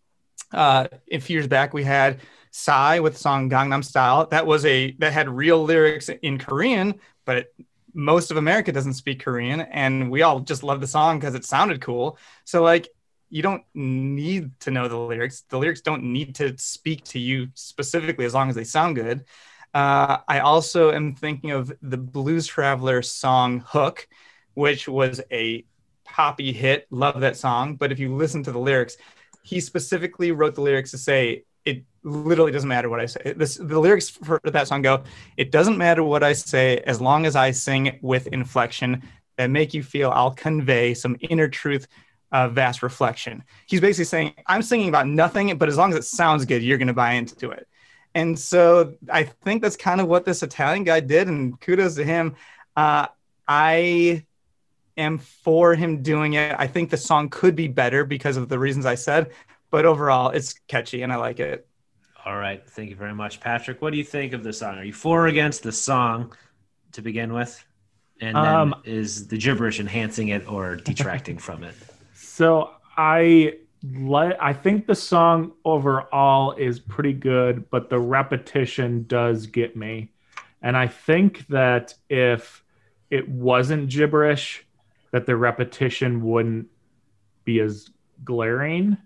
uh, 0.52 0.88
a 1.12 1.18
few 1.18 1.34
years 1.34 1.46
back 1.46 1.74
we 1.74 1.84
had 1.84 2.20
Psy 2.50 3.00
with 3.00 3.12
the 3.12 3.18
song 3.18 3.50
Gangnam 3.50 3.84
Style. 3.84 4.26
That 4.26 4.46
was 4.46 4.64
a 4.64 4.92
that 4.92 5.12
had 5.12 5.28
real 5.28 5.62
lyrics 5.62 6.08
in 6.08 6.38
Korean, 6.38 6.94
but 7.26 7.36
it, 7.36 7.54
most 7.92 8.30
of 8.30 8.38
America 8.38 8.72
doesn't 8.72 8.94
speak 8.94 9.22
Korean, 9.22 9.60
and 9.60 10.10
we 10.10 10.22
all 10.22 10.40
just 10.40 10.62
love 10.62 10.80
the 10.80 10.86
song 10.86 11.18
because 11.18 11.34
it 11.34 11.44
sounded 11.44 11.82
cool. 11.82 12.16
So 12.44 12.62
like 12.62 12.88
you 13.30 13.42
don't 13.42 13.62
need 13.74 14.58
to 14.60 14.70
know 14.70 14.88
the 14.88 14.96
lyrics. 14.96 15.44
The 15.48 15.58
lyrics 15.58 15.80
don't 15.80 16.02
need 16.02 16.34
to 16.36 16.58
speak 16.58 17.04
to 17.04 17.18
you 17.18 17.48
specifically 17.54 18.24
as 18.24 18.34
long 18.34 18.50
as 18.50 18.56
they 18.56 18.64
sound 18.64 18.96
good. 18.96 19.24
Uh, 19.72 20.18
I 20.26 20.40
also 20.40 20.90
am 20.90 21.14
thinking 21.14 21.52
of 21.52 21.72
the 21.80 21.96
Blues 21.96 22.46
Traveler 22.46 23.02
song 23.02 23.62
Hook, 23.64 24.08
which 24.54 24.88
was 24.88 25.20
a 25.30 25.64
poppy 26.04 26.52
hit. 26.52 26.88
Love 26.90 27.20
that 27.20 27.36
song. 27.36 27.76
But 27.76 27.92
if 27.92 28.00
you 28.00 28.14
listen 28.14 28.42
to 28.42 28.52
the 28.52 28.58
lyrics, 28.58 28.96
he 29.42 29.60
specifically 29.60 30.32
wrote 30.32 30.56
the 30.56 30.60
lyrics 30.60 30.90
to 30.90 30.98
say, 30.98 31.44
it 31.64 31.84
literally 32.02 32.50
doesn't 32.50 32.68
matter 32.68 32.88
what 32.88 32.98
I 32.98 33.06
say. 33.06 33.34
This, 33.36 33.56
the 33.56 33.78
lyrics 33.78 34.10
for 34.10 34.40
that 34.42 34.66
song 34.66 34.82
go, 34.82 35.04
it 35.36 35.52
doesn't 35.52 35.78
matter 35.78 36.02
what 36.02 36.24
I 36.24 36.32
say 36.32 36.78
as 36.78 37.00
long 37.00 37.26
as 37.26 37.36
I 37.36 37.52
sing 37.52 37.98
with 38.02 38.26
inflection 38.28 39.02
that 39.36 39.50
make 39.50 39.72
you 39.72 39.82
feel 39.82 40.10
I'll 40.10 40.32
convey 40.32 40.94
some 40.94 41.16
inner 41.20 41.48
truth 41.48 41.86
uh, 42.32 42.48
vast 42.48 42.82
reflection. 42.82 43.42
He's 43.66 43.80
basically 43.80 44.04
saying, 44.04 44.34
I'm 44.46 44.62
singing 44.62 44.88
about 44.88 45.06
nothing, 45.06 45.56
but 45.58 45.68
as 45.68 45.76
long 45.76 45.90
as 45.90 45.96
it 45.96 46.04
sounds 46.04 46.44
good, 46.44 46.62
you're 46.62 46.78
going 46.78 46.88
to 46.88 46.94
buy 46.94 47.12
into 47.12 47.50
it. 47.50 47.66
And 48.14 48.38
so 48.38 48.94
I 49.12 49.24
think 49.24 49.62
that's 49.62 49.76
kind 49.76 50.00
of 50.00 50.08
what 50.08 50.24
this 50.24 50.42
Italian 50.42 50.84
guy 50.84 51.00
did, 51.00 51.28
and 51.28 51.60
kudos 51.60 51.94
to 51.96 52.04
him. 52.04 52.34
Uh, 52.76 53.06
I 53.46 54.24
am 54.96 55.18
for 55.18 55.74
him 55.74 56.02
doing 56.02 56.34
it. 56.34 56.54
I 56.58 56.66
think 56.66 56.90
the 56.90 56.96
song 56.96 57.28
could 57.28 57.56
be 57.56 57.68
better 57.68 58.04
because 58.04 58.36
of 58.36 58.48
the 58.48 58.58
reasons 58.58 58.86
I 58.86 58.96
said, 58.96 59.30
but 59.70 59.84
overall, 59.86 60.30
it's 60.30 60.54
catchy 60.66 61.02
and 61.02 61.12
I 61.12 61.16
like 61.16 61.40
it. 61.40 61.66
All 62.24 62.36
right, 62.36 62.62
thank 62.68 62.90
you 62.90 62.96
very 62.96 63.14
much, 63.14 63.40
Patrick. 63.40 63.80
What 63.80 63.92
do 63.92 63.98
you 63.98 64.04
think 64.04 64.34
of 64.34 64.42
the 64.42 64.52
song? 64.52 64.78
Are 64.78 64.84
you 64.84 64.92
for 64.92 65.24
or 65.24 65.26
against 65.28 65.62
the 65.62 65.72
song 65.72 66.32
to 66.92 67.02
begin 67.02 67.32
with? 67.32 67.64
And 68.20 68.36
then 68.36 68.44
Um, 68.44 68.74
is 68.84 69.28
the 69.28 69.38
gibberish 69.38 69.80
enhancing 69.80 70.28
it 70.28 70.46
or 70.46 70.76
detracting 70.76 71.38
from 71.38 71.64
it? 71.64 71.74
So 72.40 72.70
I 72.96 73.58
I 74.40 74.52
think 74.54 74.86
the 74.86 74.94
song 74.94 75.52
overall 75.66 76.52
is 76.52 76.80
pretty 76.80 77.12
good, 77.12 77.68
but 77.68 77.90
the 77.90 77.98
repetition 77.98 79.04
does 79.06 79.44
get 79.46 79.76
me. 79.76 80.12
And 80.62 80.74
I 80.74 80.86
think 80.86 81.46
that 81.48 81.92
if 82.08 82.64
it 83.10 83.28
wasn't 83.28 83.90
gibberish, 83.90 84.64
that 85.10 85.26
the 85.26 85.36
repetition 85.36 86.24
wouldn't 86.24 86.68
be 87.44 87.60
as 87.60 87.90
glaring 88.24 88.96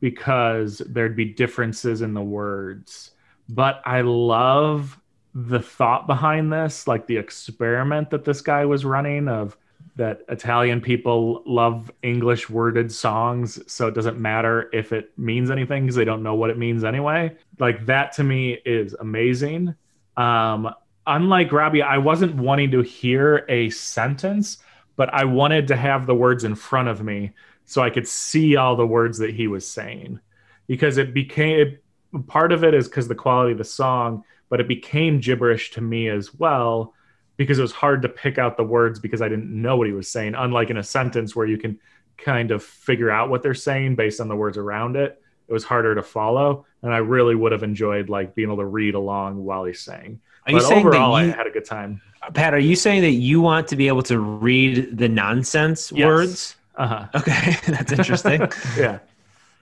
because 0.00 0.78
there'd 0.78 1.14
be 1.14 1.26
differences 1.26 2.00
in 2.00 2.14
the 2.14 2.22
words. 2.22 3.10
But 3.50 3.82
I 3.84 4.00
love 4.00 4.98
the 5.34 5.60
thought 5.60 6.06
behind 6.06 6.50
this, 6.50 6.88
like 6.88 7.06
the 7.06 7.18
experiment 7.18 8.08
that 8.08 8.24
this 8.24 8.40
guy 8.40 8.64
was 8.64 8.86
running 8.86 9.28
of 9.28 9.58
that 9.96 10.20
Italian 10.28 10.80
people 10.80 11.42
love 11.46 11.90
English 12.02 12.48
worded 12.48 12.90
songs, 12.90 13.60
so 13.70 13.88
it 13.88 13.94
doesn't 13.94 14.18
matter 14.18 14.70
if 14.72 14.92
it 14.92 15.12
means 15.18 15.50
anything 15.50 15.84
because 15.84 15.96
they 15.96 16.04
don't 16.04 16.22
know 16.22 16.34
what 16.34 16.50
it 16.50 16.56
means 16.56 16.82
anyway. 16.82 17.36
Like 17.58 17.84
that 17.86 18.12
to 18.12 18.24
me 18.24 18.58
is 18.64 18.94
amazing. 18.94 19.74
Um, 20.16 20.74
unlike 21.06 21.52
Robbie, 21.52 21.82
I 21.82 21.98
wasn't 21.98 22.36
wanting 22.36 22.70
to 22.70 22.80
hear 22.80 23.44
a 23.48 23.68
sentence, 23.70 24.58
but 24.96 25.12
I 25.12 25.24
wanted 25.24 25.68
to 25.68 25.76
have 25.76 26.06
the 26.06 26.14
words 26.14 26.44
in 26.44 26.54
front 26.54 26.88
of 26.88 27.02
me 27.02 27.32
so 27.64 27.82
I 27.82 27.90
could 27.90 28.08
see 28.08 28.56
all 28.56 28.76
the 28.76 28.86
words 28.86 29.18
that 29.18 29.34
he 29.34 29.46
was 29.46 29.68
saying 29.68 30.20
because 30.66 30.96
it 30.96 31.12
became 31.12 31.58
it, 31.60 32.26
part 32.26 32.52
of 32.52 32.64
it 32.64 32.74
is 32.74 32.88
because 32.88 33.08
the 33.08 33.14
quality 33.14 33.52
of 33.52 33.58
the 33.58 33.64
song, 33.64 34.24
but 34.48 34.60
it 34.60 34.68
became 34.68 35.20
gibberish 35.20 35.70
to 35.72 35.80
me 35.80 36.08
as 36.08 36.34
well 36.34 36.94
because 37.36 37.58
it 37.58 37.62
was 37.62 37.72
hard 37.72 38.02
to 38.02 38.08
pick 38.08 38.38
out 38.38 38.56
the 38.56 38.64
words 38.64 38.98
because 39.00 39.22
I 39.22 39.28
didn't 39.28 39.50
know 39.50 39.76
what 39.76 39.86
he 39.86 39.92
was 39.92 40.08
saying. 40.08 40.34
Unlike 40.34 40.70
in 40.70 40.76
a 40.76 40.82
sentence 40.82 41.34
where 41.34 41.46
you 41.46 41.58
can 41.58 41.78
kind 42.18 42.50
of 42.50 42.62
figure 42.62 43.10
out 43.10 43.30
what 43.30 43.42
they're 43.42 43.54
saying 43.54 43.96
based 43.96 44.20
on 44.20 44.28
the 44.28 44.36
words 44.36 44.56
around 44.58 44.96
it, 44.96 45.20
it 45.48 45.52
was 45.52 45.64
harder 45.64 45.94
to 45.94 46.02
follow. 46.02 46.66
And 46.82 46.92
I 46.92 46.98
really 46.98 47.34
would 47.34 47.52
have 47.52 47.62
enjoyed 47.62 48.08
like 48.08 48.34
being 48.34 48.48
able 48.48 48.58
to 48.58 48.66
read 48.66 48.94
along 48.94 49.42
while 49.44 49.64
he's 49.64 49.80
saying. 49.80 50.20
Are 50.46 50.52
you 50.52 50.58
but 50.58 50.66
saying 50.68 50.82
that 50.84 50.88
overall, 50.88 51.14
I 51.14 51.24
you- 51.24 51.32
had 51.32 51.46
a 51.46 51.50
good 51.50 51.64
time. 51.64 52.00
Pat, 52.34 52.54
are 52.54 52.58
you 52.58 52.76
saying 52.76 53.02
that 53.02 53.10
you 53.12 53.40
want 53.40 53.66
to 53.68 53.76
be 53.76 53.88
able 53.88 54.02
to 54.04 54.18
read 54.20 54.96
the 54.96 55.08
nonsense 55.08 55.90
Yes. 55.90 56.06
words? 56.06 56.56
Uh 56.76 56.86
huh. 56.86 57.08
Okay, 57.16 57.56
that's 57.72 57.92
interesting. 57.92 58.48
Yeah. 58.78 58.98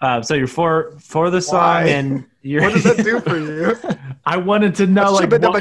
uh, 0.02 0.20
so 0.22 0.34
you're 0.34 0.46
for 0.46 0.92
for 1.00 1.30
the 1.30 1.40
song, 1.40 1.58
Why? 1.60 1.84
and 1.86 2.24
you're 2.42 2.62
What 2.62 2.74
does 2.74 2.84
that 2.84 2.98
do 2.98 3.20
for 3.20 3.38
you? 3.38 3.76
I 4.24 4.36
wanted 4.36 4.74
to 4.76 4.86
know 4.86 5.12
like 5.12 5.30
what, 5.52 5.54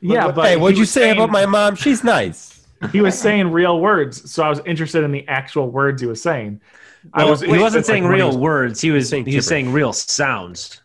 yeah, 0.00 0.30
but 0.30 0.46
hey, 0.46 0.56
what'd 0.56 0.78
you 0.78 0.84
say 0.84 1.02
saying- 1.02 1.16
about 1.16 1.30
my 1.30 1.46
mom? 1.46 1.74
She's 1.76 2.04
nice. 2.04 2.52
He 2.92 3.00
was 3.00 3.18
saying 3.18 3.52
real 3.52 3.80
words, 3.80 4.30
so 4.30 4.42
I 4.42 4.50
was 4.50 4.60
interested 4.66 5.02
in 5.02 5.10
the 5.10 5.26
actual 5.28 5.70
words 5.70 6.02
he 6.02 6.06
was 6.06 6.20
saying. 6.20 6.60
I 7.14 7.24
was. 7.24 7.40
he 7.40 7.58
wasn't 7.58 7.86
saying 7.86 8.02
like, 8.02 8.10
when 8.10 8.18
he 8.18 8.22
real 8.22 8.28
was- 8.28 8.36
words. 8.36 8.80
He 8.80 8.90
was 8.90 9.10
he 9.10 9.36
was 9.36 9.46
saying 9.46 9.72
real 9.72 9.92
sounds. 9.92 10.80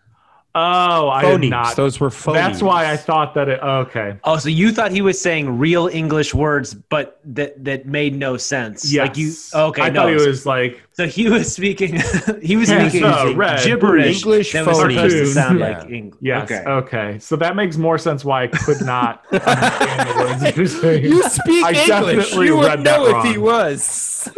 Oh, 0.53 1.09
I 1.09 1.23
Phonemes. 1.23 1.41
did 1.41 1.49
not. 1.49 1.75
Those 1.77 1.99
were 2.01 2.09
phonemes. 2.09 2.33
That's 2.33 2.61
why 2.61 2.91
I 2.91 2.97
thought 2.97 3.33
that 3.35 3.47
it. 3.47 3.61
Okay. 3.61 4.17
Oh, 4.25 4.37
so 4.37 4.49
you 4.49 4.71
thought 4.73 4.91
he 4.91 5.01
was 5.01 5.19
saying 5.19 5.57
real 5.57 5.87
English 5.87 6.33
words, 6.33 6.73
but 6.73 7.19
that 7.23 7.63
that 7.63 7.85
made 7.85 8.15
no 8.17 8.35
sense. 8.35 8.91
Yes. 8.91 9.07
Like 9.07 9.17
you. 9.17 9.33
Okay. 9.53 9.81
I 9.83 9.89
no. 9.89 10.01
thought 10.01 10.09
he 10.09 10.27
was 10.27 10.45
like. 10.45 10.81
So 10.93 11.07
he 11.07 11.29
was 11.29 11.53
speaking. 11.53 11.93
he 12.43 12.57
was 12.57 12.69
Yeah, 12.69 12.89
speaking 12.89 13.09
so, 13.09 13.33
red, 13.33 13.63
gibberish. 13.63 14.17
English 14.17 14.51
that 14.51 14.65
was 14.67 14.77
supposed 14.77 15.15
to 15.15 15.25
sound 15.27 15.59
Yeah. 15.59 15.77
like 15.79 15.89
English. 15.89 16.19
Yes. 16.21 16.51
Okay. 16.51 16.63
Okay. 16.69 17.19
So 17.19 17.37
that 17.37 17.55
makes 17.55 17.77
more 17.77 17.97
sense 17.97 18.25
why 18.25 18.43
I 18.43 18.47
could 18.47 18.81
not 18.81 19.23
understand 19.31 20.09
the 20.09 20.15
words 20.19 20.55
he 20.55 20.61
was 20.61 20.81
saying. 20.81 21.03
You 21.05 21.23
speak 21.29 21.63
I 21.63 21.69
English. 21.69 21.87
definitely 21.87 22.45
You 22.47 22.57
would 22.57 22.65
read 22.67 22.83
know 22.83 23.19
if 23.19 23.25
he 23.31 23.37
was. 23.37 24.29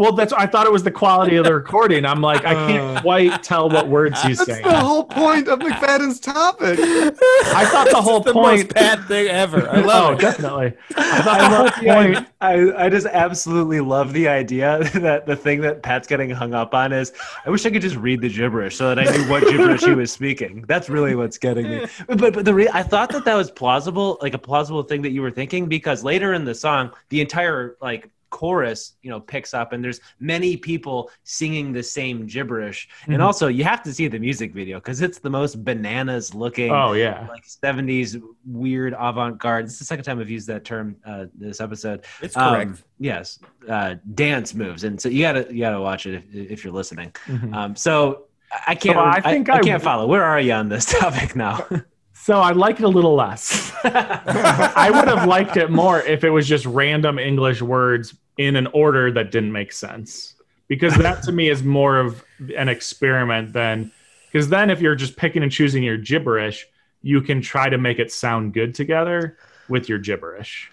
Well, 0.00 0.12
that's. 0.12 0.32
I 0.32 0.46
thought 0.46 0.64
it 0.64 0.72
was 0.72 0.82
the 0.82 0.90
quality 0.90 1.36
of 1.36 1.44
the 1.44 1.54
recording. 1.62 2.06
I'm 2.06 2.22
like, 2.22 2.46
I 2.46 2.54
can't 2.54 2.96
uh. 2.96 3.02
quite 3.02 3.42
tell 3.42 3.68
what 3.68 3.86
words 3.86 4.22
he's 4.22 4.38
saying. 4.38 4.62
That's 4.62 4.62
saying. 4.62 4.74
the 4.74 4.80
whole 4.82 5.04
point 5.04 5.46
of 5.46 5.58
McFadden's 5.58 6.18
topic. 6.18 6.78
I 6.80 7.66
thought 7.66 7.90
the 7.90 8.00
whole 8.00 8.20
the 8.20 8.32
point. 8.32 8.64
most 8.64 8.74
bad 8.74 9.04
thing 9.04 9.26
ever. 9.26 9.68
I 9.68 9.82
oh, 9.82 10.12
it. 10.12 10.20
definitely. 10.20 10.72
I 10.96 11.20
thought 11.22 11.38
the 11.38 11.84
whole 11.84 11.94
point. 11.94 12.26
I, 12.40 12.86
I 12.86 12.88
just 12.88 13.08
absolutely 13.08 13.80
love 13.80 14.14
the 14.14 14.26
idea 14.26 14.78
that 14.94 15.26
the 15.26 15.36
thing 15.36 15.60
that 15.60 15.82
Pat's 15.82 16.08
getting 16.08 16.30
hung 16.30 16.54
up 16.54 16.72
on 16.74 16.94
is 16.94 17.12
I 17.44 17.50
wish 17.50 17.66
I 17.66 17.70
could 17.70 17.82
just 17.82 17.96
read 17.96 18.22
the 18.22 18.30
gibberish 18.30 18.76
so 18.76 18.94
that 18.94 18.98
I 18.98 19.14
knew 19.14 19.28
what 19.28 19.42
gibberish 19.42 19.84
he 19.84 19.92
was 19.92 20.10
speaking. 20.10 20.64
That's 20.66 20.88
really 20.88 21.14
what's 21.14 21.36
getting 21.36 21.68
me. 21.68 21.86
But 22.06 22.32
but 22.32 22.46
the 22.46 22.54
re- 22.54 22.70
I 22.72 22.82
thought 22.82 23.10
that 23.10 23.26
that 23.26 23.34
was 23.34 23.50
plausible, 23.50 24.16
like 24.22 24.32
a 24.32 24.38
plausible 24.38 24.82
thing 24.82 25.02
that 25.02 25.10
you 25.10 25.20
were 25.20 25.30
thinking 25.30 25.66
because 25.66 26.02
later 26.02 26.32
in 26.32 26.46
the 26.46 26.54
song, 26.54 26.90
the 27.10 27.20
entire 27.20 27.76
like 27.82 28.08
chorus, 28.30 28.94
you 29.02 29.10
know, 29.10 29.20
picks 29.20 29.52
up 29.54 29.72
and 29.72 29.82
there's 29.84 30.00
many 30.20 30.56
people 30.56 31.10
singing 31.24 31.72
the 31.72 31.82
same 31.82 32.26
gibberish. 32.26 32.88
And 33.06 33.16
Mhm. 33.16 33.24
also, 33.24 33.48
you 33.48 33.64
have 33.64 33.82
to 33.82 33.92
see 33.92 34.08
the 34.08 34.18
music 34.18 34.52
video 34.54 34.78
because 34.78 35.02
it's 35.02 35.18
the 35.18 35.30
most 35.30 35.64
bananas 35.64 36.34
looking 36.34 36.70
Oh 36.70 36.92
yeah. 36.94 37.26
like 37.28 37.44
70s 37.44 38.16
weird 38.46 38.94
avant-garde. 38.98 39.64
it's 39.66 39.78
the 39.78 39.84
second 39.84 40.04
time 40.04 40.18
I've 40.20 40.30
used 40.30 40.46
that 40.48 40.64
term 40.64 40.96
uh, 41.04 41.26
this 41.34 41.60
episode. 41.60 42.04
It's 42.22 42.36
Um, 42.36 42.54
correct. 42.54 42.82
yes, 42.98 43.38
uh, 43.68 43.96
dance 44.14 44.54
moves, 44.54 44.84
and 44.84 45.00
so 45.00 45.08
you 45.08 45.20
gotta 45.22 45.46
you 45.50 45.60
gotta 45.60 45.80
watch 45.80 46.06
it 46.06 46.14
if, 46.32 46.50
if 46.52 46.64
you're 46.64 46.72
listening. 46.72 47.10
Mhm. 47.26 47.54
Um, 47.54 47.76
so 47.76 48.24
I- 48.52 48.72
I 48.72 48.74
can't. 48.74 48.96
I 48.98 49.10
I, 49.16 49.20
think 49.20 49.48
I, 49.48 49.58
I- 49.58 49.60
can't 49.60 49.82
follow. 49.82 50.06
Where 50.06 50.24
are 50.24 50.40
you 50.40 50.52
on 50.52 50.68
this 50.68 50.86
topic 50.98 51.34
now? 51.36 51.66
So 52.22 52.38
I 52.38 52.52
like 52.52 52.80
it 52.80 52.84
a 52.84 52.88
little 52.88 53.14
less. 53.14 53.72
I 53.84 54.90
would 54.92 55.08
have 55.08 55.26
liked 55.26 55.56
it 55.56 55.70
more 55.70 56.02
if 56.02 56.22
it 56.22 56.30
was 56.30 56.46
just 56.46 56.66
random 56.66 57.18
English 57.18 57.62
words 57.62 58.14
in 58.36 58.56
an 58.56 58.66
order 58.68 59.10
that 59.12 59.30
didn't 59.30 59.52
make 59.52 59.72
sense. 59.72 60.34
Because 60.68 60.94
that 60.96 61.22
to 61.24 61.32
me 61.32 61.48
is 61.48 61.62
more 61.62 61.98
of 61.98 62.22
an 62.56 62.68
experiment 62.68 63.54
than 63.54 63.90
because 64.30 64.48
then 64.48 64.70
if 64.70 64.80
you're 64.80 64.94
just 64.94 65.16
picking 65.16 65.42
and 65.42 65.50
choosing 65.50 65.82
your 65.82 65.96
gibberish, 65.96 66.68
you 67.02 67.22
can 67.22 67.40
try 67.40 67.68
to 67.68 67.78
make 67.78 67.98
it 67.98 68.12
sound 68.12 68.52
good 68.52 68.74
together 68.74 69.38
with 69.68 69.88
your 69.88 69.98
gibberish. 69.98 70.70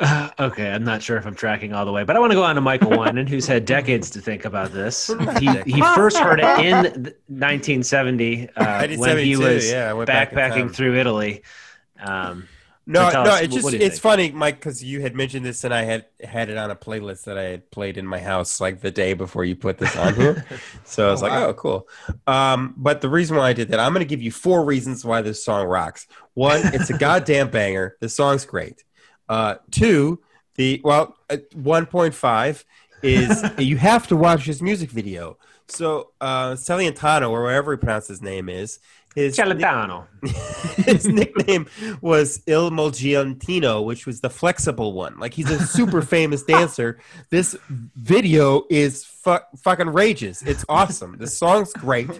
Uh, 0.00 0.30
okay, 0.40 0.70
I'm 0.70 0.84
not 0.84 1.02
sure 1.02 1.16
if 1.16 1.26
I'm 1.26 1.34
tracking 1.34 1.72
all 1.72 1.84
the 1.84 1.92
way, 1.92 2.04
but 2.04 2.16
I 2.16 2.18
want 2.18 2.30
to 2.32 2.36
go 2.36 2.42
on 2.44 2.54
to 2.56 2.60
Michael 2.60 2.90
Winand, 2.92 3.28
who's 3.28 3.46
had 3.46 3.64
decades 3.64 4.10
to 4.10 4.20
think 4.20 4.44
about 4.44 4.72
this. 4.72 5.10
He, 5.40 5.48
he 5.66 5.80
first 5.94 6.18
heard 6.18 6.40
it 6.40 6.58
in 6.58 7.14
1970 7.28 8.48
uh, 8.56 8.88
when 8.96 9.18
he 9.18 9.36
was 9.36 9.70
yeah, 9.70 9.92
back 10.04 10.32
backpacking 10.32 10.54
time. 10.54 10.68
through 10.72 10.96
Italy. 10.98 11.42
Um, 11.98 12.48
No, 12.88 13.10
no, 13.10 13.22
us, 13.22 13.40
it's 13.42 13.54
just 13.54 13.64
what 13.64 13.72
do 13.72 13.78
you 13.78 13.84
it's 13.84 13.96
think? 13.96 14.02
funny, 14.02 14.30
Mike, 14.30 14.56
because 14.60 14.82
you 14.84 15.00
had 15.00 15.14
mentioned 15.16 15.44
this 15.44 15.64
and 15.64 15.74
I 15.74 15.82
had 15.82 16.06
had 16.22 16.50
it 16.50 16.56
on 16.56 16.70
a 16.70 16.76
playlist 16.76 17.24
that 17.24 17.36
I 17.36 17.42
had 17.44 17.68
played 17.72 17.96
in 17.98 18.06
my 18.06 18.20
house 18.20 18.60
like 18.60 18.80
the 18.80 18.92
day 18.92 19.12
before 19.14 19.44
you 19.44 19.56
put 19.56 19.78
this 19.78 19.96
on 19.96 20.14
here. 20.14 20.44
so 20.84 21.08
I 21.08 21.10
was 21.10 21.20
Oh, 21.20 21.26
like, 21.26 21.32
wow. 21.32 21.46
oh, 21.48 21.54
cool. 21.54 21.88
Um, 22.28 22.74
but 22.76 23.00
the 23.00 23.08
reason 23.08 23.36
why 23.36 23.48
I 23.48 23.52
did 23.54 23.68
that, 23.70 23.80
I'm 23.80 23.92
going 23.92 24.06
to 24.06 24.08
give 24.08 24.22
you 24.22 24.30
four 24.30 24.64
reasons 24.64 25.04
why 25.04 25.20
this 25.22 25.44
song 25.44 25.66
rocks. 25.66 26.06
One, 26.34 26.70
it's 26.72 26.88
a 26.90 26.94
goddamn 26.94 27.50
banger. 27.50 27.96
The 28.00 28.08
song's 28.08 28.44
great. 28.44 28.84
Uh, 29.28 29.56
two, 29.70 30.20
the 30.54 30.80
well, 30.84 31.16
uh, 31.30 31.36
1.5 31.54 32.64
is 33.02 33.44
you 33.58 33.76
have 33.76 34.06
to 34.08 34.16
watch 34.16 34.44
his 34.44 34.62
music 34.62 34.90
video. 34.90 35.38
So 35.68 36.12
uh, 36.20 36.52
Celentano, 36.52 37.30
or 37.30 37.42
wherever 37.42 37.72
he 37.72 37.78
pronounces 37.78 38.08
his 38.08 38.22
name 38.22 38.48
is, 38.48 38.78
his 39.16 39.36
Celentano. 39.36 40.06
his 40.84 41.08
nickname 41.08 41.66
was 42.00 42.42
Il 42.46 42.70
Mogiantino, 42.70 43.84
which 43.84 44.06
was 44.06 44.20
the 44.20 44.30
flexible 44.30 44.92
one. 44.92 45.18
Like 45.18 45.34
he's 45.34 45.50
a 45.50 45.58
super 45.66 46.02
famous 46.16 46.42
dancer. 46.42 47.00
This 47.30 47.56
video 47.68 48.64
is 48.70 49.04
fu- 49.04 49.38
fucking 49.62 49.88
rages. 49.88 50.42
It's 50.42 50.64
awesome. 50.68 51.16
The 51.18 51.26
song's 51.26 51.72
great. 51.72 52.10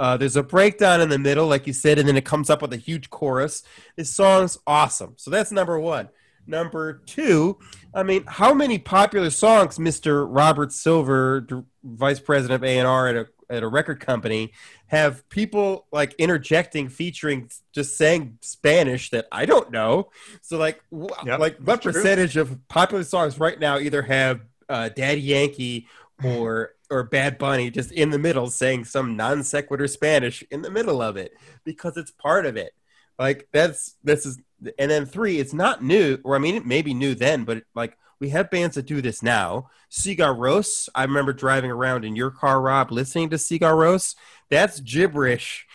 Uh, 0.00 0.16
there's 0.16 0.36
a 0.36 0.42
breakdown 0.42 1.00
in 1.00 1.08
the 1.08 1.18
middle, 1.18 1.46
like 1.46 1.66
you 1.68 1.72
said, 1.72 1.96
and 1.96 2.08
then 2.08 2.16
it 2.16 2.24
comes 2.24 2.50
up 2.50 2.60
with 2.60 2.72
a 2.72 2.76
huge 2.76 3.08
chorus. 3.08 3.62
This 3.94 4.12
song's 4.12 4.58
awesome. 4.66 5.14
So 5.16 5.30
that's 5.30 5.52
number 5.52 5.78
one. 5.78 6.08
Number 6.46 6.94
two, 7.06 7.58
I 7.94 8.02
mean, 8.02 8.24
how 8.26 8.52
many 8.52 8.78
popular 8.78 9.30
songs, 9.30 9.78
Mr. 9.78 10.26
Robert 10.28 10.72
Silver, 10.72 11.46
vice 11.84 12.20
president 12.20 12.62
of 12.62 12.64
A&R 12.68 13.08
at 13.08 13.16
a, 13.16 13.26
at 13.48 13.62
a 13.62 13.68
record 13.68 14.00
company, 14.00 14.52
have 14.88 15.28
people 15.28 15.86
like 15.92 16.14
interjecting, 16.18 16.88
featuring, 16.88 17.48
just 17.72 17.96
saying 17.96 18.38
Spanish 18.40 19.10
that 19.10 19.26
I 19.30 19.46
don't 19.46 19.70
know. 19.70 20.10
So, 20.40 20.58
like, 20.58 20.82
Yep, 20.90 21.38
like 21.38 21.56
what 21.58 21.66
that's 21.66 21.82
true. 21.82 21.92
percentage 21.92 22.36
of 22.36 22.58
popular 22.68 23.04
songs 23.04 23.38
right 23.38 23.58
now 23.58 23.78
either 23.78 24.02
have 24.02 24.40
uh, 24.68 24.88
Daddy 24.88 25.20
Yankee 25.20 25.86
or 26.24 26.72
or 26.90 27.04
Bad 27.04 27.38
Bunny 27.38 27.70
just 27.70 27.90
in 27.92 28.10
the 28.10 28.18
middle 28.18 28.50
saying 28.50 28.84
some 28.84 29.16
non 29.16 29.42
sequitur 29.42 29.88
Spanish 29.88 30.44
in 30.50 30.60
the 30.62 30.70
middle 30.70 31.00
of 31.00 31.16
it 31.16 31.32
because 31.64 31.96
it's 31.96 32.10
part 32.10 32.44
of 32.46 32.56
it. 32.56 32.72
Like 33.22 33.46
that's 33.52 33.94
this 34.02 34.26
is 34.26 34.40
and 34.76 34.90
then 34.90 35.06
three, 35.06 35.38
it's 35.38 35.54
not 35.54 35.80
new, 35.80 36.18
or 36.24 36.34
I 36.34 36.40
mean 36.40 36.56
it 36.56 36.66
may 36.66 36.82
be 36.82 36.92
new 36.92 37.14
then, 37.14 37.44
but 37.44 37.62
like 37.72 37.96
we 38.18 38.30
have 38.30 38.50
bands 38.50 38.74
that 38.74 38.86
do 38.86 39.00
this 39.00 39.22
now. 39.22 39.70
Sigur 39.92 40.36
Rós, 40.36 40.88
I 40.92 41.04
remember 41.04 41.32
driving 41.32 41.70
around 41.70 42.04
in 42.04 42.16
your 42.16 42.32
car, 42.32 42.60
Rob, 42.60 42.90
listening 42.90 43.30
to 43.30 43.36
Sigur 43.36 43.74
Rós. 43.74 44.16
That's 44.50 44.80
gibberish, 44.80 45.68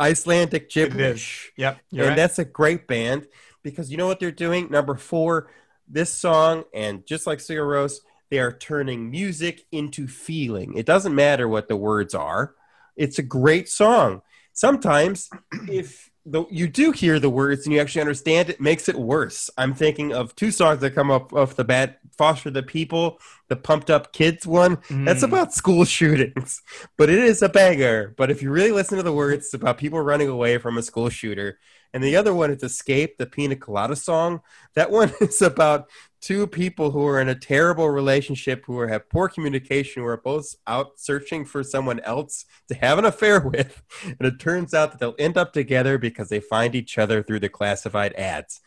Icelandic 0.00 0.70
gibberish. 0.70 1.50
Yep. 1.56 1.80
And 1.90 2.00
right. 2.00 2.16
that's 2.16 2.38
a 2.38 2.44
great 2.44 2.86
band 2.86 3.26
because 3.64 3.90
you 3.90 3.96
know 3.96 4.06
what 4.06 4.20
they're 4.20 4.30
doing? 4.30 4.70
Number 4.70 4.94
four, 4.94 5.50
this 5.88 6.12
song, 6.12 6.62
and 6.72 7.04
just 7.04 7.26
like 7.26 7.40
Sigur 7.40 7.66
Rós, 7.66 7.96
they 8.30 8.38
are 8.38 8.52
turning 8.52 9.10
music 9.10 9.66
into 9.72 10.06
feeling. 10.06 10.74
It 10.76 10.86
doesn't 10.86 11.16
matter 11.16 11.48
what 11.48 11.66
the 11.66 11.76
words 11.76 12.14
are. 12.14 12.54
It's 12.94 13.18
a 13.18 13.24
great 13.24 13.68
song. 13.68 14.22
Sometimes, 14.52 15.28
if 15.68 16.11
the, 16.24 16.44
you 16.50 16.68
do 16.68 16.92
hear 16.92 17.18
the 17.18 17.30
words 17.30 17.66
and 17.66 17.74
you 17.74 17.80
actually 17.80 18.02
understand 18.02 18.48
it, 18.50 18.60
makes 18.60 18.88
it 18.88 18.96
worse. 18.96 19.50
I'm 19.58 19.74
thinking 19.74 20.12
of 20.12 20.34
two 20.36 20.50
songs 20.52 20.80
that 20.80 20.92
come 20.94 21.10
up 21.10 21.32
off 21.32 21.56
the 21.56 21.64
bat 21.64 21.98
Foster 22.16 22.50
the 22.50 22.62
People, 22.62 23.18
the 23.48 23.56
pumped 23.56 23.90
up 23.90 24.12
kids 24.12 24.46
one. 24.46 24.78
That's 25.04 25.22
Mm. 25.22 25.28
about 25.28 25.52
school 25.52 25.84
shootings, 25.96 26.62
but 26.96 27.10
it 27.10 27.18
is 27.18 27.42
a 27.42 27.48
banger. 27.48 28.14
But 28.16 28.30
if 28.30 28.42
you 28.42 28.50
really 28.50 28.70
listen 28.72 28.98
to 28.98 29.02
the 29.02 29.12
words, 29.12 29.46
it's 29.46 29.54
about 29.54 29.78
people 29.78 30.00
running 30.00 30.28
away 30.28 30.58
from 30.58 30.78
a 30.78 30.82
school 30.82 31.08
shooter. 31.08 31.58
And 31.94 32.02
the 32.02 32.16
other 32.16 32.32
one 32.34 32.50
is 32.50 32.62
Escape, 32.62 33.18
the 33.18 33.26
Pina 33.26 33.56
Colada 33.56 33.96
song. 33.96 34.40
That 34.74 34.90
one 34.90 35.12
is 35.20 35.42
about 35.42 35.90
two 36.22 36.46
people 36.46 36.92
who 36.92 37.04
are 37.04 37.20
in 37.20 37.28
a 37.28 37.34
terrible 37.34 37.90
relationship, 37.90 38.64
who 38.64 38.78
are, 38.78 38.88
have 38.88 39.10
poor 39.10 39.28
communication, 39.28 40.02
who 40.02 40.08
are 40.08 40.16
both 40.16 40.54
out 40.66 40.92
searching 40.96 41.44
for 41.44 41.62
someone 41.64 42.00
else 42.00 42.46
to 42.68 42.74
have 42.76 42.98
an 42.98 43.04
affair 43.04 43.40
with. 43.48 43.82
And 44.04 44.22
it 44.22 44.38
turns 44.38 44.72
out 44.72 44.92
that 44.92 45.00
they'll 45.00 45.16
end 45.18 45.36
up 45.36 45.52
together 45.52 45.98
because 45.98 46.28
they 46.28 46.40
find 46.40 46.74
each 46.74 46.96
other 46.96 47.22
through 47.22 47.40
the 47.40 47.48
classified 47.48 48.14
ads. 48.14 48.60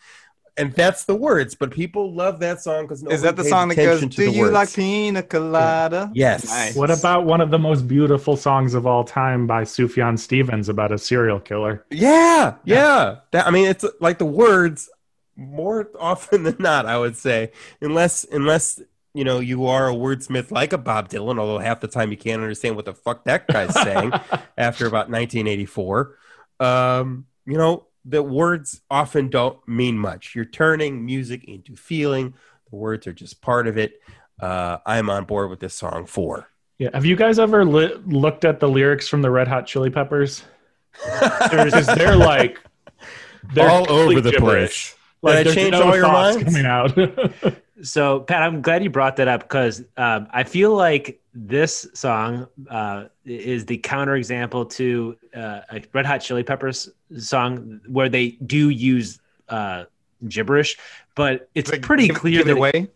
And 0.57 0.71
that's 0.71 1.03
the 1.03 1.15
words, 1.15 1.53
but 1.53 1.71
people 1.71 2.13
love 2.13 2.39
that 2.39 2.61
song 2.61 2.83
because 2.83 3.03
no 3.03 3.11
Is 3.11 3.21
that 3.23 3.35
the 3.35 3.43
song 3.43 3.69
that 3.69 3.75
goes, 3.75 4.05
Do 4.05 4.31
you 4.31 4.49
like 4.49 4.73
pina 4.73 5.21
colada? 5.21 6.09
Yes. 6.13 6.45
Nice. 6.45 6.75
What 6.77 6.91
about 6.91 7.25
one 7.25 7.41
of 7.41 7.51
the 7.51 7.59
most 7.59 7.89
beautiful 7.89 8.37
songs 8.37 8.73
of 8.73 8.87
all 8.87 9.03
time 9.03 9.47
by 9.47 9.63
Sufjan 9.63 10.17
Stevens 10.17 10.69
about 10.69 10.93
a 10.93 10.97
serial 10.97 11.41
killer? 11.41 11.85
Yeah, 11.91 12.55
yeah. 12.63 13.17
That, 13.31 13.47
I 13.47 13.51
mean, 13.51 13.67
it's 13.67 13.83
like 13.99 14.17
the 14.17 14.25
words 14.25 14.89
more 15.35 15.89
often 15.99 16.43
than 16.47 16.55
not. 16.59 16.85
I 16.85 16.97
would 16.97 17.17
say, 17.17 17.51
unless 17.81 18.23
unless 18.31 18.81
you 19.13 19.23
know 19.23 19.39
you 19.39 19.65
are 19.67 19.89
a 19.89 19.93
wordsmith 19.93 20.51
like 20.51 20.73
a 20.73 20.77
Bob 20.77 21.09
Dylan, 21.09 21.39
although 21.39 21.59
half 21.59 21.79
the 21.79 21.87
time 21.87 22.11
you 22.11 22.17
can't 22.17 22.41
understand 22.41 22.75
what 22.75 22.85
the 22.85 22.93
fuck 22.93 23.23
that 23.25 23.47
guy's 23.47 23.73
saying 23.73 24.11
after 24.57 24.85
about 24.87 25.09
1984. 25.09 26.17
Um, 26.59 27.25
you 27.45 27.57
know, 27.57 27.85
the 28.05 28.23
words 28.23 28.81
often 28.89 29.29
don't 29.29 29.65
mean 29.67 29.97
much. 29.97 30.35
You're 30.35 30.45
turning 30.45 31.05
music 31.05 31.43
into 31.45 31.75
feeling. 31.75 32.33
The 32.69 32.75
words 32.75 33.07
are 33.07 33.13
just 33.13 33.41
part 33.41 33.67
of 33.67 33.77
it. 33.77 34.01
Uh, 34.39 34.77
I'm 34.85 35.09
on 35.09 35.25
board 35.25 35.49
with 35.49 35.59
this 35.59 35.73
song 35.73 36.05
for. 36.07 36.49
Yeah. 36.77 36.89
Have 36.93 37.05
you 37.05 37.15
guys 37.15 37.39
ever 37.39 37.63
li- 37.63 37.95
looked 38.05 38.43
at 38.43 38.59
the 38.59 38.67
lyrics 38.67 39.07
from 39.07 39.21
the 39.21 39.31
Red 39.31 39.47
Hot 39.47 39.65
Chili 39.65 39.89
Peppers? 39.89 40.43
They're 41.51 42.15
like 42.15 42.59
they're 43.53 43.69
All 43.69 43.89
over 43.91 44.21
the 44.21 44.31
gibberish. 44.31 44.93
place. 44.93 44.94
Like 45.25 45.43
Did 45.45 45.47
I 45.47 45.55
change 45.55 45.71
no 45.71 45.83
all 45.83 45.95
your 45.95 46.05
thoughts 46.05 46.35
minds? 46.37 46.43
coming 46.53 46.65
out. 46.65 47.55
So, 47.81 48.21
Pat, 48.21 48.41
I'm 48.41 48.61
glad 48.61 48.85
you 48.85 48.89
brought 48.89 49.17
that 49.17 49.27
up 49.27 49.41
because 49.41 49.83
um, 49.97 50.27
I 50.31 50.45
feel 50.45 50.73
like 50.73 51.19
this 51.33 51.85
song 51.93 52.47
uh, 52.69 53.07
is 53.25 53.65
the 53.65 53.77
counterexample 53.79 54.69
to 54.71 55.17
uh, 55.35 55.59
a 55.69 55.83
Red 55.91 56.05
Hot 56.05 56.19
Chili 56.19 56.41
Peppers 56.41 56.89
song 57.17 57.81
where 57.89 58.07
they 58.07 58.29
do 58.45 58.69
use 58.69 59.19
uh, 59.49 59.83
gibberish, 60.29 60.77
but 61.15 61.49
it's 61.53 61.69
Like, 61.69 61.81
pretty 61.81 62.07
give- 62.07 62.15
clear 62.15 62.37
give 62.37 62.45
that 62.45 62.51
it 62.53 62.57
away. 62.57 62.87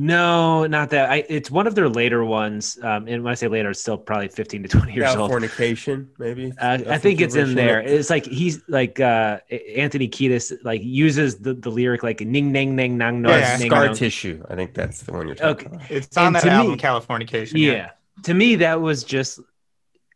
No, 0.00 0.64
not 0.66 0.90
that. 0.90 1.10
I, 1.10 1.24
it's 1.28 1.50
one 1.50 1.66
of 1.66 1.74
their 1.74 1.88
later 1.88 2.24
ones, 2.24 2.78
um, 2.82 3.08
and 3.08 3.24
when 3.24 3.32
I 3.32 3.34
say 3.34 3.48
later, 3.48 3.70
it's 3.70 3.80
still 3.80 3.98
probably 3.98 4.28
15 4.28 4.62
to 4.62 4.68
20 4.68 4.92
years 4.92 5.16
old. 5.16 5.28
Californication, 5.28 6.06
maybe. 6.18 6.52
Uh, 6.56 6.78
I 6.88 6.98
think 6.98 7.18
the 7.18 7.24
it's 7.24 7.34
in 7.34 7.56
there. 7.56 7.80
it. 7.80 7.90
It's 7.90 8.08
like 8.08 8.24
he's 8.24 8.60
like 8.68 9.00
uh, 9.00 9.40
Anthony 9.76 10.08
Kiedis 10.08 10.52
like 10.62 10.82
uses 10.84 11.38
the, 11.40 11.52
the 11.54 11.68
lyric 11.70 12.04
like 12.04 12.20
ning 12.20 12.52
ning 12.52 12.76
ning 12.76 12.96
nang 12.96 13.20
no 13.22 13.30
Yeah, 13.30 13.56
ning, 13.56 13.70
Scar 13.70 13.86
nang. 13.86 13.94
tissue. 13.96 14.44
I 14.48 14.54
think 14.54 14.72
that's 14.74 15.02
the 15.02 15.12
one 15.12 15.26
you're 15.26 15.34
talking 15.34 15.66
Okay. 15.66 15.76
about. 15.76 15.90
It's 15.90 16.16
on 16.16 16.26
And 16.28 16.36
that 16.36 16.44
album, 16.46 16.72
me- 16.74 16.78
Californication. 16.78 17.54
Yeah. 17.58 17.90
To 18.22 18.34
me, 18.34 18.54
that 18.56 18.80
was 18.80 19.02
just 19.02 19.40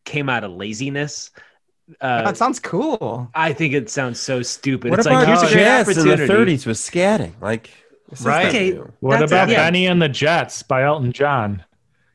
came 0.05 0.29
out 0.29 0.45
of 0.45 0.53
laziness. 0.53 1.31
Uh, 2.01 2.25
it 2.29 2.37
sounds 2.37 2.61
cool. 2.61 3.29
I 3.35 3.53
think 3.53 3.75
it 3.75 3.91
sounds 3.91 4.21
so 4.21 4.43
stupid. 4.43 4.91
What 4.91 5.01
it's 5.01 5.07
about 5.07 5.27
like 5.27 5.29
here's 5.29 5.43
a 5.43 5.47
great 5.53 5.65
jazz 5.65 5.99
in 5.99 6.07
the 6.09 6.17
30s 6.17 6.67
with 6.67 6.77
scatting? 6.79 7.33
Like, 7.41 7.71
this 8.13 8.23
Right. 8.23 8.45
not 8.45 8.49
Okay. 8.55 8.73
what 9.01 9.13
That's- 9.15 9.31
about 9.31 9.49
yeah. 9.49 9.57
Benny 9.65 9.87
and 9.87 10.01
the 10.01 10.09
Jets 10.09 10.63
by 10.63 10.85
Elton 10.85 11.13
John? 11.13 11.65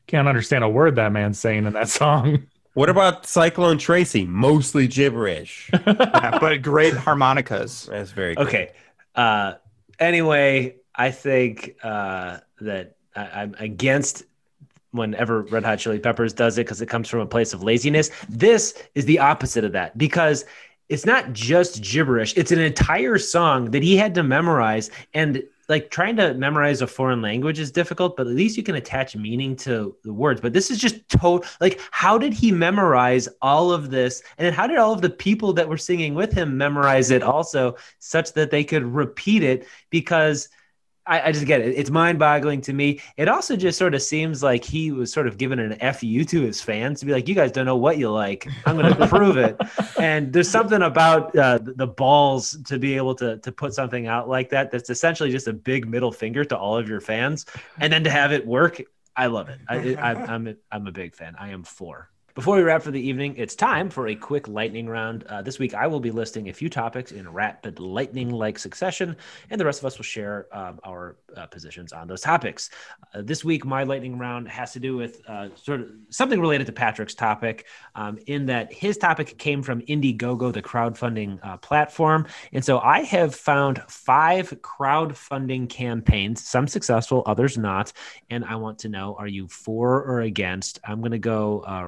Can't 0.06 0.26
understand 0.28 0.64
a 0.64 0.68
word 0.68 0.96
that 0.96 1.12
man's 1.12 1.38
saying 1.38 1.66
in 1.66 1.72
that 1.74 1.88
song. 1.88 2.46
What 2.74 2.88
about 2.88 3.26
Cyclone 3.26 3.76
Tracy? 3.78 4.24
Mostly 4.24 4.86
gibberish. 4.86 5.70
Yeah, 5.86 6.38
but 6.40 6.62
great 6.62 6.94
harmonicas. 6.94 7.86
That's 7.90 8.12
very 8.12 8.34
good. 8.36 8.46
Okay. 8.46 8.70
Uh, 9.14 9.54
anyway, 9.98 10.76
I 10.94 11.10
think 11.10 11.74
uh, 11.82 12.38
that 12.60 12.94
I, 13.16 13.22
I'm 13.42 13.56
against 13.58 14.22
whenever 14.92 15.42
Red 15.42 15.64
Hot 15.64 15.78
Chili 15.78 15.98
Peppers 15.98 16.32
does 16.32 16.56
it 16.58 16.62
because 16.66 16.80
it 16.80 16.86
comes 16.86 17.08
from 17.08 17.20
a 17.20 17.26
place 17.26 17.52
of 17.52 17.62
laziness. 17.62 18.10
This 18.28 18.80
is 18.94 19.04
the 19.04 19.18
opposite 19.18 19.64
of 19.64 19.72
that 19.72 19.98
because 19.98 20.44
it's 20.88 21.04
not 21.04 21.32
just 21.32 21.82
gibberish, 21.82 22.34
it's 22.36 22.52
an 22.52 22.60
entire 22.60 23.18
song 23.18 23.72
that 23.72 23.82
he 23.82 23.96
had 23.96 24.14
to 24.14 24.22
memorize. 24.22 24.90
And 25.14 25.42
like 25.68 25.90
trying 25.90 26.16
to 26.16 26.34
memorize 26.34 26.80
a 26.80 26.86
foreign 26.86 27.20
language 27.20 27.58
is 27.58 27.70
difficult, 27.70 28.16
but 28.16 28.26
at 28.26 28.32
least 28.32 28.56
you 28.56 28.62
can 28.62 28.76
attach 28.76 29.14
meaning 29.14 29.54
to 29.56 29.94
the 30.02 30.12
words. 30.12 30.40
But 30.40 30.52
this 30.52 30.70
is 30.70 30.78
just 30.78 31.06
total. 31.08 31.46
like, 31.60 31.80
how 31.90 32.16
did 32.16 32.32
he 32.32 32.50
memorize 32.50 33.28
all 33.42 33.70
of 33.70 33.90
this? 33.90 34.22
And 34.38 34.46
then 34.46 34.54
how 34.54 34.66
did 34.66 34.78
all 34.78 34.92
of 34.92 35.02
the 35.02 35.10
people 35.10 35.52
that 35.54 35.68
were 35.68 35.76
singing 35.76 36.14
with 36.14 36.32
him 36.32 36.56
memorize 36.56 37.10
it 37.10 37.22
also, 37.22 37.76
such 37.98 38.32
that 38.32 38.50
they 38.50 38.64
could 38.64 38.84
repeat 38.84 39.42
it? 39.42 39.66
Because 39.90 40.48
I, 41.08 41.28
I 41.28 41.32
just 41.32 41.46
get 41.46 41.62
it. 41.62 41.74
It's 41.76 41.90
mind 41.90 42.18
boggling 42.18 42.60
to 42.62 42.72
me. 42.72 43.00
It 43.16 43.28
also 43.28 43.56
just 43.56 43.78
sort 43.78 43.94
of 43.94 44.02
seems 44.02 44.42
like 44.42 44.62
he 44.62 44.92
was 44.92 45.12
sort 45.12 45.26
of 45.26 45.38
giving 45.38 45.58
an 45.58 45.76
FU 45.94 46.24
to 46.24 46.42
his 46.42 46.60
fans 46.60 47.00
to 47.00 47.06
be 47.06 47.12
like, 47.12 47.26
you 47.26 47.34
guys 47.34 47.50
don't 47.50 47.64
know 47.64 47.76
what 47.76 47.96
you 47.98 48.10
like. 48.10 48.46
I'm 48.66 48.76
going 48.76 48.94
to 48.96 49.06
prove 49.08 49.38
it. 49.38 49.56
And 49.98 50.32
there's 50.32 50.50
something 50.50 50.82
about 50.82 51.34
uh, 51.34 51.58
the 51.62 51.86
balls 51.86 52.58
to 52.66 52.78
be 52.78 52.96
able 52.96 53.14
to, 53.16 53.38
to 53.38 53.50
put 53.50 53.72
something 53.72 54.06
out 54.06 54.28
like 54.28 54.50
that 54.50 54.70
that's 54.70 54.90
essentially 54.90 55.30
just 55.30 55.48
a 55.48 55.52
big 55.52 55.88
middle 55.88 56.12
finger 56.12 56.44
to 56.44 56.56
all 56.56 56.76
of 56.76 56.88
your 56.88 57.00
fans. 57.00 57.46
And 57.78 57.92
then 57.92 58.04
to 58.04 58.10
have 58.10 58.32
it 58.32 58.46
work, 58.46 58.80
I 59.16 59.26
love 59.26 59.48
it. 59.48 59.58
I, 59.68 59.94
I, 59.94 60.12
I'm, 60.12 60.46
a, 60.46 60.54
I'm 60.70 60.86
a 60.86 60.92
big 60.92 61.16
fan. 61.16 61.34
I 61.38 61.50
am 61.50 61.64
for. 61.64 62.10
Before 62.38 62.54
we 62.54 62.62
wrap 62.62 62.82
for 62.82 62.92
the 62.92 63.00
evening, 63.00 63.34
it's 63.36 63.56
time 63.56 63.90
for 63.90 64.06
a 64.06 64.14
quick 64.14 64.46
lightning 64.46 64.88
round. 64.88 65.24
Uh, 65.24 65.42
this 65.42 65.58
week, 65.58 65.74
I 65.74 65.88
will 65.88 65.98
be 65.98 66.12
listing 66.12 66.48
a 66.48 66.52
few 66.52 66.68
topics 66.68 67.10
in 67.10 67.28
rapid 67.28 67.80
lightning 67.80 68.30
like 68.30 68.60
succession, 68.60 69.16
and 69.50 69.60
the 69.60 69.64
rest 69.64 69.80
of 69.80 69.86
us 69.86 69.98
will 69.98 70.04
share 70.04 70.46
um, 70.52 70.78
our 70.84 71.16
uh, 71.36 71.46
positions 71.46 71.92
on 71.92 72.06
those 72.06 72.20
topics. 72.20 72.70
Uh, 73.12 73.22
this 73.22 73.44
week, 73.44 73.64
my 73.64 73.82
lightning 73.82 74.18
round 74.18 74.48
has 74.48 74.72
to 74.74 74.78
do 74.78 74.96
with 74.96 75.20
uh, 75.28 75.48
sort 75.56 75.80
of 75.80 75.90
something 76.10 76.40
related 76.40 76.68
to 76.68 76.72
Patrick's 76.72 77.12
topic, 77.12 77.66
um, 77.96 78.20
in 78.28 78.46
that 78.46 78.72
his 78.72 78.96
topic 78.98 79.36
came 79.38 79.60
from 79.60 79.80
Indiegogo, 79.82 80.52
the 80.52 80.62
crowdfunding 80.62 81.44
uh, 81.44 81.56
platform. 81.56 82.24
And 82.52 82.64
so 82.64 82.78
I 82.78 83.00
have 83.00 83.34
found 83.34 83.82
five 83.88 84.50
crowdfunding 84.62 85.68
campaigns, 85.68 86.44
some 86.44 86.68
successful, 86.68 87.24
others 87.26 87.58
not. 87.58 87.92
And 88.30 88.44
I 88.44 88.54
want 88.54 88.78
to 88.80 88.88
know 88.88 89.16
are 89.18 89.26
you 89.26 89.48
for 89.48 90.04
or 90.04 90.20
against? 90.20 90.78
I'm 90.84 91.00
going 91.00 91.10
to 91.10 91.18
go 91.18 91.64
uh, 91.66 91.82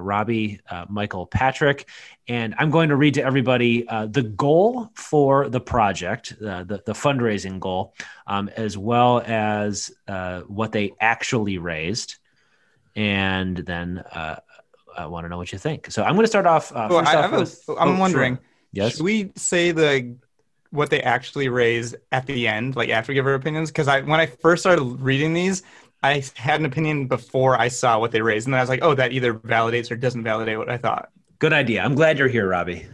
Uh, 0.70 0.84
Michael, 0.88 1.26
Patrick. 1.26 1.88
And 2.28 2.54
I'm 2.58 2.70
going 2.70 2.88
to 2.90 2.96
read 2.96 3.14
to 3.14 3.22
everybody 3.24 3.86
uh, 3.88 4.06
the 4.06 4.22
goal 4.22 4.90
for 4.94 5.48
the 5.48 5.60
project, 5.60 6.34
uh, 6.40 6.64
the, 6.64 6.78
the 6.86 6.92
fundraising 6.92 7.58
goal, 7.58 7.94
um, 8.26 8.48
as 8.56 8.76
well 8.78 9.22
as 9.26 9.90
uh, 10.08 10.40
what 10.42 10.70
they 10.72 10.92
actually 11.00 11.58
raised. 11.58 12.16
And 12.96 13.56
then 13.56 13.98
uh, 14.12 14.36
I 14.96 15.06
want 15.06 15.24
to 15.24 15.28
know 15.28 15.38
what 15.38 15.52
you 15.52 15.58
think. 15.58 15.90
So 15.90 16.02
I'm 16.02 16.14
going 16.14 16.24
to 16.24 16.28
start 16.36 16.46
off. 16.46 16.72
Uh, 16.72 16.88
Oh, 16.90 16.98
first 16.98 17.10
I, 17.10 17.16
off 17.16 17.22
have 17.30 17.32
a- 17.34 17.40
with- 17.40 17.64
I'm 17.68 17.74
oh, 17.88 17.92
sure. 17.92 17.98
wondering, 18.00 18.38
Yes. 18.72 18.92
should 18.96 19.04
we 19.04 19.32
say 19.36 19.72
the 19.72 20.14
what 20.72 20.88
they 20.90 21.00
actually 21.02 21.48
raise 21.48 21.96
at 22.12 22.26
the 22.26 22.46
end, 22.46 22.76
like 22.76 22.90
after 22.90 23.10
we 23.10 23.14
give 23.14 23.26
our 23.26 23.34
opinions? 23.34 23.70
Because 23.70 23.88
I 23.88 24.02
when 24.02 24.20
I 24.20 24.26
first 24.26 24.62
started 24.62 24.82
reading 25.00 25.32
these, 25.34 25.64
I 26.02 26.22
had 26.34 26.60
an 26.60 26.66
opinion 26.66 27.06
before 27.08 27.58
I 27.58 27.68
saw 27.68 27.98
what 27.98 28.10
they 28.12 28.22
raised, 28.22 28.46
and 28.46 28.54
then 28.54 28.58
I 28.58 28.62
was 28.62 28.70
like, 28.70 28.80
oh, 28.82 28.94
that 28.94 29.12
either 29.12 29.34
validates 29.34 29.90
or 29.90 29.96
doesn't 29.96 30.22
validate 30.24 30.56
what 30.58 30.70
I 30.70 30.76
thought. 30.78 31.10
Good 31.38 31.52
idea. 31.52 31.82
I'm 31.82 31.94
glad 31.94 32.18
you're 32.18 32.28
here, 32.28 32.48
Robbie. 32.48 32.86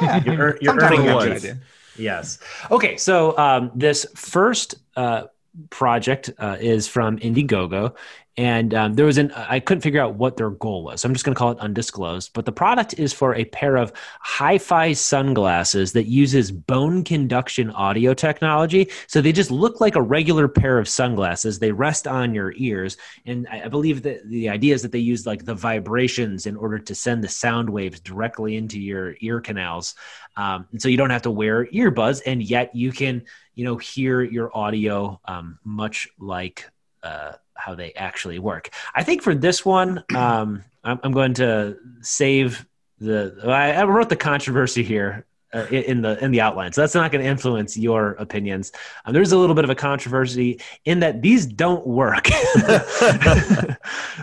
Yeah, 0.00 0.22
You're, 0.24 0.34
ear- 0.34 0.58
you're 0.60 0.74
earning 0.80 1.00
I 1.00 1.04
your 1.04 1.12
have 1.12 1.22
a 1.22 1.28
ones. 1.30 1.42
good 1.42 1.50
idea. 1.52 1.62
Yes. 1.96 2.38
Okay. 2.70 2.96
So 2.96 3.36
um, 3.36 3.70
this 3.74 4.06
first 4.14 4.76
uh, 4.96 5.24
project 5.70 6.30
uh, 6.38 6.56
is 6.60 6.86
from 6.86 7.18
Indiegogo, 7.18 7.94
and 8.40 8.72
um, 8.72 8.94
there 8.94 9.04
was 9.04 9.18
an 9.18 9.30
I 9.32 9.60
couldn't 9.60 9.82
figure 9.82 10.00
out 10.00 10.14
what 10.14 10.38
their 10.38 10.48
goal 10.48 10.82
was. 10.82 11.02
So 11.02 11.06
I'm 11.06 11.12
just 11.12 11.26
going 11.26 11.34
to 11.34 11.38
call 11.38 11.50
it 11.50 11.58
undisclosed. 11.58 12.32
But 12.32 12.46
the 12.46 12.52
product 12.52 12.98
is 12.98 13.12
for 13.12 13.34
a 13.34 13.44
pair 13.44 13.76
of 13.76 13.92
hi-fi 14.20 14.94
sunglasses 14.94 15.92
that 15.92 16.06
uses 16.06 16.50
bone 16.50 17.04
conduction 17.04 17.70
audio 17.70 18.14
technology. 18.14 18.88
So 19.08 19.20
they 19.20 19.32
just 19.32 19.50
look 19.50 19.82
like 19.82 19.94
a 19.94 20.00
regular 20.00 20.48
pair 20.48 20.78
of 20.78 20.88
sunglasses. 20.88 21.58
They 21.58 21.70
rest 21.70 22.08
on 22.08 22.32
your 22.32 22.54
ears, 22.56 22.96
and 23.26 23.46
I 23.50 23.64
I 23.64 23.68
believe 23.68 24.00
that 24.04 24.26
the 24.26 24.48
idea 24.48 24.74
is 24.74 24.80
that 24.80 24.92
they 24.92 25.00
use 25.00 25.26
like 25.26 25.44
the 25.44 25.54
vibrations 25.54 26.46
in 26.46 26.56
order 26.56 26.78
to 26.78 26.94
send 26.94 27.22
the 27.22 27.28
sound 27.28 27.68
waves 27.68 28.00
directly 28.00 28.56
into 28.56 28.80
your 28.80 29.16
ear 29.20 29.42
canals. 29.42 29.94
Um, 30.38 30.66
and 30.72 30.80
so 30.80 30.88
you 30.88 30.96
don't 30.96 31.10
have 31.10 31.22
to 31.22 31.30
wear 31.30 31.66
earbuds, 31.66 32.22
and 32.24 32.42
yet 32.42 32.74
you 32.74 32.90
can, 32.90 33.24
you 33.54 33.66
know, 33.66 33.76
hear 33.76 34.22
your 34.22 34.56
audio 34.56 35.20
um, 35.26 35.58
much 35.62 36.08
like 36.18 36.64
uh, 37.02 37.32
how 37.60 37.74
they 37.74 37.92
actually 37.92 38.38
work. 38.38 38.70
I 38.94 39.02
think 39.02 39.22
for 39.22 39.34
this 39.34 39.64
one, 39.64 40.02
um, 40.16 40.64
I'm, 40.84 40.98
I'm 41.02 41.12
going 41.12 41.34
to 41.34 41.76
save 42.00 42.66
the. 42.98 43.38
I, 43.44 43.72
I 43.72 43.84
wrote 43.84 44.08
the 44.08 44.16
controversy 44.16 44.82
here 44.82 45.26
uh, 45.52 45.66
in 45.70 46.02
the 46.02 46.22
in 46.24 46.30
the 46.30 46.40
outline, 46.40 46.72
so 46.72 46.80
that's 46.80 46.94
not 46.94 47.12
going 47.12 47.24
to 47.24 47.30
influence 47.30 47.76
your 47.76 48.12
opinions. 48.12 48.72
Um, 49.04 49.14
there's 49.14 49.32
a 49.32 49.38
little 49.38 49.54
bit 49.54 49.64
of 49.64 49.70
a 49.70 49.74
controversy 49.74 50.60
in 50.84 51.00
that 51.00 51.22
these 51.22 51.46
don't 51.46 51.86
work. 51.86 52.28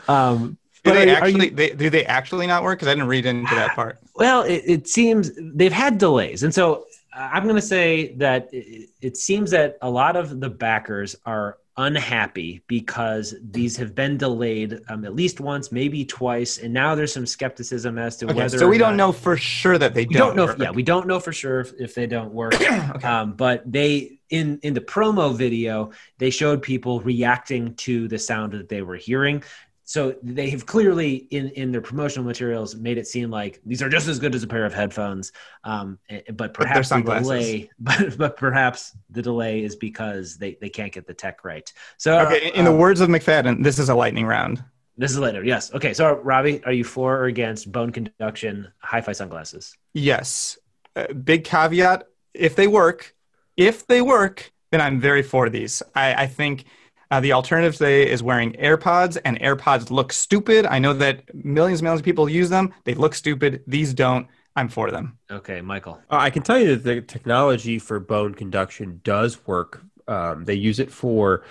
um, 0.09 0.57
Do 0.83 0.93
they 0.93 1.15
are 1.15 1.27
you- 1.27 1.35
actually? 1.35 1.49
they, 1.49 1.69
do 1.71 1.89
they 1.89 2.05
actually 2.05 2.47
not 2.47 2.63
work? 2.63 2.79
Because 2.79 2.87
I 2.87 2.95
didn't 2.95 3.09
read 3.09 3.25
into 3.25 3.53
that 3.55 3.75
part. 3.75 3.99
Well, 4.17 4.41
it, 4.41 4.63
it 4.65 4.87
seems 4.87 5.29
they've 5.37 5.71
had 5.71 5.99
delays. 5.99 6.41
And 6.41 6.51
so 6.51 6.85
I'm 7.13 7.43
going 7.43 7.55
to 7.55 7.61
say 7.61 8.15
that 8.15 8.49
it, 8.51 8.89
it 8.99 9.15
seems 9.15 9.51
that 9.51 9.77
a 9.83 9.89
lot 9.91 10.15
of 10.15 10.39
the 10.39 10.49
backers 10.49 11.15
are 11.23 11.59
unhappy 11.77 12.63
because 12.67 13.35
these 13.51 13.77
have 13.77 13.93
been 13.93 14.17
delayed 14.17 14.79
um, 14.89 15.05
at 15.05 15.15
least 15.15 15.39
once, 15.39 15.71
maybe 15.71 16.03
twice. 16.03 16.57
And 16.57 16.73
now 16.73 16.95
there's 16.95 17.13
some 17.13 17.25
skepticism 17.25 17.97
as 17.99 18.17
to 18.17 18.25
Okay, 18.25 18.33
whether. 18.33 18.57
so 18.57 18.67
we 18.67 18.77
don't 18.77 18.97
not- 18.97 19.07
know 19.07 19.11
for 19.11 19.37
sure 19.37 19.77
that 19.77 19.93
they 19.93 20.05
don't. 20.05 20.35
don't 20.35 20.35
know. 20.35 20.43
If, 20.43 20.49
work. 20.49 20.59
yeah, 20.59 20.71
we 20.71 20.83
don't 20.83 21.07
know 21.07 21.19
for 21.19 21.31
sure 21.31 21.59
if, 21.61 21.73
if 21.79 21.95
they 21.95 22.07
don't 22.07 22.33
work. 22.33 22.55
um, 23.03 23.33
but 23.33 23.71
they 23.71 24.19
in 24.29 24.59
in 24.63 24.73
the 24.73 24.81
promo 24.81 25.33
video 25.33 25.91
they 26.17 26.29
showed 26.29 26.61
people 26.61 26.99
reacting 26.99 27.73
to 27.75 28.09
the 28.09 28.17
sound 28.17 28.53
that 28.53 28.67
they 28.69 28.81
were 28.81 28.97
hearing. 28.97 29.43
So 29.87 30.15
they 30.21 30.49
have 30.49 30.65
clearly 30.65 31.27
in 31.31 31.47
in 31.51 31.71
their 31.71 31.79
promotional 31.79 32.25
materials 32.25 32.75
made 32.75 32.97
it 32.97 33.07
seem 33.07 33.31
like 33.31 33.61
these 33.65 33.81
are 33.81 33.87
just 33.87 34.09
as 34.09 34.19
good 34.19 34.35
as 34.35 34.43
a 34.43 34.47
pair 34.47 34.65
of 34.65 34.73
headphones. 34.73 35.31
Um, 35.63 35.97
eh, 36.09 36.19
but 36.33 36.53
they're 36.53 36.65
perhaps 36.65 36.89
the 36.89 36.99
delay, 36.99 37.69
but, 37.79 38.17
but 38.17 38.35
perhaps 38.35 38.97
the 39.09 39.21
delay 39.21 39.63
is 39.63 39.77
because 39.77 40.37
they 40.37 40.57
they 40.59 40.67
can't 40.67 40.91
get 40.91 41.07
the 41.07 41.13
tech 41.13 41.45
right. 41.45 41.71
So 41.95 42.19
Okay, 42.19 42.51
in 42.53 42.65
the 42.65 42.71
um, 42.71 42.77
words 42.77 42.99
of 42.99 43.07
McFadden, 43.07 43.63
this 43.63 43.79
is 43.79 43.87
a 43.87 43.95
lightning 43.95 44.25
round. 44.25 44.61
this 44.97 45.11
is 45.11 45.19
later. 45.19 45.41
Yes. 45.45 45.73
Okay. 45.73 45.93
So 45.93 46.15
Robbie, 46.15 46.61
are 46.65 46.73
you 46.73 46.83
for 46.83 47.15
or 47.15 47.25
against 47.27 47.71
bone 47.71 47.91
conduction 47.91 48.67
hi-fi 48.79 49.13
sunglasses? 49.13 49.77
Yes. 49.93 50.57
Uh, 50.97 51.13
big 51.13 51.45
caveat: 51.45 52.03
if 52.33 52.57
they 52.57 52.67
work, 52.67 53.15
if 53.55 53.87
they 53.87 54.01
work, 54.01 54.51
then 54.71 54.81
I'm 54.81 54.99
very 54.99 55.23
for 55.23 55.49
these. 55.49 55.81
I, 55.95 56.23
I 56.23 56.27
think 56.27 56.65
uh, 57.11 57.19
the 57.19 57.33
alternative 57.33 57.75
today 57.75 58.09
is 58.09 58.21
wearing 58.21 58.53
AirPods, 58.53 59.17
and 59.23 59.39
AirPods 59.39 59.89
look 59.91 60.11
stupid. 60.11 60.65
I 60.65 60.79
know 60.79 60.93
that 60.93 61.33
millions 61.33 61.79
and 61.79 61.85
millions 61.85 62.01
of 62.01 62.05
people 62.05 62.29
use 62.29 62.49
them. 62.49 62.73
They 62.83 62.93
look 62.93 63.15
stupid. 63.15 63.63
These 63.67 63.93
don't. 63.93 64.27
I'm 64.55 64.69
for 64.69 64.89
them. 64.89 65.19
Okay, 65.29 65.61
Michael. 65.61 66.01
Uh, 66.09 66.17
I 66.17 66.31
can 66.31 66.41
tell 66.41 66.59
you 66.59 66.75
that 66.75 66.83
the 66.83 67.01
technology 67.01 67.77
for 67.77 67.99
bone 67.99 68.33
conduction 68.33 69.01
does 69.03 69.45
work. 69.45 69.83
Um, 70.07 70.45
they 70.45 70.55
use 70.55 70.79
it 70.79 70.91
for 70.91 71.43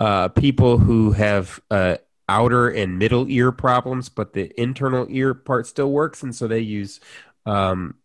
uh, 0.00 0.28
people 0.28 0.78
who 0.78 1.12
have 1.12 1.60
uh, 1.70 1.98
outer 2.28 2.68
and 2.70 2.98
middle 2.98 3.28
ear 3.28 3.52
problems, 3.52 4.08
but 4.08 4.32
the 4.32 4.50
internal 4.60 5.06
ear 5.10 5.34
part 5.34 5.66
still 5.66 5.90
works, 5.90 6.22
and 6.22 6.34
so 6.34 6.48
they 6.48 6.60
use 6.60 7.00
um, 7.44 7.96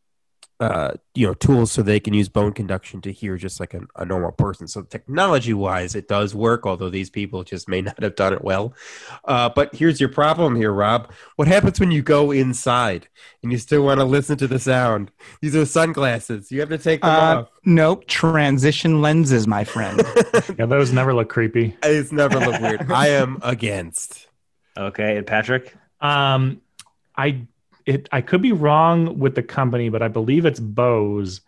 uh, 0.59 0.91
you 1.15 1.25
know 1.25 1.33
tools 1.33 1.71
so 1.71 1.81
they 1.81 1.99
can 2.01 2.13
use 2.13 2.27
bone 2.27 2.51
conduction 2.51 2.99
to 3.01 3.11
hear 3.13 3.37
just 3.37 3.59
like 3.61 3.73
a, 3.73 3.81
a 3.95 4.03
normal 4.05 4.31
person. 4.33 4.67
So 4.67 4.81
technology 4.81 5.53
wise, 5.53 5.95
it 5.95 6.07
does 6.09 6.35
work, 6.35 6.65
although 6.65 6.89
these 6.89 7.09
people 7.09 7.43
just 7.43 7.69
may 7.69 7.81
not 7.87 8.01
have 8.03 8.15
done 8.15 8.33
it 8.33 8.43
well. 8.43 8.73
Uh, 9.23 9.49
but 9.49 9.73
here's 9.73 9.99
your 9.99 10.09
problem 10.09 10.55
here, 10.57 10.73
Rob. 10.73 11.11
What 11.37 11.47
happens 11.47 11.79
when 11.79 11.91
you 11.91 12.01
go 12.01 12.31
inside 12.31 13.07
and 13.41 13.51
you 13.53 13.57
still 13.57 13.83
want 13.85 13.99
to 14.01 14.03
listen 14.05 14.37
to 14.37 14.47
the 14.47 14.59
sound? 14.59 15.11
These 15.41 15.55
are 15.55 15.65
sunglasses. 15.65 16.51
You 16.51 16.59
have 16.59 16.69
to 16.69 16.77
take 16.77 17.01
them 17.01 17.09
Uh, 17.09 17.35
off. 17.41 17.49
nope. 17.63 18.05
Transition 18.07 19.01
lenses, 19.01 19.47
my 19.47 19.63
friend. 19.63 20.01
Yeah, 20.57 20.65
those 20.65 20.91
never 20.91 21.13
look 21.13 21.29
creepy. 21.29 21.77
It's 21.83 22.11
never 22.11 22.37
look 22.39 22.59
weird. 22.61 22.91
I 22.91 23.09
am 23.09 23.39
against. 23.43 24.27
Okay, 24.77 25.15
and 25.17 25.25
Patrick. 25.25 25.73
Um, 26.01 26.61
I 27.15 27.47
it 27.89 28.07
I 28.11 28.21
could 28.21 28.41
be 28.41 28.51
wrong 28.51 29.17
with 29.17 29.35
the 29.35 29.43
company, 29.43 29.89
but 29.89 30.01
I 30.01 30.07
believe 30.07 30.45
it's 30.45 30.59
Bose 30.59 31.41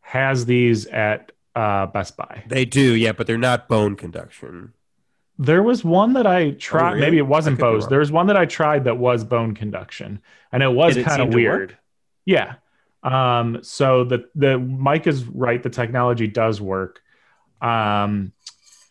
has 0.00 0.46
these 0.46 0.86
at 0.86 1.32
uh, 1.56 1.86
Best 1.86 2.16
Buy. 2.16 2.44
They 2.46 2.64
do, 2.64 2.94
yeah, 2.94 3.12
but 3.12 3.26
they're 3.26 3.36
not 3.36 3.68
bone 3.68 3.96
conduction. 3.96 4.72
There 5.40 5.62
was 5.62 5.84
one 5.84 6.12
that 6.14 6.26
I 6.26 6.52
tried. 6.52 6.92
really? 6.92 7.00
Maybe 7.00 7.18
it 7.18 7.26
wasn't 7.26 7.58
Bose. 7.58 7.82
wrong. 7.82 7.90
There 7.90 7.98
was 7.98 8.12
one 8.12 8.28
that 8.28 8.36
I 8.36 8.46
tried 8.46 8.84
that 8.84 8.96
was 8.96 9.24
bone 9.24 9.54
conduction, 9.54 10.20
and 10.52 10.62
it 10.62 10.72
was 10.72 10.96
kind 10.96 11.20
of 11.20 11.34
weird. 11.34 11.76
Yeah. 12.24 12.54
Um, 13.02 13.58
so 13.62 14.04
the 14.04 14.28
the 14.34 14.58
Mike 14.58 15.06
is 15.06 15.24
right. 15.24 15.62
The 15.62 15.70
technology 15.70 16.28
does 16.28 16.60
work. 16.60 17.00
Um, 17.60 18.32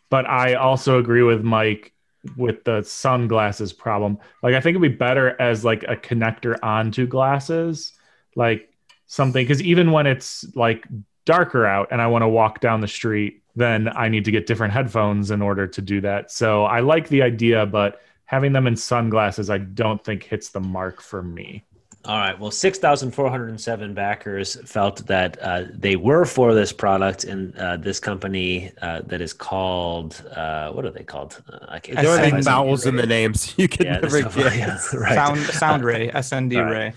but 0.09 0.25
I 0.25 0.55
also 0.55 0.99
agree 0.99 1.23
with 1.23 1.41
Mike 1.41 1.93
with 2.35 2.63
the 2.63 2.83
sunglasses 2.83 3.73
problem. 3.73 4.17
Like 4.43 4.55
I 4.55 4.61
think 4.61 4.75
it'd 4.75 4.91
be 4.91 4.97
better 4.97 5.39
as 5.41 5.63
like 5.63 5.83
a 5.83 5.95
connector 5.95 6.57
onto 6.61 7.07
glasses, 7.07 7.93
like 8.35 8.69
something 9.05 9.43
because 9.43 9.61
even 9.61 9.91
when 9.91 10.07
it's 10.07 10.45
like 10.55 10.85
darker 11.25 11.65
out 11.65 11.89
and 11.91 12.01
I 12.01 12.07
want 12.07 12.23
to 12.23 12.27
walk 12.27 12.59
down 12.59 12.81
the 12.81 12.87
street, 12.87 13.43
then 13.55 13.89
I 13.95 14.07
need 14.07 14.25
to 14.25 14.31
get 14.31 14.45
different 14.45 14.73
headphones 14.73 15.31
in 15.31 15.41
order 15.41 15.67
to 15.67 15.81
do 15.81 16.01
that. 16.01 16.31
So 16.31 16.65
I 16.65 16.79
like 16.81 17.09
the 17.09 17.21
idea, 17.21 17.65
but 17.65 18.01
having 18.25 18.53
them 18.53 18.67
in 18.67 18.75
sunglasses, 18.75 19.49
I 19.49 19.57
don't 19.57 20.03
think 20.03 20.23
hits 20.23 20.49
the 20.49 20.59
mark 20.59 21.01
for 21.01 21.23
me. 21.23 21.65
All 22.05 22.17
right. 22.17 22.39
Well, 22.39 22.51
6,407 22.51 23.93
backers 23.93 24.55
felt 24.69 25.05
that 25.07 25.37
uh, 25.41 25.63
they 25.73 25.95
were 25.97 26.23
for 26.25 26.53
this 26.53 26.71
product, 26.71 27.25
and 27.25 27.53
uh, 27.57 27.75
this 27.77 27.99
company 27.99 28.71
uh, 28.81 29.01
that 29.07 29.19
is 29.19 29.33
called, 29.33 30.23
uh, 30.33 30.71
what 30.71 30.85
are 30.85 30.91
they 30.91 31.03
called? 31.03 31.41
Uh, 31.51 31.57
I 31.67 31.79
can't 31.79 31.97
There 31.97 32.09
are 32.11 32.19
Ascend- 32.23 32.43
vowels 32.45 32.85
in 32.85 32.95
the 32.95 33.05
names. 33.05 33.53
You 33.57 33.67
can 33.67 33.85
Yeah, 33.87 33.99
never 33.99 34.21
this- 34.21 34.35
get. 34.35 34.55
yeah, 34.55 34.79
right. 34.97 35.15
Sound 35.15 35.39
Sound 35.39 35.83
Ray, 35.83 36.09
SND 36.11 36.55
all 36.57 36.63
right. 36.65 36.71
Ray. 36.71 36.93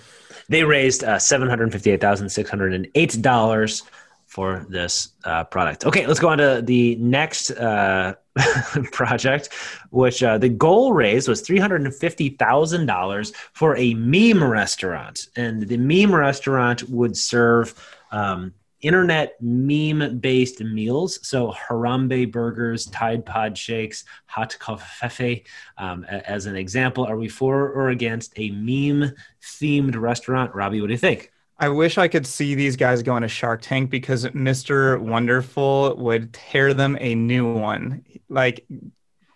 They 0.49 0.63
raised 0.65 1.03
uh, 1.05 1.17
$758,608 1.17 3.83
for 4.31 4.65
this 4.69 5.09
uh, 5.25 5.43
product. 5.43 5.85
Okay, 5.85 6.07
let's 6.07 6.21
go 6.21 6.29
on 6.29 6.39
to 6.39 6.63
the 6.65 6.95
next 7.01 7.51
uh, 7.51 8.15
project, 8.93 9.49
which 9.91 10.23
uh, 10.23 10.39
the 10.39 10.49
goal 10.49 10.93
raise 10.93 11.27
was 11.27 11.43
$350,000 11.43 13.35
for 13.53 13.77
a 13.77 13.95
meme 13.95 14.45
restaurant. 14.45 15.27
And 15.35 15.67
the 15.67 15.77
meme 15.77 16.15
restaurant 16.15 16.89
would 16.89 17.17
serve 17.17 17.75
um, 18.13 18.55
internet 18.83 19.35
meme 19.43 20.21
based 20.21 20.61
meals. 20.61 21.19
So 21.27 21.51
Harambe 21.51 22.31
burgers, 22.31 22.87
Tide 22.87 23.27
Pod 23.27 23.59
shakes, 23.59 24.05
hot 24.27 24.57
coffee. 24.61 25.45
Um, 25.77 26.05
as 26.05 26.47
an 26.47 26.55
example, 26.55 27.05
are 27.05 27.17
we 27.17 27.29
for 27.29 27.69
or 27.71 27.89
against 27.89 28.33
a 28.37 28.51
meme 28.53 29.13
themed 29.43 29.97
restaurant? 29.97 30.55
Robbie, 30.55 30.81
what 30.81 30.87
do 30.87 30.93
you 30.93 30.99
think? 30.99 31.30
I 31.61 31.69
wish 31.69 31.99
I 31.99 32.09
could 32.09 32.27
see 32.27 32.55
these 32.55 32.75
guys 32.75 33.03
go 33.03 33.13
on 33.13 33.23
a 33.23 33.29
Shark 33.29 33.61
Tank 33.61 33.91
because 33.91 34.25
Mr. 34.25 34.99
Wonderful 34.99 35.95
would 35.99 36.33
tear 36.33 36.73
them 36.73 36.97
a 36.99 37.15
new 37.15 37.53
one. 37.53 38.03
Like, 38.31 38.65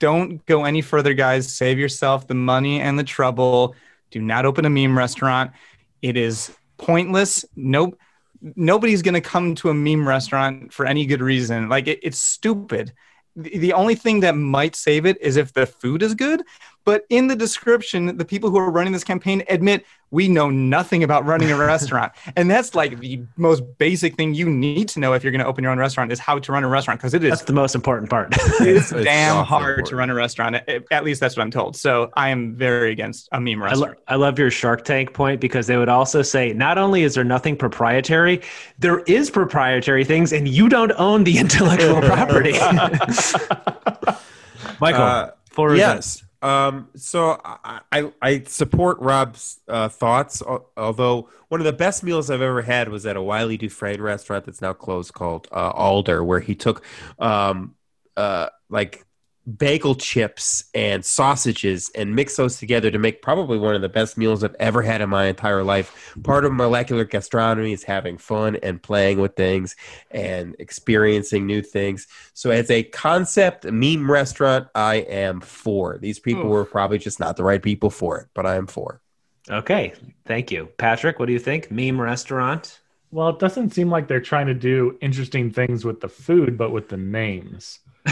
don't 0.01 0.45
go 0.47 0.65
any 0.65 0.81
further, 0.81 1.13
guys. 1.13 1.53
Save 1.55 1.79
yourself 1.79 2.27
the 2.27 2.35
money 2.35 2.81
and 2.81 2.99
the 2.99 3.05
trouble. 3.05 3.77
Do 4.11 4.23
not 4.23 4.47
open 4.47 4.65
a 4.65 4.71
meme 4.71 4.97
restaurant. 4.97 5.53
It 6.01 6.17
is 6.17 6.51
pointless. 6.79 7.45
Nope. 7.57 7.99
Nobody's 8.57 9.03
going 9.03 9.15
to 9.15 9.21
come 9.21 9.55
to 9.57 9.69
a 9.69 9.75
meme 9.75 10.09
restaurant 10.09 10.73
for 10.73 10.87
any 10.87 11.05
good 11.05 11.21
reason. 11.21 11.69
Like, 11.69 11.89
it, 11.89 12.01
it's 12.03 12.19
stupid. 12.19 12.95
The, 13.37 13.59
the 13.59 13.73
only 13.75 13.97
thing 13.97 14.21
that 14.21 14.35
might 14.35 14.77
save 14.77 15.05
it 15.05 15.21
is 15.21 15.37
if 15.37 15.53
the 15.53 15.67
food 15.67 16.03
is 16.03 16.15
good. 16.15 16.43
But 16.85 17.07
in 17.09 17.29
the 17.29 17.37
description, 17.37 18.17
the 18.19 18.25
people 18.25 18.51
who 18.51 18.59
are 18.59 18.71
running 18.71 18.93
this 18.93 19.05
campaign 19.05 19.43
admit 19.49 19.85
we 20.11 20.29
know 20.29 20.49
nothing 20.49 21.03
about 21.03 21.25
running 21.27 21.51
a 21.51 21.57
restaurant. 21.57 22.13
And 22.37 22.49
that's 22.51 22.75
like 22.75 23.01
the 23.01 23.23
most 23.37 23.63
basic 23.79 24.15
thing 24.17 24.35
you 24.35 24.49
need 24.49 24.89
to 24.91 25.01
know 25.01 25.13
if 25.13 25.23
you're 25.25 25.33
going 25.33 25.41
to 25.41 25.47
open 25.47 25.65
your 25.65 25.73
own 25.73 25.79
restaurant 25.79 26.13
is 26.13 26.19
how 26.21 26.39
to 26.39 26.53
run 26.53 26.63
a 26.63 26.69
restaurant 26.69 27.01
because 27.01 27.15
it 27.15 27.25
is 27.25 27.31
That's 27.31 27.43
the 27.43 27.53
most 27.53 27.75
important 27.75 28.11
part. 28.11 28.29
it's 28.61 28.93
It's 28.93 29.05
damn 29.05 29.37
awful 29.39 29.59
hard 29.59 29.87
to 29.87 29.97
run 29.97 30.11
a 30.11 30.15
restaurant. 30.15 30.57
At, 30.57 30.85
at 30.91 31.05
least 31.05 31.21
that's 31.21 31.37
what 31.37 31.43
I'm 31.43 31.51
told. 31.51 31.75
So 31.77 32.11
I 32.17 32.29
am 32.29 32.55
very 32.55 32.93
against 32.93 33.29
a 33.33 33.41
meme 33.41 33.63
I, 33.63 33.67
restaurant. 33.67 33.97
lo- 33.97 34.03
I 34.07 34.17
love 34.17 34.39
your 34.39 34.51
Shark 34.51 34.85
Tank 34.85 35.15
point 35.15 35.41
because 35.41 35.67
they 35.67 35.77
would 35.77 35.89
also 35.89 36.23
say 36.23 36.53
not 36.53 36.79
only 36.79 37.03
is 37.03 37.15
there 37.15 37.25
nothing 37.25 37.57
proprietary, 37.57 38.41
there 38.79 39.01
is 39.01 39.31
proprietary 39.31 40.05
things, 40.05 40.33
and 40.33 40.47
you 40.47 40.69
don't 40.69 40.93
own 40.93 41.25
the 41.25 41.39
intellectual 41.39 42.01
property. 42.13 42.53
Michael, 44.81 45.03
Uh, 45.03 45.31
for 45.51 45.71
or 45.73 45.77
yes. 45.77 46.24
Um, 46.45 46.91
so 46.95 47.41
I, 47.43 47.81
I, 47.91 48.13
I 48.21 48.43
support 48.43 48.99
Rob's 49.01 49.61
uh, 49.67 49.89
thoughts, 49.89 50.43
although 50.77 51.31
one 51.49 51.59
of 51.59 51.65
the 51.65 51.73
best 51.73 52.03
meals 52.03 52.29
I've 52.29 52.43
ever 52.43 52.61
had 52.61 52.91
was 52.91 53.07
at 53.07 53.17
a 53.17 53.23
Wylie 53.23 53.57
Dufresne 53.57 54.03
restaurant 54.03 54.45
that's 54.45 54.61
now 54.61 54.75
closed 54.75 55.15
called 55.15 55.49
uh, 55.51 55.71
Alder, 55.71 56.23
where 56.23 56.41
he 56.41 56.55
took 56.55 56.85
um, 57.19 57.75
uh, 58.15 58.51
like 58.69 59.07
bagel 59.47 59.95
chips 59.95 60.65
and 60.75 61.05
sausages 61.05 61.91
and 61.95 62.15
mix 62.15 62.37
those 62.37 62.59
together 62.59 62.91
to 62.91 62.99
make 62.99 63.23
probably 63.23 63.59
one 63.59 63.75
of 63.75 63.83
the 63.83 63.89
best 63.89 64.17
meals 64.17 64.43
I've 64.43 64.57
ever 64.59 64.83
had 64.83 65.01
in 65.01 65.11
my 65.11 65.27
entire 65.27 65.63
life. 65.63 66.15
Part 66.23 66.45
of 66.45 66.53
molecular 66.53 67.05
gastronomy 67.05 67.73
is 67.73 67.85
having 67.85 68.19
fun 68.19 68.57
and 68.57 68.83
playing 68.83 69.21
with 69.21 69.37
things 69.37 69.77
and 70.11 70.57
experiencing 70.59 71.47
new 71.47 71.63
things. 71.63 72.07
So, 72.33 72.51
as 72.51 72.71
a 72.71 72.83
concept 72.85 73.65
meme 73.65 74.11
restaurant, 74.11 74.69
I 74.75 74.97
am 74.97 75.41
for. 75.41 75.99
These 75.99 76.19
people 76.19 76.45
Oof. 76.45 76.51
were 76.51 76.65
probably 76.65 76.99
just 76.99 77.21
not 77.21 77.37
the 77.37 77.45
right 77.45 77.63
people 77.63 77.91
for 77.91 78.19
it, 78.19 78.29
but 78.35 78.47
I 78.47 78.57
am 78.57 78.67
for. 78.67 79.01
Okay, 79.51 79.93
thank 80.25 80.51
you, 80.51 80.69
Patrick. 80.79 81.19
What 81.19 81.27
do 81.27 81.33
you 81.33 81.39
think? 81.39 81.71
Meme 81.71 82.01
restaurant. 82.01 82.81
Well, 83.11 83.29
it 83.29 83.39
doesn't 83.39 83.75
seem 83.75 83.91
like 83.91 84.09
they're 84.09 84.21
trying 84.21 84.47
to 84.47 84.55
do 84.55 84.99
interesting 85.01 85.53
things 85.53 85.85
with 85.85 86.01
the 86.01 86.09
food, 86.09 86.59
but 86.59 86.73
with 86.73 86.89
the 86.89 86.97
names. 86.97 87.81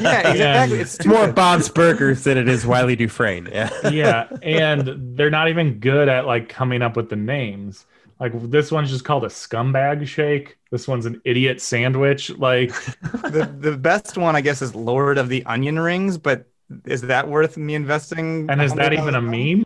Yeah, 0.00 0.30
exactly. 0.30 0.42
And- 0.42 0.72
It's 0.82 0.94
It's 0.96 1.06
more. 1.06 1.32
Bob's 1.32 1.68
Burgers 1.68 2.24
than 2.24 2.38
it 2.38 2.48
is 2.48 2.66
Wylie 2.66 2.96
Dufresne. 2.96 3.48
Yeah. 3.52 3.70
yeah, 3.90 4.28
and 4.42 5.16
they're 5.16 5.30
not 5.30 5.48
even 5.48 5.78
good 5.80 6.08
at 6.08 6.26
like 6.26 6.48
coming 6.48 6.82
up 6.82 6.96
with 6.96 7.08
the 7.10 7.16
names. 7.16 7.86
Like 8.18 8.32
this 8.50 8.70
one's 8.70 8.90
just 8.90 9.04
called 9.04 9.24
a 9.24 9.28
scumbag 9.28 10.06
shake. 10.06 10.58
This 10.70 10.86
one's 10.86 11.06
an 11.06 11.20
idiot 11.24 11.60
sandwich. 11.60 12.30
Like 12.30 12.70
the 13.02 13.50
the 13.58 13.76
best 13.76 14.18
one, 14.18 14.36
I 14.36 14.40
guess, 14.42 14.60
is 14.62 14.74
Lord 14.74 15.16
of 15.18 15.28
the 15.28 15.44
Onion 15.46 15.78
Rings. 15.78 16.18
But 16.18 16.46
is 16.84 17.02
that 17.02 17.28
worth 17.28 17.56
me 17.56 17.74
investing? 17.74 18.48
and 18.50 18.60
is 18.62 18.74
that 18.74 18.92
even 18.92 19.14
a 19.14 19.22
meme? 19.22 19.64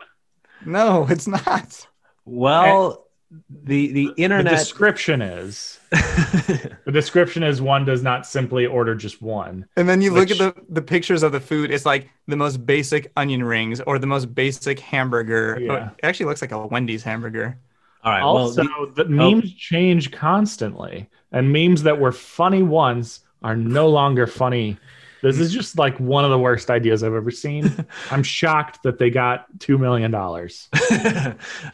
No, 0.65 1.05
it's 1.09 1.27
not. 1.27 1.85
Well, 2.25 2.89
the 2.91 3.04
the 3.49 3.91
The 3.91 4.13
internet. 4.17 4.57
description 4.57 5.21
is 5.21 5.79
the 5.91 6.91
description 6.91 7.43
is 7.43 7.61
one 7.61 7.85
does 7.85 8.03
not 8.03 8.25
simply 8.25 8.65
order 8.65 8.95
just 8.95 9.21
one. 9.21 9.65
And 9.75 9.87
then 9.87 10.01
you 10.01 10.11
look 10.13 10.31
at 10.31 10.37
the, 10.37 10.55
the 10.69 10.81
pictures 10.81 11.23
of 11.23 11.31
the 11.31 11.39
food. 11.39 11.71
It's 11.71 11.85
like 11.85 12.09
the 12.27 12.35
most 12.35 12.65
basic 12.65 13.11
onion 13.15 13.43
rings 13.43 13.81
or 13.81 13.99
the 13.99 14.07
most 14.07 14.33
basic 14.35 14.79
hamburger. 14.79 15.57
Oh, 15.59 15.63
yeah. 15.63 15.89
It 15.97 16.05
actually 16.05 16.27
looks 16.27 16.41
like 16.41 16.51
a 16.51 16.67
Wendy's 16.67 17.03
hamburger. 17.03 17.57
All 18.03 18.11
right. 18.11 18.21
Also, 18.21 18.63
well, 18.63 18.87
the 18.93 19.05
oh. 19.05 19.07
memes 19.07 19.53
change 19.55 20.11
constantly, 20.11 21.09
and 21.31 21.51
memes 21.51 21.81
that 21.83 21.99
were 21.99 22.11
funny 22.11 22.61
once 22.61 23.21
are 23.41 23.55
no 23.55 23.89
longer 23.89 24.27
funny. 24.27 24.77
This 25.21 25.39
is 25.39 25.53
just 25.53 25.77
like 25.77 25.99
one 25.99 26.23
of 26.23 26.31
the 26.31 26.37
worst 26.39 26.69
ideas 26.69 27.03
I've 27.03 27.13
ever 27.13 27.31
seen. 27.31 27.85
I'm 28.11 28.23
shocked 28.23 28.83
that 28.83 28.99
they 28.99 29.09
got 29.09 29.47
two 29.59 29.77
million 29.77 30.11
dollars. 30.11 30.69
All 30.91 30.97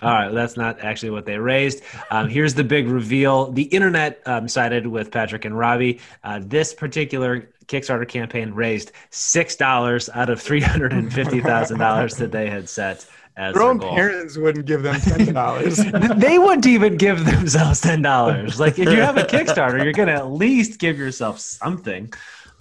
right, 0.01 0.30
that's 0.30 0.57
not 0.57 0.80
actually 0.80 1.11
what 1.11 1.26
they 1.26 1.38
raised. 1.38 1.84
Um, 2.09 2.30
here's 2.30 2.53
the 2.53 2.63
big 2.63 2.88
reveal. 2.88 3.51
The 3.51 3.63
internet 3.63 4.22
um, 4.26 4.47
sided 4.47 4.88
with 4.88 5.11
Patrick 5.11 5.45
and 5.45 5.57
Robbie. 5.57 5.99
Uh, 6.23 6.39
this 6.43 6.73
particular 6.73 7.49
Kickstarter 7.68 8.07
campaign 8.07 8.51
raised 8.53 8.91
six 9.09 9.55
dollars 9.55 10.09
out 10.13 10.30
of 10.30 10.41
three 10.41 10.61
hundred 10.61 10.93
and 10.93 11.11
fifty 11.13 11.39
thousand 11.39 11.80
dollars 11.80 12.15
that 12.15 12.31
they 12.31 12.49
had 12.49 12.68
set 12.69 13.05
as 13.38 13.53
Their 13.53 13.61
their 13.61 13.69
own 13.69 13.77
goal. 13.77 13.95
parents 13.95 14.38
wouldn't 14.38 14.65
give 14.65 14.84
them 14.84 14.99
ten 14.99 15.34
dollars. 15.34 15.77
they 16.15 16.38
wouldn't 16.38 16.68
even 16.68 16.97
give 16.97 17.26
themselves 17.26 17.80
ten 17.81 18.01
dollars. 18.01 18.59
Like 18.59 18.77
if 18.77 18.89
you 18.89 19.01
have 19.01 19.18
a 19.18 19.23
Kickstarter, 19.23 19.84
you're 19.84 19.93
gonna 19.93 20.13
at 20.13 20.31
least 20.31 20.80
give 20.80 20.97
yourself 20.97 21.39
something. 21.39 22.11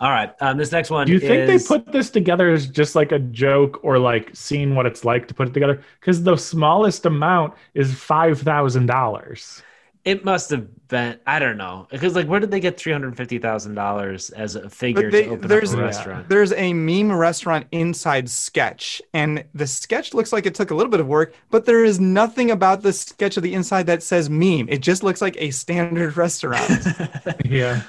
All 0.00 0.10
right, 0.10 0.32
um, 0.40 0.56
this 0.56 0.72
next 0.72 0.88
one. 0.88 1.06
Do 1.06 1.12
you 1.12 1.20
think 1.20 1.46
they 1.46 1.58
put 1.58 1.92
this 1.92 2.08
together 2.08 2.50
as 2.50 2.66
just 2.66 2.94
like 2.94 3.12
a 3.12 3.18
joke 3.18 3.80
or 3.84 3.98
like 3.98 4.30
seeing 4.32 4.74
what 4.74 4.86
it's 4.86 5.04
like 5.04 5.28
to 5.28 5.34
put 5.34 5.48
it 5.48 5.54
together? 5.54 5.82
Because 6.00 6.22
the 6.22 6.36
smallest 6.36 7.04
amount 7.04 7.54
is 7.74 7.92
five 7.94 8.40
thousand 8.40 8.86
dollars. 8.86 9.62
It 10.02 10.24
must 10.24 10.48
have 10.48 10.66
been. 10.88 11.18
I 11.26 11.38
don't 11.38 11.58
know 11.58 11.86
because 11.90 12.14
like 12.14 12.26
where 12.26 12.40
did 12.40 12.50
they 12.50 12.60
get 12.60 12.78
three 12.78 12.92
hundred 12.92 13.14
fifty 13.14 13.38
thousand 13.38 13.74
dollars 13.74 14.30
as 14.30 14.56
a 14.56 14.70
figure 14.70 15.10
they, 15.10 15.24
to 15.24 15.30
open 15.32 15.48
there's 15.48 15.74
up 15.74 15.78
a 15.78 15.82
Yeah. 15.82 15.86
restaurant? 15.86 16.28
there's 16.30 16.52
a 16.54 16.72
meme 16.72 17.12
restaurant 17.12 17.66
inside 17.70 18.30
sketch, 18.30 19.02
and 19.12 19.44
the 19.52 19.66
sketch 19.66 20.14
looks 20.14 20.32
like 20.32 20.46
it 20.46 20.54
took 20.54 20.70
a 20.70 20.74
little 20.74 20.90
bit 20.90 21.00
of 21.00 21.06
work, 21.06 21.34
but 21.50 21.66
there 21.66 21.84
is 21.84 22.00
nothing 22.00 22.50
about 22.50 22.80
the 22.80 22.94
sketch 22.94 23.36
of 23.36 23.42
the 23.42 23.52
inside 23.52 23.84
that 23.88 24.02
says 24.02 24.30
meme. 24.30 24.70
It 24.70 24.80
just 24.80 25.02
looks 25.02 25.20
like 25.20 25.36
a 25.38 25.50
standard 25.50 26.16
restaurant. 26.16 26.86
Yeah. 27.44 27.82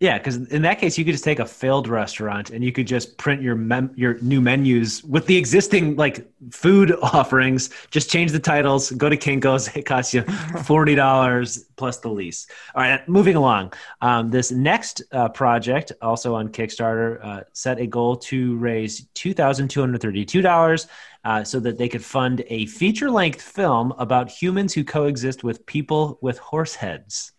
Yeah, 0.00 0.16
because 0.16 0.36
in 0.52 0.62
that 0.62 0.78
case, 0.78 0.96
you 0.96 1.04
could 1.04 1.10
just 1.10 1.24
take 1.24 1.40
a 1.40 1.44
failed 1.44 1.88
restaurant 1.88 2.50
and 2.50 2.62
you 2.62 2.70
could 2.70 2.86
just 2.86 3.18
print 3.18 3.42
your 3.42 3.56
mem- 3.56 3.92
your 3.96 4.16
new 4.20 4.40
menus 4.40 5.02
with 5.02 5.26
the 5.26 5.36
existing 5.36 5.96
like 5.96 6.24
food 6.52 6.92
offerings. 7.02 7.70
Just 7.90 8.08
change 8.08 8.30
the 8.30 8.38
titles. 8.38 8.92
Go 8.92 9.08
to 9.08 9.16
Kinkos. 9.16 9.76
It 9.76 9.86
costs 9.86 10.14
you 10.14 10.22
forty 10.62 10.94
dollars 10.94 11.64
plus 11.74 11.98
the 11.98 12.10
lease. 12.10 12.46
All 12.76 12.82
right, 12.82 13.08
moving 13.08 13.34
along. 13.34 13.72
Um, 14.00 14.30
this 14.30 14.52
next 14.52 15.02
uh, 15.10 15.30
project, 15.30 15.90
also 16.00 16.32
on 16.32 16.50
Kickstarter, 16.50 17.18
uh, 17.24 17.40
set 17.52 17.80
a 17.80 17.86
goal 17.86 18.14
to 18.18 18.56
raise 18.58 19.08
two 19.14 19.34
thousand 19.34 19.66
two 19.66 19.80
hundred 19.80 20.00
thirty-two 20.00 20.42
dollars. 20.42 20.86
Uh, 21.24 21.42
so 21.42 21.58
that 21.58 21.76
they 21.76 21.88
could 21.88 22.02
fund 22.02 22.44
a 22.46 22.64
feature-length 22.66 23.42
film 23.42 23.92
about 23.98 24.30
humans 24.30 24.72
who 24.72 24.84
coexist 24.84 25.42
with 25.42 25.66
people 25.66 26.16
with 26.22 26.38
horse 26.38 26.76
heads. 26.76 27.32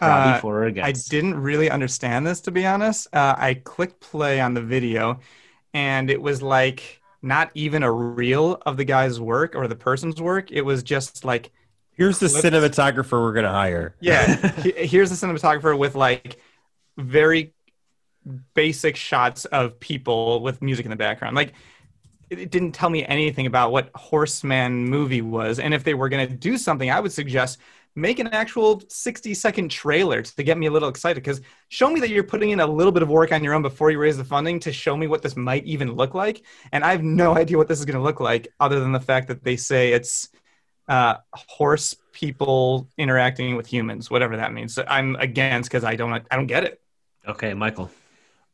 Robbie, 0.00 0.32
Uh, 0.32 0.40
for 0.40 0.64
or 0.64 0.70
I 0.80 0.92
didn't 0.92 1.34
really 1.40 1.70
understand 1.70 2.26
this 2.26 2.40
to 2.42 2.50
be 2.50 2.66
honest. 2.66 3.08
Uh, 3.14 3.34
I 3.38 3.54
clicked 3.54 4.00
play 4.00 4.40
on 4.40 4.54
the 4.54 4.62
video, 4.62 5.20
and 5.74 6.10
it 6.10 6.20
was 6.20 6.42
like 6.42 7.02
not 7.22 7.50
even 7.54 7.82
a 7.82 7.92
reel 7.92 8.60
of 8.66 8.76
the 8.76 8.84
guy's 8.84 9.20
work 9.20 9.54
or 9.56 9.68
the 9.68 9.76
person's 9.76 10.20
work. 10.20 10.50
It 10.52 10.62
was 10.62 10.82
just 10.82 11.24
like, 11.24 11.52
Here's 11.92 12.18
the 12.18 12.26
Clips. 12.26 12.50
cinematographer 12.50 13.12
we're 13.12 13.32
gonna 13.32 13.50
hire. 13.52 13.94
yeah, 14.00 14.26
here's 14.62 15.10
the 15.10 15.26
cinematographer 15.26 15.78
with 15.78 15.94
like 15.94 16.38
very 16.98 17.54
basic 18.54 18.96
shots 18.96 19.44
of 19.46 19.78
people 19.80 20.40
with 20.40 20.62
music 20.62 20.86
in 20.86 20.90
the 20.90 20.96
background. 20.96 21.36
Like, 21.36 21.52
it 22.30 22.40
it 22.40 22.50
didn't 22.50 22.72
tell 22.72 22.90
me 22.90 23.04
anything 23.06 23.46
about 23.46 23.72
what 23.72 23.90
Horseman 23.96 24.86
movie 24.88 25.22
was, 25.22 25.58
and 25.60 25.74
if 25.74 25.84
they 25.84 25.94
were 25.94 26.08
going 26.08 26.28
to 26.28 26.34
do 26.34 26.58
something, 26.58 26.90
I 26.90 27.00
would 27.00 27.12
suggest 27.12 27.58
make 27.94 28.18
an 28.18 28.28
actual 28.28 28.82
60 28.88 29.34
second 29.34 29.70
trailer 29.70 30.22
to 30.22 30.42
get 30.42 30.58
me 30.58 30.66
a 30.66 30.70
little 30.70 30.88
excited 30.88 31.22
because 31.22 31.40
show 31.68 31.90
me 31.90 32.00
that 32.00 32.10
you're 32.10 32.24
putting 32.24 32.50
in 32.50 32.60
a 32.60 32.66
little 32.66 32.92
bit 32.92 33.02
of 33.02 33.08
work 33.08 33.32
on 33.32 33.44
your 33.44 33.54
own 33.54 33.62
before 33.62 33.90
you 33.90 33.98
raise 33.98 34.16
the 34.16 34.24
funding 34.24 34.58
to 34.60 34.72
show 34.72 34.96
me 34.96 35.06
what 35.06 35.22
this 35.22 35.36
might 35.36 35.64
even 35.64 35.92
look 35.92 36.14
like 36.14 36.44
and 36.72 36.84
i 36.84 36.90
have 36.90 37.02
no 37.02 37.36
idea 37.36 37.56
what 37.56 37.68
this 37.68 37.78
is 37.78 37.84
going 37.84 37.96
to 37.96 38.02
look 38.02 38.20
like 38.20 38.48
other 38.60 38.80
than 38.80 38.92
the 38.92 39.00
fact 39.00 39.28
that 39.28 39.44
they 39.44 39.56
say 39.56 39.92
it's 39.92 40.28
uh, 40.86 41.14
horse 41.32 41.96
people 42.12 42.90
interacting 42.98 43.56
with 43.56 43.66
humans 43.66 44.10
whatever 44.10 44.36
that 44.36 44.52
means 44.52 44.74
so 44.74 44.84
i'm 44.86 45.16
against 45.16 45.70
because 45.70 45.84
i 45.84 45.96
don't 45.96 46.12
i 46.30 46.36
don't 46.36 46.46
get 46.46 46.64
it 46.64 46.80
Okay, 47.26 47.54
Michael. 47.54 47.90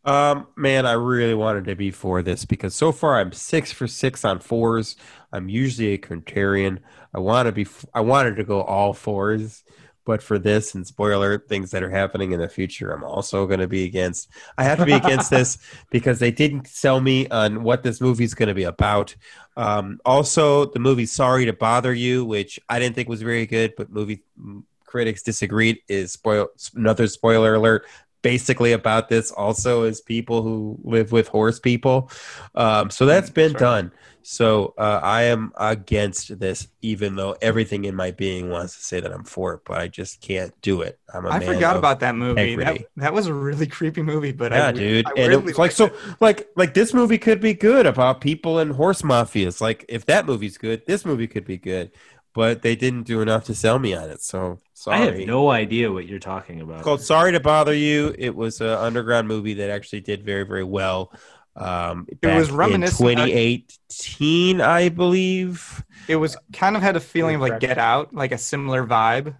Um, 0.04 0.46
man, 0.56 0.86
I 0.86 0.92
really 0.92 1.34
wanted 1.34 1.64
to 1.66 1.76
be 1.76 1.90
for 1.90 2.22
this 2.22 2.44
because 2.44 2.74
so 2.74 2.92
far 2.92 3.20
I'm 3.20 3.32
six 3.32 3.72
for 3.72 3.86
six 3.86 4.24
on 4.24 4.38
fours. 4.38 4.96
I'm 5.32 5.48
usually 5.48 5.92
a 5.92 5.98
contrarian. 5.98 6.78
I 7.14 7.18
want 7.18 7.46
to 7.46 7.52
be. 7.52 7.66
I 7.94 8.00
wanted 8.00 8.36
to 8.36 8.44
go 8.44 8.62
all 8.62 8.92
fours, 8.92 9.64
but 10.04 10.22
for 10.22 10.38
this 10.38 10.74
and 10.74 10.86
spoiler 10.86 11.38
things 11.38 11.70
that 11.70 11.82
are 11.82 11.90
happening 11.90 12.32
in 12.32 12.40
the 12.40 12.48
future, 12.48 12.92
I'm 12.92 13.04
also 13.04 13.46
going 13.46 13.60
to 13.60 13.68
be 13.68 13.84
against. 13.84 14.30
I 14.56 14.64
have 14.64 14.78
to 14.78 14.86
be 14.86 14.92
against 14.92 15.30
this 15.30 15.58
because 15.90 16.18
they 16.18 16.30
didn't 16.30 16.68
sell 16.68 17.00
me 17.00 17.28
on 17.28 17.62
what 17.62 17.82
this 17.82 18.00
movie's 18.00 18.34
going 18.34 18.48
to 18.48 18.54
be 18.54 18.64
about. 18.64 19.14
Um, 19.56 20.00
also, 20.04 20.66
the 20.66 20.78
movie 20.78 21.06
"Sorry 21.06 21.44
to 21.46 21.52
Bother 21.52 21.92
You," 21.92 22.24
which 22.24 22.60
I 22.68 22.78
didn't 22.78 22.94
think 22.94 23.08
was 23.08 23.22
very 23.22 23.46
good, 23.46 23.74
but 23.76 23.90
movie 23.90 24.22
mm, 24.40 24.62
critics 24.84 25.22
disagreed, 25.22 25.78
is 25.88 26.12
spoil 26.12 26.48
another 26.74 27.06
spoiler 27.06 27.54
alert 27.54 27.86
basically 28.22 28.72
about 28.72 29.08
this 29.08 29.30
also 29.30 29.84
is 29.84 30.00
people 30.00 30.42
who 30.42 30.78
live 30.82 31.12
with 31.12 31.28
horse 31.28 31.58
people. 31.58 32.10
Um, 32.54 32.90
so 32.90 33.06
that's 33.06 33.30
been 33.30 33.52
Sure. 33.52 33.60
done. 33.60 33.92
So 34.22 34.74
uh, 34.76 35.00
I 35.02 35.22
am 35.22 35.52
against 35.56 36.38
this, 36.38 36.68
even 36.82 37.16
though 37.16 37.36
everything 37.40 37.86
in 37.86 37.96
my 37.96 38.10
being 38.10 38.50
wants 38.50 38.76
to 38.76 38.82
say 38.84 39.00
that 39.00 39.10
I'm 39.10 39.24
for 39.24 39.54
it, 39.54 39.60
but 39.64 39.78
I 39.78 39.88
just 39.88 40.20
can't 40.20 40.52
do 40.60 40.82
it. 40.82 40.98
I'm 41.12 41.24
a 41.24 41.30
i 41.30 41.40
forgot 41.40 41.76
about 41.76 42.00
that 42.00 42.14
movie 42.14 42.54
that, 42.56 42.82
that 42.96 43.12
was 43.14 43.26
a 43.26 43.34
really 43.34 43.66
creepy 43.78 44.02
movie 44.02 44.32
but 44.32 44.52
yeah, 44.52 44.68
I, 44.68 44.72
dude. 44.72 45.06
I 45.06 45.12
and 45.16 45.28
really 45.28 45.52
it 45.52 45.58
like 45.58 45.72
so, 45.72 45.86
it. 45.86 45.94
like 46.20 46.48
like 46.54 46.74
this 46.74 46.92
movie 46.92 47.18
could 47.18 47.40
be 47.40 47.54
good 47.54 47.86
about 47.86 48.20
people 48.20 48.58
and 48.58 48.72
horse 48.72 49.02
mafias. 49.02 49.60
Like 49.60 49.84
if 49.88 50.04
that 50.06 50.26
movie's 50.26 50.58
good, 50.58 50.84
this 50.86 51.04
movie 51.04 51.26
could 51.26 51.46
be 51.46 51.56
good. 51.56 51.90
But 52.32 52.62
they 52.62 52.76
didn't 52.76 53.02
do 53.04 53.20
enough 53.22 53.44
to 53.44 53.54
sell 53.54 53.78
me 53.80 53.92
on 53.94 54.08
it. 54.08 54.22
So 54.22 54.58
sorry. 54.74 54.98
I 54.98 55.00
have 55.04 55.18
no 55.26 55.50
idea 55.50 55.90
what 55.90 56.06
you're 56.06 56.20
talking 56.20 56.60
about. 56.60 56.76
It's 56.76 56.84
called 56.84 57.00
Sorry 57.02 57.32
to 57.32 57.40
Bother 57.40 57.74
You. 57.74 58.14
It 58.16 58.34
was 58.36 58.60
an 58.60 58.68
underground 58.68 59.26
movie 59.26 59.54
that 59.54 59.68
actually 59.70 60.00
did 60.02 60.24
very, 60.24 60.44
very 60.44 60.62
well. 60.64 61.12
Um, 61.56 62.06
It 62.22 62.26
was 62.28 62.46
back 62.46 62.50
in 62.50 62.56
reminiscent 62.56 63.18
of- 63.18 63.26
2018, 63.26 64.60
I 64.60 64.88
believe. 64.88 65.82
it 66.08 66.16
was 66.16 66.36
kind 66.52 66.76
of 66.76 66.82
had 66.82 66.96
a 66.96 67.00
feeling 67.00 67.34
of 67.36 67.40
like 67.40 67.58
get 67.60 67.76
out 67.78 68.14
like 68.14 68.30
a 68.32 68.38
similar 68.38 68.86
vibe 68.86 69.34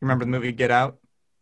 remember 0.00 0.24
the 0.24 0.30
movie 0.30 0.52
get 0.52 0.70
out 0.70 0.96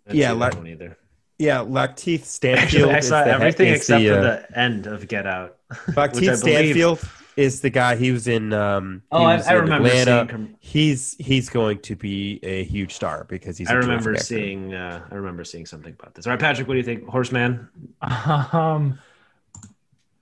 I 0.06 0.10
didn't 0.10 0.20
yeah, 0.20 0.30
see 0.30 0.36
like- 0.36 0.55
that 0.55 0.66
either. 0.66 0.98
Yeah, 1.38 1.59
Lakeith 1.59 2.44
Actually, 2.59 2.93
I 2.94 3.01
saw 3.01 3.22
the- 3.24 3.30
everything 3.30 3.68
is 3.68 3.80
except 3.80 4.02
the, 4.02 4.09
for 4.09 4.18
uh, 4.18 4.22
the 4.22 4.59
end 4.59 4.86
of 4.86 5.06
Get 5.06 5.26
Out. 5.26 5.56
which 5.86 5.97
I 5.97 6.09
Lakeith 6.09 6.12
believe- 6.22 6.38
Stanfield 6.38 6.98
is 7.36 7.60
the 7.60 7.70
guy. 7.70 7.96
He 7.96 8.12
was 8.12 8.26
in. 8.28 8.52
Um, 8.52 9.02
Oh, 9.12 9.22
I, 9.22 9.36
was 9.36 9.46
I 9.46 9.54
in 9.56 9.60
remember 9.62 9.88
Atlanta. 9.88 10.10
seeing. 10.16 10.28
com- 10.28 10.56
He's 10.60 11.16
he's 11.18 11.48
going 11.50 11.78
to 11.80 11.96
be 11.96 12.40
a 12.42 12.64
huge 12.64 12.92
star 12.94 13.24
because 13.28 13.58
he's. 13.58 13.68
I 13.68 13.74
a 13.74 13.76
remember 13.78 14.16
seeing. 14.16 14.74
Uh, 14.74 15.06
I 15.10 15.14
remember 15.14 15.44
seeing 15.44 15.66
something 15.66 15.92
about 15.98 16.14
this. 16.14 16.26
All 16.26 16.32
right, 16.32 16.40
Patrick, 16.40 16.66
what 16.68 16.74
do 16.74 16.78
you 16.78 16.84
think? 16.84 17.06
Horseman. 17.06 17.68
Um, 18.02 18.98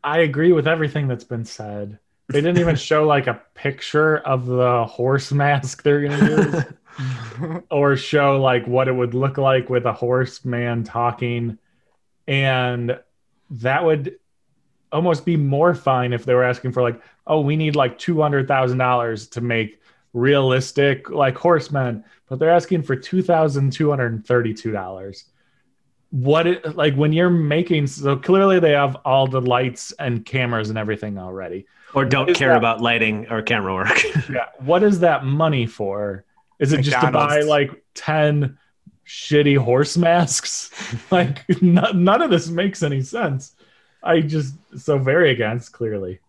I 0.02 0.18
agree 0.18 0.52
with 0.52 0.68
everything 0.68 1.08
that's 1.08 1.24
been 1.24 1.44
said. 1.46 1.98
They 2.28 2.40
didn't 2.40 2.58
even 2.58 2.76
show 2.76 3.06
like 3.06 3.26
a 3.26 3.40
picture 3.54 4.18
of 4.18 4.46
the 4.46 4.84
horse 4.86 5.32
mask 5.32 5.82
they're 5.82 6.02
gonna 6.08 6.30
use, 6.98 7.62
or 7.70 7.96
show 7.96 8.40
like 8.40 8.66
what 8.66 8.88
it 8.88 8.92
would 8.92 9.14
look 9.14 9.38
like 9.38 9.68
with 9.70 9.84
a 9.86 9.92
horseman 9.92 10.84
talking, 10.84 11.58
and 12.26 12.98
that 13.50 13.84
would 13.84 14.16
almost 14.94 15.26
be 15.26 15.36
more 15.36 15.74
fine 15.74 16.12
if 16.12 16.24
they 16.24 16.34
were 16.34 16.44
asking 16.44 16.72
for 16.72 16.82
like, 16.82 17.00
oh, 17.26 17.40
we 17.40 17.56
need 17.56 17.76
like 17.76 17.98
two 17.98 18.20
hundred 18.22 18.48
thousand 18.48 18.78
dollars 18.78 19.26
to 19.28 19.40
make 19.40 19.80
realistic 20.14 21.10
like 21.10 21.36
horsemen, 21.36 22.04
but 22.28 22.38
they're 22.38 22.50
asking 22.50 22.82
for 22.82 22.96
two 22.96 23.20
thousand 23.20 23.72
two 23.72 23.90
hundred 23.90 24.12
and 24.12 24.26
thirty-two 24.26 24.70
dollars. 24.70 25.24
What 26.10 26.46
it 26.46 26.76
like 26.76 26.94
when 26.94 27.12
you're 27.12 27.28
making 27.28 27.88
so 27.88 28.16
clearly 28.16 28.60
they 28.60 28.70
have 28.70 28.96
all 29.04 29.26
the 29.26 29.40
lights 29.40 29.92
and 29.98 30.24
cameras 30.24 30.70
and 30.70 30.78
everything 30.78 31.18
already. 31.18 31.66
Or 31.92 32.04
don't 32.04 32.34
care 32.34 32.50
that? 32.50 32.58
about 32.58 32.80
lighting 32.80 33.26
or 33.30 33.42
camera 33.42 33.74
work. 33.74 34.02
Yeah, 34.30 34.46
what 34.58 34.82
is 34.82 35.00
that 35.00 35.24
money 35.24 35.66
for? 35.66 36.24
Is 36.58 36.72
it 36.72 36.82
just 36.82 37.00
to 37.00 37.10
buy 37.10 37.40
like 37.40 37.84
ten 37.94 38.58
shitty 39.06 39.58
horse 39.58 39.96
masks? 39.96 40.70
like 41.10 41.44
n- 41.62 41.84
none 41.94 42.22
of 42.22 42.30
this 42.30 42.48
makes 42.48 42.82
any 42.82 43.02
sense. 43.02 43.53
I 44.04 44.20
just 44.20 44.54
so 44.78 44.98
very 44.98 45.30
against 45.30 45.72
clearly. 45.72 46.20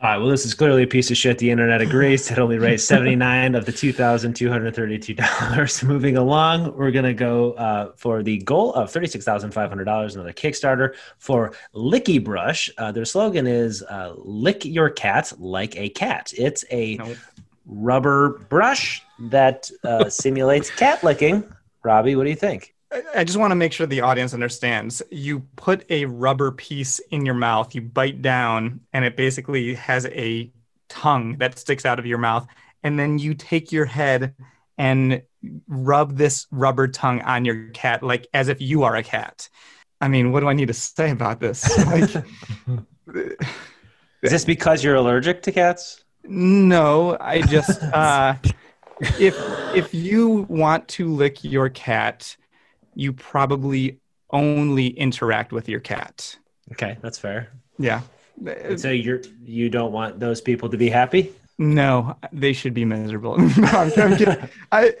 All 0.00 0.10
right. 0.10 0.18
Well, 0.18 0.28
this 0.28 0.44
is 0.44 0.52
clearly 0.54 0.82
a 0.82 0.86
piece 0.86 1.10
of 1.10 1.16
shit. 1.16 1.38
The 1.38 1.50
internet 1.50 1.80
agrees. 1.80 2.30
It 2.30 2.38
only 2.38 2.58
raised 2.58 2.86
seventy 2.86 3.16
nine 3.16 3.54
of 3.54 3.64
the 3.64 3.72
two 3.72 3.92
thousand 3.92 4.34
two 4.34 4.50
hundred 4.50 4.74
thirty 4.74 4.98
two 4.98 5.14
dollars. 5.14 5.82
Moving 5.94 6.16
along, 6.16 6.76
we're 6.76 6.90
gonna 6.90 7.14
go 7.14 7.52
uh, 7.52 7.92
for 7.96 8.22
the 8.22 8.38
goal 8.38 8.74
of 8.74 8.90
thirty 8.90 9.06
six 9.06 9.24
thousand 9.24 9.52
five 9.52 9.68
hundred 9.70 9.84
dollars. 9.84 10.14
Another 10.14 10.32
Kickstarter 10.32 10.94
for 11.18 11.52
Licki 11.74 12.18
Brush. 12.22 12.68
Uh, 12.76 12.92
their 12.92 13.04
slogan 13.06 13.46
is 13.46 13.82
uh, 13.84 14.12
"Lick 14.18 14.64
your 14.64 14.90
cat 14.90 15.32
like 15.38 15.76
a 15.78 15.88
cat." 15.90 16.32
It's 16.36 16.64
a 16.70 16.96
Nope. 16.96 17.16
rubber 17.64 18.40
brush 18.50 19.02
that 19.30 19.70
uh, 19.84 20.10
simulates 20.10 20.70
cat 20.70 21.02
licking. 21.02 21.50
Robbie, 21.82 22.14
what 22.16 22.24
do 22.24 22.30
you 22.30 22.36
think? 22.36 22.73
I- 23.14 23.24
just 23.24 23.38
want 23.38 23.50
to 23.50 23.56
make 23.56 23.72
sure 23.72 23.86
the 23.86 24.00
audience 24.02 24.34
understands. 24.34 25.02
You 25.10 25.40
put 25.56 25.84
a 25.90 26.04
rubber 26.06 26.52
piece 26.52 26.98
in 27.10 27.24
your 27.26 27.34
mouth, 27.34 27.74
you 27.74 27.80
bite 27.82 28.22
down, 28.22 28.80
and 28.92 29.04
it 29.04 29.16
basically 29.16 29.74
has 29.74 30.06
a 30.06 30.52
tongue 30.88 31.36
that 31.38 31.58
sticks 31.58 31.84
out 31.84 31.98
of 31.98 32.06
your 32.06 32.18
mouth. 32.18 32.46
And 32.82 32.98
then 32.98 33.18
you 33.18 33.34
take 33.34 33.72
your 33.72 33.86
head 33.86 34.34
and 34.76 35.22
rub 35.68 36.16
this 36.16 36.46
rubber 36.50 36.88
tongue 36.88 37.20
on 37.22 37.44
your 37.44 37.68
cat, 37.70 38.02
like 38.02 38.26
as 38.34 38.48
if 38.48 38.60
you 38.60 38.82
are 38.82 38.96
a 38.96 39.02
cat. 39.02 39.48
I 40.00 40.08
mean, 40.08 40.32
what 40.32 40.40
do 40.40 40.48
I 40.48 40.52
need 40.52 40.68
to 40.68 40.74
say 40.74 41.10
about 41.10 41.40
this? 41.40 41.64
Like, 43.06 43.34
Is 44.22 44.30
this 44.30 44.44
because 44.46 44.82
you're 44.82 44.94
allergic 44.94 45.42
to 45.42 45.52
cats? 45.52 46.02
No, 46.24 47.18
I 47.20 47.42
just 47.42 47.82
uh, 47.82 48.36
if 49.20 49.36
if 49.74 49.92
you 49.92 50.46
want 50.48 50.88
to 50.88 51.12
lick 51.12 51.44
your 51.44 51.68
cat, 51.68 52.34
you 52.94 53.12
probably 53.12 54.00
only 54.30 54.88
interact 54.88 55.52
with 55.52 55.68
your 55.68 55.80
cat. 55.80 56.36
Okay, 56.72 56.96
that's 57.00 57.18
fair. 57.18 57.50
Yeah. 57.78 58.02
So 58.76 58.90
you're 58.90 59.22
you 59.42 59.70
don't 59.70 59.92
want 59.92 60.18
those 60.18 60.40
people 60.40 60.68
to 60.70 60.76
be 60.76 60.88
happy? 60.88 61.32
No, 61.58 62.16
they 62.32 62.52
should 62.52 62.74
be 62.74 62.84
miserable. 62.84 63.38
no, 63.38 63.46
I'm, 63.68 63.92
I'm 63.96 64.16
kidding. 64.16 64.48
I 64.72 64.94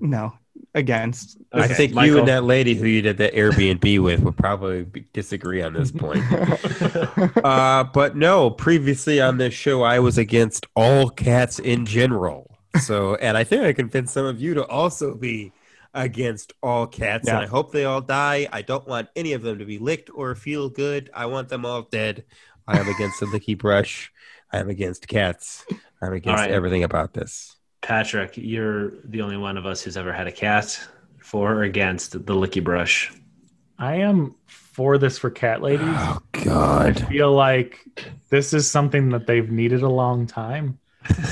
no 0.00 0.32
against. 0.74 1.38
I 1.52 1.64
Okay, 1.64 1.74
think 1.74 1.94
you 1.94 2.18
and 2.18 2.28
that 2.28 2.44
lady 2.44 2.74
who 2.74 2.86
you 2.86 3.00
did 3.02 3.16
the 3.16 3.28
Airbnb 3.30 4.02
with 4.02 4.20
would 4.20 4.36
probably 4.36 4.84
be, 4.84 5.06
disagree 5.12 5.62
on 5.62 5.72
this 5.72 5.90
point. 5.90 6.22
uh, 7.44 7.84
but 7.84 8.16
no, 8.16 8.50
previously 8.50 9.20
on 9.20 9.38
this 9.38 9.54
show, 9.54 9.82
I 9.82 9.98
was 10.00 10.18
against 10.18 10.66
all 10.74 11.08
cats 11.08 11.58
in 11.58 11.86
general. 11.86 12.50
So, 12.80 13.14
and 13.16 13.38
I 13.38 13.44
think 13.44 13.62
I 13.62 13.72
convinced 13.72 14.12
some 14.12 14.26
of 14.26 14.40
you 14.40 14.52
to 14.54 14.66
also 14.66 15.14
be 15.14 15.52
against 15.96 16.52
all 16.62 16.86
cats. 16.86 17.26
And 17.26 17.38
I 17.38 17.46
hope 17.46 17.72
they 17.72 17.86
all 17.86 18.02
die. 18.02 18.46
I 18.52 18.62
don't 18.62 18.86
want 18.86 19.08
any 19.16 19.32
of 19.32 19.42
them 19.42 19.58
to 19.58 19.64
be 19.64 19.78
licked 19.78 20.10
or 20.14 20.34
feel 20.34 20.68
good. 20.68 21.10
I 21.12 21.26
want 21.26 21.48
them 21.48 21.64
all 21.64 21.82
dead. 21.82 22.24
I 22.68 22.78
am 22.78 22.88
against 22.88 23.18
the 23.20 23.26
licki 23.26 23.56
brush. 23.56 24.12
I 24.52 24.58
am 24.58 24.68
against 24.68 25.08
cats. 25.08 25.64
I'm 26.02 26.12
against 26.12 26.40
right. 26.40 26.50
everything 26.50 26.84
about 26.84 27.14
this. 27.14 27.56
Patrick, 27.80 28.36
you're 28.36 28.92
the 29.04 29.22
only 29.22 29.36
one 29.36 29.56
of 29.56 29.64
us 29.64 29.82
who's 29.82 29.96
ever 29.96 30.12
had 30.12 30.26
a 30.26 30.32
cat. 30.32 30.78
For 31.18 31.54
or 31.54 31.62
against 31.64 32.12
the 32.12 32.34
licki 32.34 32.62
brush? 32.62 33.12
I 33.78 33.96
am 33.96 34.36
for 34.46 34.96
this 34.98 35.18
for 35.18 35.30
cat 35.30 35.60
ladies. 35.60 35.88
Oh 35.88 36.20
God! 36.32 37.02
I 37.02 37.06
feel 37.06 37.32
like 37.32 37.84
this 38.30 38.52
is 38.52 38.70
something 38.70 39.10
that 39.10 39.26
they've 39.26 39.50
needed 39.50 39.82
a 39.82 39.88
long 39.88 40.26
time. 40.26 40.78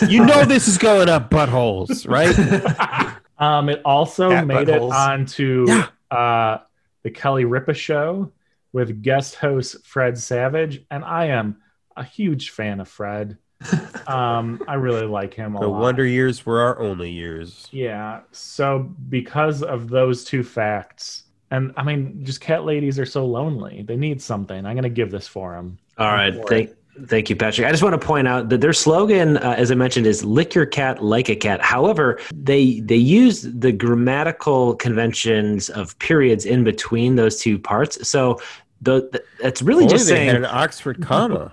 You 0.08 0.24
know 0.24 0.44
this 0.44 0.66
is 0.68 0.78
going 0.78 1.08
up 1.08 1.30
buttholes, 1.30 2.08
right? 2.08 3.14
Um, 3.38 3.68
it 3.68 3.82
also 3.84 4.30
Cat 4.30 4.46
made 4.46 4.68
buttholes. 4.68 4.88
it 4.90 4.94
onto 4.94 5.64
Yeah. 5.68 5.86
uh, 6.16 6.58
the 7.02 7.10
Kelly 7.10 7.44
Ripa 7.44 7.74
show 7.74 8.32
with 8.72 9.02
guest 9.02 9.34
host 9.36 9.84
Fred 9.86 10.16
Savage, 10.18 10.84
and 10.90 11.04
I 11.04 11.26
am 11.26 11.58
a 11.96 12.04
huge 12.04 12.50
fan 12.50 12.80
of 12.80 12.88
Fred. 12.88 13.38
Um, 14.06 14.62
I 14.68 14.74
really 14.74 15.06
like 15.06 15.32
him 15.32 15.56
a 15.56 15.60
the 15.60 15.66
lot. 15.68 15.80
wonder 15.80 16.04
years 16.04 16.44
were 16.44 16.60
our 16.60 16.78
only 16.78 17.10
years. 17.10 17.66
Yeah. 17.70 18.20
So 18.32 18.80
because 19.08 19.62
of 19.62 19.88
those 19.88 20.24
two 20.24 20.42
facts, 20.42 21.22
and 21.50 21.72
I 21.78 21.82
mean, 21.84 22.22
just 22.22 22.42
cat 22.42 22.66
ladies 22.66 22.98
are 22.98 23.06
so 23.06 23.24
lonely. 23.24 23.80
They 23.82 23.96
need 23.96 24.20
something. 24.20 24.66
I'm 24.66 24.74
gonna 24.74 24.90
give 24.90 25.10
this 25.10 25.26
for 25.26 25.54
them. 25.54 25.78
All 25.96 26.08
right, 26.08 26.34
for 26.34 26.42
thank 26.46 26.70
thank 27.06 27.28
you, 27.30 27.36
Patrick. 27.36 27.66
I 27.66 27.70
just 27.70 27.82
want 27.82 28.00
to 28.00 28.06
point 28.06 28.28
out 28.28 28.48
that 28.48 28.60
their 28.60 28.72
slogan, 28.72 29.36
uh, 29.38 29.54
as 29.56 29.70
I 29.70 29.74
mentioned, 29.74 30.06
is 30.06 30.24
"Lick 30.24 30.54
your 30.54 30.66
cat 30.66 31.02
like 31.02 31.28
a 31.28 31.36
cat." 31.36 31.60
However, 31.62 32.18
they 32.34 32.80
they 32.80 32.96
use 32.96 33.42
the 33.42 33.72
grammatical 33.72 34.74
conventions 34.76 35.68
of 35.70 35.98
periods 35.98 36.44
in 36.46 36.64
between 36.64 37.16
those 37.16 37.40
two 37.40 37.58
parts. 37.58 38.08
So 38.08 38.40
the, 38.82 39.08
the 39.12 39.22
it's 39.40 39.62
really 39.62 39.84
Only 39.84 39.94
just 39.94 40.08
they 40.08 40.14
saying. 40.16 40.26
had 40.28 40.36
an 40.36 40.44
Oxford 40.44 41.00
comma. 41.02 41.52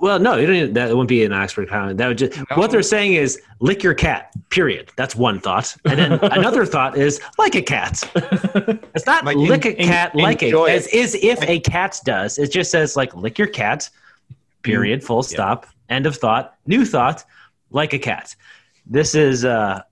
Well, 0.00 0.18
no, 0.18 0.36
you 0.36 0.46
don't. 0.46 0.56
Even, 0.56 0.72
that 0.74 0.88
wouldn't 0.88 1.08
be 1.08 1.24
an 1.24 1.32
Oxford 1.32 1.68
comma. 1.68 1.94
That 1.94 2.08
would 2.08 2.18
just 2.18 2.36
what 2.56 2.70
they're 2.72 2.82
saying 2.82 3.14
is 3.14 3.40
lick 3.60 3.82
your 3.84 3.94
cat. 3.94 4.32
Period. 4.50 4.90
That's 4.96 5.14
one 5.14 5.38
thought, 5.38 5.76
and 5.84 5.98
then 5.98 6.12
another 6.32 6.66
thought 6.66 6.98
is 6.98 7.20
like 7.38 7.54
a 7.54 7.62
cat. 7.62 8.02
It's 8.94 9.06
not 9.06 9.24
Like, 9.24 9.36
lick 9.36 9.64
en- 9.64 9.72
a 9.72 9.84
cat 9.84 10.10
en- 10.14 10.20
like 10.22 10.42
a 10.42 10.46
enjoy 10.46 10.66
as 10.66 10.86
it. 10.88 10.94
is 10.94 11.14
if 11.22 11.40
a 11.42 11.60
cat 11.60 12.00
does. 12.04 12.38
It 12.38 12.50
just 12.50 12.70
says 12.72 12.96
like 12.96 13.14
lick 13.14 13.38
your 13.38 13.48
cat. 13.48 13.88
Period. 14.62 15.02
Full 15.04 15.22
stop. 15.22 15.66
End 15.88 16.06
of 16.06 16.16
thought. 16.16 16.54
New 16.66 16.84
thought. 16.84 17.24
Like 17.70 17.92
a 17.92 17.98
cat. 17.98 18.34
This 18.86 19.14
is 19.14 19.44
uh, 19.44 19.82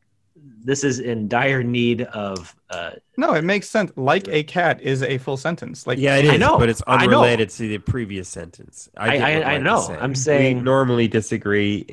this 0.63 0.85
is 0.85 0.99
in 1.01 1.29
dire 1.29 1.63
need 1.63 2.03
of 2.03 2.55
uh, 2.71 2.91
No, 3.17 3.35
it 3.35 3.43
makes 3.43 3.69
sense. 3.69 3.93
Like 3.97 4.29
a 4.29 4.43
cat 4.43 4.81
is 4.83 5.03
a 5.03 5.19
full 5.19 5.37
sentence. 5.37 5.87
Like 5.87 5.99
Yeah, 5.99 6.17
it 6.17 6.25
is, 6.27 6.31
I 6.33 6.37
know, 6.37 6.59
but 6.59 6.69
it's 6.69 6.83
unrelated 6.83 7.51
to 7.51 7.69
the 7.69 7.79
previous 7.79 8.29
sentence. 8.29 8.89
I- 8.97 9.17
get 9.17 9.47
I- 9.47 9.55
I 9.55 9.59
know. 9.59 9.79
is 9.79 9.87
saying. 9.87 9.99
I'm 10.01 10.15
saying- 10.15 10.57
we 10.59 10.63
normally 10.63 11.09
disagree 11.09 11.87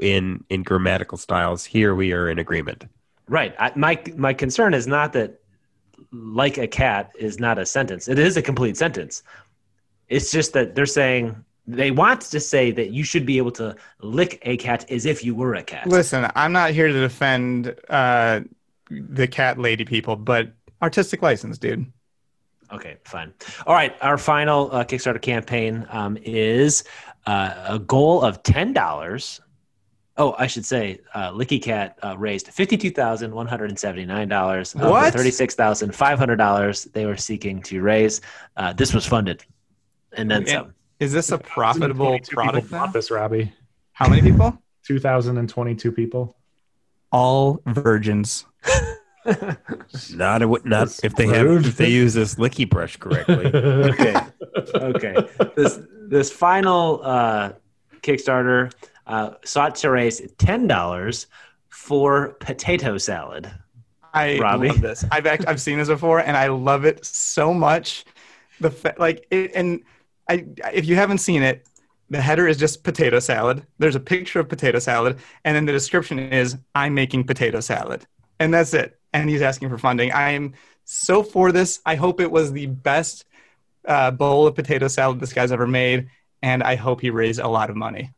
in 0.00 0.44
in 0.50 0.62
grammatical 0.62 1.18
styles. 1.18 1.64
Here 1.64 1.94
we 1.94 2.12
are 2.12 2.28
in 2.28 2.38
agreement. 2.38 2.86
Right. 3.28 3.54
I, 3.58 3.72
my 3.76 4.02
my 4.16 4.32
concern 4.32 4.74
is 4.74 4.86
not 4.86 5.12
that 5.14 5.40
like 6.12 6.58
a 6.58 6.66
cat 6.66 7.12
is 7.18 7.38
not 7.38 7.58
a 7.58 7.66
sentence. 7.66 8.08
It 8.08 8.18
is 8.18 8.36
a 8.36 8.42
complete 8.42 8.76
sentence. 8.76 9.22
It's 10.08 10.30
just 10.30 10.52
that 10.52 10.74
they're 10.74 10.86
saying 10.86 11.36
they 11.66 11.90
want 11.90 12.20
to 12.20 12.40
say 12.40 12.70
that 12.70 12.90
you 12.90 13.02
should 13.04 13.26
be 13.26 13.38
able 13.38 13.50
to 13.52 13.74
lick 14.00 14.38
a 14.42 14.56
cat 14.56 14.90
as 14.90 15.04
if 15.06 15.24
you 15.24 15.34
were 15.34 15.54
a 15.54 15.62
cat. 15.62 15.88
Listen, 15.88 16.30
I'm 16.34 16.52
not 16.52 16.70
here 16.70 16.88
to 16.88 17.00
defend 17.00 17.74
uh, 17.88 18.40
the 18.90 19.26
cat 19.26 19.58
lady 19.58 19.84
people, 19.84 20.16
but 20.16 20.52
artistic 20.80 21.22
license, 21.22 21.58
dude. 21.58 21.90
Okay, 22.72 22.96
fine. 23.04 23.32
All 23.66 23.74
right. 23.74 23.96
Our 24.00 24.18
final 24.18 24.70
uh, 24.72 24.84
Kickstarter 24.84 25.22
campaign 25.22 25.86
um, 25.90 26.18
is 26.22 26.84
uh, 27.26 27.54
a 27.68 27.78
goal 27.78 28.22
of 28.22 28.42
ten 28.42 28.72
dollars. 28.72 29.40
Oh, 30.18 30.34
I 30.38 30.46
should 30.46 30.64
say, 30.64 31.00
uh, 31.14 31.30
Licky 31.32 31.62
Cat 31.62 31.98
uh, 32.02 32.16
raised 32.16 32.48
fifty-two 32.48 32.90
thousand 32.90 33.34
one 33.34 33.46
hundred 33.46 33.70
and 33.70 33.78
seventy-nine 33.78 34.28
dollars. 34.28 34.74
What? 34.74 35.12
Thirty-six 35.12 35.54
thousand 35.54 35.94
five 35.94 36.18
hundred 36.18 36.36
dollars 36.36 36.84
they 36.84 37.06
were 37.06 37.16
seeking 37.16 37.62
to 37.64 37.80
raise. 37.82 38.20
Uh, 38.56 38.72
this 38.72 38.94
was 38.94 39.04
funded, 39.06 39.44
and 40.12 40.30
then 40.30 40.38
And- 40.42 40.48
some. 40.48 40.74
Is 41.00 41.12
this 41.12 41.30
a 41.30 41.38
profitable 41.38 42.18
product? 42.28 42.70
bought 42.70 42.92
this, 42.92 43.10
Robbie. 43.10 43.52
How 43.92 44.08
many 44.08 44.22
people? 44.22 44.58
2,022 44.86 45.92
people. 45.92 46.36
All 47.12 47.60
virgins. 47.66 48.46
Not 50.14 50.42
a, 50.42 50.46
not 50.46 50.62
That's 50.64 51.02
if 51.02 51.16
they 51.16 51.26
rude. 51.26 51.64
have 51.64 51.66
if 51.66 51.76
they 51.78 51.88
use 51.88 52.14
this 52.14 52.36
licki 52.36 52.68
brush 52.68 52.96
correctly. 52.96 53.46
okay 53.54 54.14
okay 54.76 55.16
this 55.56 55.80
this 56.08 56.30
final 56.30 57.00
uh 57.02 57.52
kickstarter 58.02 58.72
uh 59.08 59.32
sought 59.44 59.74
to 59.76 59.90
raise 59.90 60.22
ten 60.38 60.68
dollars 60.68 61.26
for 61.70 62.34
potato 62.38 62.98
salad 62.98 63.50
I 64.14 64.38
Robbie? 64.38 64.68
love 64.68 64.80
this. 64.80 65.04
I've 65.10 65.26
act- 65.26 65.46
I've 65.48 65.60
seen 65.60 65.78
this 65.78 65.88
before, 65.88 66.20
and 66.20 66.36
I 66.36 66.46
love 66.46 66.84
it 66.86 67.04
so 67.04 67.52
much. 67.52 68.04
The 68.60 68.70
fa- 68.70 68.94
like 68.96 69.26
it, 69.32 69.50
and 69.56 69.80
I 70.28 70.46
if 70.72 70.86
you 70.86 70.96
haven't 70.96 71.18
seen 71.18 71.42
it, 71.42 71.66
the 72.10 72.20
header 72.20 72.46
is 72.46 72.56
just 72.56 72.84
potato 72.84 73.18
salad. 73.18 73.66
There's 73.78 73.94
a 73.94 74.00
picture 74.00 74.40
of 74.40 74.48
potato 74.48 74.78
salad, 74.78 75.18
and 75.44 75.56
then 75.56 75.66
the 75.66 75.72
description 75.72 76.18
is 76.18 76.56
I'm 76.74 76.94
making 76.94 77.24
potato 77.24 77.60
salad, 77.60 78.06
and 78.38 78.52
that's 78.52 78.74
it. 78.74 78.98
And 79.12 79.30
he's 79.30 79.42
asking 79.42 79.70
for 79.70 79.78
funding. 79.78 80.12
I 80.12 80.32
am 80.32 80.54
so 80.84 81.22
for 81.22 81.52
this. 81.52 81.80
I 81.86 81.94
hope 81.94 82.20
it 82.20 82.30
was 82.30 82.52
the 82.52 82.66
best 82.66 83.24
uh, 83.86 84.10
bowl 84.10 84.46
of 84.46 84.54
potato 84.54 84.88
salad 84.88 85.20
this 85.20 85.32
guy's 85.32 85.52
ever 85.52 85.66
made, 85.66 86.10
and 86.42 86.62
I 86.62 86.76
hope 86.76 87.00
he 87.00 87.10
raised 87.10 87.40
a 87.40 87.48
lot 87.48 87.70
of 87.70 87.76
money. 87.76 88.12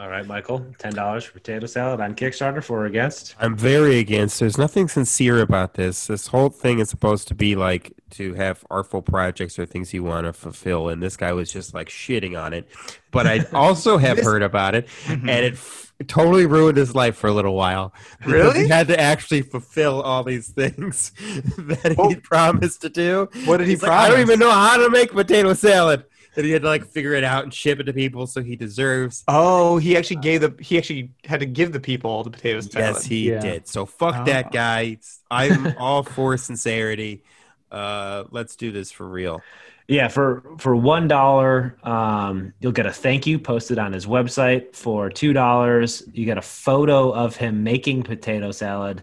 All 0.00 0.08
right, 0.08 0.26
Michael, 0.26 0.64
ten 0.78 0.94
dollars 0.94 1.24
for 1.24 1.34
potato 1.34 1.66
salad 1.66 2.00
on 2.00 2.14
Kickstarter 2.14 2.64
for 2.64 2.84
or 2.84 2.86
against. 2.86 3.36
I'm 3.38 3.54
very 3.54 3.98
against. 3.98 4.40
There's 4.40 4.56
nothing 4.56 4.88
sincere 4.88 5.42
about 5.42 5.74
this. 5.74 6.06
This 6.06 6.28
whole 6.28 6.48
thing 6.48 6.78
is 6.78 6.88
supposed 6.88 7.28
to 7.28 7.34
be 7.34 7.54
like 7.54 7.92
to 8.12 8.32
have 8.32 8.64
artful 8.70 9.02
projects 9.02 9.58
or 9.58 9.66
things 9.66 9.92
you 9.92 10.02
want 10.02 10.24
to 10.24 10.32
fulfill, 10.32 10.88
and 10.88 11.02
this 11.02 11.18
guy 11.18 11.34
was 11.34 11.52
just 11.52 11.74
like 11.74 11.90
shitting 11.90 12.40
on 12.40 12.54
it. 12.54 12.66
But 13.10 13.26
I 13.26 13.44
also 13.52 13.98
have 13.98 14.18
heard 14.18 14.42
about 14.42 14.74
it, 14.74 14.86
mm-hmm. 15.04 15.28
and 15.28 15.44
it 15.44 15.52
f- 15.52 15.92
totally 16.08 16.46
ruined 16.46 16.78
his 16.78 16.94
life 16.94 17.16
for 17.16 17.26
a 17.26 17.32
little 17.32 17.54
while. 17.54 17.92
Really? 18.24 18.60
He 18.60 18.68
had 18.68 18.88
to 18.88 18.98
actually 18.98 19.42
fulfill 19.42 20.00
all 20.00 20.24
these 20.24 20.48
things 20.48 21.10
that 21.58 21.92
he 21.92 22.16
oh. 22.16 22.20
promised 22.22 22.80
to 22.82 22.88
do. 22.88 23.28
What 23.44 23.58
did 23.58 23.66
he 23.66 23.74
He's 23.74 23.82
like, 23.82 23.90
I 23.90 24.08
don't 24.08 24.20
even 24.20 24.38
know 24.38 24.50
how 24.50 24.78
to 24.78 24.88
make 24.88 25.12
potato 25.12 25.52
salad. 25.52 26.04
And 26.36 26.46
he 26.46 26.52
had 26.52 26.62
to 26.62 26.68
like 26.68 26.84
figure 26.86 27.14
it 27.14 27.24
out 27.24 27.44
and 27.44 27.52
ship 27.52 27.80
it 27.80 27.84
to 27.84 27.92
people, 27.92 28.26
so 28.26 28.42
he 28.42 28.56
deserves. 28.56 29.24
Oh, 29.26 29.78
he 29.78 29.96
actually 29.96 30.16
gave 30.16 30.40
the 30.40 30.54
he 30.62 30.78
actually 30.78 31.10
had 31.24 31.40
to 31.40 31.46
give 31.46 31.72
the 31.72 31.80
people 31.80 32.10
all 32.10 32.22
the 32.24 32.30
potato 32.30 32.60
salad. 32.60 32.96
Yes, 32.96 33.04
he 33.04 33.30
Yeah. 33.30 33.40
did. 33.40 33.68
So 33.68 33.86
fuck 33.86 34.14
Oh. 34.18 34.24
that 34.24 34.52
guy. 34.52 34.98
I'm 35.30 35.74
all 35.78 36.02
for 36.02 36.36
sincerity. 36.36 37.24
Uh, 37.70 38.24
let's 38.30 38.56
do 38.56 38.72
this 38.72 38.90
for 38.90 39.08
real. 39.08 39.44
Yeah, 39.88 40.06
for 40.08 40.42
for 40.58 40.76
one 40.76 41.08
dollar, 41.08 41.76
um, 41.82 42.54
you'll 42.60 42.72
get 42.72 42.86
a 42.86 42.92
thank 42.92 43.26
you 43.26 43.38
posted 43.40 43.78
on 43.78 43.92
his 43.92 44.06
website. 44.06 44.74
For 44.76 45.10
two 45.10 45.32
dollars, 45.32 46.02
you 46.12 46.24
get 46.24 46.38
a 46.38 46.42
photo 46.42 47.10
of 47.12 47.34
him 47.36 47.64
making 47.64 48.04
potato 48.04 48.52
salad, 48.52 49.02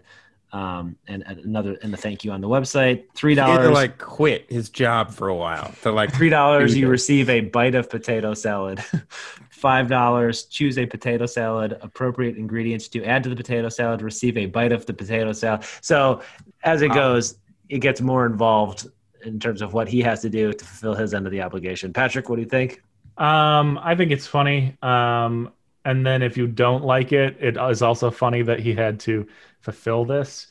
um, 0.52 0.96
and, 1.06 1.22
and 1.26 1.38
another 1.40 1.76
and 1.82 1.92
the 1.92 1.96
thank 1.96 2.24
you 2.24 2.32
on 2.32 2.40
the 2.40 2.48
website. 2.48 3.04
Three 3.14 3.34
He 3.34 3.40
had 3.40 3.46
to 3.58 3.62
dollars, 3.64 3.74
like 3.74 3.98
quit 3.98 4.46
his 4.50 4.70
job 4.70 5.10
for 5.12 5.28
a 5.28 5.34
while. 5.34 5.72
To 5.82 5.92
like 5.92 6.12
three 6.14 6.30
dollars, 6.30 6.76
you 6.76 6.88
receive 6.88 7.28
a 7.28 7.40
bite 7.40 7.74
of 7.74 7.90
potato 7.90 8.34
salad. 8.34 8.82
Five 9.50 9.88
dollars, 9.88 10.44
choose 10.44 10.78
a 10.78 10.86
potato 10.86 11.26
salad. 11.26 11.76
Appropriate 11.82 12.36
ingredients 12.36 12.88
to 12.88 13.04
add 13.04 13.22
to 13.24 13.28
the 13.28 13.36
potato 13.36 13.68
salad. 13.68 14.02
Receive 14.02 14.36
a 14.36 14.46
bite 14.46 14.72
of 14.72 14.86
the 14.86 14.94
potato 14.94 15.32
salad. 15.32 15.64
So 15.80 16.22
as 16.62 16.82
it 16.82 16.88
Wow. 16.90 16.94
goes, 16.94 17.38
it 17.68 17.80
gets 17.80 18.00
more 18.00 18.24
involved 18.24 18.88
in 19.24 19.40
terms 19.40 19.60
of 19.62 19.72
what 19.74 19.88
he 19.88 20.00
has 20.02 20.20
to 20.22 20.30
do 20.30 20.52
to 20.52 20.64
fulfill 20.64 20.94
his 20.94 21.12
end 21.12 21.26
of 21.26 21.32
the 21.32 21.42
obligation. 21.42 21.92
Patrick, 21.92 22.28
what 22.28 22.36
do 22.36 22.42
you 22.42 22.48
think? 22.48 22.82
Um, 23.18 23.78
I 23.82 23.96
think 23.96 24.12
it's 24.12 24.26
funny. 24.28 24.76
Um, 24.80 25.50
and 25.84 26.06
then 26.06 26.22
if 26.22 26.36
you 26.36 26.46
don't 26.46 26.84
like 26.84 27.12
it, 27.12 27.36
it 27.40 27.56
is 27.56 27.82
also 27.82 28.10
funny 28.10 28.42
that 28.42 28.60
he 28.60 28.74
had 28.74 29.00
to 29.00 29.26
fulfill 29.60 30.04
this 30.04 30.48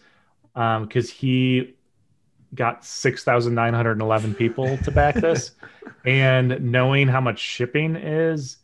because 0.54 1.10
he 1.10 1.76
got 2.56 2.86
6,911 2.86 4.34
people 4.36 4.78
to 4.78 4.92
back 4.92 5.16
this. 5.22 5.52
and 6.06 6.60
knowing 6.72 7.08
how 7.08 7.22
much 7.22 7.40
shipping 7.40 7.96
is, 7.96 8.58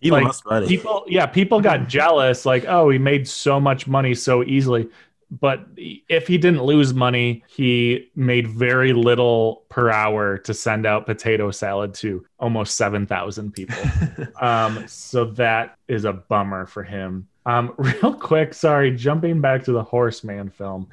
he 0.00 0.10
like, 0.10 0.32
money. 0.46 0.66
people, 0.68 1.04
yeah, 1.08 1.26
people 1.26 1.60
got 1.60 1.88
jealous. 1.88 2.46
Like, 2.46 2.64
oh, 2.66 2.88
he 2.88 2.98
made 2.98 3.26
so 3.26 3.58
much 3.58 3.86
money 3.86 4.14
so 4.14 4.44
easily. 4.44 4.88
But 5.30 5.66
if 5.76 6.26
he 6.26 6.38
didn't 6.38 6.62
lose 6.62 6.94
money, 6.94 7.44
he 7.48 8.10
made 8.14 8.46
very 8.46 8.94
little 8.94 9.64
per 9.68 9.90
hour 9.90 10.38
to 10.38 10.54
send 10.54 10.86
out 10.86 11.04
potato 11.04 11.50
salad 11.50 11.92
to 11.94 12.24
almost 12.38 12.76
7,000 12.76 13.52
people. 13.52 13.76
um, 14.40 14.86
so 14.88 15.26
that 15.32 15.76
is 15.86 16.04
a 16.04 16.12
bummer 16.14 16.64
for 16.64 16.82
him. 16.82 17.28
Um, 17.48 17.72
real 17.78 18.12
quick, 18.14 18.52
sorry, 18.52 18.94
jumping 18.94 19.40
back 19.40 19.64
to 19.64 19.72
the 19.72 19.82
Horseman 19.82 20.50
film. 20.50 20.86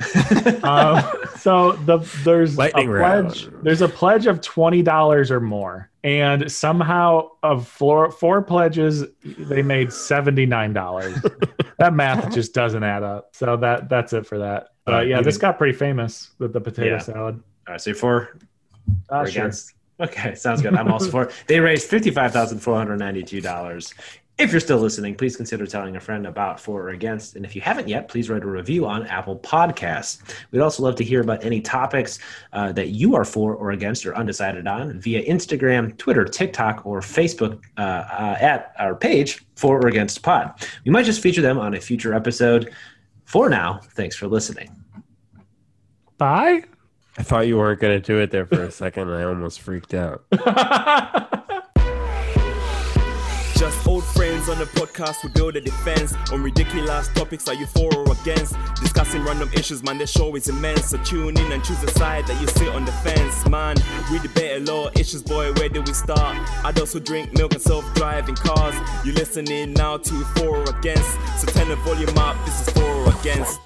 um, 0.63 1.03
so 1.37 1.73
the 1.73 1.97
there's 2.23 2.57
Lightning 2.57 2.87
a 2.87 2.91
round. 2.91 3.27
pledge. 3.29 3.49
There's 3.61 3.81
a 3.81 3.89
pledge 3.89 4.25
of 4.25 4.39
twenty 4.41 4.81
dollars 4.81 5.31
or 5.31 5.41
more, 5.41 5.89
and 6.03 6.49
somehow 6.51 7.29
of 7.43 7.67
four 7.67 8.09
four 8.11 8.41
pledges, 8.41 9.03
they 9.23 9.61
made 9.61 9.91
seventy 9.91 10.45
nine 10.45 10.71
dollars. 10.71 11.17
that 11.79 11.93
math 11.93 12.33
just 12.33 12.53
doesn't 12.53 12.83
add 12.83 13.03
up. 13.03 13.29
So 13.33 13.57
that 13.57 13.89
that's 13.89 14.13
it 14.13 14.25
for 14.25 14.37
that. 14.39 14.69
But 14.85 14.93
Alright, 14.93 15.07
yeah, 15.09 15.21
this 15.21 15.37
got 15.37 15.57
pretty 15.57 15.77
famous 15.77 16.31
with 16.39 16.53
the 16.53 16.61
potato 16.61 16.95
Yeah. 16.95 16.99
salad. 16.99 17.35
All 17.67 17.73
right, 17.73 17.81
so 17.81 17.93
for 17.93 18.37
Ah, 19.09 19.21
or 19.21 19.27
sure. 19.27 19.43
against? 19.43 19.73
Okay, 19.99 20.35
sounds 20.35 20.61
good. 20.61 20.75
I'm 20.75 20.91
also 20.91 21.09
for. 21.09 21.31
They 21.47 21.59
raised 21.59 21.89
fifty-five 21.89 22.31
thousand 22.31 22.59
four 22.59 22.75
hundred 22.77 22.97
ninety-two 22.99 23.41
dollars. 23.41 23.93
If 24.37 24.51
you're 24.51 24.59
still 24.59 24.79
listening, 24.79 25.15
please 25.15 25.37
consider 25.37 25.65
telling 25.65 25.95
a 25.95 25.99
friend 26.01 26.27
about 26.27 26.59
for 26.59 26.81
or 26.81 26.89
against. 26.89 27.37
And 27.37 27.45
if 27.45 27.55
you 27.55 27.61
haven't 27.61 27.87
yet, 27.87 28.09
please 28.09 28.29
write 28.29 28.43
a 28.43 28.47
review 28.47 28.85
on 28.85 29.07
Apple 29.07 29.39
Podcasts. 29.39 30.21
We'd 30.51 30.59
also 30.59 30.83
love 30.83 30.95
to 30.95 31.05
hear 31.05 31.21
about 31.21 31.45
any 31.45 31.61
topics 31.61 32.19
uh, 32.51 32.73
that 32.73 32.89
you 32.89 33.15
are 33.15 33.23
for 33.23 33.55
or 33.55 33.71
against 33.71 34.05
or 34.05 34.13
undecided 34.13 34.67
on 34.67 34.99
via 34.99 35.23
Instagram, 35.23 35.97
Twitter, 35.97 36.25
TikTok, 36.25 36.85
or 36.85 36.99
Facebook 36.99 37.61
uh, 37.77 37.81
uh, 37.81 38.37
at 38.41 38.73
our 38.77 38.93
page 38.93 39.45
for 39.55 39.79
or 39.79 39.87
against 39.87 40.21
pod. 40.21 40.53
We 40.83 40.91
might 40.91 41.05
just 41.05 41.21
feature 41.21 41.41
them 41.41 41.57
on 41.57 41.73
a 41.73 41.79
future 41.79 42.13
episode. 42.13 42.73
For 43.23 43.49
now, 43.49 43.79
thanks 43.93 44.17
for 44.17 44.27
listening. 44.27 44.69
Bye. 46.17 46.65
I 47.17 47.23
thought 47.23 47.47
you 47.47 47.57
weren't 47.57 47.79
going 47.79 48.01
to 48.01 48.05
do 48.05 48.19
it 48.19 48.31
there 48.31 48.45
for 48.45 48.63
a 48.63 48.71
second. 48.71 49.09
and 49.09 49.17
I 49.17 49.23
almost 49.23 49.61
freaked 49.61 49.93
out. 49.93 50.25
Just 53.57 53.87
old 53.87 53.94
friends 54.45 54.61
on 54.61 54.65
the 54.65 54.79
podcast, 54.79 55.23
we 55.23 55.29
build 55.29 55.55
a 55.55 55.61
defense 55.61 56.13
on 56.31 56.43
ridiculous 56.43 57.07
topics. 57.09 57.47
Are 57.47 57.53
you 57.53 57.65
for 57.65 57.93
or 57.95 58.11
against? 58.11 58.55
Discussing 58.81 59.23
random 59.23 59.49
issues, 59.53 59.83
man. 59.83 59.97
The 59.97 60.07
show 60.07 60.35
is 60.35 60.47
immense. 60.49 60.87
So 60.87 60.97
tune 61.03 61.37
in 61.37 61.51
and 61.51 61.63
choose 61.63 61.81
a 61.83 61.91
side 61.91 62.27
that 62.27 62.39
you 62.41 62.47
sit 62.47 62.69
on 62.69 62.85
the 62.85 62.91
fence, 62.91 63.47
man. 63.47 63.75
We 64.11 64.19
debate 64.19 64.61
a 64.61 64.71
lot 64.71 64.87
of 64.87 64.99
issues, 64.99 65.23
boy. 65.23 65.53
Where 65.53 65.69
do 65.69 65.81
we 65.81 65.93
start? 65.93 66.37
Adults 66.63 66.93
who 66.93 66.99
drink 66.99 67.33
milk 67.33 67.53
and 67.53 67.61
self-driving 67.61 68.35
cars. 68.35 68.75
You 69.05 69.13
listening 69.13 69.73
now 69.73 69.97
to 69.97 70.13
for 70.35 70.57
or 70.57 70.77
against? 70.77 71.11
So 71.39 71.47
turn 71.47 71.69
the 71.69 71.75
volume 71.77 72.17
up. 72.17 72.35
This 72.45 72.67
is 72.67 72.73
for 72.73 72.83
or 72.83 73.19
against. 73.19 73.59